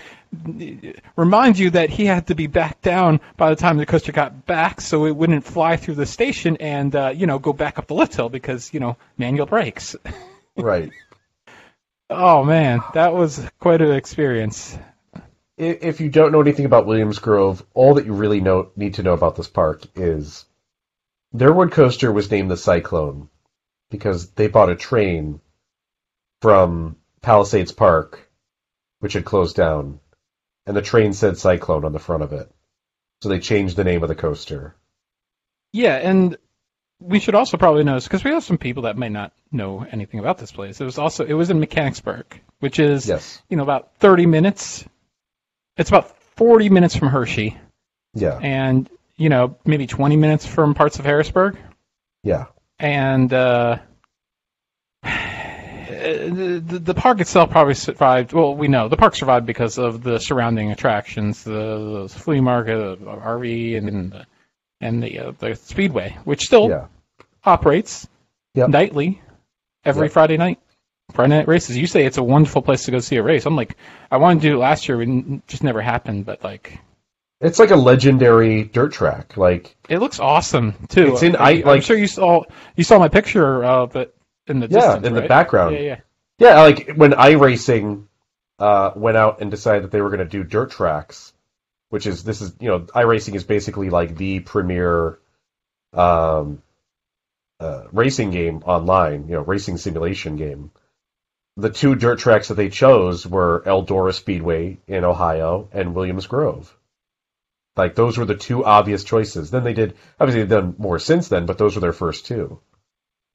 Remind 1.16 1.58
you 1.58 1.70
that 1.70 1.90
he 1.90 2.06
had 2.06 2.28
to 2.28 2.34
be 2.34 2.46
back 2.46 2.82
down 2.82 3.20
by 3.36 3.50
the 3.50 3.56
time 3.56 3.76
the 3.76 3.86
coaster 3.86 4.12
got 4.12 4.46
back 4.46 4.80
so 4.80 5.06
it 5.06 5.16
wouldn't 5.16 5.44
fly 5.44 5.76
through 5.76 5.94
the 5.94 6.06
station 6.06 6.56
and, 6.58 6.94
uh, 6.94 7.12
you 7.14 7.26
know, 7.26 7.38
go 7.38 7.52
back 7.52 7.78
up 7.78 7.86
the 7.86 7.94
lift 7.94 8.14
hill 8.14 8.28
because, 8.28 8.72
you 8.72 8.80
know, 8.80 8.96
manual 9.18 9.46
brakes. 9.46 9.96
Right. 10.58 10.90
oh, 12.08 12.42
man, 12.42 12.80
that 12.94 13.12
was 13.12 13.46
quite 13.60 13.82
an 13.82 13.92
experience. 13.92 14.78
If 15.58 16.00
you 16.00 16.08
don't 16.08 16.32
know 16.32 16.40
anything 16.40 16.64
about 16.64 16.86
Williams 16.86 17.18
Grove, 17.18 17.62
all 17.74 17.92
that 17.94 18.06
you 18.06 18.14
really 18.14 18.40
know 18.40 18.70
need 18.74 18.94
to 18.94 19.02
know 19.02 19.12
about 19.12 19.36
this 19.36 19.48
park 19.48 19.82
is 19.94 20.46
their 21.32 21.52
wood 21.52 21.72
coaster 21.72 22.10
was 22.10 22.30
named 22.30 22.50
the 22.50 22.56
Cyclone 22.56 23.28
because 23.90 24.30
they 24.30 24.48
bought 24.48 24.70
a 24.70 24.76
train 24.76 25.40
from 26.40 26.96
Palisades 27.22 27.72
Park, 27.72 28.30
which 29.00 29.14
had 29.14 29.24
closed 29.24 29.56
down, 29.56 30.00
and 30.66 30.76
the 30.76 30.82
train 30.82 31.12
said 31.12 31.38
Cyclone 31.38 31.84
on 31.84 31.93
the 31.93 31.98
front 31.98 32.22
of 32.22 32.32
it. 32.32 32.51
So 33.22 33.28
they 33.28 33.40
changed 33.40 33.76
the 33.76 33.84
name 33.84 34.02
of 34.02 34.09
the 34.09 34.14
coaster. 34.14 34.74
Yeah, 35.72 35.97
and 35.97 36.36
we 37.01 37.18
should 37.18 37.34
also 37.34 37.56
probably 37.56 37.84
know 37.84 37.98
because 37.98 38.24
we 38.24 38.30
have 38.30 38.44
some 38.44 38.59
people 38.59 38.84
that 38.84 38.97
might 38.97 39.12
not 39.12 39.32
know 39.51 39.86
anything 39.90 40.20
about 40.20 40.38
this 40.38 40.52
place. 40.52 40.80
It 40.80 40.84
was 40.84 40.98
also 40.98 41.24
it 41.24 41.32
was 41.32 41.51
in 41.51 41.60
Mechanicsburg, 41.60 42.40
which 42.60 42.78
is 42.78 43.06
yes. 43.06 43.40
you 43.48 43.56
know 43.56 43.62
about 43.62 43.97
30 43.97 44.26
minutes. 44.26 44.84
It's 45.76 45.90
about 45.90 46.16
40 46.36 46.70
minutes 46.70 46.97
from 46.97 47.09
Hershey. 47.09 47.56
Yeah. 48.14 48.38
And 48.43 48.88
you 49.16 49.28
know 49.28 49.56
maybe 49.64 49.86
20 49.86 50.16
minutes 50.16 50.47
from 50.47 50.74
parts 50.74 50.98
of 50.98 51.05
Harrisburg. 51.05 51.59
Yeah 52.22 52.47
and 52.78 53.32
uh, 53.32 53.78
the, 56.12 56.78
the 56.78 56.94
park 56.94 57.20
itself 57.20 57.50
probably 57.50 57.74
survived. 57.74 58.32
Well, 58.32 58.54
we 58.54 58.68
know 58.68 58.88
the 58.88 58.96
park 58.96 59.14
survived 59.14 59.46
because 59.46 59.78
of 59.78 60.02
the 60.02 60.18
surrounding 60.18 60.70
attractions, 60.72 61.44
the, 61.44 62.02
the 62.02 62.08
flea 62.08 62.40
market, 62.40 63.00
the 63.00 63.06
RV, 63.06 63.76
and 63.76 64.12
the, 64.12 64.26
and 64.80 65.02
the 65.02 65.18
uh, 65.18 65.32
the 65.38 65.54
speedway, 65.54 66.16
which 66.24 66.42
still 66.42 66.68
yeah. 66.68 66.86
operates 67.44 68.06
yep. 68.54 68.68
nightly, 68.68 69.20
every 69.84 70.06
yep. 70.06 70.12
Friday 70.12 70.36
night. 70.36 70.58
Friday 71.12 71.36
night 71.36 71.48
races. 71.48 71.76
You 71.76 71.86
say 71.86 72.04
it's 72.04 72.18
a 72.18 72.22
wonderful 72.22 72.62
place 72.62 72.84
to 72.84 72.90
go 72.90 72.98
see 72.98 73.16
a 73.16 73.22
race. 73.22 73.46
I'm 73.46 73.54
like, 73.54 73.76
I 74.10 74.16
wanted 74.16 74.42
to 74.42 74.48
do 74.48 74.56
it 74.56 74.58
last 74.58 74.88
year, 74.88 75.00
it 75.00 75.46
just 75.46 75.62
never 75.62 75.80
happened. 75.80 76.26
But 76.26 76.42
like, 76.42 76.80
it's 77.40 77.58
like 77.58 77.70
a 77.70 77.76
legendary 77.76 78.64
dirt 78.64 78.92
track. 78.92 79.36
Like 79.36 79.76
it 79.88 79.98
looks 79.98 80.18
awesome 80.18 80.74
too. 80.88 81.12
It's 81.12 81.22
in 81.22 81.36
I, 81.36 81.40
I 81.40 81.52
like 81.52 81.66
am 81.76 81.80
sure 81.82 81.96
you 81.96 82.08
saw 82.08 82.42
you 82.74 82.84
saw 82.84 82.98
my 82.98 83.08
picture 83.08 83.64
of 83.64 83.94
it 83.96 84.14
in 84.47 84.60
the 84.60 84.68
yeah 84.68 84.81
distance, 84.81 85.06
in 85.06 85.14
right? 85.14 85.23
the 85.23 85.28
background. 85.28 85.74
Yeah, 85.77 85.81
yeah, 85.81 86.01
yeah. 86.39 86.60
Like 86.60 86.93
when 86.97 87.12
iRacing 87.12 88.05
uh, 88.59 88.93
went 88.97 89.16
out 89.16 89.40
and 89.40 89.51
decided 89.51 89.85
that 89.85 89.90
they 89.93 90.01
were 90.01 90.10
going 90.10 90.20
to 90.20 90.24
do 90.24 90.44
dirt 90.44 90.70
tracks, 90.70 91.32
which 91.90 92.06
is 92.06 92.24
this 92.24 92.40
is 92.40 92.55
you 92.60 92.68
know 92.68 92.81
iRacing 92.81 93.35
is 93.35 93.44
basically 93.44 93.90
like 93.90 94.16
the 94.16 94.40
premier 94.40 95.18
um, 95.93 96.62
uh, 97.60 97.85
racing 97.93 98.31
game 98.31 98.62
online. 98.64 99.28
You 99.28 99.36
know, 99.36 99.43
racing 99.43 99.78
simulation 99.78 100.36
game. 100.36 100.70
The 101.59 101.70
two 101.70 101.94
dirt 101.94 102.18
tracks 102.18 102.48
that 102.48 102.55
they 102.55 102.68
chose 102.68 103.27
were 103.27 103.62
Eldora 103.64 104.12
Speedway 104.12 104.78
in 104.86 105.05
Ohio 105.05 105.68
and 105.73 105.94
Williams 105.94 106.27
Grove. 106.27 106.77
Like 107.77 107.94
those 107.94 108.16
were 108.16 108.24
the 108.24 108.36
two 108.36 108.64
obvious 108.64 109.05
choices. 109.05 109.51
Then 109.51 109.64
they 109.64 109.74
did 109.74 109.94
obviously 110.18 110.43
they've 110.43 110.51
done 110.51 110.74
more 110.78 110.98
since 110.98 111.28
then, 111.28 111.47
but 111.47 111.59
those 111.59 111.74
were 111.74 111.81
their 111.81 111.93
first 111.93 112.27
two. 112.27 112.59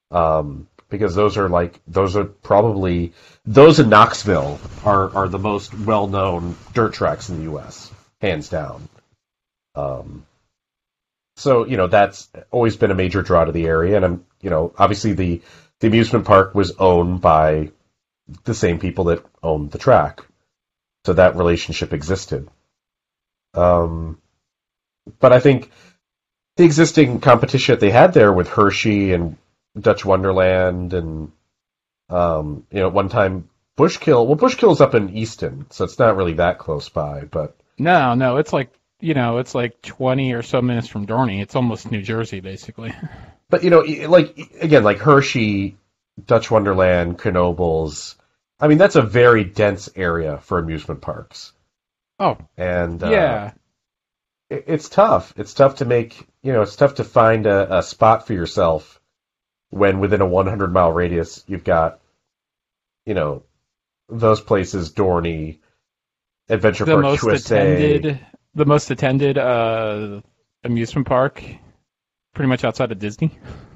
Um, 0.10 0.68
because 0.92 1.16
those 1.16 1.38
are 1.38 1.50
like 1.50 1.80
those 1.88 2.16
are 2.16 2.26
probably 2.26 3.14
those 3.46 3.80
in 3.80 3.90
Knoxville 3.90 4.60
are 4.86 5.16
are 5.16 5.28
the 5.28 5.40
most 5.40 5.74
well 5.74 6.06
known 6.06 6.56
dirt 6.74 6.94
tracks 6.94 7.30
in 7.30 7.38
the 7.38 7.44
U.S. 7.44 7.92
hands 8.22 8.50
down. 8.50 8.88
Um, 9.74 10.28
so 11.38 11.66
you 11.66 11.78
know 11.78 11.88
that's 11.88 12.30
always 12.52 12.76
been 12.76 12.92
a 12.92 12.96
major 12.96 13.24
draw 13.24 13.46
to 13.46 13.52
the 13.52 13.66
area, 13.66 13.96
and 13.96 14.06
I'm 14.06 14.26
you 14.42 14.52
know 14.52 14.74
obviously 14.78 15.14
the 15.14 15.42
the 15.80 15.88
amusement 15.88 16.26
park 16.26 16.54
was 16.54 16.74
owned 16.78 17.22
by 17.22 17.72
the 18.44 18.54
same 18.54 18.78
people 18.78 19.06
that 19.06 19.26
owned 19.42 19.72
the 19.72 19.80
track, 19.80 20.22
so 21.06 21.14
that 21.14 21.38
relationship 21.38 21.94
existed. 21.94 22.48
Um, 23.54 24.20
but 25.20 25.34
I 25.34 25.40
think 25.40 25.72
the 26.58 26.66
existing 26.66 27.22
competition 27.22 27.74
that 27.74 27.80
they 27.80 27.92
had 27.92 28.14
there 28.14 28.32
with 28.32 28.50
Hershey 28.50 29.14
and 29.14 29.38
Dutch 29.80 30.06
Wonderland 30.06 30.94
and 30.94 31.32
um, 32.10 32.66
you 32.72 32.80
know 32.80 32.90
one 32.90 33.10
time 33.10 33.50
Bushkill. 33.78 34.28
Well, 34.28 34.38
Bushkill's 34.38 34.82
up 34.82 34.96
in 34.96 35.16
Easton, 35.16 35.68
so 35.70 35.86
it's 35.86 36.00
not 36.00 36.18
really 36.18 36.34
that 36.34 36.60
close 36.60 36.90
by. 36.90 37.22
But 37.24 37.56
no, 37.78 38.14
no, 38.14 38.38
it's 38.38 38.54
like 38.54 38.74
you 39.00 39.14
know 39.14 39.38
it's 39.38 39.56
like 39.56 39.82
twenty 39.82 40.34
or 40.34 40.44
so 40.44 40.62
minutes 40.62 40.88
from 40.88 41.08
Dorney. 41.08 41.42
It's 41.42 41.56
almost 41.56 41.92
New 41.92 42.02
Jersey, 42.02 42.40
basically. 42.40 42.94
But 43.50 43.66
you 43.66 43.70
know, 43.70 43.82
like 44.08 44.38
again, 44.62 44.86
like 44.86 45.00
Hershey, 45.00 45.76
Dutch 46.26 46.50
Wonderland, 46.50 47.18
Knoebels. 47.18 48.16
I 48.62 48.70
mean, 48.70 48.78
that's 48.78 48.96
a 48.96 49.02
very 49.02 49.44
dense 49.44 49.90
area 49.94 50.38
for 50.38 50.58
amusement 50.58 51.02
parks. 51.02 51.52
Oh, 52.18 52.38
and 52.56 53.04
uh, 53.04 53.10
yeah, 53.10 53.52
it's 54.50 54.88
tough. 54.88 55.34
It's 55.36 55.54
tough 55.54 55.76
to 55.76 55.86
make, 55.86 56.26
you 56.42 56.54
know, 56.54 56.62
it's 56.62 56.78
tough 56.78 56.96
to 56.96 57.04
find 57.04 57.46
a, 57.46 57.80
a 57.80 57.84
spot 57.84 58.26
for 58.26 58.32
yourself 58.32 59.01
when 59.72 60.00
within 60.00 60.22
a 60.22 60.26
100 60.26 60.72
mile 60.72 60.92
radius 60.92 61.44
you've 61.48 61.64
got, 61.64 62.00
you 63.06 63.16
know, 63.16 63.44
those 64.08 64.42
places, 64.42 64.94
Dorney, 64.94 65.58
Adventure 66.50 66.86
the 66.86 66.94
Park 66.94 67.04
most 67.04 67.24
USA. 67.24 67.56
attended, 67.56 68.20
the 68.54 68.66
most 68.66 68.92
attended 68.92 69.38
uh, 69.38 70.22
amusement 70.64 71.08
park, 71.08 71.44
pretty 72.36 72.50
much 72.50 72.64
outside 72.64 72.92
of 72.92 73.00
Disney. 73.00 73.32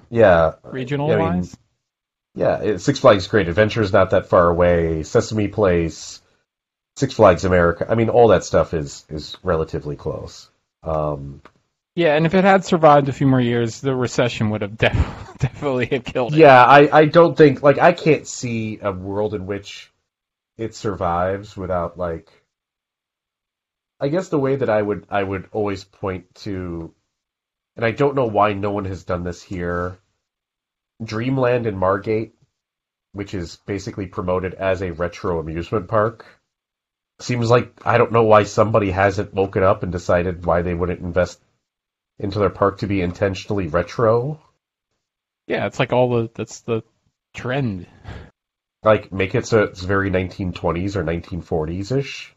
Yeah, 0.10 0.56
regional 0.64 1.12
I 1.12 1.16
mean, 1.16 1.26
wise. 1.38 1.58
Yeah, 2.36 2.62
it, 2.62 2.80
Six 2.80 3.00
Flags 3.00 3.28
Great 3.28 3.48
Adventure 3.48 3.82
is 3.82 3.94
not 3.94 4.12
that 4.12 4.28
far 4.28 4.50
away. 4.50 5.04
Sesame 5.04 5.48
Place, 5.48 6.22
Six 6.98 7.14
Flags 7.14 7.46
America. 7.46 7.88
I 7.90 7.96
mean, 7.96 8.10
all 8.10 8.28
that 8.28 8.44
stuff 8.44 8.74
is 8.74 9.06
is 9.10 9.38
relatively 9.42 9.96
close. 9.96 10.50
Um, 10.84 11.42
yeah, 11.96 12.16
and 12.16 12.26
if 12.26 12.34
it 12.34 12.44
had 12.44 12.66
survived 12.66 13.10
a 13.10 13.14
few 13.14 13.28
more 13.28 13.42
years, 13.42 13.82
the 13.82 13.96
recession 13.96 14.50
would 14.50 14.62
have 14.62 14.78
def- 14.78 15.38
definitely 15.40 15.88
have 15.88 16.04
killed 16.04 16.34
it. 16.34 16.40
Yeah, 16.40 16.64
I, 16.64 17.00
I 17.00 17.06
don't 17.06 17.38
think 17.38 17.64
like 17.64 17.80
I 17.80 17.94
can't 17.94 18.28
see 18.28 18.80
a 18.82 18.92
world 18.92 19.34
in 19.34 19.46
which 19.46 19.92
it 20.58 20.76
survives 20.76 21.58
without 21.58 21.98
like 21.98 22.30
I 24.00 24.10
guess 24.10 24.30
the 24.30 24.40
way 24.40 24.58
that 24.58 24.70
I 24.70 24.82
would 24.82 25.08
I 25.10 25.24
would 25.24 25.48
always 25.52 25.84
point 25.84 26.34
to 26.44 26.94
and 27.76 27.86
I 27.86 27.92
don't 27.92 28.16
know 28.16 28.28
why 28.28 28.54
no 28.54 28.72
one 28.72 28.86
has 28.86 29.04
done 29.04 29.24
this 29.24 29.42
here. 29.42 30.00
Dreamland 31.04 31.66
in 31.66 31.78
Margate, 31.78 32.36
which 33.14 33.34
is 33.34 33.58
basically 33.66 34.08
promoted 34.08 34.54
as 34.54 34.82
a 34.82 34.92
retro 34.92 35.40
amusement 35.40 35.88
park. 35.88 36.26
Seems 37.20 37.50
like 37.50 37.82
I 37.86 37.98
don't 37.98 38.12
know 38.12 38.24
why 38.24 38.44
somebody 38.44 38.92
hasn't 38.92 39.34
woken 39.34 39.64
up 39.64 39.84
and 39.84 39.92
decided 39.92 40.46
why 40.46 40.62
they 40.62 40.74
wouldn't 40.74 41.02
invest 41.02 41.40
into 42.20 42.40
their 42.40 42.50
park 42.50 42.80
to 42.80 42.88
be 42.88 43.02
intentionally 43.02 43.68
retro. 43.68 44.40
Yeah, 45.48 45.68
it's 45.68 45.80
like 45.80 45.94
all 45.94 46.10
the 46.10 46.32
that's 46.34 46.62
the 46.62 46.84
trend. 47.34 47.88
Like 48.84 49.12
make 49.12 49.36
it 49.36 49.46
so 49.46 49.64
it's 49.64 49.82
very 49.82 50.10
1920s 50.12 50.96
or 50.96 51.04
1940s 51.04 51.98
ish, 51.98 52.34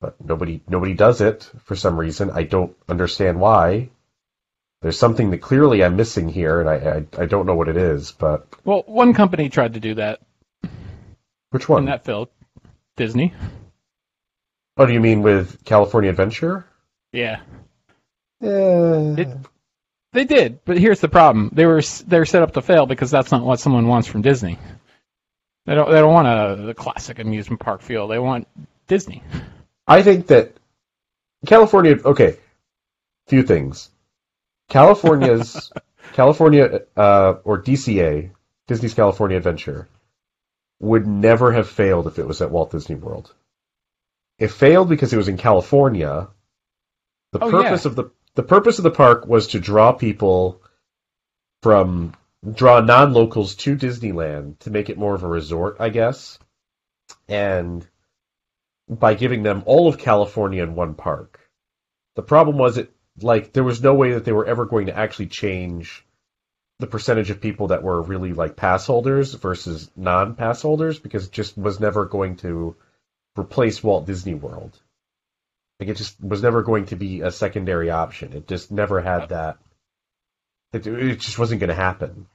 but 0.00 0.16
nobody 0.24 0.60
nobody 0.68 0.94
does 0.94 1.20
it 1.20 1.50
for 1.64 1.76
some 1.76 1.96
reason. 1.96 2.30
I 2.30 2.44
don't 2.44 2.76
understand 2.88 3.40
why. 3.40 3.90
There's 4.82 4.98
something 4.98 5.30
that 5.30 5.38
clearly 5.38 5.82
I'm 5.82 5.96
missing 5.96 6.28
here, 6.28 6.60
and 6.60 6.68
I 6.68 6.74
I, 6.74 7.22
I 7.22 7.26
don't 7.26 7.46
know 7.46 7.54
what 7.54 7.68
it 7.68 7.76
is. 7.76 8.12
But 8.12 8.46
well, 8.64 8.84
one 8.86 9.14
company 9.14 9.48
tried 9.48 9.74
to 9.74 9.80
do 9.80 9.94
that. 9.94 10.20
Which 11.50 11.68
one? 11.68 11.80
And 11.80 11.88
that 11.88 12.04
failed. 12.04 12.28
Disney. 12.96 13.34
Oh, 14.76 14.86
do 14.86 14.92
you 14.92 15.00
mean 15.00 15.22
with 15.22 15.64
California 15.64 16.10
Adventure? 16.10 16.66
Yeah. 17.12 17.40
Yeah. 18.46 19.14
It, 19.24 19.28
they 20.12 20.24
did, 20.24 20.60
but 20.64 20.78
here's 20.78 21.00
the 21.00 21.08
problem: 21.08 21.50
they 21.52 21.66
were 21.66 21.82
they're 22.06 22.24
set 22.24 22.42
up 22.42 22.52
to 22.54 22.62
fail 22.62 22.86
because 22.86 23.10
that's 23.10 23.32
not 23.32 23.44
what 23.44 23.60
someone 23.60 23.86
wants 23.86 24.08
from 24.08 24.22
Disney. 24.22 24.58
They 25.66 25.74
don't 25.74 25.90
they 25.90 25.98
don't 26.00 26.12
want 26.12 26.28
a 26.28 26.62
the 26.66 26.74
classic 26.74 27.18
amusement 27.18 27.60
park 27.60 27.82
feel. 27.82 28.08
They 28.08 28.18
want 28.18 28.46
Disney. 28.86 29.22
I 29.86 30.02
think 30.02 30.28
that 30.28 30.52
California. 31.44 31.98
Okay, 32.04 32.36
few 33.28 33.42
things. 33.42 33.90
California's 34.68 35.70
California 36.14 36.82
uh, 36.96 37.34
or 37.44 37.62
DCA, 37.62 38.30
Disney's 38.68 38.94
California 38.94 39.36
Adventure, 39.36 39.88
would 40.80 41.06
never 41.06 41.52
have 41.52 41.68
failed 41.68 42.06
if 42.06 42.18
it 42.18 42.26
was 42.26 42.40
at 42.42 42.50
Walt 42.50 42.70
Disney 42.70 42.96
World. 42.96 43.34
It 44.38 44.48
failed 44.48 44.88
because 44.88 45.12
it 45.12 45.16
was 45.16 45.28
in 45.28 45.36
California. 45.36 46.28
The 47.32 47.44
Oh, 47.44 47.50
purpose 47.50 47.84
yeah. 47.84 47.90
of 47.90 47.96
the 47.96 48.10
the 48.36 48.42
purpose 48.42 48.78
of 48.78 48.84
the 48.84 48.90
park 48.90 49.26
was 49.26 49.48
to 49.48 49.60
draw 49.60 49.92
people 49.92 50.62
from 51.62 52.14
draw 52.52 52.80
non-locals 52.80 53.56
to 53.56 53.74
Disneyland 53.74 54.58
to 54.60 54.70
make 54.70 54.88
it 54.90 54.98
more 54.98 55.14
of 55.14 55.24
a 55.24 55.28
resort, 55.28 55.78
I 55.80 55.88
guess, 55.88 56.38
and 57.28 57.84
by 58.88 59.14
giving 59.14 59.42
them 59.42 59.62
all 59.66 59.88
of 59.88 59.98
California 59.98 60.62
in 60.62 60.74
one 60.74 60.94
park. 60.94 61.40
The 62.14 62.22
problem 62.22 62.58
was 62.58 62.78
it 62.78 62.92
like 63.20 63.52
there 63.52 63.64
was 63.64 63.82
no 63.82 63.94
way 63.94 64.12
that 64.12 64.24
they 64.26 64.32
were 64.32 64.46
ever 64.46 64.66
going 64.66 64.86
to 64.86 64.96
actually 64.96 65.26
change 65.26 66.04
the 66.78 66.86
percentage 66.86 67.30
of 67.30 67.40
people 67.40 67.68
that 67.68 67.82
were 67.82 68.02
really 68.02 68.34
like 68.34 68.54
pass 68.54 68.86
holders 68.86 69.32
versus 69.32 69.90
non-pass 69.96 70.60
holders 70.60 70.98
because 70.98 71.24
it 71.26 71.32
just 71.32 71.56
was 71.56 71.80
never 71.80 72.04
going 72.04 72.36
to 72.36 72.76
replace 73.38 73.82
Walt 73.82 74.06
Disney 74.06 74.34
World. 74.34 74.78
Like 75.78 75.90
it 75.90 75.96
just 75.96 76.22
was 76.22 76.42
never 76.42 76.62
going 76.62 76.86
to 76.86 76.96
be 76.96 77.20
a 77.20 77.30
secondary 77.30 77.90
option. 77.90 78.32
It 78.32 78.48
just 78.48 78.70
never 78.70 79.00
had 79.00 79.28
that. 79.28 79.58
It, 80.72 80.86
it 80.86 81.20
just 81.20 81.38
wasn't 81.38 81.60
going 81.60 81.68
to 81.68 81.74
happen. 81.74 82.26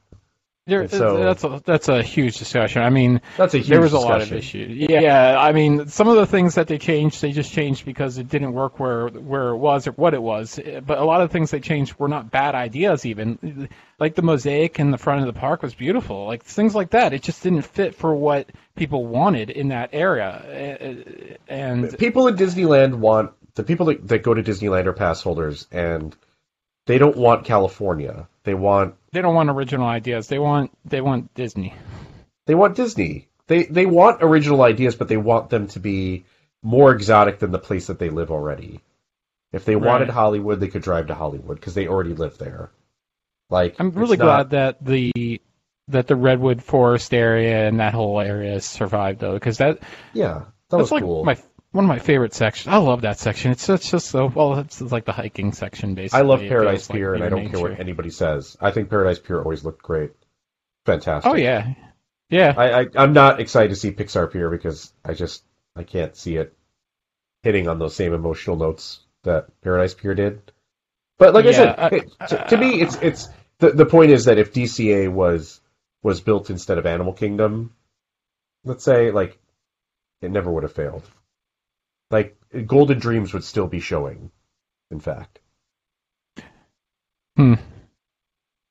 There, 0.68 0.88
so, 0.88 1.18
uh, 1.18 1.24
that's 1.24 1.44
a 1.44 1.62
that's 1.66 1.90
a 1.90 2.04
huge 2.04 2.38
discussion. 2.38 2.84
I 2.84 2.92
mean, 2.92 3.22
that's 3.36 3.56
a 3.56 3.58
huge 3.58 3.70
there 3.70 3.82
was 3.82 3.94
discussion. 3.94 4.12
a 4.12 4.14
lot 4.14 4.22
of 4.22 4.32
issues. 4.32 4.78
Yeah, 4.78 5.00
yeah, 5.02 5.40
I 5.40 5.54
mean, 5.54 5.88
some 5.88 6.08
of 6.08 6.18
the 6.18 6.28
things 6.28 6.54
that 6.54 6.68
they 6.68 6.78
changed, 6.78 7.20
they 7.20 7.32
just 7.32 7.52
changed 7.52 7.84
because 7.84 8.20
it 8.20 8.30
didn't 8.30 8.54
work 8.54 8.80
where 8.80 9.08
where 9.08 9.50
it 9.50 9.58
was 9.58 9.88
or 9.88 9.94
what 9.94 10.14
it 10.14 10.22
was. 10.22 10.60
Eh, 10.60 10.80
but 10.80 11.00
a 11.00 11.04
lot 11.04 11.22
of 11.22 11.32
things 11.32 11.50
they 11.50 11.62
changed 11.62 11.98
were 11.98 12.08
not 12.08 12.30
bad 12.30 12.54
ideas. 12.54 13.08
Even 13.08 13.70
like 13.98 14.14
the 14.14 14.22
mosaic 14.22 14.80
in 14.80 14.92
the 14.92 15.00
front 15.00 15.22
of 15.22 15.34
the 15.34 15.40
park 15.40 15.64
was 15.64 15.74
beautiful. 15.74 16.28
Like 16.28 16.44
things 16.44 16.76
like 16.76 16.92
that, 16.92 17.12
it 17.12 17.24
just 17.24 17.42
didn't 17.42 17.64
fit 17.64 17.96
for 17.96 18.14
what 18.14 18.52
people 18.76 19.08
wanted 19.08 19.50
in 19.50 19.70
that 19.70 19.90
area. 19.94 20.46
Eh, 20.48 20.78
eh, 20.80 21.36
and 21.48 21.98
people 21.98 22.28
in 22.28 22.36
Disneyland 22.36 22.94
want 22.94 23.32
the 23.56 23.64
people 23.64 23.88
that, 23.88 24.08
that 24.10 24.22
go 24.22 24.36
to 24.36 24.44
Disneyland 24.44 24.86
are 24.86 24.94
pass 24.94 25.24
holders, 25.24 25.66
and 25.72 26.16
they 26.86 27.00
don't 27.00 27.18
want 27.18 27.46
California. 27.46 28.28
They 28.44 28.54
want 28.54 28.94
they 29.12 29.22
don't 29.22 29.36
want 29.36 29.50
original 29.50 29.88
ideas. 29.88 30.28
They 30.28 30.40
want 30.40 30.72
they 30.86 31.02
want 31.02 31.34
Disney. 31.34 31.74
They 32.46 32.56
want 32.56 32.76
Disney. 32.76 33.28
They 33.48 33.64
they 33.64 33.86
want 33.86 34.24
original 34.24 34.62
ideas, 34.62 34.96
but 34.96 35.08
they 35.08 35.18
want 35.18 35.50
them 35.50 35.68
to 35.70 35.80
be 35.80 36.26
more 36.64 36.92
exotic 36.92 37.40
than 37.40 37.52
the 37.52 37.60
place 37.60 37.88
that 37.88 38.00
they 38.00 38.10
live 38.10 38.32
already. 38.32 38.82
If 39.52 39.66
they 39.66 39.76
right. 39.76 39.86
wanted 39.86 40.10
Hollywood, 40.10 40.60
they 40.60 40.70
could 40.70 40.84
drive 40.84 41.08
to 41.08 41.16
Hollywood 41.16 41.60
because 41.60 41.74
they 41.74 41.88
already 41.88 42.14
live 42.14 42.38
there. 42.38 42.72
Like 43.50 43.76
I'm 43.80 43.92
really 43.92 44.18
glad 44.18 44.52
that 44.52 44.84
the 44.84 45.42
that 45.90 46.08
the 46.08 46.16
redwood 46.16 46.64
forest 46.64 47.14
area 47.14 47.68
and 47.68 47.82
that 47.82 47.94
whole 47.94 48.22
area 48.22 48.62
survived 48.62 49.20
though, 49.20 49.34
because 49.34 49.58
that 49.58 49.80
yeah 50.14 50.44
that 50.70 50.78
was 50.78 50.92
like 50.92 51.04
cool. 51.04 51.26
My 51.26 51.38
one 51.72 51.86
of 51.86 51.90
my 51.90 52.00
favorite 52.00 52.34
sections. 52.34 52.74
I 52.74 52.78
love 52.78 53.02
that 53.02 53.18
section. 53.18 53.52
It's 53.52 53.66
just, 53.66 53.90
just 53.90 54.08
so 54.08 54.28
well. 54.28 54.60
It's 54.60 54.82
like 54.82 55.06
the 55.06 55.14
hiking 55.14 55.54
section, 55.54 55.96
basically. 55.96 56.20
I 56.20 56.24
love 56.24 56.42
Paradise 56.42 56.88
Pier, 56.88 57.12
like 57.12 57.16
and 57.18 57.24
I 57.24 57.30
don't 57.30 57.46
nature. 57.46 57.58
care 57.58 57.70
what 57.70 57.80
anybody 57.80 58.10
says. 58.10 58.58
I 58.60 58.72
think 58.72 58.90
Paradise 58.90 59.20
Pier 59.20 59.42
always 59.42 59.64
looked 59.64 59.82
great, 59.82 60.12
fantastic. 60.86 61.32
Oh 61.32 61.36
yeah, 61.36 61.74
yeah. 62.30 62.54
I, 62.56 62.82
I 62.82 62.86
I'm 62.96 63.14
not 63.14 63.40
excited 63.40 63.70
to 63.70 63.76
see 63.76 63.92
Pixar 63.92 64.32
Pier 64.32 64.50
because 64.50 64.92
I 65.06 65.14
just 65.14 65.44
I 65.76 65.84
can't 65.84 66.16
see 66.16 66.36
it 66.36 66.54
hitting 67.44 67.68
on 67.68 67.80
those 67.80 67.96
same 67.96 68.14
emotional 68.14 68.58
notes 68.58 69.00
that 69.24 69.48
Paradise 69.62 69.94
Pier 69.94 70.14
did. 70.14 70.52
But 71.18 71.34
like 71.34 71.46
yeah, 71.46 71.52
I 71.52 71.54
said, 71.54 71.70
uh, 71.80 71.90
I, 72.20 72.26
to, 72.28 72.48
to, 72.50 72.58
me, 72.58 72.82
it's 72.82 72.96
it's 72.98 73.30
the 73.60 73.70
the 73.70 73.86
point 73.86 74.12
is 74.12 74.26
that 74.26 74.40
if 74.40 74.54
DCA 74.54 75.10
was 75.10 75.62
was 76.04 76.20
built 76.20 76.50
instead 76.50 76.78
of 76.80 76.86
Animal 76.86 77.14
Kingdom, 77.14 77.74
let's 78.66 78.84
say 78.84 79.12
like 79.12 79.40
it 80.22 80.32
never 80.32 80.52
would 80.52 80.64
have 80.64 80.74
failed. 80.74 81.04
Like 82.12 82.38
Golden 82.66 83.00
Dreams 83.00 83.34
would 83.34 83.44
still 83.44 83.68
be 83.68 83.80
showing. 83.80 84.32
In 84.92 85.00
fact. 85.00 85.40
Hmm. 87.38 87.56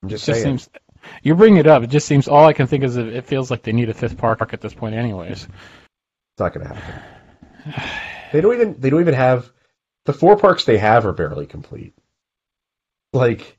I'm 0.02 0.08
just, 0.08 0.26
just 0.26 0.42
saying. 0.42 0.58
Seems, 0.58 0.68
you 1.22 1.34
bring 1.34 1.56
it 1.56 1.66
up. 1.66 1.82
It 1.82 1.88
just 1.88 2.06
seems 2.06 2.28
all 2.28 2.46
I 2.46 2.52
can 2.52 2.66
think 2.66 2.84
is 2.84 2.96
it 2.96 3.26
feels 3.26 3.50
like 3.50 3.62
they 3.62 3.72
need 3.72 3.88
a 3.88 3.94
fifth 3.94 4.18
park 4.18 4.52
at 4.52 4.60
this 4.60 4.74
point, 4.74 4.94
anyways. 4.94 5.44
It's 5.44 5.48
not 6.38 6.54
going 6.54 6.66
to 6.66 6.74
happen. 6.74 7.84
they 8.32 8.40
don't 8.40 8.54
even. 8.54 8.80
They 8.80 8.90
don't 8.90 9.00
even 9.00 9.14
have 9.14 9.50
the 10.04 10.12
four 10.12 10.36
parks 10.36 10.64
they 10.64 10.78
have 10.78 11.06
are 11.06 11.12
barely 11.12 11.46
complete. 11.46 11.94
Like, 13.12 13.58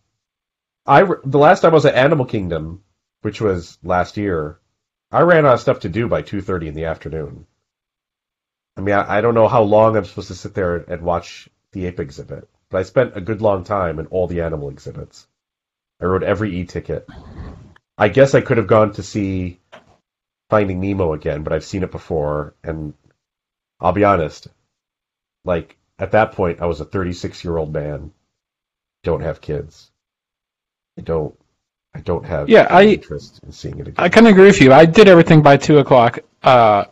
I 0.86 1.04
the 1.04 1.38
last 1.38 1.62
time 1.62 1.72
I 1.72 1.76
was 1.76 1.86
at 1.86 1.96
Animal 1.96 2.26
Kingdom, 2.26 2.84
which 3.22 3.42
was 3.42 3.78
last 3.84 4.18
year, 4.18 4.60
I 5.12 5.22
ran 5.22 5.46
out 5.46 5.56
of 5.56 5.62
stuff 5.62 5.82
to 5.82 5.90
do 5.90 6.08
by 6.08 6.22
two 6.22 6.42
thirty 6.42 6.68
in 6.68 6.76
the 6.76 6.86
afternoon. 6.86 7.46
I 8.78 8.82
mean, 8.82 8.96
I, 8.96 9.18
I 9.18 9.22
don't 9.22 9.36
know 9.36 9.48
how 9.48 9.64
long 9.64 9.96
I'm 9.96 10.06
supposed 10.06 10.30
to 10.30 10.36
sit 10.36 10.54
there 10.54 10.78
and 10.78 11.02
watch 11.02 11.50
the 11.72 11.86
ape 11.86 12.00
exhibit, 12.00 12.48
but 12.70 12.80
I 12.80 12.84
spent 12.84 13.18
a 13.18 13.22
good 13.22 13.42
long 13.42 13.64
time 13.64 14.00
in 14.00 14.08
all 14.08 14.28
the 14.28 14.42
animal 14.42 14.70
exhibits. 14.70 15.28
I 16.02 16.06
rode 16.06 16.24
every 16.24 16.56
e-ticket. 16.60 17.08
I 17.98 18.10
guess 18.10 18.34
I 18.34 18.42
could 18.42 18.58
have 18.58 18.68
gone 18.68 18.94
to 18.94 19.04
see 19.04 19.60
Finding 20.50 20.82
Nemo 20.82 21.14
again, 21.14 21.44
but 21.44 21.54
I've 21.54 21.64
seen 21.64 21.84
it 21.84 21.92
before, 21.92 22.56
and 22.64 22.94
I'll 23.80 23.94
be 23.94 24.04
honest, 24.04 24.48
like 25.46 25.78
at 25.98 26.12
that 26.12 26.34
point, 26.34 26.62
I 26.62 26.66
was 26.66 26.82
a 26.82 26.86
36 26.86 27.44
year 27.44 27.58
old 27.58 27.72
man. 27.72 28.12
Don't 29.04 29.22
have 29.22 29.40
kids. 29.40 29.92
I 30.98 31.02
don't. 31.02 31.36
I 31.94 32.00
don't 32.00 32.26
have 32.26 32.50
yeah, 32.50 32.68
I, 32.70 32.86
interest 32.86 33.42
in 33.44 33.52
seeing 33.52 33.80
it 33.80 33.88
again. 33.90 33.96
I 33.98 34.10
kind 34.10 34.26
of 34.26 34.32
agree 34.32 34.46
with 34.46 34.62
you. 34.62 34.72
I 34.72 34.86
did 34.86 35.08
everything 35.08 35.42
by 35.42 35.58
two 35.58 35.80
o'clock. 35.80 36.20
Uh, 36.42 36.86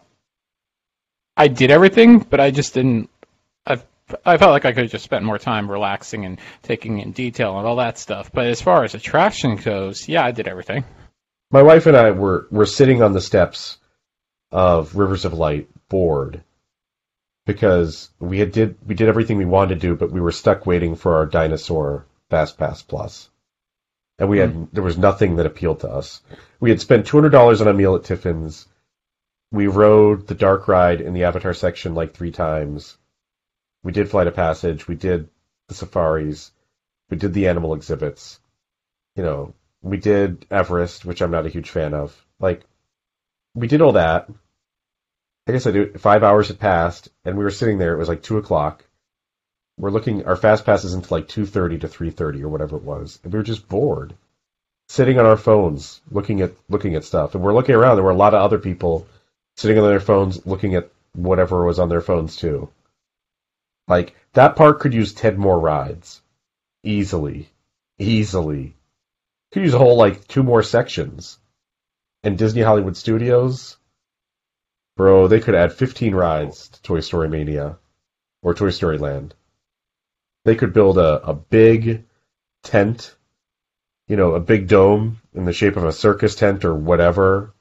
I 1.39 1.47
did 1.47 1.71
everything, 1.71 2.19
but 2.19 2.41
I 2.41 2.51
just 2.51 2.73
didn't. 2.73 3.09
I 3.65 3.79
I 4.25 4.37
felt 4.37 4.51
like 4.51 4.65
I 4.65 4.73
could 4.73 4.83
have 4.83 4.91
just 4.91 5.05
spent 5.05 5.23
more 5.23 5.39
time 5.39 5.71
relaxing 5.71 6.25
and 6.25 6.37
taking 6.63 6.99
in 6.99 7.13
detail 7.13 7.57
and 7.57 7.65
all 7.65 7.77
that 7.77 7.97
stuff. 7.97 8.29
But 8.33 8.47
as 8.47 8.61
far 8.61 8.83
as 8.83 8.93
attraction 8.93 9.55
goes, 9.55 10.09
yeah, 10.09 10.25
I 10.25 10.31
did 10.31 10.49
everything. 10.49 10.83
My 11.49 11.63
wife 11.63 11.85
and 11.85 11.95
I 11.95 12.11
were 12.11 12.45
were 12.51 12.65
sitting 12.65 13.01
on 13.01 13.13
the 13.13 13.21
steps 13.21 13.77
of 14.51 14.97
Rivers 14.97 15.23
of 15.23 15.33
Light, 15.33 15.69
bored, 15.87 16.43
because 17.45 18.09
we 18.19 18.39
had 18.39 18.51
did 18.51 18.75
we 18.85 18.93
did 18.93 19.07
everything 19.07 19.37
we 19.37 19.45
wanted 19.45 19.75
to 19.75 19.87
do, 19.87 19.95
but 19.95 20.11
we 20.11 20.19
were 20.19 20.33
stuck 20.33 20.65
waiting 20.65 20.95
for 20.95 21.15
our 21.15 21.25
dinosaur 21.25 22.05
Fast 22.29 22.57
Pass 22.57 22.81
Plus, 22.81 23.29
and 24.17 24.27
we 24.27 24.39
had 24.39 24.53
mm. 24.53 24.67
there 24.73 24.83
was 24.83 24.97
nothing 24.97 25.37
that 25.37 25.45
appealed 25.45 25.79
to 25.79 25.89
us. 25.89 26.21
We 26.59 26.69
had 26.69 26.81
spent 26.81 27.07
two 27.07 27.15
hundred 27.15 27.29
dollars 27.29 27.61
on 27.61 27.69
a 27.69 27.73
meal 27.73 27.95
at 27.95 28.03
Tiffins 28.03 28.67
we 29.51 29.67
rode 29.67 30.27
the 30.27 30.35
dark 30.35 30.67
ride 30.67 31.01
in 31.01 31.13
the 31.13 31.23
Avatar 31.23 31.53
section 31.53 31.95
like 31.95 32.13
three 32.13 32.31
times. 32.31 32.97
We 33.83 33.91
did 33.91 34.09
Flight 34.09 34.27
of 34.27 34.35
Passage. 34.35 34.87
We 34.87 34.95
did 34.95 35.29
the 35.67 35.75
safaris. 35.75 36.51
We 37.09 37.17
did 37.17 37.33
the 37.33 37.47
animal 37.47 37.73
exhibits. 37.73 38.39
You 39.15 39.23
know, 39.23 39.53
we 39.81 39.97
did 39.97 40.45
Everest, 40.51 41.05
which 41.05 41.21
I'm 41.21 41.31
not 41.31 41.45
a 41.45 41.49
huge 41.49 41.69
fan 41.69 41.93
of. 41.93 42.15
Like, 42.39 42.63
we 43.55 43.67
did 43.67 43.81
all 43.81 43.93
that. 43.93 44.29
I 45.47 45.51
guess 45.51 45.65
I 45.65 45.71
do. 45.71 45.93
Five 45.97 46.23
hours 46.23 46.49
had 46.49 46.59
passed, 46.59 47.09
and 47.25 47.35
we 47.35 47.43
were 47.43 47.49
sitting 47.49 47.79
there. 47.79 47.93
It 47.93 47.99
was 47.99 48.09
like 48.09 48.21
two 48.21 48.37
o'clock. 48.37 48.85
We're 49.77 49.89
looking. 49.89 50.25
Our 50.25 50.35
fast 50.35 50.65
passes 50.65 50.93
into 50.93 51.11
like 51.11 51.27
two 51.27 51.47
thirty 51.47 51.79
to 51.79 51.87
three 51.87 52.11
thirty 52.11 52.43
or 52.43 52.49
whatever 52.49 52.77
it 52.77 52.83
was, 52.83 53.19
and 53.23 53.33
we 53.33 53.39
were 53.39 53.43
just 53.43 53.67
bored, 53.67 54.13
sitting 54.89 55.17
on 55.17 55.25
our 55.25 55.37
phones, 55.37 56.01
looking 56.11 56.41
at 56.41 56.51
looking 56.69 56.93
at 56.93 57.03
stuff. 57.03 57.33
And 57.33 57.43
we're 57.43 57.55
looking 57.55 57.73
around. 57.73 57.95
There 57.95 58.03
were 58.03 58.11
a 58.11 58.15
lot 58.15 58.35
of 58.35 58.43
other 58.43 58.59
people 58.59 59.07
sitting 59.59 59.77
on 59.77 59.83
their 59.83 59.99
phones 59.99 60.45
looking 60.45 60.75
at 60.75 60.89
whatever 61.11 61.65
was 61.65 61.79
on 61.79 61.89
their 61.89 61.99
phones 61.99 62.37
too. 62.37 62.69
Like 63.89 64.15
that 64.31 64.55
park 64.55 64.79
could 64.79 64.93
use 64.93 65.13
ten 65.13 65.37
more 65.37 65.59
rides, 65.59 66.21
easily, 66.81 67.49
easily. 67.97 68.77
Could 69.51 69.63
use 69.63 69.73
a 69.73 69.77
whole 69.77 69.97
like 69.97 70.25
two 70.29 70.43
more 70.43 70.63
sections. 70.63 71.39
And 72.23 72.37
Disney 72.37 72.61
Hollywood 72.61 72.95
Studios, 72.95 73.75
bro, 74.95 75.27
they 75.27 75.41
could 75.41 75.55
add 75.55 75.73
fifteen 75.73 76.15
rides 76.15 76.69
to 76.69 76.81
Toy 76.81 77.01
Story 77.01 77.27
Mania 77.27 77.79
or 78.41 78.53
Toy 78.53 78.69
Story 78.69 78.97
Land. 78.97 79.33
They 80.45 80.55
could 80.55 80.71
build 80.71 80.97
a, 80.97 81.21
a 81.21 81.33
big 81.33 82.05
tent, 82.63 83.13
you 84.07 84.15
know, 84.15 84.35
a 84.35 84.39
big 84.39 84.69
dome 84.69 85.19
in 85.33 85.43
the 85.43 85.51
shape 85.51 85.75
of 85.75 85.83
a 85.83 85.91
circus 85.91 86.35
tent 86.35 86.63
or 86.63 86.73
whatever, 86.73 87.53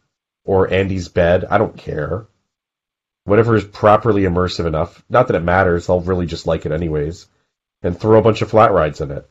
or 0.48 0.72
Andy's 0.72 1.08
bed. 1.10 1.44
I 1.44 1.58
don't 1.58 1.76
care. 1.76 2.26
Whatever 3.24 3.54
is 3.54 3.64
properly 3.64 4.22
immersive 4.22 4.64
enough. 4.64 5.04
Not 5.10 5.28
that 5.28 5.36
it 5.36 5.42
matters. 5.42 5.86
They'll 5.86 6.00
really 6.00 6.24
just 6.24 6.46
like 6.46 6.64
it 6.64 6.72
anyways. 6.72 7.26
And 7.82 8.00
throw 8.00 8.18
a 8.18 8.22
bunch 8.22 8.40
of 8.40 8.48
flat 8.48 8.72
rides 8.72 9.02
in 9.02 9.10
it. 9.10 9.28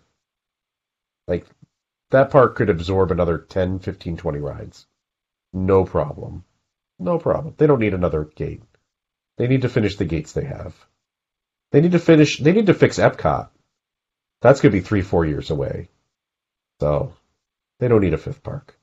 Like, 1.27 1.48
that 2.11 2.30
park 2.30 2.56
could 2.56 2.69
absorb 2.69 3.10
another 3.10 3.39
10, 3.39 3.80
15, 3.80 4.18
20 4.18 4.39
rides. 4.39 4.85
No 5.53 5.85
problem. 5.85 6.44
No 6.99 7.18
problem. 7.18 7.56
They 7.57 7.65
don't 7.65 7.80
need 7.80 7.95
another 7.95 8.26
gate. 8.26 8.61
They 9.39 9.48
need 9.48 9.64
to 9.64 9.69
finish 9.69 9.95
the 9.95 10.06
gates 10.06 10.34
they 10.34 10.45
have. 10.45 10.76
They 11.72 11.81
need 11.81 11.94
to 11.94 11.99
finish, 11.99 12.38
they 12.38 12.52
need 12.52 12.68
to 12.68 12.76
fix 12.76 12.99
Epcot. 12.99 13.49
That's 14.41 14.61
going 14.61 14.72
to 14.72 14.77
be 14.77 14.85
three, 14.85 15.02
four 15.02 15.26
years 15.26 15.49
away. 15.49 15.89
So, 16.80 17.14
they 17.80 17.88
don't 17.88 18.02
need 18.02 18.14
a 18.14 18.19
fifth 18.19 18.44
park. 18.44 18.76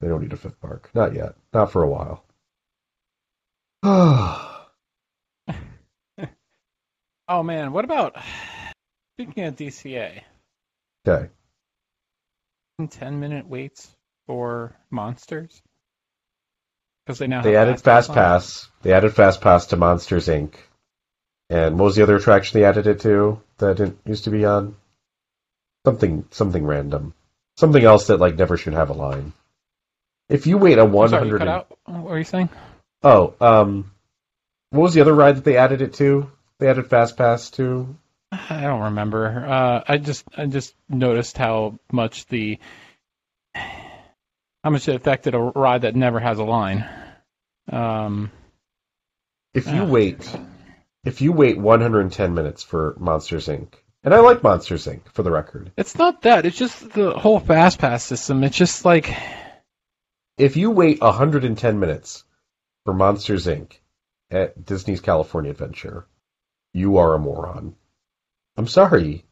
They 0.00 0.08
don't 0.08 0.22
need 0.22 0.32
a 0.32 0.36
fifth 0.36 0.60
park. 0.60 0.90
Not 0.94 1.14
yet. 1.14 1.34
Not 1.52 1.72
for 1.72 1.82
a 1.82 1.88
while. 1.88 2.24
oh 3.82 4.62
man, 7.42 7.72
what 7.72 7.84
about 7.84 8.16
speaking 9.14 9.44
of 9.44 9.56
DCA? 9.56 10.22
Okay. 11.06 11.28
Ten 12.90 13.20
minute 13.20 13.46
waits 13.46 13.94
for 14.26 14.76
monsters? 14.90 15.62
Because 17.04 17.18
they 17.18 17.26
now 17.26 17.42
they 17.42 17.56
added 17.56 17.80
Fast 17.80 18.10
on. 18.10 18.16
Pass. 18.16 18.68
They 18.82 18.92
added 18.92 19.14
Fast 19.14 19.40
Pass 19.40 19.66
to 19.66 19.76
Monsters 19.76 20.28
Inc. 20.28 20.54
And 21.48 21.78
what 21.78 21.86
was 21.86 21.96
the 21.96 22.02
other 22.02 22.16
attraction 22.16 22.58
they 22.60 22.66
added 22.66 22.86
it 22.86 23.00
to 23.00 23.40
that 23.58 23.76
didn't 23.76 23.98
used 24.06 24.24
to 24.24 24.30
be 24.30 24.44
on? 24.44 24.76
Something 25.84 26.26
something 26.30 26.64
random. 26.64 27.14
Something 27.56 27.84
else 27.84 28.06
that 28.06 28.20
like 28.20 28.36
never 28.36 28.56
should 28.56 28.74
have 28.74 28.90
a 28.90 28.94
line. 28.94 29.32
If 30.30 30.46
you 30.46 30.56
wait 30.56 30.78
a 30.78 30.84
one 30.84 31.10
hundred 31.12 31.38
cut 31.38 31.48
out. 31.48 31.76
What 31.84 32.04
were 32.04 32.18
you 32.18 32.24
saying? 32.24 32.48
Oh, 33.02 33.34
um 33.40 33.90
what 34.70 34.82
was 34.82 34.94
the 34.94 35.00
other 35.02 35.14
ride 35.14 35.36
that 35.36 35.44
they 35.44 35.56
added 35.56 35.82
it 35.82 35.94
to? 35.94 36.30
They 36.58 36.68
added 36.68 36.86
Fast 36.88 37.16
Pass 37.16 37.50
to? 37.52 37.94
I 38.32 38.60
don't 38.60 38.82
remember. 38.82 39.44
Uh, 39.44 39.82
I 39.88 39.98
just 39.98 40.24
I 40.36 40.46
just 40.46 40.74
noticed 40.88 41.36
how 41.36 41.78
much 41.92 42.26
the 42.26 42.58
how 43.54 44.70
much 44.70 44.88
it 44.88 44.94
affected 44.94 45.34
a 45.34 45.38
ride 45.38 45.82
that 45.82 45.96
never 45.96 46.20
has 46.20 46.38
a 46.38 46.44
line. 46.44 46.86
Um, 47.70 48.30
If 49.54 49.66
you 49.66 49.82
Ah. 49.82 49.86
wait 49.86 50.30
if 51.02 51.22
you 51.22 51.32
wait 51.32 51.56
110 51.58 52.34
minutes 52.34 52.62
for 52.62 52.94
Monsters 53.00 53.48
Inc. 53.48 53.72
And 54.04 54.12
I 54.14 54.20
like 54.20 54.42
Monsters 54.42 54.86
Inc. 54.86 55.00
for 55.12 55.22
the 55.22 55.30
record. 55.30 55.72
it's 55.76 55.96
not 55.96 56.22
that. 56.22 56.44
It's 56.46 56.58
just 56.58 56.92
the 56.92 57.12
whole 57.18 57.40
fast 57.40 57.78
pass 57.78 58.04
system. 58.04 58.44
It's 58.44 58.56
just 58.56 58.84
like 58.84 59.14
If 60.40 60.56
you 60.56 60.70
wait 60.70 61.02
110 61.02 61.78
minutes 61.78 62.24
for 62.86 62.94
Monsters 62.94 63.44
Inc. 63.44 63.74
at 64.30 64.64
Disney's 64.64 65.02
California 65.02 65.50
Adventure, 65.50 66.06
you 66.72 66.96
are 66.96 67.12
a 67.12 67.18
moron. 67.18 67.76
I'm 68.56 68.66
sorry. 68.66 69.26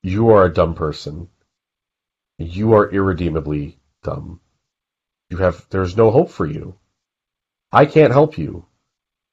You 0.00 0.30
are 0.30 0.44
a 0.44 0.54
dumb 0.54 0.76
person. 0.76 1.28
You 2.38 2.74
are 2.74 2.88
irredeemably 2.88 3.80
dumb. 4.04 4.40
You 5.28 5.38
have 5.38 5.66
there's 5.70 5.96
no 5.96 6.12
hope 6.12 6.30
for 6.30 6.46
you. 6.46 6.78
I 7.72 7.84
can't 7.84 8.12
help 8.12 8.38
you. 8.38 8.64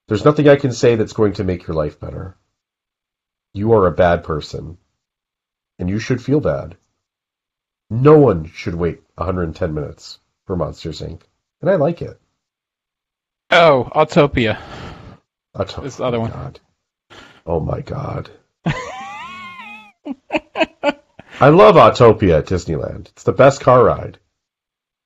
There's 0.08 0.26
nothing 0.26 0.50
I 0.50 0.56
can 0.56 0.74
say 0.74 0.96
that's 0.96 1.14
going 1.14 1.34
to 1.34 1.44
make 1.44 1.68
your 1.68 1.76
life 1.76 2.00
better. 2.00 2.36
You 3.54 3.74
are 3.74 3.86
a 3.86 3.92
bad 3.92 4.24
person. 4.24 4.80
And 5.78 5.88
you 5.88 6.00
should 6.00 6.24
feel 6.24 6.40
bad. 6.40 6.78
No 7.92 8.18
one 8.18 8.46
should 8.46 8.74
wait 8.74 9.04
110 9.18 9.72
minutes 9.72 10.18
for 10.46 10.56
Monsters 10.56 11.02
Inc. 11.02 11.22
And 11.62 11.70
I 11.70 11.76
like 11.76 12.02
it. 12.02 12.20
oh, 13.52 13.90
Autopia. 13.96 14.60
Auto- 15.58 15.82
This 15.82 16.00
other 16.00 16.18
oh 16.18 16.22
my 16.22 16.30
one. 16.30 16.32
God. 16.32 16.60
Oh 17.46 17.60
my 17.60 17.82
god. 17.82 18.30
I 21.40 21.50
love 21.50 21.76
Autopia 21.76 22.40
at 22.40 22.46
Disneyland. 22.46 23.10
It's 23.10 23.24
the 23.24 23.34
best 23.34 23.62
car 23.62 23.84
ride. 23.84 24.20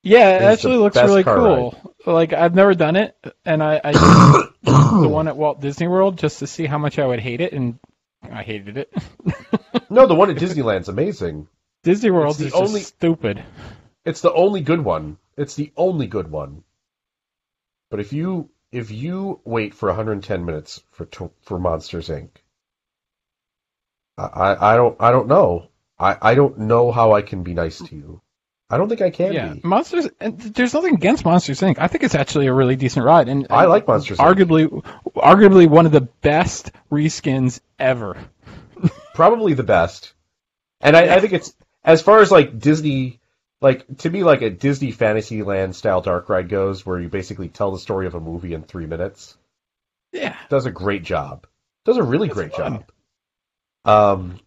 Yeah, 0.03 0.35
it 0.37 0.41
actually 0.43 0.77
looks 0.77 0.95
really 0.95 1.23
cool. 1.23 1.75
Like 2.05 2.33
I've 2.33 2.55
never 2.55 2.73
done 2.75 2.95
it, 2.95 3.17
and 3.45 3.61
I, 3.63 3.81
I 3.83 3.91
the 4.63 5.07
one 5.09 5.27
at 5.27 5.35
Walt 5.35 5.59
Disney 5.59 5.87
World 5.87 6.17
just 6.17 6.39
to 6.39 6.47
see 6.47 6.65
how 6.65 6.77
much 6.77 6.99
I 6.99 7.05
would 7.05 7.19
hate 7.19 7.41
it, 7.41 7.51
and 7.53 7.79
I 8.23 8.43
hated 8.43 8.77
it. 8.77 8.93
No, 9.91 10.05
the 10.05 10.13
one 10.15 10.29
at 10.29 10.35
Disneyland's 10.37 10.87
amazing. 10.87 11.47
Disney 11.83 12.11
World 12.11 12.35
the 12.37 12.45
is 12.45 12.51
just 12.51 12.61
only- 12.63 12.81
stupid. 12.81 13.43
It's 14.05 14.21
the 14.21 14.31
only 14.31 14.61
good 14.61 14.81
one. 14.83 15.17
It's 15.39 15.55
the 15.55 15.71
only 15.77 16.07
good 16.07 16.29
one. 16.29 16.63
But 17.89 17.99
if 17.99 18.13
you 18.13 18.49
if 18.71 18.91
you 18.91 19.41
wait 19.45 19.73
for 19.73 19.87
110 19.89 20.45
minutes 20.45 20.83
for 20.91 21.07
for 21.41 21.59
Monsters 21.59 22.09
Inc. 22.09 22.29
I, 24.17 24.73
I 24.73 24.75
don't 24.75 24.97
I 24.99 25.11
don't 25.11 25.27
know. 25.27 25.69
I, 25.97 26.17
I 26.21 26.35
don't 26.35 26.59
know 26.59 26.91
how 26.91 27.13
I 27.13 27.21
can 27.21 27.43
be 27.43 27.53
nice 27.53 27.79
to 27.79 27.95
you. 27.95 28.21
I 28.69 28.77
don't 28.77 28.89
think 28.89 29.01
I 29.01 29.09
can 29.09 29.33
Yeah, 29.33 29.53
be. 29.53 29.61
Monsters. 29.63 30.09
And 30.19 30.39
there's 30.39 30.73
nothing 30.73 30.93
against 30.95 31.25
Monsters 31.25 31.61
Inc. 31.61 31.79
I 31.79 31.87
think 31.87 32.03
it's 32.03 32.15
actually 32.15 32.47
a 32.47 32.53
really 32.53 32.75
decent 32.75 33.05
ride, 33.05 33.29
and 33.29 33.47
I 33.49 33.65
like 33.65 33.87
Monsters 33.87 34.17
Inc. 34.19 34.35
Arguably, 34.35 34.67
arguably 35.15 35.67
one 35.67 35.85
of 35.85 35.91
the 35.91 36.01
best 36.01 36.71
reskins 36.91 37.61
ever. 37.79 38.17
probably 39.13 39.53
the 39.53 39.63
best. 39.63 40.13
And 40.81 40.95
I, 40.95 41.15
I 41.15 41.19
think 41.19 41.33
it's 41.33 41.53
as 41.83 42.01
far 42.01 42.19
as 42.19 42.31
like 42.31 42.59
Disney, 42.59 43.18
like 43.61 43.85
to 43.99 44.09
me, 44.09 44.23
like 44.23 44.41
a 44.41 44.49
Disney 44.49 44.91
Fantasyland 44.91 45.75
style 45.75 46.01
dark 46.01 46.29
ride 46.29 46.49
goes, 46.49 46.85
where 46.85 46.99
you 46.99 47.09
basically 47.09 47.49
tell 47.49 47.71
the 47.71 47.79
story 47.79 48.07
of 48.07 48.15
a 48.15 48.19
movie 48.19 48.53
in 48.53 48.63
three 48.63 48.85
minutes. 48.85 49.37
Yeah, 50.11 50.35
Does 50.49 50.65
a 50.65 50.71
great 50.71 51.03
job. 51.03 51.45
Does 51.85 51.97
a 51.97 52.03
really 52.03 52.27
great 52.27 52.51
fun. 52.53 52.83
job. 53.85 54.19
Um, 54.19 54.39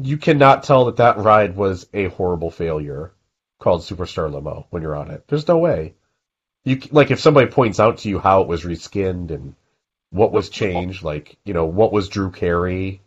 you 0.00 0.16
cannot 0.16 0.62
tell 0.62 0.86
that 0.86 0.96
that 0.96 1.18
ride 1.18 1.56
was 1.56 1.86
a 1.92 2.08
horrible 2.08 2.50
failure 2.50 3.12
called 3.58 3.82
Superstar 3.82 4.32
Limo 4.32 4.66
when 4.70 4.82
you're 4.82 4.96
on 4.96 5.10
it. 5.10 5.24
There's 5.28 5.46
no 5.48 5.58
way. 5.58 5.94
You 6.64 6.80
like 6.90 7.10
if 7.10 7.20
somebody 7.20 7.50
points 7.50 7.80
out 7.80 7.98
to 7.98 8.08
you 8.08 8.18
how 8.18 8.42
it 8.42 8.48
was 8.48 8.64
reskinned 8.64 9.30
and 9.30 9.54
what 10.10 10.32
was 10.32 10.48
changed, 10.48 11.02
like 11.02 11.36
you 11.44 11.54
know 11.54 11.66
what 11.66 11.92
was 11.92 12.08
Drew 12.08 12.30
Carey, 12.30 13.02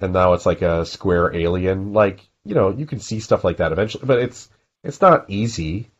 and 0.00 0.12
now 0.12 0.32
it's 0.32 0.46
like 0.46 0.62
a 0.62 0.84
square 0.86 1.34
alien. 1.34 1.92
Like 1.92 2.26
you 2.44 2.54
know 2.54 2.70
you 2.70 2.86
can 2.86 3.00
see 3.00 3.20
stuff 3.20 3.44
like 3.44 3.58
that 3.58 3.72
eventually, 3.72 4.06
but 4.06 4.18
it's 4.18 4.48
it's 4.84 5.00
not 5.00 5.28
easy. 5.28 5.90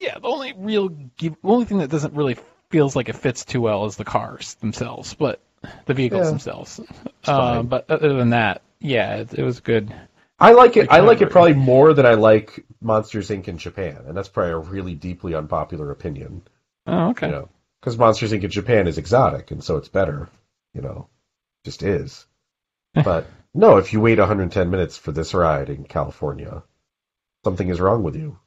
yeah. 0.00 0.18
The 0.18 0.26
only 0.28 0.52
real, 0.56 0.88
the 1.18 1.32
only 1.44 1.64
thing 1.64 1.78
that 1.78 1.90
doesn't 1.90 2.14
really 2.14 2.36
feels 2.70 2.94
like 2.96 3.08
it 3.08 3.16
fits 3.16 3.44
too 3.44 3.60
well 3.60 3.86
is 3.86 3.96
the 3.96 4.04
cars 4.04 4.54
themselves, 4.54 5.14
but 5.14 5.40
the 5.86 5.94
vehicles 5.94 6.24
Yeah. 6.24 6.30
themselves. 6.30 6.80
Uh, 7.24 7.62
but 7.62 7.90
other 7.90 8.14
than 8.14 8.30
that, 8.30 8.62
yeah, 8.80 9.16
it, 9.16 9.34
it 9.34 9.42
was 9.42 9.60
good. 9.60 9.94
I 10.38 10.52
like 10.52 10.76
it. 10.76 10.90
I 10.90 11.00
like 11.00 11.20
it 11.20 11.30
probably 11.30 11.52
more 11.54 11.94
than 11.94 12.04
I 12.04 12.14
like 12.14 12.64
Monsters 12.80 13.28
Inc. 13.30 13.46
in 13.46 13.58
Japan, 13.58 14.02
and 14.08 14.16
that's 14.16 14.28
probably 14.28 14.52
a 14.52 14.58
really 14.58 14.94
deeply 14.94 15.34
unpopular 15.34 15.92
opinion. 15.92 16.42
Oh, 16.86 17.10
okay. 17.10 17.26
You 17.26 17.32
know, 17.32 17.48
because 17.80 17.96
Monsters 17.96 18.32
Inc. 18.32 18.42
in 18.42 18.50
Japan 18.50 18.88
is 18.88 18.98
exotic, 18.98 19.52
and 19.52 19.62
so 19.62 19.76
it's 19.76 19.88
better. 19.88 20.28
You 20.74 20.80
know, 20.82 21.08
just 21.64 21.84
is. 21.84 22.26
but 22.94 23.26
no, 23.54 23.76
if 23.76 23.92
you 23.92 24.00
wait 24.00 24.18
110 24.18 24.68
minutes 24.70 24.96
for 24.96 25.12
this 25.12 25.32
ride 25.32 25.70
in 25.70 25.84
California, 25.84 26.64
something 27.44 27.68
is 27.68 27.80
wrong 27.80 28.02
with 28.02 28.16
you. 28.16 28.38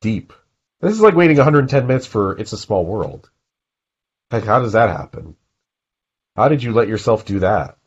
Deep. 0.00 0.32
This 0.80 0.92
is 0.92 1.00
like 1.00 1.14
waiting 1.14 1.36
110 1.36 1.86
minutes 1.86 2.06
for 2.06 2.38
It's 2.38 2.52
a 2.52 2.58
Small 2.58 2.84
World. 2.84 3.30
Like, 4.30 4.44
how 4.44 4.60
does 4.60 4.72
that 4.72 4.90
happen? 4.90 5.36
How 6.36 6.48
did 6.48 6.62
you 6.62 6.72
let 6.72 6.88
yourself 6.88 7.24
do 7.24 7.40
that? 7.40 7.78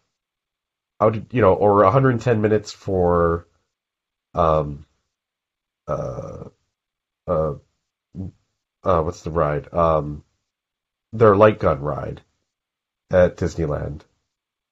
How 1.00 1.10
did 1.10 1.28
you 1.32 1.42
know? 1.42 1.54
Or 1.54 1.84
110 1.84 2.42
minutes 2.42 2.72
for, 2.74 3.48
um, 4.34 4.86
uh, 5.88 6.46
uh, 7.28 7.54
uh, 8.84 9.02
what's 9.02 9.22
the 9.22 9.32
ride? 9.32 9.74
Um, 9.74 10.24
their 11.14 11.36
light 11.36 11.60
gun 11.60 11.82
ride 11.82 12.22
at 13.10 13.38
Disneyland. 13.38 14.02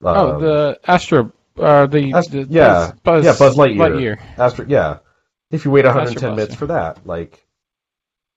oh, 0.03 0.35
Um, 0.35 0.41
the 0.41 0.79
Astro, 0.85 1.31
uh, 1.57 1.85
the, 1.87 2.13
Ast- 2.13 2.31
the 2.31 2.43
yeah. 2.49 2.91
Buzz, 3.03 3.23
Buzz, 3.23 3.25
Yeah, 3.25 3.35
Buzz 3.37 3.55
Lightyear. 3.57 3.77
Lightyear. 4.17 4.37
Astro, 4.37 4.65
yeah. 4.67 4.97
If 5.51 5.65
you 5.65 5.71
wait 5.71 5.85
110 5.85 6.35
minutes 6.35 6.55
for 6.55 6.67
that, 6.67 7.05
like, 7.07 7.45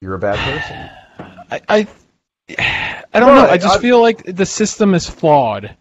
you're 0.01 0.15
a 0.15 0.19
bad 0.19 0.39
person. 0.39 1.27
I, 1.51 1.61
I, 1.69 1.87
I 3.13 3.21
don't 3.21 3.35
No, 3.35 3.43
know. 3.43 3.49
I 3.49 3.59
just 3.59 3.79
I- 3.79 3.81
feel 3.81 4.01
like 4.01 4.25
the 4.25 4.47
system 4.47 4.95
is 4.95 5.09
flawed. 5.09 5.77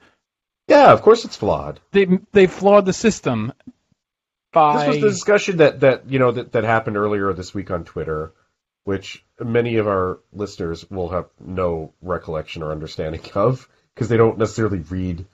Yeah, 0.67 0.91
of 0.93 1.01
course 1.01 1.25
it's 1.25 1.35
flawed. 1.35 1.79
They 1.91 2.05
they 2.31 2.47
flawed 2.47 2.85
the 2.85 2.93
system 2.93 3.51
by 4.53 4.77
This 4.85 4.87
was 4.87 5.01
the 5.01 5.09
discussion 5.09 5.57
that, 5.57 5.81
that 5.81 6.09
you 6.09 6.17
know 6.19 6.31
that, 6.31 6.53
that 6.53 6.63
happened 6.63 6.95
earlier 6.97 7.33
this 7.33 7.53
week 7.53 7.71
on 7.71 7.83
Twitter, 7.83 8.31
which 8.85 9.25
many 9.39 9.77
of 9.77 9.87
our 9.87 10.19
listeners 10.31 10.89
will 10.89 11.09
have 11.09 11.25
no 11.39 11.93
recollection 12.01 12.63
or 12.63 12.71
understanding 12.71 13.21
of 13.35 13.67
because 13.93 14.07
they 14.07 14.17
don't 14.17 14.37
necessarily 14.37 14.79
read 14.79 15.25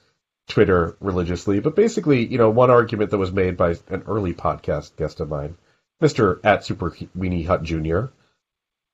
Twitter 0.48 0.98
religiously. 1.02 1.60
But 1.60 1.76
basically, 1.76 2.26
you 2.26 2.38
know, 2.40 2.49
one 2.49 2.72
argument 2.72 3.11
that 3.11 3.18
was 3.19 3.32
made 3.32 3.57
by 3.57 3.72
an 3.90 4.03
early 4.07 4.34
podcast 4.34 4.95
guest 4.95 5.19
of 5.19 5.30
mine, 5.30 5.56
Mister 5.99 6.40
at 6.44 6.64
Super 6.64 6.91
Weenie 7.18 7.45
Hut 7.45 7.64
Jr., 7.64 8.11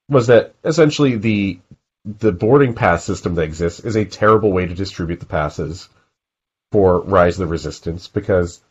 was 0.09 0.27
that 0.27 0.55
essentially 0.63 1.17
the 1.17 1.59
the 2.05 2.31
boarding 2.31 2.73
pass 2.73 3.03
system 3.03 3.35
that 3.35 3.43
exists 3.43 3.79
is 3.79 3.95
a 3.95 4.05
terrible 4.05 4.51
way 4.51 4.65
to 4.65 4.73
distribute 4.73 5.19
the 5.19 5.25
passes 5.25 5.87
for 6.71 6.99
Rise 7.01 7.35
of 7.35 7.47
the 7.47 7.51
Resistance 7.51 8.07
because 8.07 8.61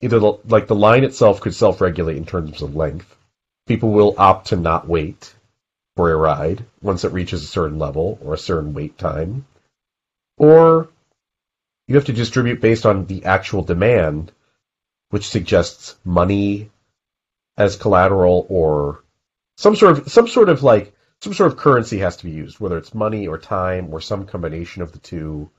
either 0.00 0.18
the, 0.18 0.38
like 0.46 0.66
the 0.66 0.74
line 0.74 1.04
itself 1.04 1.40
could 1.40 1.54
self-regulate 1.54 2.16
in 2.16 2.24
terms 2.24 2.62
of 2.62 2.76
length. 2.76 3.16
People 3.66 3.90
will 3.90 4.14
opt 4.18 4.48
to 4.48 4.56
not 4.56 4.88
wait 4.88 5.34
for 5.96 6.10
a 6.10 6.16
ride 6.16 6.64
once 6.82 7.04
it 7.04 7.12
reaches 7.12 7.42
a 7.42 7.46
certain 7.46 7.78
level 7.78 8.18
or 8.22 8.34
a 8.34 8.38
certain 8.38 8.74
wait 8.74 8.98
time, 8.98 9.46
or 10.38 10.88
you 11.86 11.94
have 11.94 12.06
to 12.06 12.12
distribute 12.12 12.60
based 12.60 12.86
on 12.86 13.06
the 13.06 13.24
actual 13.24 13.62
demand, 13.62 14.32
which 15.10 15.28
suggests 15.28 15.96
money 16.04 16.70
as 17.56 17.76
collateral 17.76 18.46
or 18.48 19.04
some 19.56 19.76
sort 19.76 19.98
of 19.98 20.10
some 20.10 20.26
sort 20.28 20.48
of 20.48 20.62
like 20.62 20.94
some 21.20 21.34
sort 21.34 21.50
of 21.50 21.58
currency 21.58 21.98
has 21.98 22.16
to 22.18 22.24
be 22.24 22.30
used, 22.32 22.60
whether 22.60 22.76
it's 22.76 22.94
money 22.94 23.26
or 23.26 23.38
time 23.38 23.92
or 23.92 24.00
some 24.00 24.26
combination 24.26 24.82
of 24.82 24.92
the 24.92 24.98
two, 24.98 25.50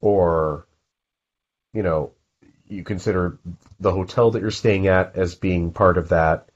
or 0.00 0.66
you 1.72 1.82
know, 1.82 2.12
you 2.68 2.84
consider 2.84 3.38
the 3.80 3.92
hotel 3.92 4.30
that 4.30 4.42
you're 4.42 4.50
staying 4.50 4.86
at 4.86 5.16
as 5.16 5.34
being 5.34 5.72
part 5.72 5.98
of 5.98 6.08
that. 6.10 6.48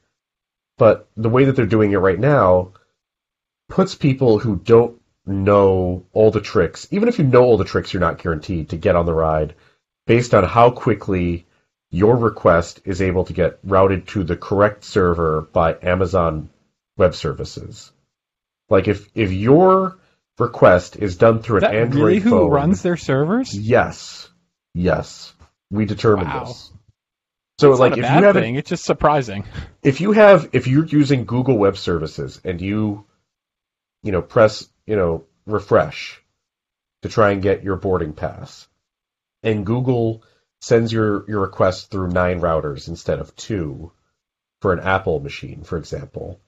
but 0.79 1.09
the 1.17 1.29
way 1.29 1.45
that 1.45 1.57
they're 1.57 1.67
doing 1.67 1.93
it 1.93 1.99
right 1.99 2.19
now 2.19 2.73
puts 3.69 3.95
people 3.95 4.39
who 4.39 4.57
don't 4.57 5.01
know 5.27 6.05
all 6.13 6.31
the 6.31 6.41
tricks, 6.41 6.89
even 6.91 7.09
if 7.09 7.19
you 7.19 7.25
know 7.25 7.43
all 7.45 7.59
the 7.59 7.65
tricks, 7.65 7.93
you're 7.93 8.01
not 8.01 8.23
guaranteed 8.23 8.69
to 8.71 8.77
get 8.77 8.97
on 8.97 9.07
the 9.07 9.15
ride 9.15 9.55
based 10.07 10.35
on 10.35 10.43
how 10.45 10.71
quickly 10.71 11.47
your 11.91 12.17
request 12.17 12.81
is 12.85 13.03
able 13.03 13.25
to 13.25 13.33
get 13.33 13.59
routed 13.65 14.07
to 14.09 14.25
the 14.25 14.37
correct 14.37 14.85
server 14.85 15.43
by 15.53 15.77
Amazon 15.83 16.51
Web 16.97 17.15
Services. 17.15 17.93
Like 18.69 18.87
if 18.89 19.09
if 19.15 19.33
your 19.33 19.99
request 20.39 20.97
is 20.97 21.17
done 21.17 21.43
through 21.43 21.59
Is 21.59 21.65
an 21.65 21.71
that 21.73 21.77
Android 21.79 22.03
really 22.03 22.21
who 22.21 22.31
phone, 22.31 22.51
runs 22.51 22.83
their 22.83 22.97
servers? 22.97 23.55
yes, 23.57 24.29
yes, 24.75 25.35
we 25.71 25.85
determined 25.85 26.29
Wow. 26.31 26.45
this. 26.45 26.71
So 27.59 27.73
like 27.73 27.93
if 27.93 27.99
you 27.99 28.05
have 28.05 28.35
thing. 28.37 28.55
It's 28.55 28.71
just 28.71 28.85
surprising. 28.85 29.45
if 29.83 30.01
you 30.01 30.13
have 30.13 30.49
if 30.53 30.67
you're 30.67 30.87
using 30.87 31.25
Google 31.25 31.59
Web 31.59 31.77
Services 31.77 32.41
and 32.45 32.61
you 32.61 33.05
you 34.03 34.13
know 34.13 34.23
press 34.23 34.69
you 34.87 34.97
know 34.97 35.25
refresh 35.47 36.23
to 37.03 37.09
try 37.09 37.33
and 37.33 37.43
get 37.43 37.65
your 37.65 37.77
boarding 37.77 38.13
pass 38.13 38.69
and 39.43 39.67
Google 39.67 40.23
sends 40.61 40.93
your 40.93 41.25
your 41.29 41.41
request 41.41 41.91
through 41.91 42.09
nine 42.09 42.41
routers 42.41 42.89
instead 42.89 43.19
of 43.19 43.35
two 43.37 43.93
for 44.61 44.73
an 44.73 44.81
Apple 44.81 45.21
machine 45.21 45.63
for 45.63 45.79
example. 45.79 46.41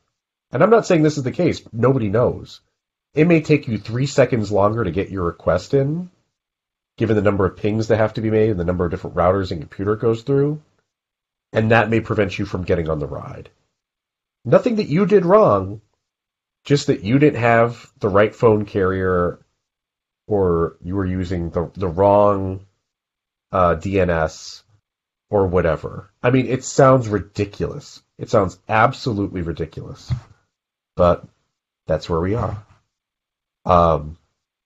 And 0.51 0.63
I'm 0.63 0.71
not 0.71 0.87
saying 0.87 1.03
this 1.03 1.17
is 1.17 1.25
the 1.25 1.33
case. 1.33 1.63
Nobody 1.73 2.09
knows. 2.09 2.61
It 3.15 3.27
may 3.27 3.41
take 3.41 3.69
you 3.69 3.79
3 3.79 4.07
seconds 4.07 4.53
longer 4.53 4.85
to 4.85 4.91
get 4.91 5.11
your 5.11 5.25
request 5.25 5.75
in 5.75 6.11
given 6.99 7.17
the 7.17 7.23
number 7.23 7.47
of 7.47 7.57
pings 7.57 7.89
that 7.89 7.97
have 7.97 8.15
to 8.15 8.21
be 8.21 8.31
made 8.31 8.51
and 8.51 8.61
the 8.61 8.65
number 8.65 8.85
of 8.85 8.91
different 8.91 9.17
routers 9.17 9.51
and 9.51 9.61
computer 9.61 9.97
goes 9.97 10.23
through 10.23 10.61
and 11.53 11.71
that 11.71 11.91
may 11.91 12.01
prevent 12.01 12.39
you 12.39 12.45
from 12.45 12.65
getting 12.65 12.89
on 12.89 12.99
the 12.99 13.07
ride. 13.07 13.51
Nothing 14.45 14.77
that 14.77 14.89
you 14.89 15.07
did 15.07 15.25
wrong, 15.25 15.81
just 16.65 16.87
that 16.87 17.05
you 17.05 17.19
didn't 17.19 17.41
have 17.41 17.91
the 18.01 18.09
right 18.09 18.35
phone 18.35 18.65
carrier 18.65 19.39
or 20.27 20.77
you 20.83 20.97
were 20.97 21.07
using 21.07 21.51
the, 21.51 21.71
the 21.75 21.89
wrong 21.89 22.67
uh, 23.53 23.77
DNS 23.77 24.63
or 25.31 25.47
whatever. 25.47 26.11
I 26.23 26.31
mean, 26.31 26.47
it 26.47 26.65
sounds 26.65 27.09
ridiculous. 27.09 28.03
It 28.19 28.31
sounds 28.31 28.59
absolutely 28.69 29.43
ridiculous. 29.43 30.13
But 30.97 31.27
that's 31.87 32.09
where 32.09 32.21
we 32.21 32.35
are. 32.35 32.65
Um, 33.65 34.17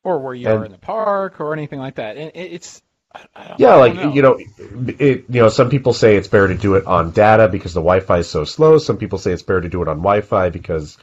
Or 0.05 0.19
where 0.21 0.35
you 0.35 0.49
And- 0.49 0.61
are 0.61 0.65
in 0.65 0.73
the 0.73 0.79
park 0.79 1.41
or 1.41 1.53
anything 1.53 1.79
like 1.79 1.97
that. 1.97 2.17
And 2.17 2.33
it's 2.35 2.83
I, 3.15 3.25
I 3.35 3.49
don't, 3.49 3.61
Yeah, 3.61 3.75
like 3.77 3.95
know. 3.95 4.13
you 4.13 4.23
know, 4.23 4.39
it. 4.39 5.25
You 5.29 5.41
know, 5.43 5.49
some 5.49 5.71
people 5.71 5.93
say 5.93 6.17
it's 6.17 6.29
better 6.29 6.49
to 6.49 6.55
do 6.57 6.75
it 6.75 6.87
on 6.87 7.13
data 7.13 7.49
because 7.49 7.73
the 7.75 7.81
Wi-Fi 7.81 8.19
is 8.19 8.29
so 8.29 8.45
slow. 8.45 8.79
Some 8.79 8.99
people 8.99 9.19
say 9.19 9.33
it's 9.33 9.43
better 9.43 9.61
to 9.63 9.69
do 9.69 9.83
it 9.83 9.89
on 9.89 9.99
Wi-Fi 9.99 10.51
because 10.51 10.99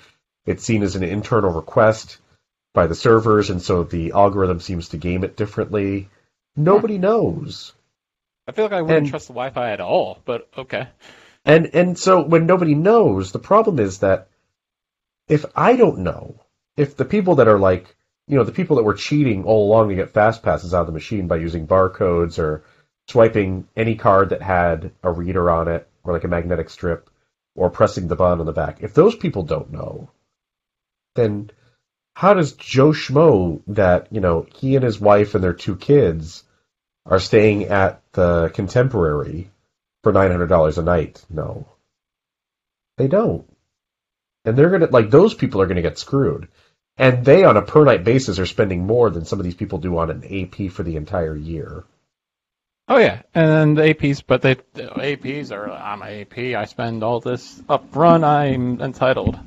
it's 0.45 0.64
seen 0.64 0.84
as 0.84 0.95
an 0.95 1.03
internal 1.03 1.51
request 1.51 2.18
by 2.73 2.88
the 2.88 2.95
servers, 2.95 3.49
and 3.49 3.61
so 3.61 3.84
the 3.84 4.11
algorithm 4.11 4.60
seems 4.60 4.89
to 4.89 4.97
game 4.97 5.23
it 5.23 5.38
differently. 5.38 6.10
Nobody 6.55 6.97
knows, 6.97 7.73
I 8.47 8.51
feel 8.51 8.65
like 8.65 8.73
I 8.73 8.81
wouldn't 8.81 8.97
and- 8.99 9.09
trust 9.09 9.27
the 9.27 9.34
Wi-Fi 9.34 9.71
at 9.71 9.81
all. 9.81 10.19
But 10.25 10.49
okay. 10.57 10.88
and 11.45 11.67
and 11.73 11.97
so 11.97 12.21
when 12.21 12.45
nobody 12.45 12.75
knows, 12.75 13.31
the 13.31 13.39
problem 13.39 13.80
is 13.80 13.99
that 13.99 14.27
if 15.27 15.45
I 15.55 15.75
don't 15.75 15.99
know, 15.99 16.35
if 16.77 16.95
the 16.97 17.05
people 17.05 17.35
that 17.35 17.47
are 17.47 17.59
like, 17.59 17.95
you 18.27 18.38
know, 18.38 18.43
the 18.43 18.51
people 18.51 18.75
that 18.75 18.84
were 18.84 18.93
cheating 18.93 19.43
all 19.45 19.67
along 19.67 19.89
to 19.89 19.95
get 19.95 20.11
fast 20.11 20.43
passes 20.43 20.73
out 20.73 20.81
of 20.81 20.88
the 20.88 20.93
machine 20.93 21.27
by 21.27 21.38
using 21.38 21.67
barcodes 21.67 22.38
or 22.39 22.63
swiping 23.07 23.67
any 23.75 23.95
card 23.95 24.30
that 24.30 24.41
had 24.41 24.91
a 25.03 25.11
reader 25.11 25.49
on 25.49 25.67
it 25.67 25.88
or 26.03 26.13
like 26.13 26.23
a 26.23 26.27
magnetic 26.30 26.69
strip 26.69 27.09
or 27.55 27.69
pressing 27.69 28.07
the 28.07 28.15
button 28.15 28.39
on 28.39 28.45
the 28.45 28.51
back, 28.51 28.81
if 28.81 28.93
those 28.93 29.15
people 29.15 29.43
don't 29.43 29.71
know, 29.71 30.09
then 31.15 31.49
how 32.15 32.34
does 32.34 32.53
Joe 32.53 32.91
Schmo 32.91 33.61
that, 33.68 34.07
you 34.11 34.22
know, 34.22 34.45
he 34.56 34.76
and 34.76 34.84
his 34.85 34.99
wife 34.99 35.35
and 35.35 35.44
their 35.44 35.53
two 35.53 35.76
kids 35.76 36.44
are 37.06 37.19
staying 37.19 37.65
at 37.65 38.02
the 38.14 38.49
contemporary 38.53 39.49
for 40.03 40.14
nine 40.14 40.31
hundred 40.31 40.48
dollars 40.48 40.77
a 40.77 40.84
night? 40.84 41.23
No. 41.30 41.68
They 42.98 43.07
don't. 43.07 43.45
And 44.45 44.56
they're 44.56 44.69
gonna 44.69 44.88
like 44.88 45.10
those 45.10 45.34
people 45.34 45.61
are 45.61 45.68
gonna 45.68 45.81
get 45.81 45.98
screwed. 45.98 46.49
And 46.98 47.26
they 47.26 47.44
on 47.44 47.57
a 47.57 47.64
per 47.64 47.84
night 47.84 48.03
basis 48.03 48.38
are 48.38 48.45
spending 48.45 48.85
more 48.85 49.10
than 49.10 49.26
some 49.26 49.40
of 49.40 49.45
these 49.45 49.56
people 49.56 49.80
do 49.80 49.98
on 49.98 50.11
an 50.11 50.23
AP 50.23 50.72
for 50.72 50.84
the 50.84 50.95
entire 50.95 51.35
year. 51.35 51.84
Oh 52.88 52.98
yeah, 52.98 53.22
and 53.34 53.77
the 53.77 53.81
APs, 53.81 54.22
but 54.26 54.41
they 54.41 54.56
the 54.73 54.84
APs 54.84 55.52
are 55.52 55.72
I'm 55.72 56.03
a 56.03 56.22
AP. 56.22 56.38
I 56.56 56.65
spend 56.65 57.02
all 57.02 57.19
this 57.22 57.64
up 57.68 57.91
front. 57.91 58.23
I'm 58.23 58.81
entitled. 58.81 59.40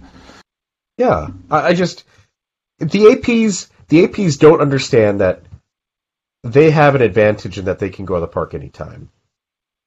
Yeah, 0.97 1.29
I, 1.51 1.69
I 1.69 1.75
just 1.75 2.05
the 2.79 2.87
APs 2.87 3.69
the 3.89 4.07
APs 4.07 4.39
don't 4.39 4.61
understand 4.61 5.21
that 5.21 5.43
they 6.43 6.71
have 6.71 6.95
an 6.95 7.03
advantage 7.03 7.59
in 7.59 7.67
that 7.67 7.79
they 7.79 7.91
can 7.91 8.05
go 8.05 8.15
to 8.15 8.21
the 8.21 8.27
park 8.27 8.55
anytime, 8.55 9.11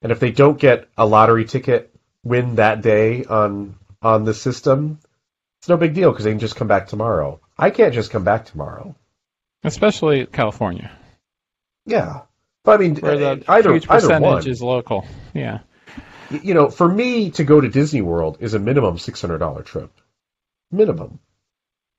and 0.02 0.12
if 0.12 0.20
they 0.20 0.30
don't 0.30 0.58
get 0.58 0.88
a 0.96 1.06
lottery 1.06 1.44
ticket 1.44 1.94
win 2.24 2.56
that 2.56 2.82
day 2.82 3.24
on 3.24 3.76
on 4.02 4.24
the 4.24 4.34
system, 4.34 4.98
it's 5.60 5.68
no 5.68 5.76
big 5.76 5.94
deal 5.94 6.10
because 6.10 6.24
they 6.24 6.32
can 6.32 6.38
just 6.40 6.56
come 6.56 6.68
back 6.68 6.88
tomorrow. 6.88 7.40
I 7.58 7.70
can't 7.70 7.94
just 7.94 8.10
come 8.10 8.24
back 8.24 8.46
tomorrow. 8.46 8.94
Especially 9.62 10.24
California, 10.26 10.90
Yeah, 11.84 12.22
but 12.64 12.80
I 12.80 12.82
mean, 12.82 12.96
where 12.96 13.18
the 13.18 13.44
either 13.46 13.72
huge 13.72 13.86
percentage 13.86 14.46
is 14.46 14.62
local. 14.62 15.06
Yeah. 15.34 15.60
You 16.30 16.54
know, 16.54 16.70
for 16.70 16.88
me 16.88 17.30
to 17.32 17.44
go 17.44 17.60
to 17.60 17.68
Disney 17.68 18.00
World 18.00 18.38
is 18.40 18.54
a 18.54 18.58
minimum 18.58 18.98
six 18.98 19.20
hundred 19.20 19.38
dollar 19.38 19.62
trip, 19.62 19.92
minimum. 20.70 21.18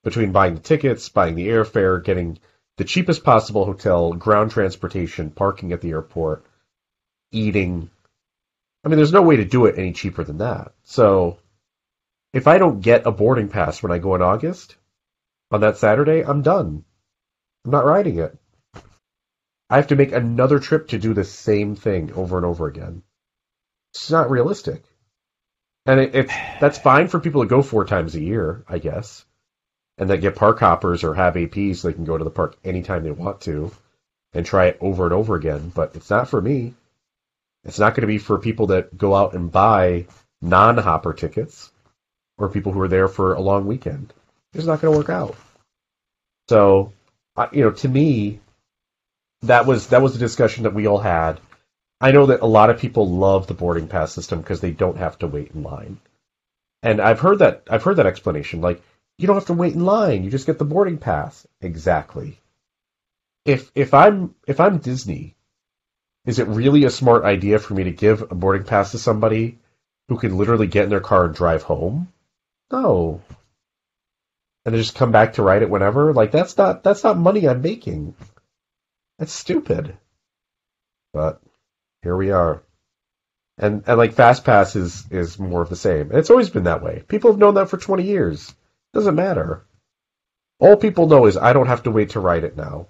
Between 0.03 0.32
buying 0.32 0.56
the 0.56 0.61
tickets, 0.61 1.10
buying 1.10 1.36
the 1.36 1.48
airfare, 1.48 2.03
getting 2.03 2.40
the 2.78 2.84
cheapest 2.84 3.23
possible 3.23 3.65
hotel, 3.65 4.14
ground 4.14 4.52
transportation, 4.52 5.30
parking 5.30 5.72
at 5.72 5.82
the 5.82 5.91
airport, 5.91 6.45
eating. 7.32 7.90
I 8.84 8.90
mean, 8.90 8.98
there's 8.98 9.14
no 9.14 9.22
way 9.22 9.38
to 9.38 9.45
do 9.45 9.68
it 9.68 9.78
any 9.78 9.94
cheaper 9.94 10.23
than 10.23 10.40
that. 10.40 10.73
So, 10.84 11.38
if 12.34 12.48
I 12.48 12.57
don't 12.57 12.82
get 12.82 13.06
a 13.06 13.11
boarding 13.11 13.49
pass 13.49 13.84
when 13.84 13.91
I 13.91 13.99
go 13.99 14.15
in 14.15 14.22
August 14.22 14.76
on 15.52 15.61
that 15.61 15.78
Saturday, 15.78 16.22
I'm 16.22 16.41
done. 16.41 16.84
I'm 17.65 17.72
not 17.72 17.86
riding 17.86 18.18
it. 18.18 18.36
I 19.69 19.76
have 19.76 19.88
to 19.88 19.95
make 19.95 20.11
another 20.11 20.60
trip 20.60 20.90
to 20.90 20.99
do 20.99 21.14
the 21.14 21.23
same 21.23 21.76
thing 21.76 22.11
over 22.14 22.38
and 22.38 22.45
over 22.45 22.68
again. 22.68 23.03
It's 23.94 24.10
not 24.11 24.32
realistic. 24.32 24.84
And 25.86 25.99
it, 25.99 26.15
it 26.15 26.28
that's 26.60 26.78
fine 26.78 27.07
for 27.07 27.19
people 27.19 27.44
to 27.44 27.49
go 27.49 27.61
four 27.61 27.86
times 27.86 28.15
a 28.15 28.22
year, 28.22 28.64
I 28.68 28.80
guess, 28.80 29.26
and 29.97 30.09
that 30.09 30.18
get 30.18 30.35
park 30.35 30.59
hoppers 30.59 31.03
or 31.03 31.13
have 31.13 31.35
APs 31.35 31.81
they 31.81 31.93
can 31.93 32.05
go 32.05 32.18
to 32.18 32.23
the 32.23 32.30
park 32.30 32.57
anytime 32.63 33.03
they 33.03 33.11
want 33.11 33.41
to 33.41 33.72
and 34.34 34.45
try 34.45 34.68
it 34.68 34.77
over 34.81 35.05
and 35.05 35.13
over 35.13 35.35
again. 35.35 35.72
But 35.73 35.95
it's 35.95 36.09
not 36.09 36.30
for 36.30 36.41
me. 36.41 36.73
It's 37.63 37.80
not 37.80 37.91
going 37.91 38.01
to 38.01 38.07
be 38.07 38.18
for 38.18 38.39
people 38.39 38.68
that 38.68 38.97
go 38.97 39.15
out 39.15 39.34
and 39.34 39.51
buy 39.51 40.07
non-hopper 40.41 41.13
tickets 41.13 41.72
or 42.38 42.49
people 42.49 42.72
who 42.72 42.81
are 42.81 42.88
there 42.88 43.07
for 43.07 43.34
a 43.34 43.41
long 43.41 43.68
weekend. 43.68 44.13
It's 44.53 44.65
not 44.65 44.81
going 44.81 44.93
to 44.93 44.97
work 44.97 45.09
out. 45.09 45.35
So, 46.49 46.91
you 47.51 47.63
know, 47.63 47.72
to 47.72 47.88
me, 47.88 48.39
that 49.43 49.65
was 49.65 49.88
that 49.88 50.01
was 50.01 50.13
the 50.13 50.19
discussion 50.19 50.63
that 50.63 50.73
we 50.73 50.88
all 50.88 50.97
had. 50.97 51.39
I 51.99 52.11
know 52.11 52.27
that 52.27 52.41
a 52.41 52.47
lot 52.47 52.69
of 52.69 52.80
people 52.80 53.07
love 53.09 53.47
the 53.47 53.53
boarding 53.53 53.88
pass 53.88 54.11
system 54.11 54.41
because 54.41 54.59
they 54.59 54.72
don't 54.72 54.97
have 54.97 55.19
to 55.19 55.27
wait 55.27 55.51
in 55.51 55.63
line. 55.63 55.99
And 56.84 56.99
I've 56.99 57.19
heard 57.19 57.39
that 57.39 57.63
I've 57.69 57.84
heard 57.84 57.97
that 57.97 58.07
explanation 58.07 58.61
like 58.61 58.81
you 59.22 59.27
don't 59.27 59.35
have 59.38 59.45
to 59.45 59.53
wait 59.53 59.73
in 59.73 59.85
line, 59.85 60.23
you 60.23 60.31
just 60.31 60.48
get 60.48 60.57
the 60.57 60.65
boarding 60.65 60.98
pass. 60.98 61.45
Exactly. 61.61 62.39
If 63.45 63.72
if 63.76 63.93
I'm 63.93 64.35
if 64.48 64.60
I'm 64.60 64.80
Disney, 64.80 65.35
is 66.26 66.39
it 66.39 66.48
really 66.48 66.85
a 66.85 66.89
smart 66.89 67.23
idea 67.23 67.60
for 67.60 67.73
me 67.73 67.85
to 67.85 67.91
give 67.91 68.22
a 68.23 68.35
boarding 68.35 68.65
pass 68.65 68.91
to 68.91 68.99
somebody 68.99 69.60
who 70.07 70.18
can 70.18 70.38
literally 70.38 70.68
get 70.68 70.84
in 70.84 70.89
their 70.89 70.99
car 70.99 71.26
and 71.26 71.35
drive 71.35 71.64
home? 71.64 72.11
No. 72.72 73.22
And 74.65 74.76
just 74.76 74.95
come 74.95 75.11
back 75.11 75.34
to 75.34 75.43
ride 75.43 75.64
it 75.64 75.69
whenever? 75.69 76.14
Like 76.14 76.31
that's 76.31 76.57
not 76.57 76.84
that's 76.84 77.03
not 77.03 77.18
money 77.18 77.48
I'm 77.48 77.61
making. 77.61 78.14
That's 79.18 79.34
stupid. 79.34 79.98
But 81.14 81.41
here 82.03 82.15
we 82.15 82.31
are. 82.31 82.61
And 83.57 83.84
and 83.88 83.98
like 83.98 84.15
FastPass 84.15 84.76
is 84.76 85.06
is 85.11 85.39
more 85.39 85.61
of 85.61 85.69
the 85.69 85.76
same. 85.76 86.10
And 86.10 86.19
it's 86.19 86.30
always 86.30 86.49
been 86.49 86.64
that 86.65 86.84
way. 86.84 87.03
People 87.07 87.31
have 87.31 87.39
known 87.39 87.56
that 87.56 87.69
for 87.69 87.77
20 87.77 88.03
years. 88.03 88.53
Doesn't 88.93 89.15
matter. 89.15 89.65
All 90.59 90.77
people 90.77 91.07
know 91.07 91.26
is 91.26 91.38
I 91.38 91.53
don't 91.53 91.68
have 91.68 91.84
to 91.84 91.91
wait 91.91 92.11
to 92.11 92.19
ride 92.19 92.43
it 92.43 92.57
now. 92.57 92.88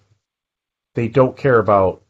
They 0.96 1.08
don't 1.08 1.38
care 1.38 1.58
about 1.58 2.04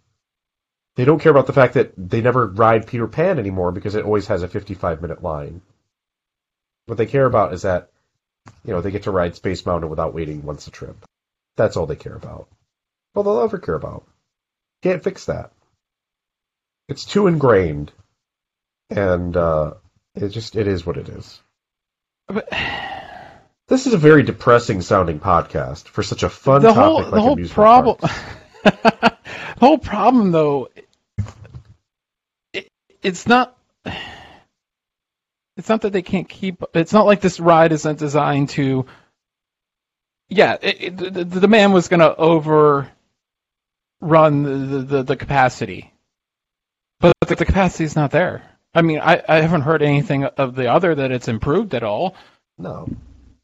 they 0.95 1.05
don't 1.05 1.21
care 1.21 1.31
about 1.31 1.47
the 1.47 1.53
fact 1.53 1.75
that 1.75 1.93
they 1.97 2.21
never 2.21 2.47
ride 2.47 2.87
Peter 2.87 3.07
Pan 3.07 3.39
anymore 3.39 3.71
because 3.71 3.95
it 3.95 4.03
always 4.03 4.27
has 4.27 4.43
a 4.43 4.47
55 4.47 5.01
minute 5.01 5.23
line. 5.23 5.61
What 6.85 6.97
they 6.97 7.05
care 7.05 7.25
about 7.25 7.53
is 7.53 7.61
that 7.61 7.89
you 8.65 8.73
know 8.73 8.81
they 8.81 8.91
get 8.91 9.03
to 9.03 9.11
ride 9.11 9.35
Space 9.35 9.65
Mountain 9.65 9.89
without 9.89 10.13
waiting 10.13 10.43
once 10.43 10.67
a 10.67 10.71
trip. 10.71 10.97
That's 11.55 11.77
all 11.77 11.85
they 11.85 11.95
care 11.95 12.15
about. 12.15 12.47
Well, 13.13 13.23
they'll 13.23 13.41
ever 13.41 13.59
care 13.59 13.75
about. 13.75 14.07
Can't 14.81 15.03
fix 15.03 15.25
that. 15.25 15.51
It's 16.87 17.05
too 17.05 17.27
ingrained, 17.27 17.91
and 18.89 19.35
uh, 19.37 19.75
it 20.15 20.29
just 20.29 20.55
it 20.55 20.67
is 20.67 20.85
what 20.85 20.97
it 20.97 21.09
is. 21.09 21.41
This 23.71 23.87
is 23.87 23.93
a 23.93 23.97
very 23.97 24.21
depressing 24.21 24.81
sounding 24.81 25.21
podcast 25.21 25.87
for 25.87 26.03
such 26.03 26.23
a 26.23 26.29
fun 26.29 26.61
the 26.61 26.73
topic 26.73 26.83
whole 26.83 27.01
like 27.03 27.11
the 27.11 27.21
whole 27.21 27.37
problem 27.47 27.97
the 28.65 29.17
whole 29.61 29.77
problem 29.77 30.31
though 30.31 30.67
it, 32.51 32.67
it's 33.01 33.25
not 33.25 33.57
it's 35.55 35.69
not 35.69 35.83
that 35.83 35.93
they 35.93 36.01
can't 36.01 36.27
keep 36.27 36.65
it's 36.73 36.91
not 36.91 37.05
like 37.05 37.21
this 37.21 37.39
ride 37.39 37.71
isn't 37.71 37.97
designed 37.97 38.49
to 38.49 38.87
yeah 40.27 40.57
it, 40.61 40.83
it, 40.83 40.97
the, 40.97 41.23
the 41.23 41.39
demand 41.39 41.73
was 41.73 41.87
going 41.87 42.01
to 42.01 42.13
overrun 42.13 42.89
the, 44.01 44.79
the 44.85 45.03
the 45.03 45.15
capacity. 45.15 45.93
But 46.99 47.13
the, 47.25 47.35
the 47.35 47.45
capacity 47.45 47.85
is 47.85 47.95
not 47.95 48.11
there. 48.11 48.43
I 48.73 48.81
mean 48.81 48.99
I, 48.99 49.23
I 49.29 49.39
haven't 49.39 49.61
heard 49.61 49.81
anything 49.81 50.25
of 50.25 50.55
the 50.55 50.69
other 50.69 50.93
that 50.93 51.11
it's 51.11 51.29
improved 51.29 51.73
at 51.73 51.83
all. 51.83 52.17
No, 52.57 52.89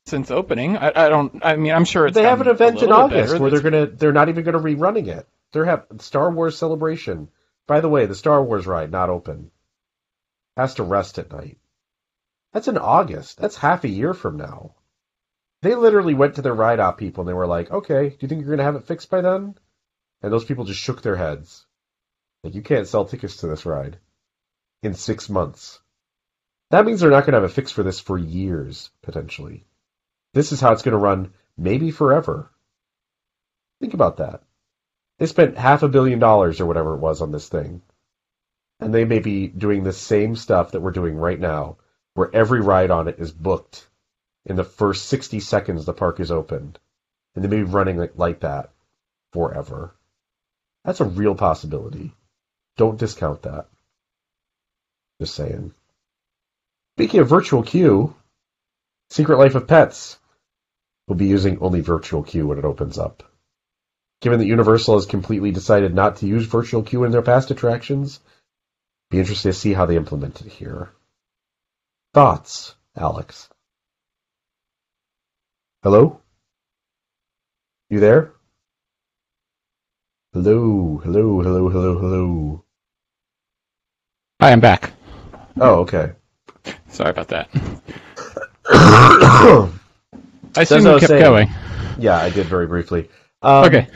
since 0.07 0.31
opening 0.31 0.77
i, 0.77 0.91
I 0.95 1.09
don't 1.09 1.43
i 1.43 1.55
mean 1.55 1.73
i'm 1.73 1.85
sure 1.85 2.07
it's 2.07 2.15
they 2.15 2.23
have 2.23 2.41
an 2.41 2.47
event 2.47 2.81
in 2.81 2.91
August 2.91 3.33
better. 3.33 3.41
where 3.41 3.51
they're 3.51 3.61
gonna 3.61 3.85
they're 3.87 4.13
not 4.13 4.29
even 4.29 4.43
gonna 4.43 4.59
rerunning 4.59 5.07
it. 5.07 5.27
They're 5.51 5.65
have 5.65 5.87
Star 5.99 6.31
Wars 6.31 6.57
Celebration. 6.57 7.29
By 7.67 7.81
the 7.81 7.89
way, 7.89 8.05
the 8.05 8.15
Star 8.15 8.43
Wars 8.43 8.67
ride 8.67 8.91
not 8.91 9.09
open. 9.09 9.51
Has 10.55 10.75
to 10.75 10.83
rest 10.83 11.19
at 11.19 11.31
night. 11.31 11.57
That's 12.53 12.67
in 12.67 12.77
August. 12.77 13.37
That's 13.37 13.57
half 13.57 13.83
a 13.83 13.89
year 13.89 14.13
from 14.13 14.37
now. 14.37 14.75
They 15.61 15.75
literally 15.75 16.13
went 16.13 16.35
to 16.35 16.41
their 16.41 16.53
ride 16.53 16.79
op 16.79 16.97
people 16.97 17.21
and 17.21 17.29
they 17.29 17.33
were 17.33 17.47
like, 17.47 17.71
"Okay, 17.71 18.09
do 18.09 18.17
you 18.19 18.27
think 18.27 18.41
you're 18.41 18.51
gonna 18.51 18.63
have 18.63 18.75
it 18.75 18.87
fixed 18.87 19.09
by 19.09 19.21
then?" 19.21 19.55
And 20.21 20.33
those 20.33 20.45
people 20.45 20.65
just 20.65 20.79
shook 20.79 21.01
their 21.01 21.15
heads. 21.15 21.65
Like, 22.43 22.55
you 22.55 22.61
can't 22.61 22.87
sell 22.87 23.05
tickets 23.05 23.37
to 23.37 23.47
this 23.47 23.65
ride 23.65 23.99
in 24.83 24.93
six 24.93 25.29
months. 25.29 25.79
That 26.69 26.85
means 26.85 26.99
they're 27.01 27.09
not 27.09 27.25
gonna 27.25 27.39
have 27.39 27.49
it 27.49 27.53
fixed 27.53 27.73
for 27.73 27.83
this 27.83 27.99
for 27.99 28.17
years 28.17 28.89
potentially. 29.01 29.65
This 30.33 30.51
is 30.51 30.61
how 30.61 30.71
it's 30.73 30.81
gonna 30.81 30.97
run, 30.97 31.33
maybe 31.57 31.91
forever. 31.91 32.49
Think 33.79 33.93
about 33.93 34.17
that. 34.17 34.43
They 35.19 35.25
spent 35.25 35.57
half 35.57 35.83
a 35.83 35.89
billion 35.89 36.19
dollars 36.19 36.61
or 36.61 36.65
whatever 36.65 36.93
it 36.93 36.99
was 36.99 37.21
on 37.21 37.31
this 37.31 37.49
thing. 37.49 37.81
And 38.79 38.93
they 38.93 39.05
may 39.05 39.19
be 39.19 39.47
doing 39.47 39.83
the 39.83 39.93
same 39.93 40.35
stuff 40.35 40.71
that 40.71 40.81
we're 40.81 40.91
doing 40.91 41.15
right 41.15 41.39
now, 41.39 41.77
where 42.13 42.33
every 42.33 42.61
ride 42.61 42.91
on 42.91 43.07
it 43.07 43.19
is 43.19 43.31
booked 43.31 43.87
in 44.45 44.55
the 44.55 44.63
first 44.63 45.05
60 45.05 45.39
seconds 45.39 45.85
the 45.85 45.93
park 45.93 46.19
is 46.19 46.31
opened. 46.31 46.79
And 47.35 47.43
they 47.43 47.49
may 47.49 47.57
be 47.57 47.63
running 47.63 47.97
like, 47.97 48.13
like 48.15 48.39
that 48.41 48.71
forever. 49.33 49.95
That's 50.83 51.01
a 51.01 51.05
real 51.05 51.35
possibility. 51.35 52.13
Don't 52.77 52.99
discount 52.99 53.41
that. 53.43 53.67
Just 55.19 55.35
saying. 55.35 55.73
Speaking 56.95 57.19
of 57.19 57.29
virtual 57.29 57.63
queue, 57.63 58.15
Secret 59.09 59.37
Life 59.37 59.55
of 59.55 59.67
Pets 59.67 60.19
will 61.07 61.15
be 61.15 61.27
using 61.27 61.59
only 61.59 61.81
virtual 61.81 62.23
queue 62.23 62.47
when 62.47 62.57
it 62.57 62.65
opens 62.65 62.97
up. 62.97 63.23
Given 64.21 64.39
that 64.39 64.45
Universal 64.45 64.95
has 64.95 65.05
completely 65.05 65.51
decided 65.51 65.93
not 65.93 66.17
to 66.17 66.27
use 66.27 66.45
virtual 66.45 66.83
queue 66.83 67.03
in 67.03 67.11
their 67.11 67.21
past 67.21 67.51
attractions, 67.51 68.19
be 69.09 69.19
interested 69.19 69.49
to 69.49 69.53
see 69.53 69.73
how 69.73 69.85
they 69.85 69.95
implement 69.95 70.41
it 70.41 70.51
here. 70.51 70.89
Thoughts, 72.13 72.75
Alex? 72.95 73.47
Hello? 75.83 76.19
You 77.89 77.99
there? 77.99 78.33
Hello, 80.33 80.99
hello, 81.03 81.41
hello, 81.41 81.69
hello, 81.69 81.99
hello. 81.99 82.63
Hi, 84.41 84.51
I'm 84.51 84.59
back. 84.59 84.91
Oh, 85.59 85.79
okay. 85.81 86.13
Sorry 86.89 87.11
about 87.11 87.29
that. 87.29 87.49
I 88.71 89.69
as 90.57 90.71
assume 90.71 90.85
I 90.85 90.89
you 90.89 90.93
was 90.95 90.99
kept 91.01 91.09
saying. 91.09 91.21
going. 91.23 91.49
Yeah, 91.99 92.17
I 92.17 92.29
did 92.29 92.47
very 92.47 92.67
briefly. 92.67 93.09
Um, 93.41 93.65
okay. 93.65 93.87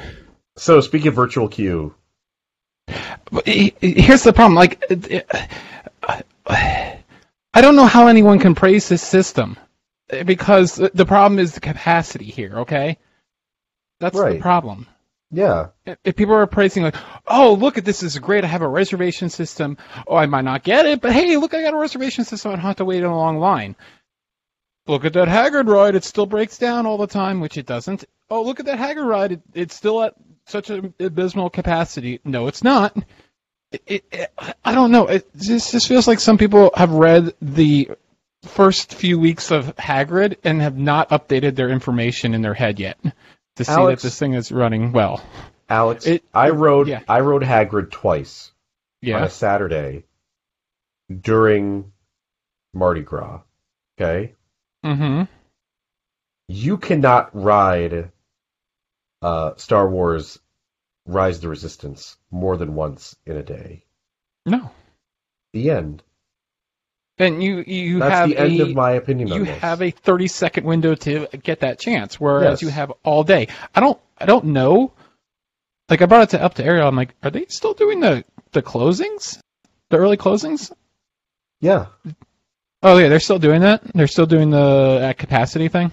So, 0.58 0.82
speaking 0.82 1.10
of 1.10 1.14
virtual 1.16 1.48
queue, 1.48 1.94
But 3.32 3.48
he- 3.48 3.74
he- 3.80 4.02
Here's 4.02 4.24
the 4.24 4.34
problem. 4.34 4.56
Like, 4.56 4.82
I 7.54 7.62
don't 7.62 7.76
know 7.76 7.86
how 7.86 8.08
anyone 8.08 8.40
can 8.40 8.56
praise 8.56 8.88
this 8.90 9.02
system 9.02 9.58
because 10.26 10.76
the 10.76 11.06
problem 11.06 11.40
is 11.40 11.54
the 11.54 11.60
capacity 11.62 12.26
here. 12.26 12.60
Okay, 12.60 12.98
that's 14.00 14.18
Right. 14.18 14.34
the 14.36 14.42
problem. 14.42 14.88
yeah, 15.32 15.68
If 16.04 16.16
people 16.18 16.34
are 16.36 16.46
praising 16.48 16.84
like, 16.84 16.96
"Oh, 17.28 17.54
look 17.54 17.78
at 17.78 17.86
this, 17.86 18.02
this 18.02 18.14
is 18.16 18.20
great. 18.20 18.44
I 18.44 18.48
have 18.48 18.62
a 18.62 18.68
reservation 18.68 19.30
system. 19.30 19.78
Oh, 20.08 20.16
I 20.18 20.26
might 20.26 20.44
not 20.44 20.64
get 20.64 20.86
it, 20.86 21.00
but 21.02 21.14
hey, 21.14 21.38
look, 21.38 21.54
I 21.54 21.62
got 21.62 21.74
a 21.74 21.78
reservation 21.78 22.26
system. 22.26 22.52
I 22.52 22.56
don't 22.56 22.66
have 22.66 22.76
to 22.78 22.86
wait 22.86 23.00
in 23.00 23.06
a 23.06 23.16
long 23.16 23.38
line." 23.40 23.76
Look 24.92 25.06
at 25.06 25.14
that 25.14 25.30
Hagrid 25.30 25.70
ride. 25.70 25.96
It 25.96 26.04
still 26.04 26.26
breaks 26.26 26.58
down 26.58 26.86
all 26.86 26.98
the 26.98 27.08
time, 27.08 27.40
which 27.40 27.58
it 27.58 27.66
doesn't. 27.66 28.04
Oh, 28.30 28.44
look 28.44 28.60
at 28.60 28.66
that 28.66 28.78
Hagrid 28.78 29.08
ride. 29.08 29.32
It, 29.32 29.42
it's 29.54 29.74
still 29.74 30.04
at 30.04 30.16
such 30.48 30.70
an 30.70 30.94
abysmal 31.00 31.50
capacity. 31.50 32.20
No, 32.26 32.48
it's 32.48 32.62
not. 32.62 32.98
It, 33.72 33.84
it, 33.88 34.06
it, 34.12 34.32
I 34.66 34.76
don't 34.76 34.92
know. 34.92 35.08
It 35.08 35.26
just, 35.38 35.72
just 35.72 35.88
feels 35.88 36.10
like 36.10 36.20
some 36.20 36.38
people 36.38 36.72
have 36.76 36.92
read 36.92 37.34
the 37.42 37.92
first 38.44 38.94
few 38.94 39.18
weeks 39.18 39.50
of 39.50 39.74
Hagrid 39.78 40.36
and 40.44 40.62
have 40.62 40.78
not 40.78 41.10
updated 41.12 41.56
their 41.56 41.70
information 41.70 42.34
in 42.34 42.42
their 42.42 42.54
head 42.54 42.78
yet 42.78 43.00
to 43.56 43.64
see 43.64 43.72
Alex- 43.72 44.02
that 44.02 44.08
this 44.10 44.20
thing 44.20 44.34
is 44.34 44.52
running 44.52 44.92
well. 44.92 45.24
Alex, 45.70 46.06
It- 46.06 46.26
I 46.34 46.50
rode 46.50 46.90
yeah. 46.90 47.00
I 47.08 47.22
rode 47.22 47.44
Hagrid 47.44 47.92
twice 47.92 48.52
on 49.06 49.24
a 49.24 49.30
Saturday 49.30 50.04
during 51.10 51.94
Mardi 52.74 53.04
Gras. 53.04 53.40
Okay, 53.98 54.34
Mm-hmm. 54.86 55.24
you 56.48 56.78
cannot 56.78 57.30
ride 57.34 58.12
uh, 59.22 59.54
Star 59.58 59.88
Wars 59.90 60.40
Rise 61.06 61.36
of 61.38 61.42
the 61.44 61.50
Resistance 61.50 62.18
more 62.32 62.58
than 62.58 62.74
once 62.76 63.16
in 63.26 63.38
a 63.38 63.44
day. 63.44 63.84
No. 64.46 64.72
The 65.54 65.70
end. 65.72 66.04
And 67.18 67.44
you 67.44 67.64
you 67.68 68.00
That's 68.00 68.12
have 68.16 68.30
the 68.30 68.38
end 68.38 68.60
a 68.60 68.64
of 68.64 68.74
my 68.74 68.92
opinion 68.94 69.32
on 69.32 69.38
you 69.38 69.44
have 69.44 69.82
a 69.84 69.92
30 69.92 70.28
second 70.28 70.64
window 70.66 70.96
to 70.96 71.28
get 71.44 71.60
that 71.60 71.78
chance, 71.80 72.20
whereas 72.20 72.54
Yes. 72.54 72.62
you 72.64 72.70
have 72.70 72.92
all 73.04 73.24
day. 73.24 73.48
I 73.76 73.80
don't 73.80 74.00
I 74.18 74.26
don't 74.26 74.46
know. 74.46 74.94
Like 75.90 76.02
I 76.02 76.06
brought 76.08 76.24
it 76.24 76.30
to 76.32 76.42
up 76.42 76.56
to 76.56 76.64
Ariel. 76.66 76.88
I'm 76.88 76.96
like, 76.96 77.14
are 77.22 77.30
they 77.30 77.46
still 77.48 77.74
doing 77.76 78.00
the 78.00 78.24
the 78.54 78.64
closings, 78.64 79.40
the 79.90 79.98
early 79.98 80.18
closings? 80.18 80.72
yeah, 81.60 81.88
Oh 82.84 82.98
yeah, 82.98 83.10
they're 83.10 83.20
still 83.20 83.40
doing 83.40 83.62
that. 83.62 83.84
They're 83.94 84.08
still 84.08 84.26
doing 84.26 84.50
the 84.50 85.00
at 85.04 85.18
capacity 85.18 85.68
thing. 85.68 85.92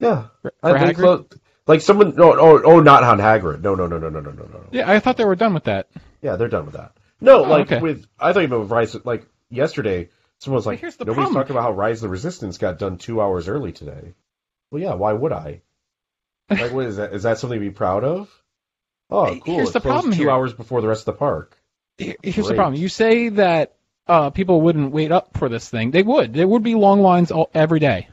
yeah. 0.00 0.26
For, 0.42 0.52
for 0.60 0.78
think 0.78 0.96
Hagrid? 0.96 1.00
clo- 1.00 1.26
like 1.66 1.80
someone. 1.80 2.14
No, 2.16 2.32
oh, 2.38 2.62
oh, 2.64 2.80
not 2.80 3.04
on 3.04 3.18
Hagrid. 3.18 3.60
No, 3.62 3.74
no, 3.74 3.86
no, 3.86 3.98
no, 3.98 4.08
no, 4.08 4.20
no, 4.20 4.30
no, 4.30 4.44
no. 4.44 4.64
Yeah, 4.72 4.90
I 4.90 4.98
thought 5.00 5.16
they 5.16 5.24
were 5.24 5.36
done 5.36 5.54
with 5.54 5.64
that. 5.64 5.88
Yeah, 6.22 6.36
they're 6.36 6.48
done 6.48 6.64
with 6.66 6.74
that. 6.74 6.92
No, 7.20 7.44
Oh, 7.44 7.48
like 7.48 7.70
okay. 7.70 7.80
with 7.80 8.06
I 8.18 8.32
thought 8.32 8.40
you 8.40 8.48
meant 8.48 8.62
with 8.62 8.70
Rise. 8.70 8.96
Like 9.04 9.26
yesterday, 9.50 10.08
someone 10.38 10.56
was 10.56 10.66
like, 10.66 10.80
here's 10.80 10.96
the 10.96 11.04
"Nobody's 11.04 11.24
problem. 11.26 11.42
talking 11.42 11.56
about 11.56 11.62
how 11.64 11.72
Rise 11.72 11.98
of 11.98 12.02
the 12.02 12.08
Resistance 12.08 12.58
got 12.58 12.78
done 12.78 12.98
two 12.98 13.20
hours 13.20 13.48
early 13.48 13.72
today." 13.72 14.14
Well, 14.70 14.82
yeah. 14.82 14.94
Why 14.94 15.12
would 15.12 15.32
I? 15.32 15.60
Like, 16.50 16.72
what 16.72 16.86
is 16.86 16.96
that? 16.96 17.12
Is 17.12 17.22
that 17.22 17.38
something 17.38 17.58
to 17.60 17.64
be 17.64 17.70
proud 17.70 18.02
of? 18.04 18.28
Oh, 19.10 19.38
cool! 19.44 19.54
here's 19.56 19.68
it 19.70 19.72
the 19.74 19.80
problem 19.80 20.12
two 20.12 20.22
here. 20.22 20.30
hours 20.30 20.52
before 20.54 20.80
the 20.80 20.88
rest 20.88 21.02
of 21.02 21.14
the 21.14 21.18
park. 21.18 21.56
Here- 21.98 22.16
Here's 22.22 22.48
the 22.48 22.54
problem. 22.54 22.80
You 22.80 22.88
say 22.88 23.28
that 23.30 23.74
uh, 24.06 24.30
people 24.30 24.60
wouldn't 24.60 24.92
wait 24.92 25.12
up 25.12 25.36
for 25.36 25.48
this 25.48 25.68
thing. 25.68 25.90
They 25.90 26.02
would. 26.02 26.34
There 26.34 26.48
would 26.48 26.62
be 26.62 26.74
long 26.74 27.00
lines 27.02 27.30
all, 27.30 27.50
every 27.54 27.80
day. 27.80 28.08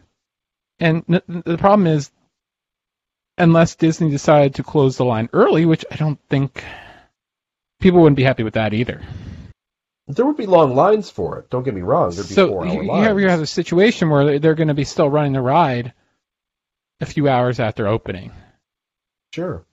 And 0.79 1.03
n- 1.09 1.43
the 1.45 1.57
problem 1.57 1.87
is, 1.87 2.11
unless 3.37 3.75
Disney 3.75 4.09
decided 4.09 4.55
to 4.55 4.63
close 4.63 4.97
the 4.97 5.05
line 5.05 5.29
early, 5.33 5.65
which 5.65 5.85
I 5.91 5.95
don't 5.95 6.19
think 6.29 6.63
people 7.79 8.01
wouldn't 8.01 8.17
be 8.17 8.23
happy 8.23 8.43
with 8.43 8.53
that 8.55 8.73
either. 8.73 9.01
There 10.07 10.25
would 10.25 10.37
be 10.37 10.47
long 10.47 10.75
lines 10.75 11.09
for 11.09 11.37
it. 11.39 11.49
Don't 11.49 11.63
get 11.63 11.73
me 11.75 11.81
wrong. 11.81 12.11
There'd 12.11 12.27
be 12.27 12.33
So 12.33 12.47
four 12.47 12.65
you, 12.65 12.83
lines. 12.83 13.05
have, 13.07 13.19
you 13.19 13.29
have 13.29 13.41
a 13.41 13.45
situation 13.47 14.09
where 14.09 14.39
they're 14.39 14.55
going 14.55 14.69
to 14.69 14.73
be 14.73 14.83
still 14.83 15.09
running 15.09 15.33
the 15.33 15.41
ride 15.41 15.93
a 16.99 17.05
few 17.05 17.27
hours 17.29 17.59
after 17.59 17.87
opening 17.87 18.31
Sure. 19.33 19.63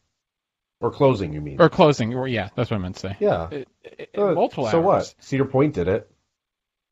Or 0.81 0.91
closing, 0.91 1.33
you 1.33 1.41
mean? 1.41 1.61
or 1.61 1.69
closing. 1.71 2.15
Or 2.15 2.29
yeah, 2.29 2.51
that's 2.55 2.71
what 2.71 2.77
I 2.77 2.81
meant 2.81 2.97
to 2.97 3.01
say. 3.01 3.17
yeah. 3.21 3.49
It- 3.51 3.69
it- 3.83 4.11
Uh, 4.15 4.33
multiple 4.33 4.67
so 4.67 4.79
hours. 4.79 4.85
what? 4.85 5.15
Cedar 5.25 5.47
Point 5.47 5.75
did 5.75 5.89
it. 5.89 6.11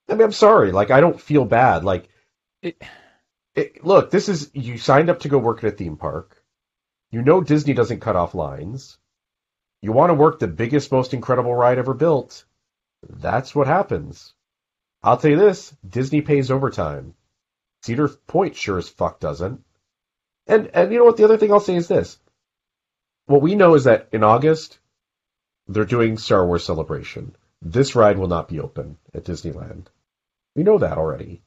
I 0.08 0.14
mean, 0.14 0.22
I'm 0.22 0.32
sorry. 0.32 0.72
Like, 0.72 0.90
I 0.90 1.00
don't 1.00 1.20
feel 1.20 1.44
bad. 1.44 1.84
Like, 1.84 2.08
It- 2.62 2.80
it, 3.54 3.84
look, 3.84 4.10
this 4.10 4.28
is 4.28 4.50
you 4.54 4.78
signed 4.78 5.10
up 5.10 5.20
to 5.20 5.28
go 5.28 5.38
work 5.38 5.62
at 5.62 5.72
a 5.72 5.76
theme 5.76 5.96
park. 5.96 6.42
You 7.10 7.22
know 7.22 7.40
Disney 7.42 7.74
doesn't 7.74 8.00
cut 8.00 8.16
off 8.16 8.34
lines. 8.34 8.98
You 9.82 9.92
want 9.92 10.10
to 10.10 10.14
work 10.14 10.38
the 10.38 10.48
biggest, 10.48 10.90
most 10.90 11.12
incredible 11.14 11.54
ride 11.54 11.78
ever 11.78 11.94
built. 11.94 12.44
That's 13.08 13.54
what 13.54 13.66
happens. 13.66 14.32
I'll 15.02 15.18
tell 15.18 15.30
you 15.30 15.36
this: 15.36 15.76
Disney 15.86 16.22
pays 16.22 16.50
overtime. 16.50 17.14
Cedar 17.82 18.08
Point 18.08 18.56
sure 18.56 18.78
as 18.78 18.88
fuck 18.88 19.20
doesn't. 19.20 19.62
And 20.46 20.68
and 20.74 20.90
you 20.90 20.98
know 20.98 21.04
what? 21.04 21.18
The 21.18 21.24
other 21.24 21.36
thing 21.36 21.52
I'll 21.52 21.60
say 21.60 21.76
is 21.76 21.86
this: 21.86 22.18
what 23.26 23.42
we 23.42 23.54
know 23.54 23.74
is 23.74 23.84
that 23.84 24.08
in 24.12 24.22
August 24.22 24.78
they're 25.66 25.84
doing 25.84 26.18
Star 26.18 26.46
Wars 26.46 26.64
Celebration. 26.64 27.34
This 27.62 27.96
ride 27.96 28.18
will 28.18 28.28
not 28.28 28.48
be 28.48 28.60
open 28.60 28.98
at 29.14 29.24
Disneyland. 29.24 29.86
We 30.54 30.62
know 30.62 30.78
that 30.78 30.98
already, 30.98 31.42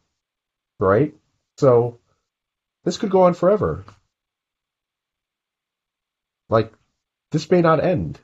right? 0.79 1.13
So 1.57 1.99
this 2.83 2.97
could 2.97 3.11
go 3.11 3.23
on 3.23 3.35
forever. 3.35 3.85
Like 6.49 6.73
this 7.31 7.49
may 7.51 7.61
not 7.61 7.83
end. 7.83 8.19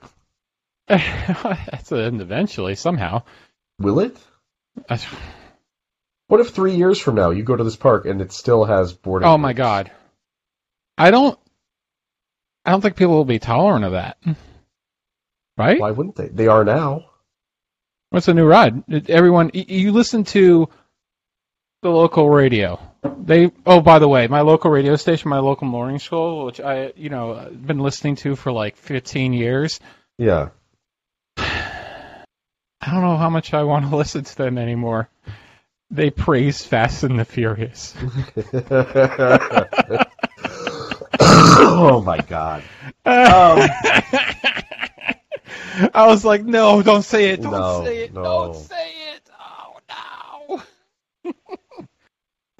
That's 0.88 1.92
an 1.92 2.00
end 2.00 2.22
eventually, 2.22 2.76
somehow. 2.76 3.24
Will 3.80 4.00
it? 4.00 4.18
What 6.28 6.40
if 6.40 6.50
three 6.50 6.76
years 6.76 7.00
from 7.00 7.14
now 7.16 7.30
you 7.30 7.44
go 7.44 7.56
to 7.56 7.64
this 7.64 7.76
park 7.76 8.06
and 8.06 8.20
it 8.20 8.32
still 8.32 8.64
has 8.64 8.94
boarding? 8.94 9.28
Oh 9.28 9.38
my 9.38 9.54
god. 9.54 9.92
I 10.98 11.12
don't 11.12 11.38
I 12.65 12.72
don't 12.72 12.81
think 12.81 12.95
people 12.95 13.15
will 13.15 13.26
be 13.26 13.40
tolerant 13.40 13.85
of 13.85 13.91
that. 13.94 14.18
Right? 15.57 15.80
Why 15.80 15.91
wouldn't 15.91 16.15
they? 16.15 16.30
They 16.30 16.48
are 16.48 16.64
now. 16.64 17.06
What's 18.10 18.27
a 18.27 18.34
new 18.34 18.45
ride? 18.45 18.84
Everyone 19.10 19.52
you 19.53 19.91
listen 19.91 20.23
to 20.26 20.69
the 21.81 21.90
local 21.90 22.30
radio. 22.30 22.80
They 23.23 23.52
oh 23.65 23.81
by 23.81 23.99
the 23.99 24.07
way, 24.07 24.27
my 24.27 24.41
local 24.41 24.72
radio 24.72 24.95
station, 24.95 25.30
my 25.30 25.40
local 25.40 25.68
morning 25.68 25.99
school, 25.99 26.45
which 26.45 26.60
I 26.60 26.94
you 26.95 27.10
know, 27.10 27.49
been 27.52 27.80
listening 27.80 28.15
to 28.18 28.35
for 28.35 28.52
like 28.52 28.77
15 28.77 29.34
years. 29.34 29.80
Yeah. 30.18 30.49
I 31.38 32.91
don't 32.91 33.02
know 33.02 33.18
how 33.18 33.30
much 33.30 33.53
I 33.53 33.64
want 33.64 33.90
to 33.90 33.95
listen 33.95 34.23
to 34.23 34.35
them 34.35 34.57
anymore. 34.57 35.10
They 35.90 36.10
praise 36.10 36.65
Fast 36.65 37.03
and 37.03 37.19
the 37.19 37.26
Furious. 37.26 37.94
oh 41.74 42.02
my 42.02 42.18
god. 42.20 42.64
Um, 43.06 43.68
I 45.94 46.06
was 46.08 46.24
like, 46.24 46.44
no, 46.44 46.82
don't 46.82 47.04
say 47.04 47.30
it. 47.32 47.41
Don't 47.41 47.52
No, 47.52 47.84
say 47.84 48.04
it. 48.04 48.14
no. 48.14 48.24
Don't 48.24 48.56
say 48.56 48.91
it. 49.16 49.30
Oh, 49.40 50.62
no. 51.26 51.34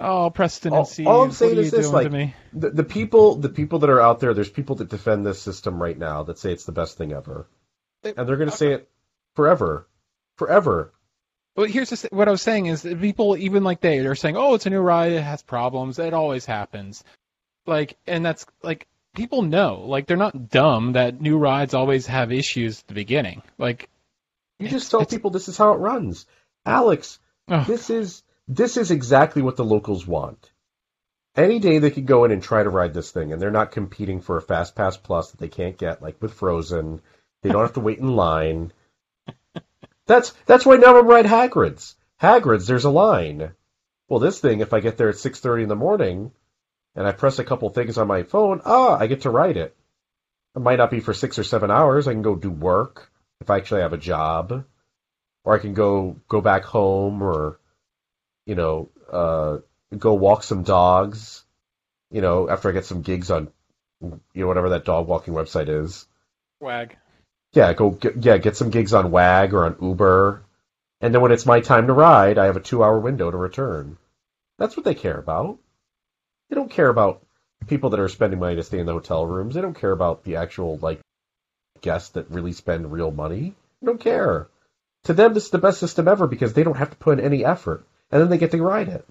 oh, 0.00 0.30
Preston 0.30 0.72
All- 0.72 0.80
and 0.80 0.88
Steve, 0.88 1.06
all 1.06 1.22
I'm 1.22 1.32
saying 1.32 1.56
is 1.58 1.70
this, 1.70 1.90
like- 1.90 2.10
me? 2.10 2.34
The, 2.52 2.70
the 2.70 2.84
people, 2.84 3.36
the 3.36 3.48
people 3.48 3.80
that 3.80 3.90
are 3.90 4.00
out 4.00 4.20
there, 4.20 4.34
there's 4.34 4.50
people 4.50 4.76
that 4.76 4.88
defend 4.88 5.24
this 5.26 5.40
system 5.40 5.80
right 5.80 5.98
now 5.98 6.24
that 6.24 6.38
say 6.38 6.52
it's 6.52 6.64
the 6.64 6.72
best 6.72 6.98
thing 6.98 7.12
ever, 7.12 7.48
They- 8.02 8.14
and 8.16 8.28
they're 8.28 8.36
going 8.36 8.50
to 8.50 8.56
say 8.56 8.72
it 8.72 8.88
forever, 9.34 9.86
forever. 10.36 10.92
But 11.56 11.70
here's 11.70 11.90
the, 11.90 12.08
what 12.10 12.26
I 12.26 12.32
was 12.32 12.42
saying 12.42 12.66
is 12.66 12.82
that 12.82 13.00
people, 13.00 13.36
even 13.36 13.62
like 13.62 13.80
they, 13.80 14.00
they're 14.00 14.16
saying, 14.16 14.36
oh, 14.36 14.54
it's 14.54 14.66
a 14.66 14.70
new 14.70 14.80
ride. 14.80 15.12
It 15.12 15.22
has 15.22 15.40
problems. 15.42 16.00
It 16.00 16.12
always 16.12 16.44
happens. 16.44 17.04
Like, 17.64 17.96
and 18.08 18.26
that's 18.26 18.44
like, 18.62 18.88
people 19.14 19.42
know. 19.42 19.84
Like, 19.86 20.06
they're 20.06 20.16
not 20.16 20.50
dumb 20.50 20.92
that 20.92 21.20
new 21.20 21.38
rides 21.38 21.74
always 21.74 22.06
have 22.06 22.32
issues 22.32 22.80
at 22.80 22.88
the 22.88 22.94
beginning. 22.94 23.42
Like, 23.58 23.88
You 24.58 24.68
just 24.68 24.90
tell 24.90 25.04
people 25.06 25.30
this 25.30 25.48
is 25.48 25.56
how 25.56 25.72
it 25.72 25.78
runs, 25.78 26.26
Alex. 26.66 27.18
oh, 27.48 27.64
This 27.64 27.90
is 27.90 28.22
this 28.46 28.76
is 28.76 28.90
exactly 28.90 29.40
what 29.40 29.56
the 29.56 29.64
locals 29.64 30.06
want. 30.06 30.50
Any 31.36 31.58
day 31.58 31.78
they 31.78 31.90
could 31.90 32.06
go 32.06 32.24
in 32.24 32.30
and 32.30 32.42
try 32.42 32.62
to 32.62 32.70
ride 32.70 32.94
this 32.94 33.10
thing, 33.10 33.32
and 33.32 33.40
they're 33.40 33.50
not 33.50 33.72
competing 33.72 34.20
for 34.20 34.36
a 34.36 34.42
Fast 34.42 34.76
Pass 34.76 34.96
Plus 34.96 35.30
that 35.30 35.40
they 35.40 35.48
can't 35.48 35.78
get, 35.78 36.02
like 36.02 36.20
with 36.20 36.34
Frozen. 36.34 37.00
They 37.42 37.50
don't 37.50 37.62
have 37.62 37.72
to 37.74 37.80
wait 37.80 37.98
in 37.98 38.14
line. 38.14 38.72
That's 40.06 40.32
that's 40.46 40.66
why 40.66 40.76
now 40.76 40.98
I'm 40.98 41.06
ride 41.08 41.24
Hagrid's. 41.26 41.96
Hagrid's, 42.20 42.66
there's 42.66 42.84
a 42.84 42.90
line. 42.90 43.52
Well, 44.08 44.20
this 44.20 44.38
thing, 44.38 44.60
if 44.60 44.72
I 44.74 44.80
get 44.80 44.96
there 44.98 45.08
at 45.08 45.16
six 45.16 45.40
thirty 45.40 45.62
in 45.62 45.68
the 45.68 45.74
morning, 45.76 46.30
and 46.94 47.06
I 47.06 47.12
press 47.12 47.38
a 47.38 47.44
couple 47.44 47.68
things 47.70 47.98
on 47.98 48.06
my 48.06 48.22
phone, 48.22 48.60
ah, 48.64 48.96
I 48.98 49.06
get 49.06 49.22
to 49.22 49.30
ride 49.30 49.56
it. 49.56 49.76
It 50.56 50.62
might 50.62 50.76
not 50.78 50.90
be 50.90 51.00
for 51.00 51.14
six 51.14 51.38
or 51.38 51.44
seven 51.44 51.70
hours. 51.70 52.06
I 52.06 52.12
can 52.12 52.22
go 52.22 52.36
do 52.36 52.50
work 52.50 53.10
if 53.40 53.50
I 53.50 53.56
actually 53.56 53.80
have 53.80 53.92
a 53.92 53.98
job, 53.98 54.64
or 55.44 55.54
I 55.54 55.58
can 55.58 55.74
go 55.74 56.16
go 56.28 56.40
back 56.40 56.64
home, 56.64 57.22
or 57.22 57.58
you 58.46 58.54
know, 58.54 58.90
uh, 59.12 59.58
go 59.96 60.14
walk 60.14 60.42
some 60.42 60.62
dogs. 60.62 61.42
You 62.10 62.20
know, 62.20 62.48
after 62.48 62.68
I 62.68 62.72
get 62.72 62.84
some 62.84 63.02
gigs 63.02 63.30
on, 63.30 63.50
you 64.00 64.20
know, 64.34 64.46
whatever 64.46 64.70
that 64.70 64.84
dog 64.84 65.08
walking 65.08 65.34
website 65.34 65.68
is. 65.68 66.06
wag. 66.60 66.96
Yeah, 67.52 67.72
go 67.72 67.90
get, 67.90 68.16
yeah, 68.24 68.36
get 68.38 68.56
some 68.56 68.70
gigs 68.70 68.92
on 68.92 69.12
Wag 69.12 69.54
or 69.54 69.64
on 69.64 69.76
Uber, 69.80 70.42
and 71.00 71.14
then 71.14 71.22
when 71.22 71.30
it's 71.30 71.46
my 71.46 71.60
time 71.60 71.86
to 71.86 71.92
ride, 71.92 72.36
I 72.36 72.46
have 72.46 72.56
a 72.56 72.60
two-hour 72.60 72.98
window 72.98 73.30
to 73.30 73.36
return. 73.36 73.96
That's 74.58 74.76
what 74.76 74.84
they 74.84 74.94
care 74.94 75.18
about. 75.18 75.58
They 76.54 76.60
don't 76.60 76.70
care 76.70 76.88
about 76.88 77.20
people 77.66 77.90
that 77.90 77.98
are 77.98 78.08
spending 78.08 78.38
money 78.38 78.54
to 78.54 78.62
stay 78.62 78.78
in 78.78 78.86
the 78.86 78.92
hotel 78.92 79.26
rooms. 79.26 79.56
They 79.56 79.60
don't 79.60 79.74
care 79.74 79.90
about 79.90 80.22
the 80.22 80.36
actual 80.36 80.78
like 80.78 81.00
guests 81.80 82.10
that 82.10 82.30
really 82.30 82.52
spend 82.52 82.92
real 82.92 83.10
money. 83.10 83.56
They 83.82 83.86
don't 83.86 84.00
care. 84.00 84.46
To 85.06 85.14
them, 85.14 85.34
this 85.34 85.46
is 85.46 85.50
the 85.50 85.58
best 85.58 85.80
system 85.80 86.06
ever 86.06 86.28
because 86.28 86.52
they 86.52 86.62
don't 86.62 86.76
have 86.76 86.90
to 86.90 86.96
put 86.96 87.18
in 87.18 87.24
any 87.24 87.44
effort, 87.44 87.84
and 88.12 88.22
then 88.22 88.30
they 88.30 88.38
get 88.38 88.52
to 88.52 88.62
ride 88.62 88.88
it. 88.88 89.04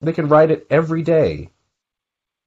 They 0.00 0.14
can 0.14 0.28
ride 0.28 0.50
it 0.50 0.66
every 0.70 1.02
day. 1.02 1.50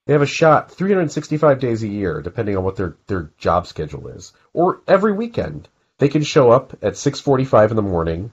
They 0.07 0.14
have 0.14 0.23
a 0.23 0.26
shot 0.26 0.72
365 0.72 1.60
days 1.60 1.84
a 1.84 1.88
year, 1.88 2.23
depending 2.23 2.57
on 2.57 2.64
what 2.64 2.77
their, 2.77 2.95
their 3.06 3.30
job 3.38 3.68
schedule 3.68 4.07
is, 4.07 4.34
or 4.53 4.81
every 4.88 5.11
weekend. 5.11 5.69
They 5.99 6.10
can 6.10 6.23
show 6.23 6.49
up 6.49 6.73
at 6.81 6.94
6:45 6.94 7.69
in 7.69 7.76
the 7.76 7.84
morning, 7.84 8.31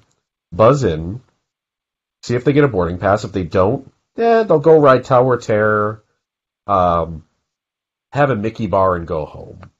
buzz 0.53 0.85
in, 0.85 1.20
see 2.23 2.35
if 2.35 2.44
they 2.44 2.55
get 2.55 2.65
a 2.65 2.69
boarding 2.69 2.97
pass. 2.97 3.24
If 3.24 3.32
they 3.32 3.44
don't, 3.44 3.93
yeah, 4.17 4.43
they'll 4.43 4.59
go 4.59 4.79
ride 4.81 5.05
Tower 5.05 5.37
Terror, 5.39 6.03
um, 6.67 7.25
have 8.13 8.31
a 8.31 8.37
Mickey 8.37 8.67
bar, 8.67 8.97
and 8.97 9.07
go 9.07 9.25
home. 9.25 9.71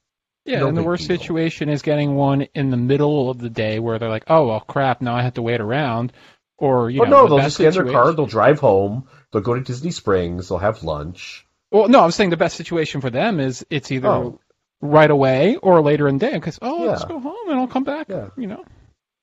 Yeah, 0.45 0.61
No 0.61 0.69
and 0.69 0.77
the 0.77 0.83
worst 0.83 1.09
deal. 1.09 1.19
situation 1.19 1.69
is 1.69 1.83
getting 1.83 2.15
one 2.15 2.43
in 2.55 2.71
the 2.71 2.77
middle 2.77 3.31
of 3.31 3.39
the 3.39 3.51
day 3.51 3.79
where 3.81 3.99
they're 3.99 4.09
like, 4.09 4.25
oh, 4.29 4.47
well, 4.47 4.61
crap, 4.61 5.01
now 5.03 5.17
I 5.17 5.23
have 5.23 5.35
to 5.35 5.43
wait 5.43 5.61
around. 5.61 6.13
Or, 6.59 6.89
you 6.89 7.01
But 7.01 7.09
know, 7.11 7.23
no, 7.23 7.29
the 7.29 7.37
they'll 7.37 7.45
just 7.45 7.59
get 7.59 7.77
in 7.77 7.85
their 7.85 7.93
car, 7.93 8.13
they'll 8.13 8.27
drive 8.27 8.61
home, 8.61 9.09
they'll 9.33 9.43
go 9.43 9.55
to 9.55 9.61
Disney 9.61 9.91
Springs, 9.91 10.49
they'll 10.49 10.59
have 10.59 10.85
lunch. 10.85 11.45
Well, 11.73 11.89
no, 11.89 12.01
I 12.01 12.07
was 12.07 12.15
saying 12.15 12.31
the 12.31 12.37
best 12.37 12.57
situation 12.57 13.01
for 13.01 13.11
them 13.11 13.41
is 13.41 13.67
it's 13.71 13.91
either 13.91 14.09
Oh. 14.09 14.41
right 14.81 15.11
away 15.11 15.57
or 15.57 15.83
later 15.83 16.07
in 16.09 16.19
the 16.19 16.27
day 16.31 16.35
because, 16.35 16.59
oh, 16.63 16.85
let's 16.87 17.05
go 17.05 17.19
home 17.19 17.49
and 17.49 17.59
I'll 17.59 17.67
come 17.67 17.85
back, 17.85 18.09
Yeah. 18.09 18.29
you 18.37 18.47
know. 18.47 18.65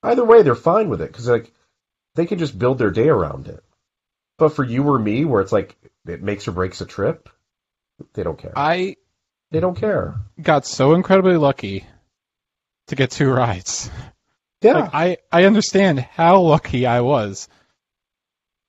Either 0.04 0.26
way, 0.26 0.42
they're 0.42 0.54
fine 0.56 0.90
with 0.90 1.02
it 1.02 1.10
because 1.12 1.28
like 1.30 1.52
they 2.16 2.26
can 2.26 2.38
just 2.38 2.60
build 2.60 2.78
their 2.78 2.92
day 2.92 3.08
around 3.08 3.48
it. 3.48 3.64
But 4.44 4.50
for 4.58 4.66
you 4.66 4.84
or 4.90 5.00
me, 5.00 5.24
where 5.24 5.40
it's 5.42 5.54
like 5.54 5.74
it 6.06 6.22
makes 6.22 6.50
or 6.50 6.52
breaks 6.52 6.82
a 6.82 6.86
trip, 6.86 7.30
they 8.14 8.24
don't 8.24 8.38
care. 8.38 8.52
I 8.58 8.98
They 9.52 9.62
don't 9.62 9.78
care. 9.78 10.16
got 10.42 10.66
so 10.66 10.96
incredibly 10.96 11.38
lucky 11.38 11.86
to 12.88 12.96
get 12.98 13.12
two 13.12 13.32
rides. 13.32 13.90
Yeah, 14.62 14.74
Like, 14.80 14.90
I, 14.94 15.18
I 15.32 15.46
understand 15.46 16.02
how 16.02 16.42
lucky 16.42 16.86
I 16.86 17.00
was. 17.00 17.48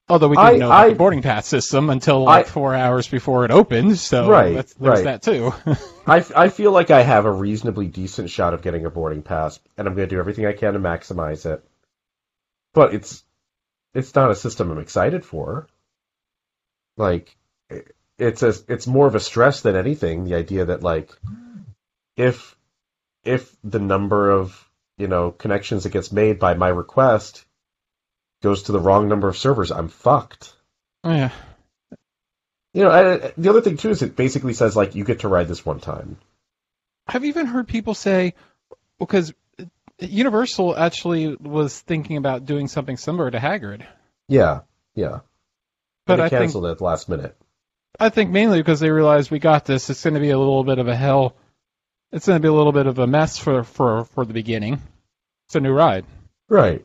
Although 0.08 0.28
we 0.28 0.36
didn't 0.36 0.60
know 0.60 0.66
about 0.66 0.84
I- 0.84 0.88
the 0.90 0.94
boarding 0.94 1.22
pass 1.22 1.48
system 1.48 1.90
until 1.90 2.22
like 2.22 2.46
I- 2.46 2.48
four 2.48 2.72
hours 2.72 3.08
before 3.08 3.44
it 3.44 3.50
opened, 3.50 3.98
so 3.98 4.28
Right, 4.30 4.54
that's, 4.54 4.74
there's 4.74 5.02
right. 5.02 5.20
that 5.20 5.22
too. 5.22 5.52
I, 6.06 6.24
I 6.36 6.48
feel 6.50 6.70
like 6.70 6.92
I 6.92 7.02
have 7.02 7.24
a 7.24 7.32
reasonably 7.32 7.88
decent 7.88 8.30
shot 8.30 8.54
of 8.54 8.62
getting 8.62 8.84
a 8.86 8.90
boarding 8.90 9.22
pass, 9.22 9.58
and 9.76 9.88
I'm 9.88 9.96
going 9.96 10.08
to 10.08 10.14
do 10.14 10.20
everything 10.20 10.46
I 10.46 10.52
can 10.52 10.74
to 10.74 10.78
maximize 10.78 11.52
it. 11.52 11.64
But 12.74 12.94
it's 12.94 13.24
it's 13.94 14.14
not 14.14 14.30
a 14.30 14.34
system 14.34 14.70
I'm 14.70 14.78
excited 14.78 15.24
for. 15.24 15.68
Like 16.96 17.36
it's 18.18 18.42
a 18.42 18.54
it's 18.68 18.86
more 18.86 19.06
of 19.06 19.14
a 19.14 19.20
stress 19.20 19.60
than 19.62 19.76
anything. 19.76 20.24
The 20.24 20.34
idea 20.34 20.66
that 20.66 20.82
like 20.82 21.10
if 22.16 22.56
if 23.24 23.54
the 23.64 23.78
number 23.78 24.30
of 24.30 24.68
you 24.98 25.08
know 25.08 25.30
connections 25.30 25.84
that 25.84 25.92
gets 25.92 26.12
made 26.12 26.38
by 26.38 26.54
my 26.54 26.68
request 26.68 27.44
goes 28.42 28.64
to 28.64 28.72
the 28.72 28.80
wrong 28.80 29.08
number 29.08 29.28
of 29.28 29.38
servers, 29.38 29.72
I'm 29.72 29.88
fucked. 29.88 30.54
Oh, 31.02 31.12
yeah. 31.12 31.30
You 32.74 32.82
know, 32.82 32.90
I, 32.90 33.32
the 33.36 33.50
other 33.50 33.60
thing 33.60 33.76
too 33.76 33.90
is 33.90 34.02
it 34.02 34.16
basically 34.16 34.52
says 34.52 34.76
like 34.76 34.94
you 34.94 35.04
get 35.04 35.20
to 35.20 35.28
ride 35.28 35.48
this 35.48 35.64
one 35.64 35.80
time. 35.80 36.18
I've 37.06 37.24
even 37.24 37.46
heard 37.46 37.68
people 37.68 37.94
say, 37.94 38.34
because 38.98 39.32
Universal 40.06 40.76
actually 40.76 41.34
was 41.36 41.78
thinking 41.80 42.16
about 42.16 42.46
doing 42.46 42.68
something 42.68 42.96
similar 42.96 43.30
to 43.30 43.38
Hagrid, 43.38 43.86
Yeah, 44.28 44.60
yeah. 44.94 45.20
but 46.06 46.16
But 46.16 46.20
I 46.20 46.28
think 46.28 46.42
canceled 46.42 46.66
it 46.66 46.70
at 46.72 46.78
the 46.78 46.84
last 46.84 47.08
minute. 47.08 47.36
I 47.98 48.08
think 48.08 48.30
mainly 48.30 48.58
because 48.58 48.80
they 48.80 48.90
realized 48.90 49.30
we 49.30 49.38
got 49.38 49.64
this. 49.64 49.88
It's 49.88 50.02
going 50.02 50.14
to 50.14 50.20
be 50.20 50.30
a 50.30 50.38
little 50.38 50.64
bit 50.64 50.78
of 50.78 50.88
a 50.88 50.96
hell. 50.96 51.36
It's 52.12 52.26
going 52.26 52.40
to 52.40 52.42
be 52.42 52.48
a 52.48 52.52
little 52.52 52.72
bit 52.72 52.86
of 52.86 52.98
a 52.98 53.06
mess 53.06 53.38
for 53.38 53.62
for 53.64 54.04
for 54.04 54.24
the 54.24 54.34
beginning. 54.34 54.80
It's 55.46 55.54
a 55.54 55.60
new 55.60 55.72
ride. 55.72 56.04
Right. 56.48 56.84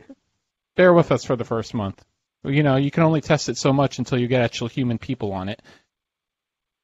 Bear 0.75 0.93
with 0.93 1.11
us 1.11 1.25
for 1.25 1.35
the 1.35 1.45
first 1.45 1.73
month. 1.73 2.03
You 2.43 2.63
know, 2.63 2.75
you 2.77 2.91
can 2.91 3.03
only 3.03 3.21
test 3.21 3.49
it 3.49 3.57
so 3.57 3.73
much 3.73 3.99
until 3.99 4.17
you 4.17 4.27
get 4.27 4.41
actual 4.41 4.67
human 4.67 4.97
people 4.97 5.33
on 5.33 5.49
it. 5.49 5.61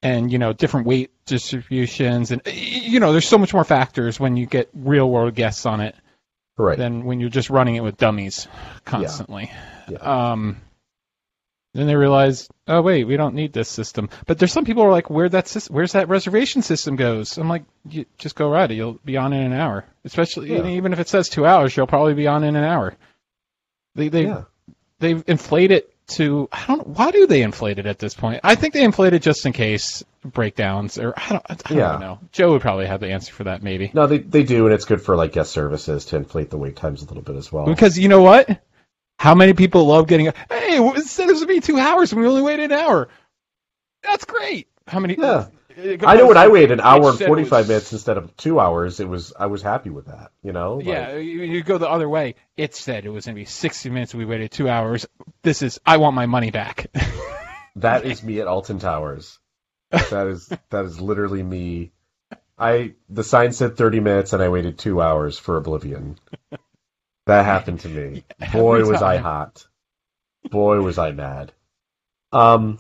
And, 0.02 0.32
you 0.32 0.38
know, 0.38 0.54
different 0.54 0.86
weight 0.86 1.12
distributions 1.26 2.32
and 2.32 2.42
you 2.46 3.00
know, 3.00 3.12
there's 3.12 3.28
so 3.28 3.38
much 3.38 3.54
more 3.54 3.64
factors 3.64 4.20
when 4.20 4.38
you 4.38 4.46
get 4.46 4.70
real 4.74 5.10
world 5.10 5.34
guests 5.34 5.66
on 5.66 5.82
it 5.82 5.96
Right. 6.58 6.78
than 6.78 7.04
when 7.04 7.20
you're 7.20 7.30
just 7.30 7.50
running 7.50 7.76
it 7.76 7.84
with 7.84 7.98
dummies 7.98 8.48
constantly. 8.86 9.52
Yeah. 9.90 9.98
Um 10.32 10.62
then 11.74 11.88
they 11.88 11.96
realize, 11.96 12.48
oh 12.70 12.82
wait, 12.82 13.04
we 13.04 13.18
don't 13.18 13.36
need 13.36 13.52
this 13.52 13.68
system. 13.68 14.10
But 14.26 14.40
there's 14.40 14.54
some 14.54 14.64
people 14.64 14.84
who 14.84 14.90
are 14.90 14.94
like, 14.94 15.10
where 15.10 15.28
that 15.28 15.46
sys- 15.46 15.70
where's 15.70 15.92
that 15.92 16.08
reservation 16.08 16.62
system 16.62 16.96
goes? 16.96 17.38
I'm 17.38 17.50
like, 17.50 17.66
you 17.90 18.06
just 18.18 18.36
go 18.36 18.50
ride 18.50 18.72
it. 18.72 18.76
You'll 18.76 18.98
be 19.04 19.18
on 19.18 19.34
in 19.34 19.52
an 19.52 19.54
hour. 19.54 19.84
Especially 20.06 20.54
Yeah. 20.54 20.66
even 20.66 20.94
if 20.94 21.00
it 21.00 21.10
says 21.10 21.28
two 21.28 21.46
hours, 21.46 21.76
you'll 21.76 21.88
probably 21.88 22.14
be 22.14 22.28
on 22.28 22.46
in 22.46 22.56
an 22.56 22.64
hour. 22.64 22.96
They 23.96 24.08
they 24.08 24.24
yeah. 24.24 24.44
they've 25.00 25.24
inflated 25.28 25.84
to 26.08 26.48
I 26.52 26.66
don't 26.68 26.86
why 26.88 27.12
do 27.12 27.26
they 27.28 27.42
inflate 27.42 27.80
it 27.80 27.86
at 27.86 28.00
this 28.00 28.14
point? 28.14 28.42
I 28.44 28.56
think 28.56 28.74
they 28.74 28.84
inflate 28.84 29.14
it 29.14 29.22
just 29.22 29.46
in 29.46 29.54
case 29.54 30.04
breakdowns 30.24 30.98
or 30.98 31.14
I 31.18 31.30
don't, 31.30 31.46
I 31.50 31.56
don't 31.70 31.78
Yeah. 31.78 31.98
know. 31.98 32.20
Joe 32.32 32.52
would 32.52 32.62
probably 32.62 32.86
have 32.86 33.00
the 33.00 33.12
answer 33.12 33.34
for 33.34 33.46
that 33.46 33.64
maybe. 33.64 33.92
No, 33.94 34.06
they 34.08 34.20
they 34.20 34.44
do, 34.44 34.66
and 34.66 34.74
it's 34.74 34.86
good 34.86 35.02
for 35.02 35.16
like 35.16 35.32
guest 35.34 35.52
services 35.52 36.06
to 36.06 36.16
inflate 36.18 36.50
the 36.50 36.58
wait 36.58 36.76
times 36.76 37.02
a 37.02 37.06
little 37.06 37.24
bit 37.24 37.36
as 37.36 37.52
well. 37.52 37.66
Because 37.66 37.98
you 37.98 38.08
know 38.08 38.22
what? 38.22 38.62
How 39.18 39.34
many 39.34 39.54
people 39.54 39.86
love 39.86 40.08
getting 40.08 40.28
a 40.28 40.34
hey, 40.50 40.78
it 40.78 41.06
said 41.06 41.30
it 41.30 41.48
be 41.48 41.60
two 41.60 41.80
hours 41.80 42.12
and 42.12 42.22
we 42.22 42.28
only 42.28 42.42
waited 42.42 42.72
an 42.72 42.80
hour. 42.80 43.08
That's 44.04 44.26
great. 44.26 44.68
How 44.88 45.00
many 45.00 45.16
Yeah. 45.20 45.48
I 45.78 46.16
know 46.16 46.28
when 46.28 46.38
I 46.38 46.48
waited 46.48 46.72
an 46.72 46.82
hour 46.82 47.10
and 47.10 47.20
forty 47.20 47.44
five 47.44 47.68
minutes 47.68 47.92
instead 47.92 48.18
of 48.18 48.36
two 48.38 48.60
hours, 48.60 49.00
it 49.00 49.08
was 49.08 49.34
I 49.38 49.48
was 49.48 49.62
happy 49.62 49.90
with 49.90 50.06
that. 50.08 50.32
You 50.42 50.54
know, 50.54 50.76
Like, 50.76 50.86
Yeah, 50.86 51.18
you, 51.18 51.64
go 51.64 51.78
the 51.78 51.90
other 51.90 52.08
way. 52.08 52.36
It 52.56 52.76
said 52.76 53.06
it 53.06 53.10
was 53.10 53.26
going 53.26 53.36
to 53.36 53.42
be 53.42 53.46
60 53.46 53.90
minutes. 53.90 54.16
We 54.16 54.26
waited 54.26 54.52
two 54.52 54.70
hours. 54.70 55.06
This 55.42 55.62
is, 55.62 55.80
I 55.86 55.98
want 55.98 56.16
my 56.16 56.26
money 56.28 56.52
back. 56.52 56.88
that 57.78 58.06
is 58.06 58.24
me 58.24 58.40
at 58.40 58.48
Alton 58.48 58.80
Towers. 58.80 59.40
That 59.92 60.28
is 60.28 60.52
that 60.70 60.86
is 60.86 61.00
literally 61.00 61.44
me. 61.44 61.92
I 62.58 62.94
the 63.10 63.24
sign 63.24 63.52
said 63.52 63.78
thirty 63.78 64.00
minutes, 64.00 64.34
and 64.34 64.42
I 64.42 64.50
waited 64.50 64.78
two 64.78 65.02
hours 65.02 65.38
for 65.38 65.58
Oblivion. 65.58 66.18
That 67.26 67.46
happened 67.46 67.82
to 67.82 67.90
me. 67.90 68.24
Boy, 68.54 68.86
was 68.86 69.02
I 69.02 69.18
hot. 69.18 69.66
Boy, 70.50 70.80
was 70.82 70.98
I 70.98 71.12
mad. 71.12 71.52
Um, 72.32 72.80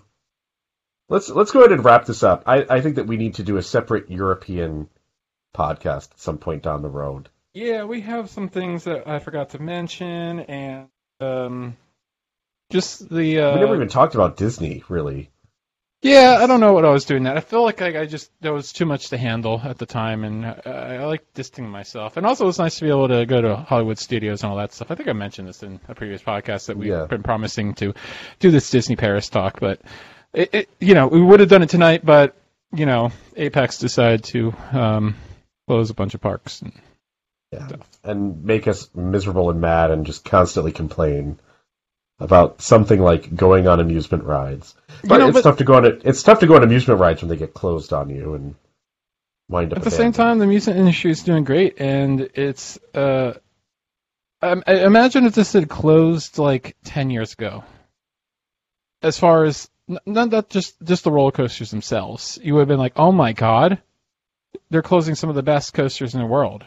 let's 1.09 1.29
let's 1.29 1.51
go 1.51 1.59
ahead 1.59 1.71
and 1.71 1.83
wrap 1.85 2.05
this 2.05 2.23
up. 2.23 2.43
I, 2.45 2.65
I 2.69 2.81
think 2.81 2.95
that 2.95 3.07
we 3.07 3.17
need 3.17 3.35
to 3.35 3.43
do 3.43 3.57
a 3.57 3.63
separate 3.63 4.09
European 4.09 4.89
podcast 5.55 6.11
at 6.11 6.19
some 6.19 6.37
point 6.37 6.63
down 6.63 6.81
the 6.81 6.89
road. 6.89 7.29
yeah, 7.53 7.83
we 7.85 8.01
have 8.01 8.29
some 8.29 8.49
things 8.49 8.83
that 8.85 9.07
I 9.07 9.19
forgot 9.19 9.51
to 9.51 9.59
mention, 9.61 10.41
and 10.41 10.87
um, 11.21 11.77
just 12.69 13.07
the. 13.09 13.39
Uh, 13.39 13.53
we 13.55 13.59
never 13.61 13.75
even 13.75 13.87
talked 13.89 14.15
about 14.15 14.37
Disney, 14.37 14.83
really. 14.89 15.29
Yeah, 16.01 16.37
I 16.39 16.45
don't 16.45 16.59
know 16.59 16.73
what 16.73 16.85
I 16.85 16.89
was 16.91 17.05
doing 17.05 17.23
that. 17.23 17.35
I 17.35 17.39
feel 17.39 17.63
like 17.63 17.81
I, 17.81 18.01
I 18.01 18.05
just 18.05 18.29
there 18.39 18.53
was 18.53 18.71
too 18.73 18.85
much 18.85 19.09
to 19.09 19.17
handle 19.17 19.59
at 19.63 19.79
the 19.79 19.87
time, 19.87 20.23
and 20.23 20.45
uh, 20.45 20.61
I 20.65 21.03
like 21.05 21.33
distancing 21.33 21.69
myself. 21.71 22.17
And 22.17 22.27
also, 22.27 22.43
it 22.43 22.47
was 22.47 22.59
nice 22.59 22.77
to 22.77 22.83
be 22.83 22.89
able 22.91 23.07
to 23.07 23.25
go 23.25 23.41
to 23.41 23.55
Hollywood 23.55 23.97
studios 23.97 24.43
and 24.43 24.51
all 24.51 24.57
that 24.57 24.71
stuff. 24.73 24.91
I 24.91 24.95
think 24.95 25.09
I 25.09 25.13
mentioned 25.13 25.47
this 25.47 25.63
in 25.63 25.79
a 25.87 25.95
previous 25.95 26.21
podcast 26.21 26.67
that 26.67 26.77
we've 26.77 26.89
Yeah. 26.89 27.05
been 27.05 27.23
promising 27.23 27.73
to 27.75 27.93
do 28.39 28.51
this 28.51 28.69
Disney 28.69 28.95
Paris 28.97 29.29
talk, 29.29 29.59
but 29.59 29.81
it, 30.35 30.49
it 30.53 30.69
you 30.79 30.93
know 30.93 31.07
we 31.07 31.21
would 31.21 31.39
have 31.39 31.49
done 31.49 31.63
it 31.63 31.69
tonight, 31.69 32.05
but 32.05 32.35
you 32.73 32.85
know 32.85 33.11
Apex 33.35 33.79
decided 33.79 34.23
to 34.25 34.53
um, 34.71 35.15
close 35.67 35.89
a 35.89 35.93
bunch 35.93 36.13
of 36.13 36.21
parks. 36.21 36.61
And, 36.61 36.73
Yeah. 37.51 37.69
And 38.03 38.43
make 38.43 38.67
us 38.67 38.89
miserable 38.93 39.49
and 39.49 39.61
mad 39.61 39.91
and 39.91 40.05
just 40.05 40.25
constantly 40.25 40.71
complain 40.71 41.39
about 42.19 42.61
something 42.61 43.01
like 43.01 43.33
going 43.33 43.67
on 43.67 43.79
amusement 43.79 44.23
rides. 44.23 44.75
But 45.03 45.17
know, 45.17 45.27
it's 45.27 45.33
but- 45.35 45.43
tough 45.43 45.57
to 45.57 45.63
go 45.63 45.75
on 45.75 45.85
it. 45.85 46.01
It's 46.05 46.23
tough 46.23 46.39
to 46.39 46.47
go 46.47 46.55
on 46.55 46.63
amusement 46.63 46.99
rides 46.99 47.21
when 47.21 47.29
they 47.29 47.37
get 47.37 47.53
closed 47.53 47.93
on 47.93 48.09
you 48.09 48.33
and 48.35 48.55
wind 49.49 49.73
up 49.73 49.79
At 49.79 49.83
the 49.83 49.91
same 49.91 50.11
time, 50.11 50.39
the 50.39 50.47
music 50.47 50.75
industry 50.75 51.11
is 51.11 51.23
doing 51.23 51.43
great, 51.43 51.79
and 51.79 52.21
it's. 52.33 52.79
Uh, 52.93 53.33
I, 54.41 54.61
I 54.67 54.73
imagine 54.85 55.25
if 55.25 55.33
this 55.33 55.53
had 55.53 55.69
closed 55.69 56.37
like 56.37 56.75
ten 56.83 57.09
years 57.09 57.33
ago. 57.33 57.63
As 59.01 59.19
far 59.19 59.43
as 59.43 59.69
not 59.87 60.29
that 60.31 60.49
just 60.49 60.75
just 60.83 61.03
the 61.03 61.11
roller 61.11 61.31
coasters 61.31 61.71
themselves, 61.71 62.39
you 62.41 62.53
would 62.53 62.61
have 62.61 62.67
been 62.67 62.79
like, 62.79 62.93
"Oh 62.95 63.11
my 63.11 63.33
god, 63.33 63.81
they're 64.69 64.81
closing 64.81 65.15
some 65.15 65.29
of 65.29 65.35
the 65.35 65.43
best 65.43 65.73
coasters 65.73 66.13
in 66.13 66.19
the 66.21 66.25
world," 66.25 66.63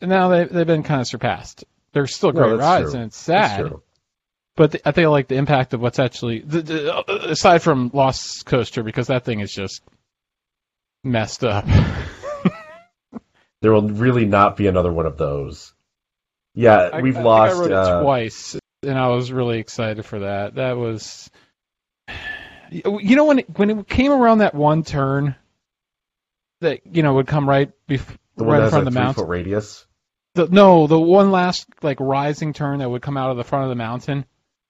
and 0.00 0.10
now 0.10 0.28
they 0.28 0.44
they've 0.44 0.66
been 0.66 0.82
kind 0.82 1.00
of 1.00 1.06
surpassed. 1.06 1.64
They're 1.92 2.06
still 2.06 2.32
great 2.32 2.50
that's 2.50 2.60
rides, 2.60 2.90
true. 2.90 3.00
and 3.00 3.08
it's 3.08 3.16
sad. 3.16 3.72
But 4.56 4.72
the, 4.72 4.88
I 4.88 4.92
think 4.92 5.06
I 5.06 5.08
like 5.08 5.28
the 5.28 5.36
impact 5.36 5.72
of 5.72 5.80
what's 5.80 5.98
actually 6.00 6.40
the, 6.40 6.62
the, 6.62 6.96
uh, 6.96 7.02
aside 7.28 7.62
from 7.62 7.90
Lost 7.92 8.44
Coaster 8.44 8.82
because 8.82 9.06
that 9.06 9.24
thing 9.24 9.40
is 9.40 9.52
just 9.52 9.82
messed 11.04 11.44
up. 11.44 11.64
There 13.60 13.72
will 13.72 13.88
really 13.88 14.24
not 14.24 14.56
be 14.56 14.66
another 14.68 14.92
one 14.92 15.06
of 15.06 15.16
those. 15.16 15.74
Yeah, 16.54 16.90
I- 16.92 17.00
we've 17.00 17.16
I, 17.16 17.22
lost. 17.22 17.56
I 17.70 17.74
uh, 17.74 17.98
it 17.98 18.02
twice, 18.02 18.56
and 18.82 18.98
I 18.98 19.08
was 19.08 19.32
really 19.32 19.58
excited 19.58 20.04
for 20.04 20.20
that. 20.20 20.54
That 20.54 20.76
was, 20.76 21.28
you 22.70 23.16
know, 23.16 23.24
when 23.24 23.38
it, 23.40 23.58
when 23.58 23.70
it 23.70 23.88
came 23.88 24.12
around 24.12 24.38
that 24.38 24.54
one 24.54 24.82
turn, 24.82 25.34
that 26.60 26.80
you 26.86 27.02
know 27.02 27.14
would 27.14 27.26
come 27.26 27.48
right 27.48 27.70
bef- 27.88 28.16
the 28.36 28.44
right 28.44 28.62
in 28.62 28.70
front 28.70 28.86
of 28.86 28.92
the 28.92 28.98
mountain. 28.98 29.24
foot 29.24 29.28
radius. 29.30 29.86
The, 30.34 30.46
no, 30.46 30.86
the 30.86 30.98
one 30.98 31.30
last 31.30 31.66
like 31.82 31.98
rising 32.00 32.52
turn 32.52 32.80
that 32.80 32.88
would 32.90 33.02
come 33.02 33.16
out 33.16 33.30
of 33.30 33.36
the 33.36 33.44
front 33.44 33.64
of 33.64 33.68
the 33.70 33.74
mountain. 33.76 34.24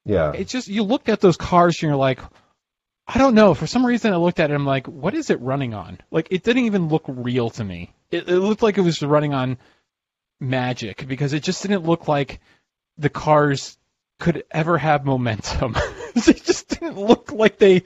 Yeah, 0.04 0.32
It 0.32 0.48
just 0.48 0.68
you 0.68 0.84
looked 0.84 1.08
at 1.10 1.20
those 1.20 1.36
cars 1.36 1.76
and 1.82 1.88
you're 1.88 1.96
like, 1.96 2.20
I 3.06 3.18
don't 3.18 3.34
know. 3.34 3.52
For 3.52 3.66
some 3.66 3.84
reason, 3.84 4.12
I 4.12 4.16
looked 4.16 4.40
at 4.40 4.50
it. 4.50 4.54
and 4.54 4.62
I'm 4.62 4.66
like, 4.66 4.86
what 4.86 5.14
is 5.14 5.28
it 5.28 5.40
running 5.40 5.74
on? 5.74 5.98
Like 6.10 6.28
it 6.30 6.42
didn't 6.44 6.64
even 6.64 6.88
look 6.88 7.04
real 7.06 7.50
to 7.50 7.64
me. 7.64 7.92
It, 8.10 8.28
it 8.28 8.38
looked 8.38 8.62
like 8.62 8.78
it 8.78 8.82
was 8.82 9.02
running 9.02 9.34
on 9.34 9.58
magic 10.40 11.06
because 11.06 11.32
it 11.32 11.42
just 11.42 11.60
didn't 11.62 11.84
look 11.84 12.08
like 12.08 12.40
the 12.96 13.10
cars 13.10 13.76
could 14.18 14.44
ever 14.50 14.78
have 14.78 15.04
momentum. 15.04 15.76
they 16.14 16.32
just 16.32 16.68
didn't 16.68 16.98
look 16.98 17.32
like 17.32 17.58
they 17.58 17.84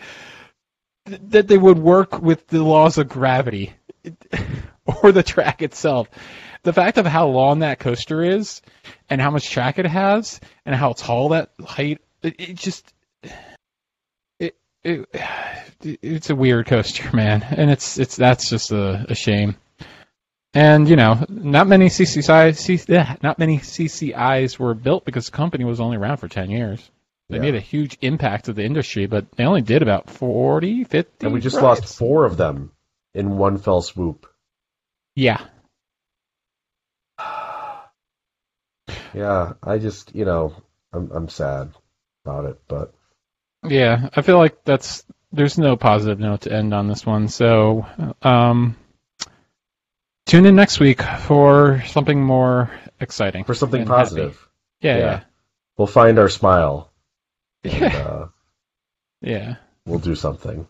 that 1.06 1.48
they 1.48 1.58
would 1.58 1.78
work 1.78 2.22
with 2.22 2.46
the 2.46 2.62
laws 2.62 2.96
of 2.98 3.08
gravity 3.08 3.72
or 5.02 5.12
the 5.12 5.22
track 5.22 5.62
itself. 5.62 6.08
The 6.62 6.72
fact 6.72 6.96
of 6.96 7.06
how 7.06 7.26
long 7.26 7.60
that 7.60 7.80
coaster 7.80 8.22
is 8.22 8.62
and 9.10 9.20
how 9.20 9.30
much 9.30 9.50
track 9.50 9.80
it 9.80 9.86
has 9.86 10.40
and 10.64 10.76
how 10.76 10.92
tall 10.92 11.30
that 11.30 11.50
height 11.60 12.00
it, 12.22 12.36
it 12.38 12.54
just 12.54 12.92
it, 14.38 14.56
it 14.84 15.08
it's 15.82 16.30
a 16.30 16.36
weird 16.36 16.66
coaster, 16.66 17.14
man, 17.14 17.42
and 17.42 17.70
it's 17.70 17.98
it's 17.98 18.16
that's 18.16 18.48
just 18.48 18.70
a, 18.70 19.06
a 19.08 19.14
shame. 19.14 19.56
And 20.54 20.88
you 20.88 20.96
know, 20.96 21.24
not 21.28 21.66
many 21.66 21.86
CCI, 21.86 22.54
C, 22.56 22.78
yeah, 22.86 23.16
not 23.22 23.38
many 23.38 23.58
CCIs 23.58 24.58
were 24.58 24.74
built 24.74 25.04
because 25.04 25.26
the 25.26 25.32
company 25.32 25.64
was 25.64 25.80
only 25.80 25.96
around 25.96 26.18
for 26.18 26.28
ten 26.28 26.50
years. 26.50 26.90
They 27.30 27.36
Yeah. 27.36 27.42
made 27.42 27.54
a 27.54 27.60
huge 27.60 27.96
impact 28.02 28.44
to 28.46 28.52
the 28.52 28.62
industry, 28.64 29.06
but 29.06 29.30
they 29.32 29.44
only 29.44 29.62
did 29.62 29.80
about 29.80 30.10
40, 30.10 30.84
50. 30.84 31.24
and 31.26 31.32
we 31.32 31.40
just 31.40 31.56
rides. 31.56 31.80
lost 31.80 31.96
four 31.98 32.26
of 32.26 32.36
them 32.36 32.72
in 33.14 33.38
one 33.38 33.56
fell 33.58 33.80
swoop. 33.80 34.26
Yeah, 35.16 35.40
Yeah, 39.14 39.54
I 39.62 39.78
just 39.78 40.14
you 40.14 40.24
know 40.24 40.54
I'm 40.92 41.10
I'm 41.12 41.28
sad 41.28 41.72
about 42.24 42.46
it, 42.46 42.60
but 42.68 42.92
yeah. 43.66 44.08
I 44.14 44.22
feel 44.22 44.38
like 44.38 44.64
that's 44.64 45.04
there's 45.32 45.58
no 45.58 45.76
positive 45.76 46.18
note 46.18 46.42
to 46.42 46.52
end 46.52 46.74
on 46.74 46.88
this 46.88 47.06
one. 47.06 47.28
So, 47.28 47.86
um, 48.22 48.76
tune 50.32 50.46
in 50.46 50.56
next 50.56 50.80
week 50.80 51.02
for 51.02 51.82
something 51.88 52.24
more 52.24 52.70
exciting. 52.98 53.44
for 53.44 53.52
something 53.52 53.84
positive, 53.84 54.48
Yeah, 54.80 54.96
Yeah. 54.96 55.04
yeah, 55.04 55.20
we'll 55.76 55.86
find 55.86 56.18
our 56.18 56.30
smile. 56.30 56.90
yeah. 57.62 57.86
Uh, 57.98 58.28
yeah. 59.20 59.56
we'll 59.84 59.98
do 59.98 60.14
something. 60.14 60.66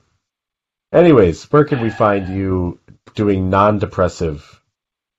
Anyways, 0.93 1.44
where 1.52 1.64
can 1.64 1.80
we 1.80 1.90
find 1.90 2.28
you 2.28 2.80
doing 3.14 3.51
non-depressive 3.51 4.60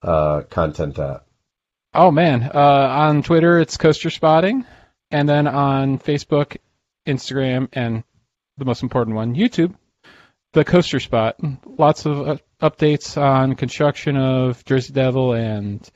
uh, 0.01 0.41
content 0.49 0.99
at? 0.99 1.23
Oh 1.93 2.11
man, 2.11 2.43
uh, 2.53 2.87
on 3.07 3.23
Twitter 3.23 3.59
it's 3.59 3.77
Coaster 3.77 4.09
Spotting, 4.09 4.65
and 5.09 5.29
then 5.29 5.47
on 5.47 5.99
Facebook, 5.99 6.57
Instagram, 7.07 7.69
and 7.71 8.03
the 8.57 8.65
most 8.65 8.83
important 8.83 9.15
one, 9.15 9.35
YouTube, 9.35 9.73
the 10.53 10.63
Coaster 10.63 10.99
Spot. 10.99 11.35
Lots 11.65 12.05
of 12.05 12.27
uh, 12.27 12.37
updates 12.61 13.21
on 13.21 13.55
construction 13.55 14.15
of 14.15 14.63
Jersey 14.65 14.93
Devil 14.93 15.33
and 15.33 15.87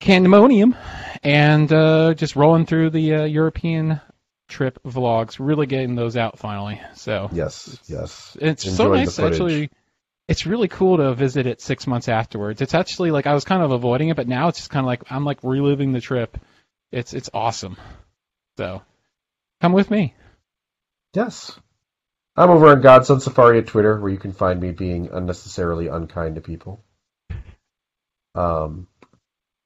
Candymonium, 0.00 0.76
and 1.22 1.72
uh, 1.72 2.14
just 2.14 2.36
rolling 2.36 2.66
through 2.66 2.90
the 2.90 3.14
uh, 3.14 3.24
European 3.24 4.00
trip 4.48 4.78
vlogs. 4.84 5.36
Really 5.38 5.66
getting 5.66 5.94
those 5.94 6.16
out 6.16 6.38
finally. 6.38 6.80
So 6.94 7.28
Yes, 7.32 7.78
yes. 7.86 8.36
it's 8.40 8.70
so 8.76 8.92
nice 8.92 9.18
actually. 9.18 9.70
It's 10.26 10.44
really 10.44 10.68
cool 10.68 10.98
to 10.98 11.14
visit 11.14 11.46
it 11.46 11.62
six 11.62 11.86
months 11.86 12.06
afterwards. 12.08 12.60
It's 12.60 12.74
actually 12.74 13.10
like 13.12 13.26
I 13.26 13.32
was 13.32 13.44
kind 13.44 13.62
of 13.62 13.70
avoiding 13.70 14.10
it, 14.10 14.16
but 14.16 14.28
now 14.28 14.48
it's 14.48 14.58
just 14.58 14.70
kind 14.70 14.84
of 14.84 14.86
like 14.86 15.10
I'm 15.10 15.24
like 15.24 15.38
reliving 15.42 15.92
the 15.92 16.00
trip. 16.00 16.36
It's 16.92 17.14
it's 17.14 17.30
awesome. 17.32 17.76
So 18.58 18.82
come 19.60 19.72
with 19.72 19.90
me. 19.90 20.14
Yes. 21.14 21.58
I'm 22.38 22.50
over 22.50 22.68
on 22.68 22.80
Godson 22.82 23.18
Safari 23.18 23.58
at 23.58 23.66
Twitter, 23.66 23.98
where 23.98 24.12
you 24.12 24.16
can 24.16 24.32
find 24.32 24.60
me 24.60 24.70
being 24.70 25.08
unnecessarily 25.12 25.88
unkind 25.88 26.36
to 26.36 26.40
people. 26.40 26.84
Um, 28.36 28.86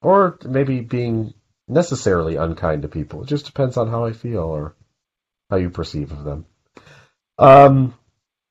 or 0.00 0.38
maybe 0.42 0.80
being 0.80 1.34
necessarily 1.68 2.36
unkind 2.36 2.80
to 2.82 2.88
people. 2.88 3.22
It 3.22 3.28
just 3.28 3.44
depends 3.44 3.76
on 3.76 3.88
how 3.88 4.06
I 4.06 4.12
feel 4.12 4.44
or 4.44 4.74
how 5.50 5.56
you 5.56 5.68
perceive 5.68 6.12
of 6.12 6.24
them. 6.24 6.46
Um, 7.38 7.94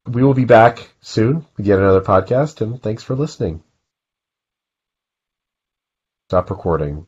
we 0.06 0.24
will 0.24 0.36
be 0.36 0.46
back 0.46 0.92
soon 1.02 1.48
with 1.58 1.66
yet 1.66 1.80
another 1.80 2.02
podcast, 2.02 2.62
and 2.62 2.80
thanks 2.80 3.02
for 3.02 3.16
listening. 3.16 3.64
Stop 6.30 6.52
recording. 6.52 7.08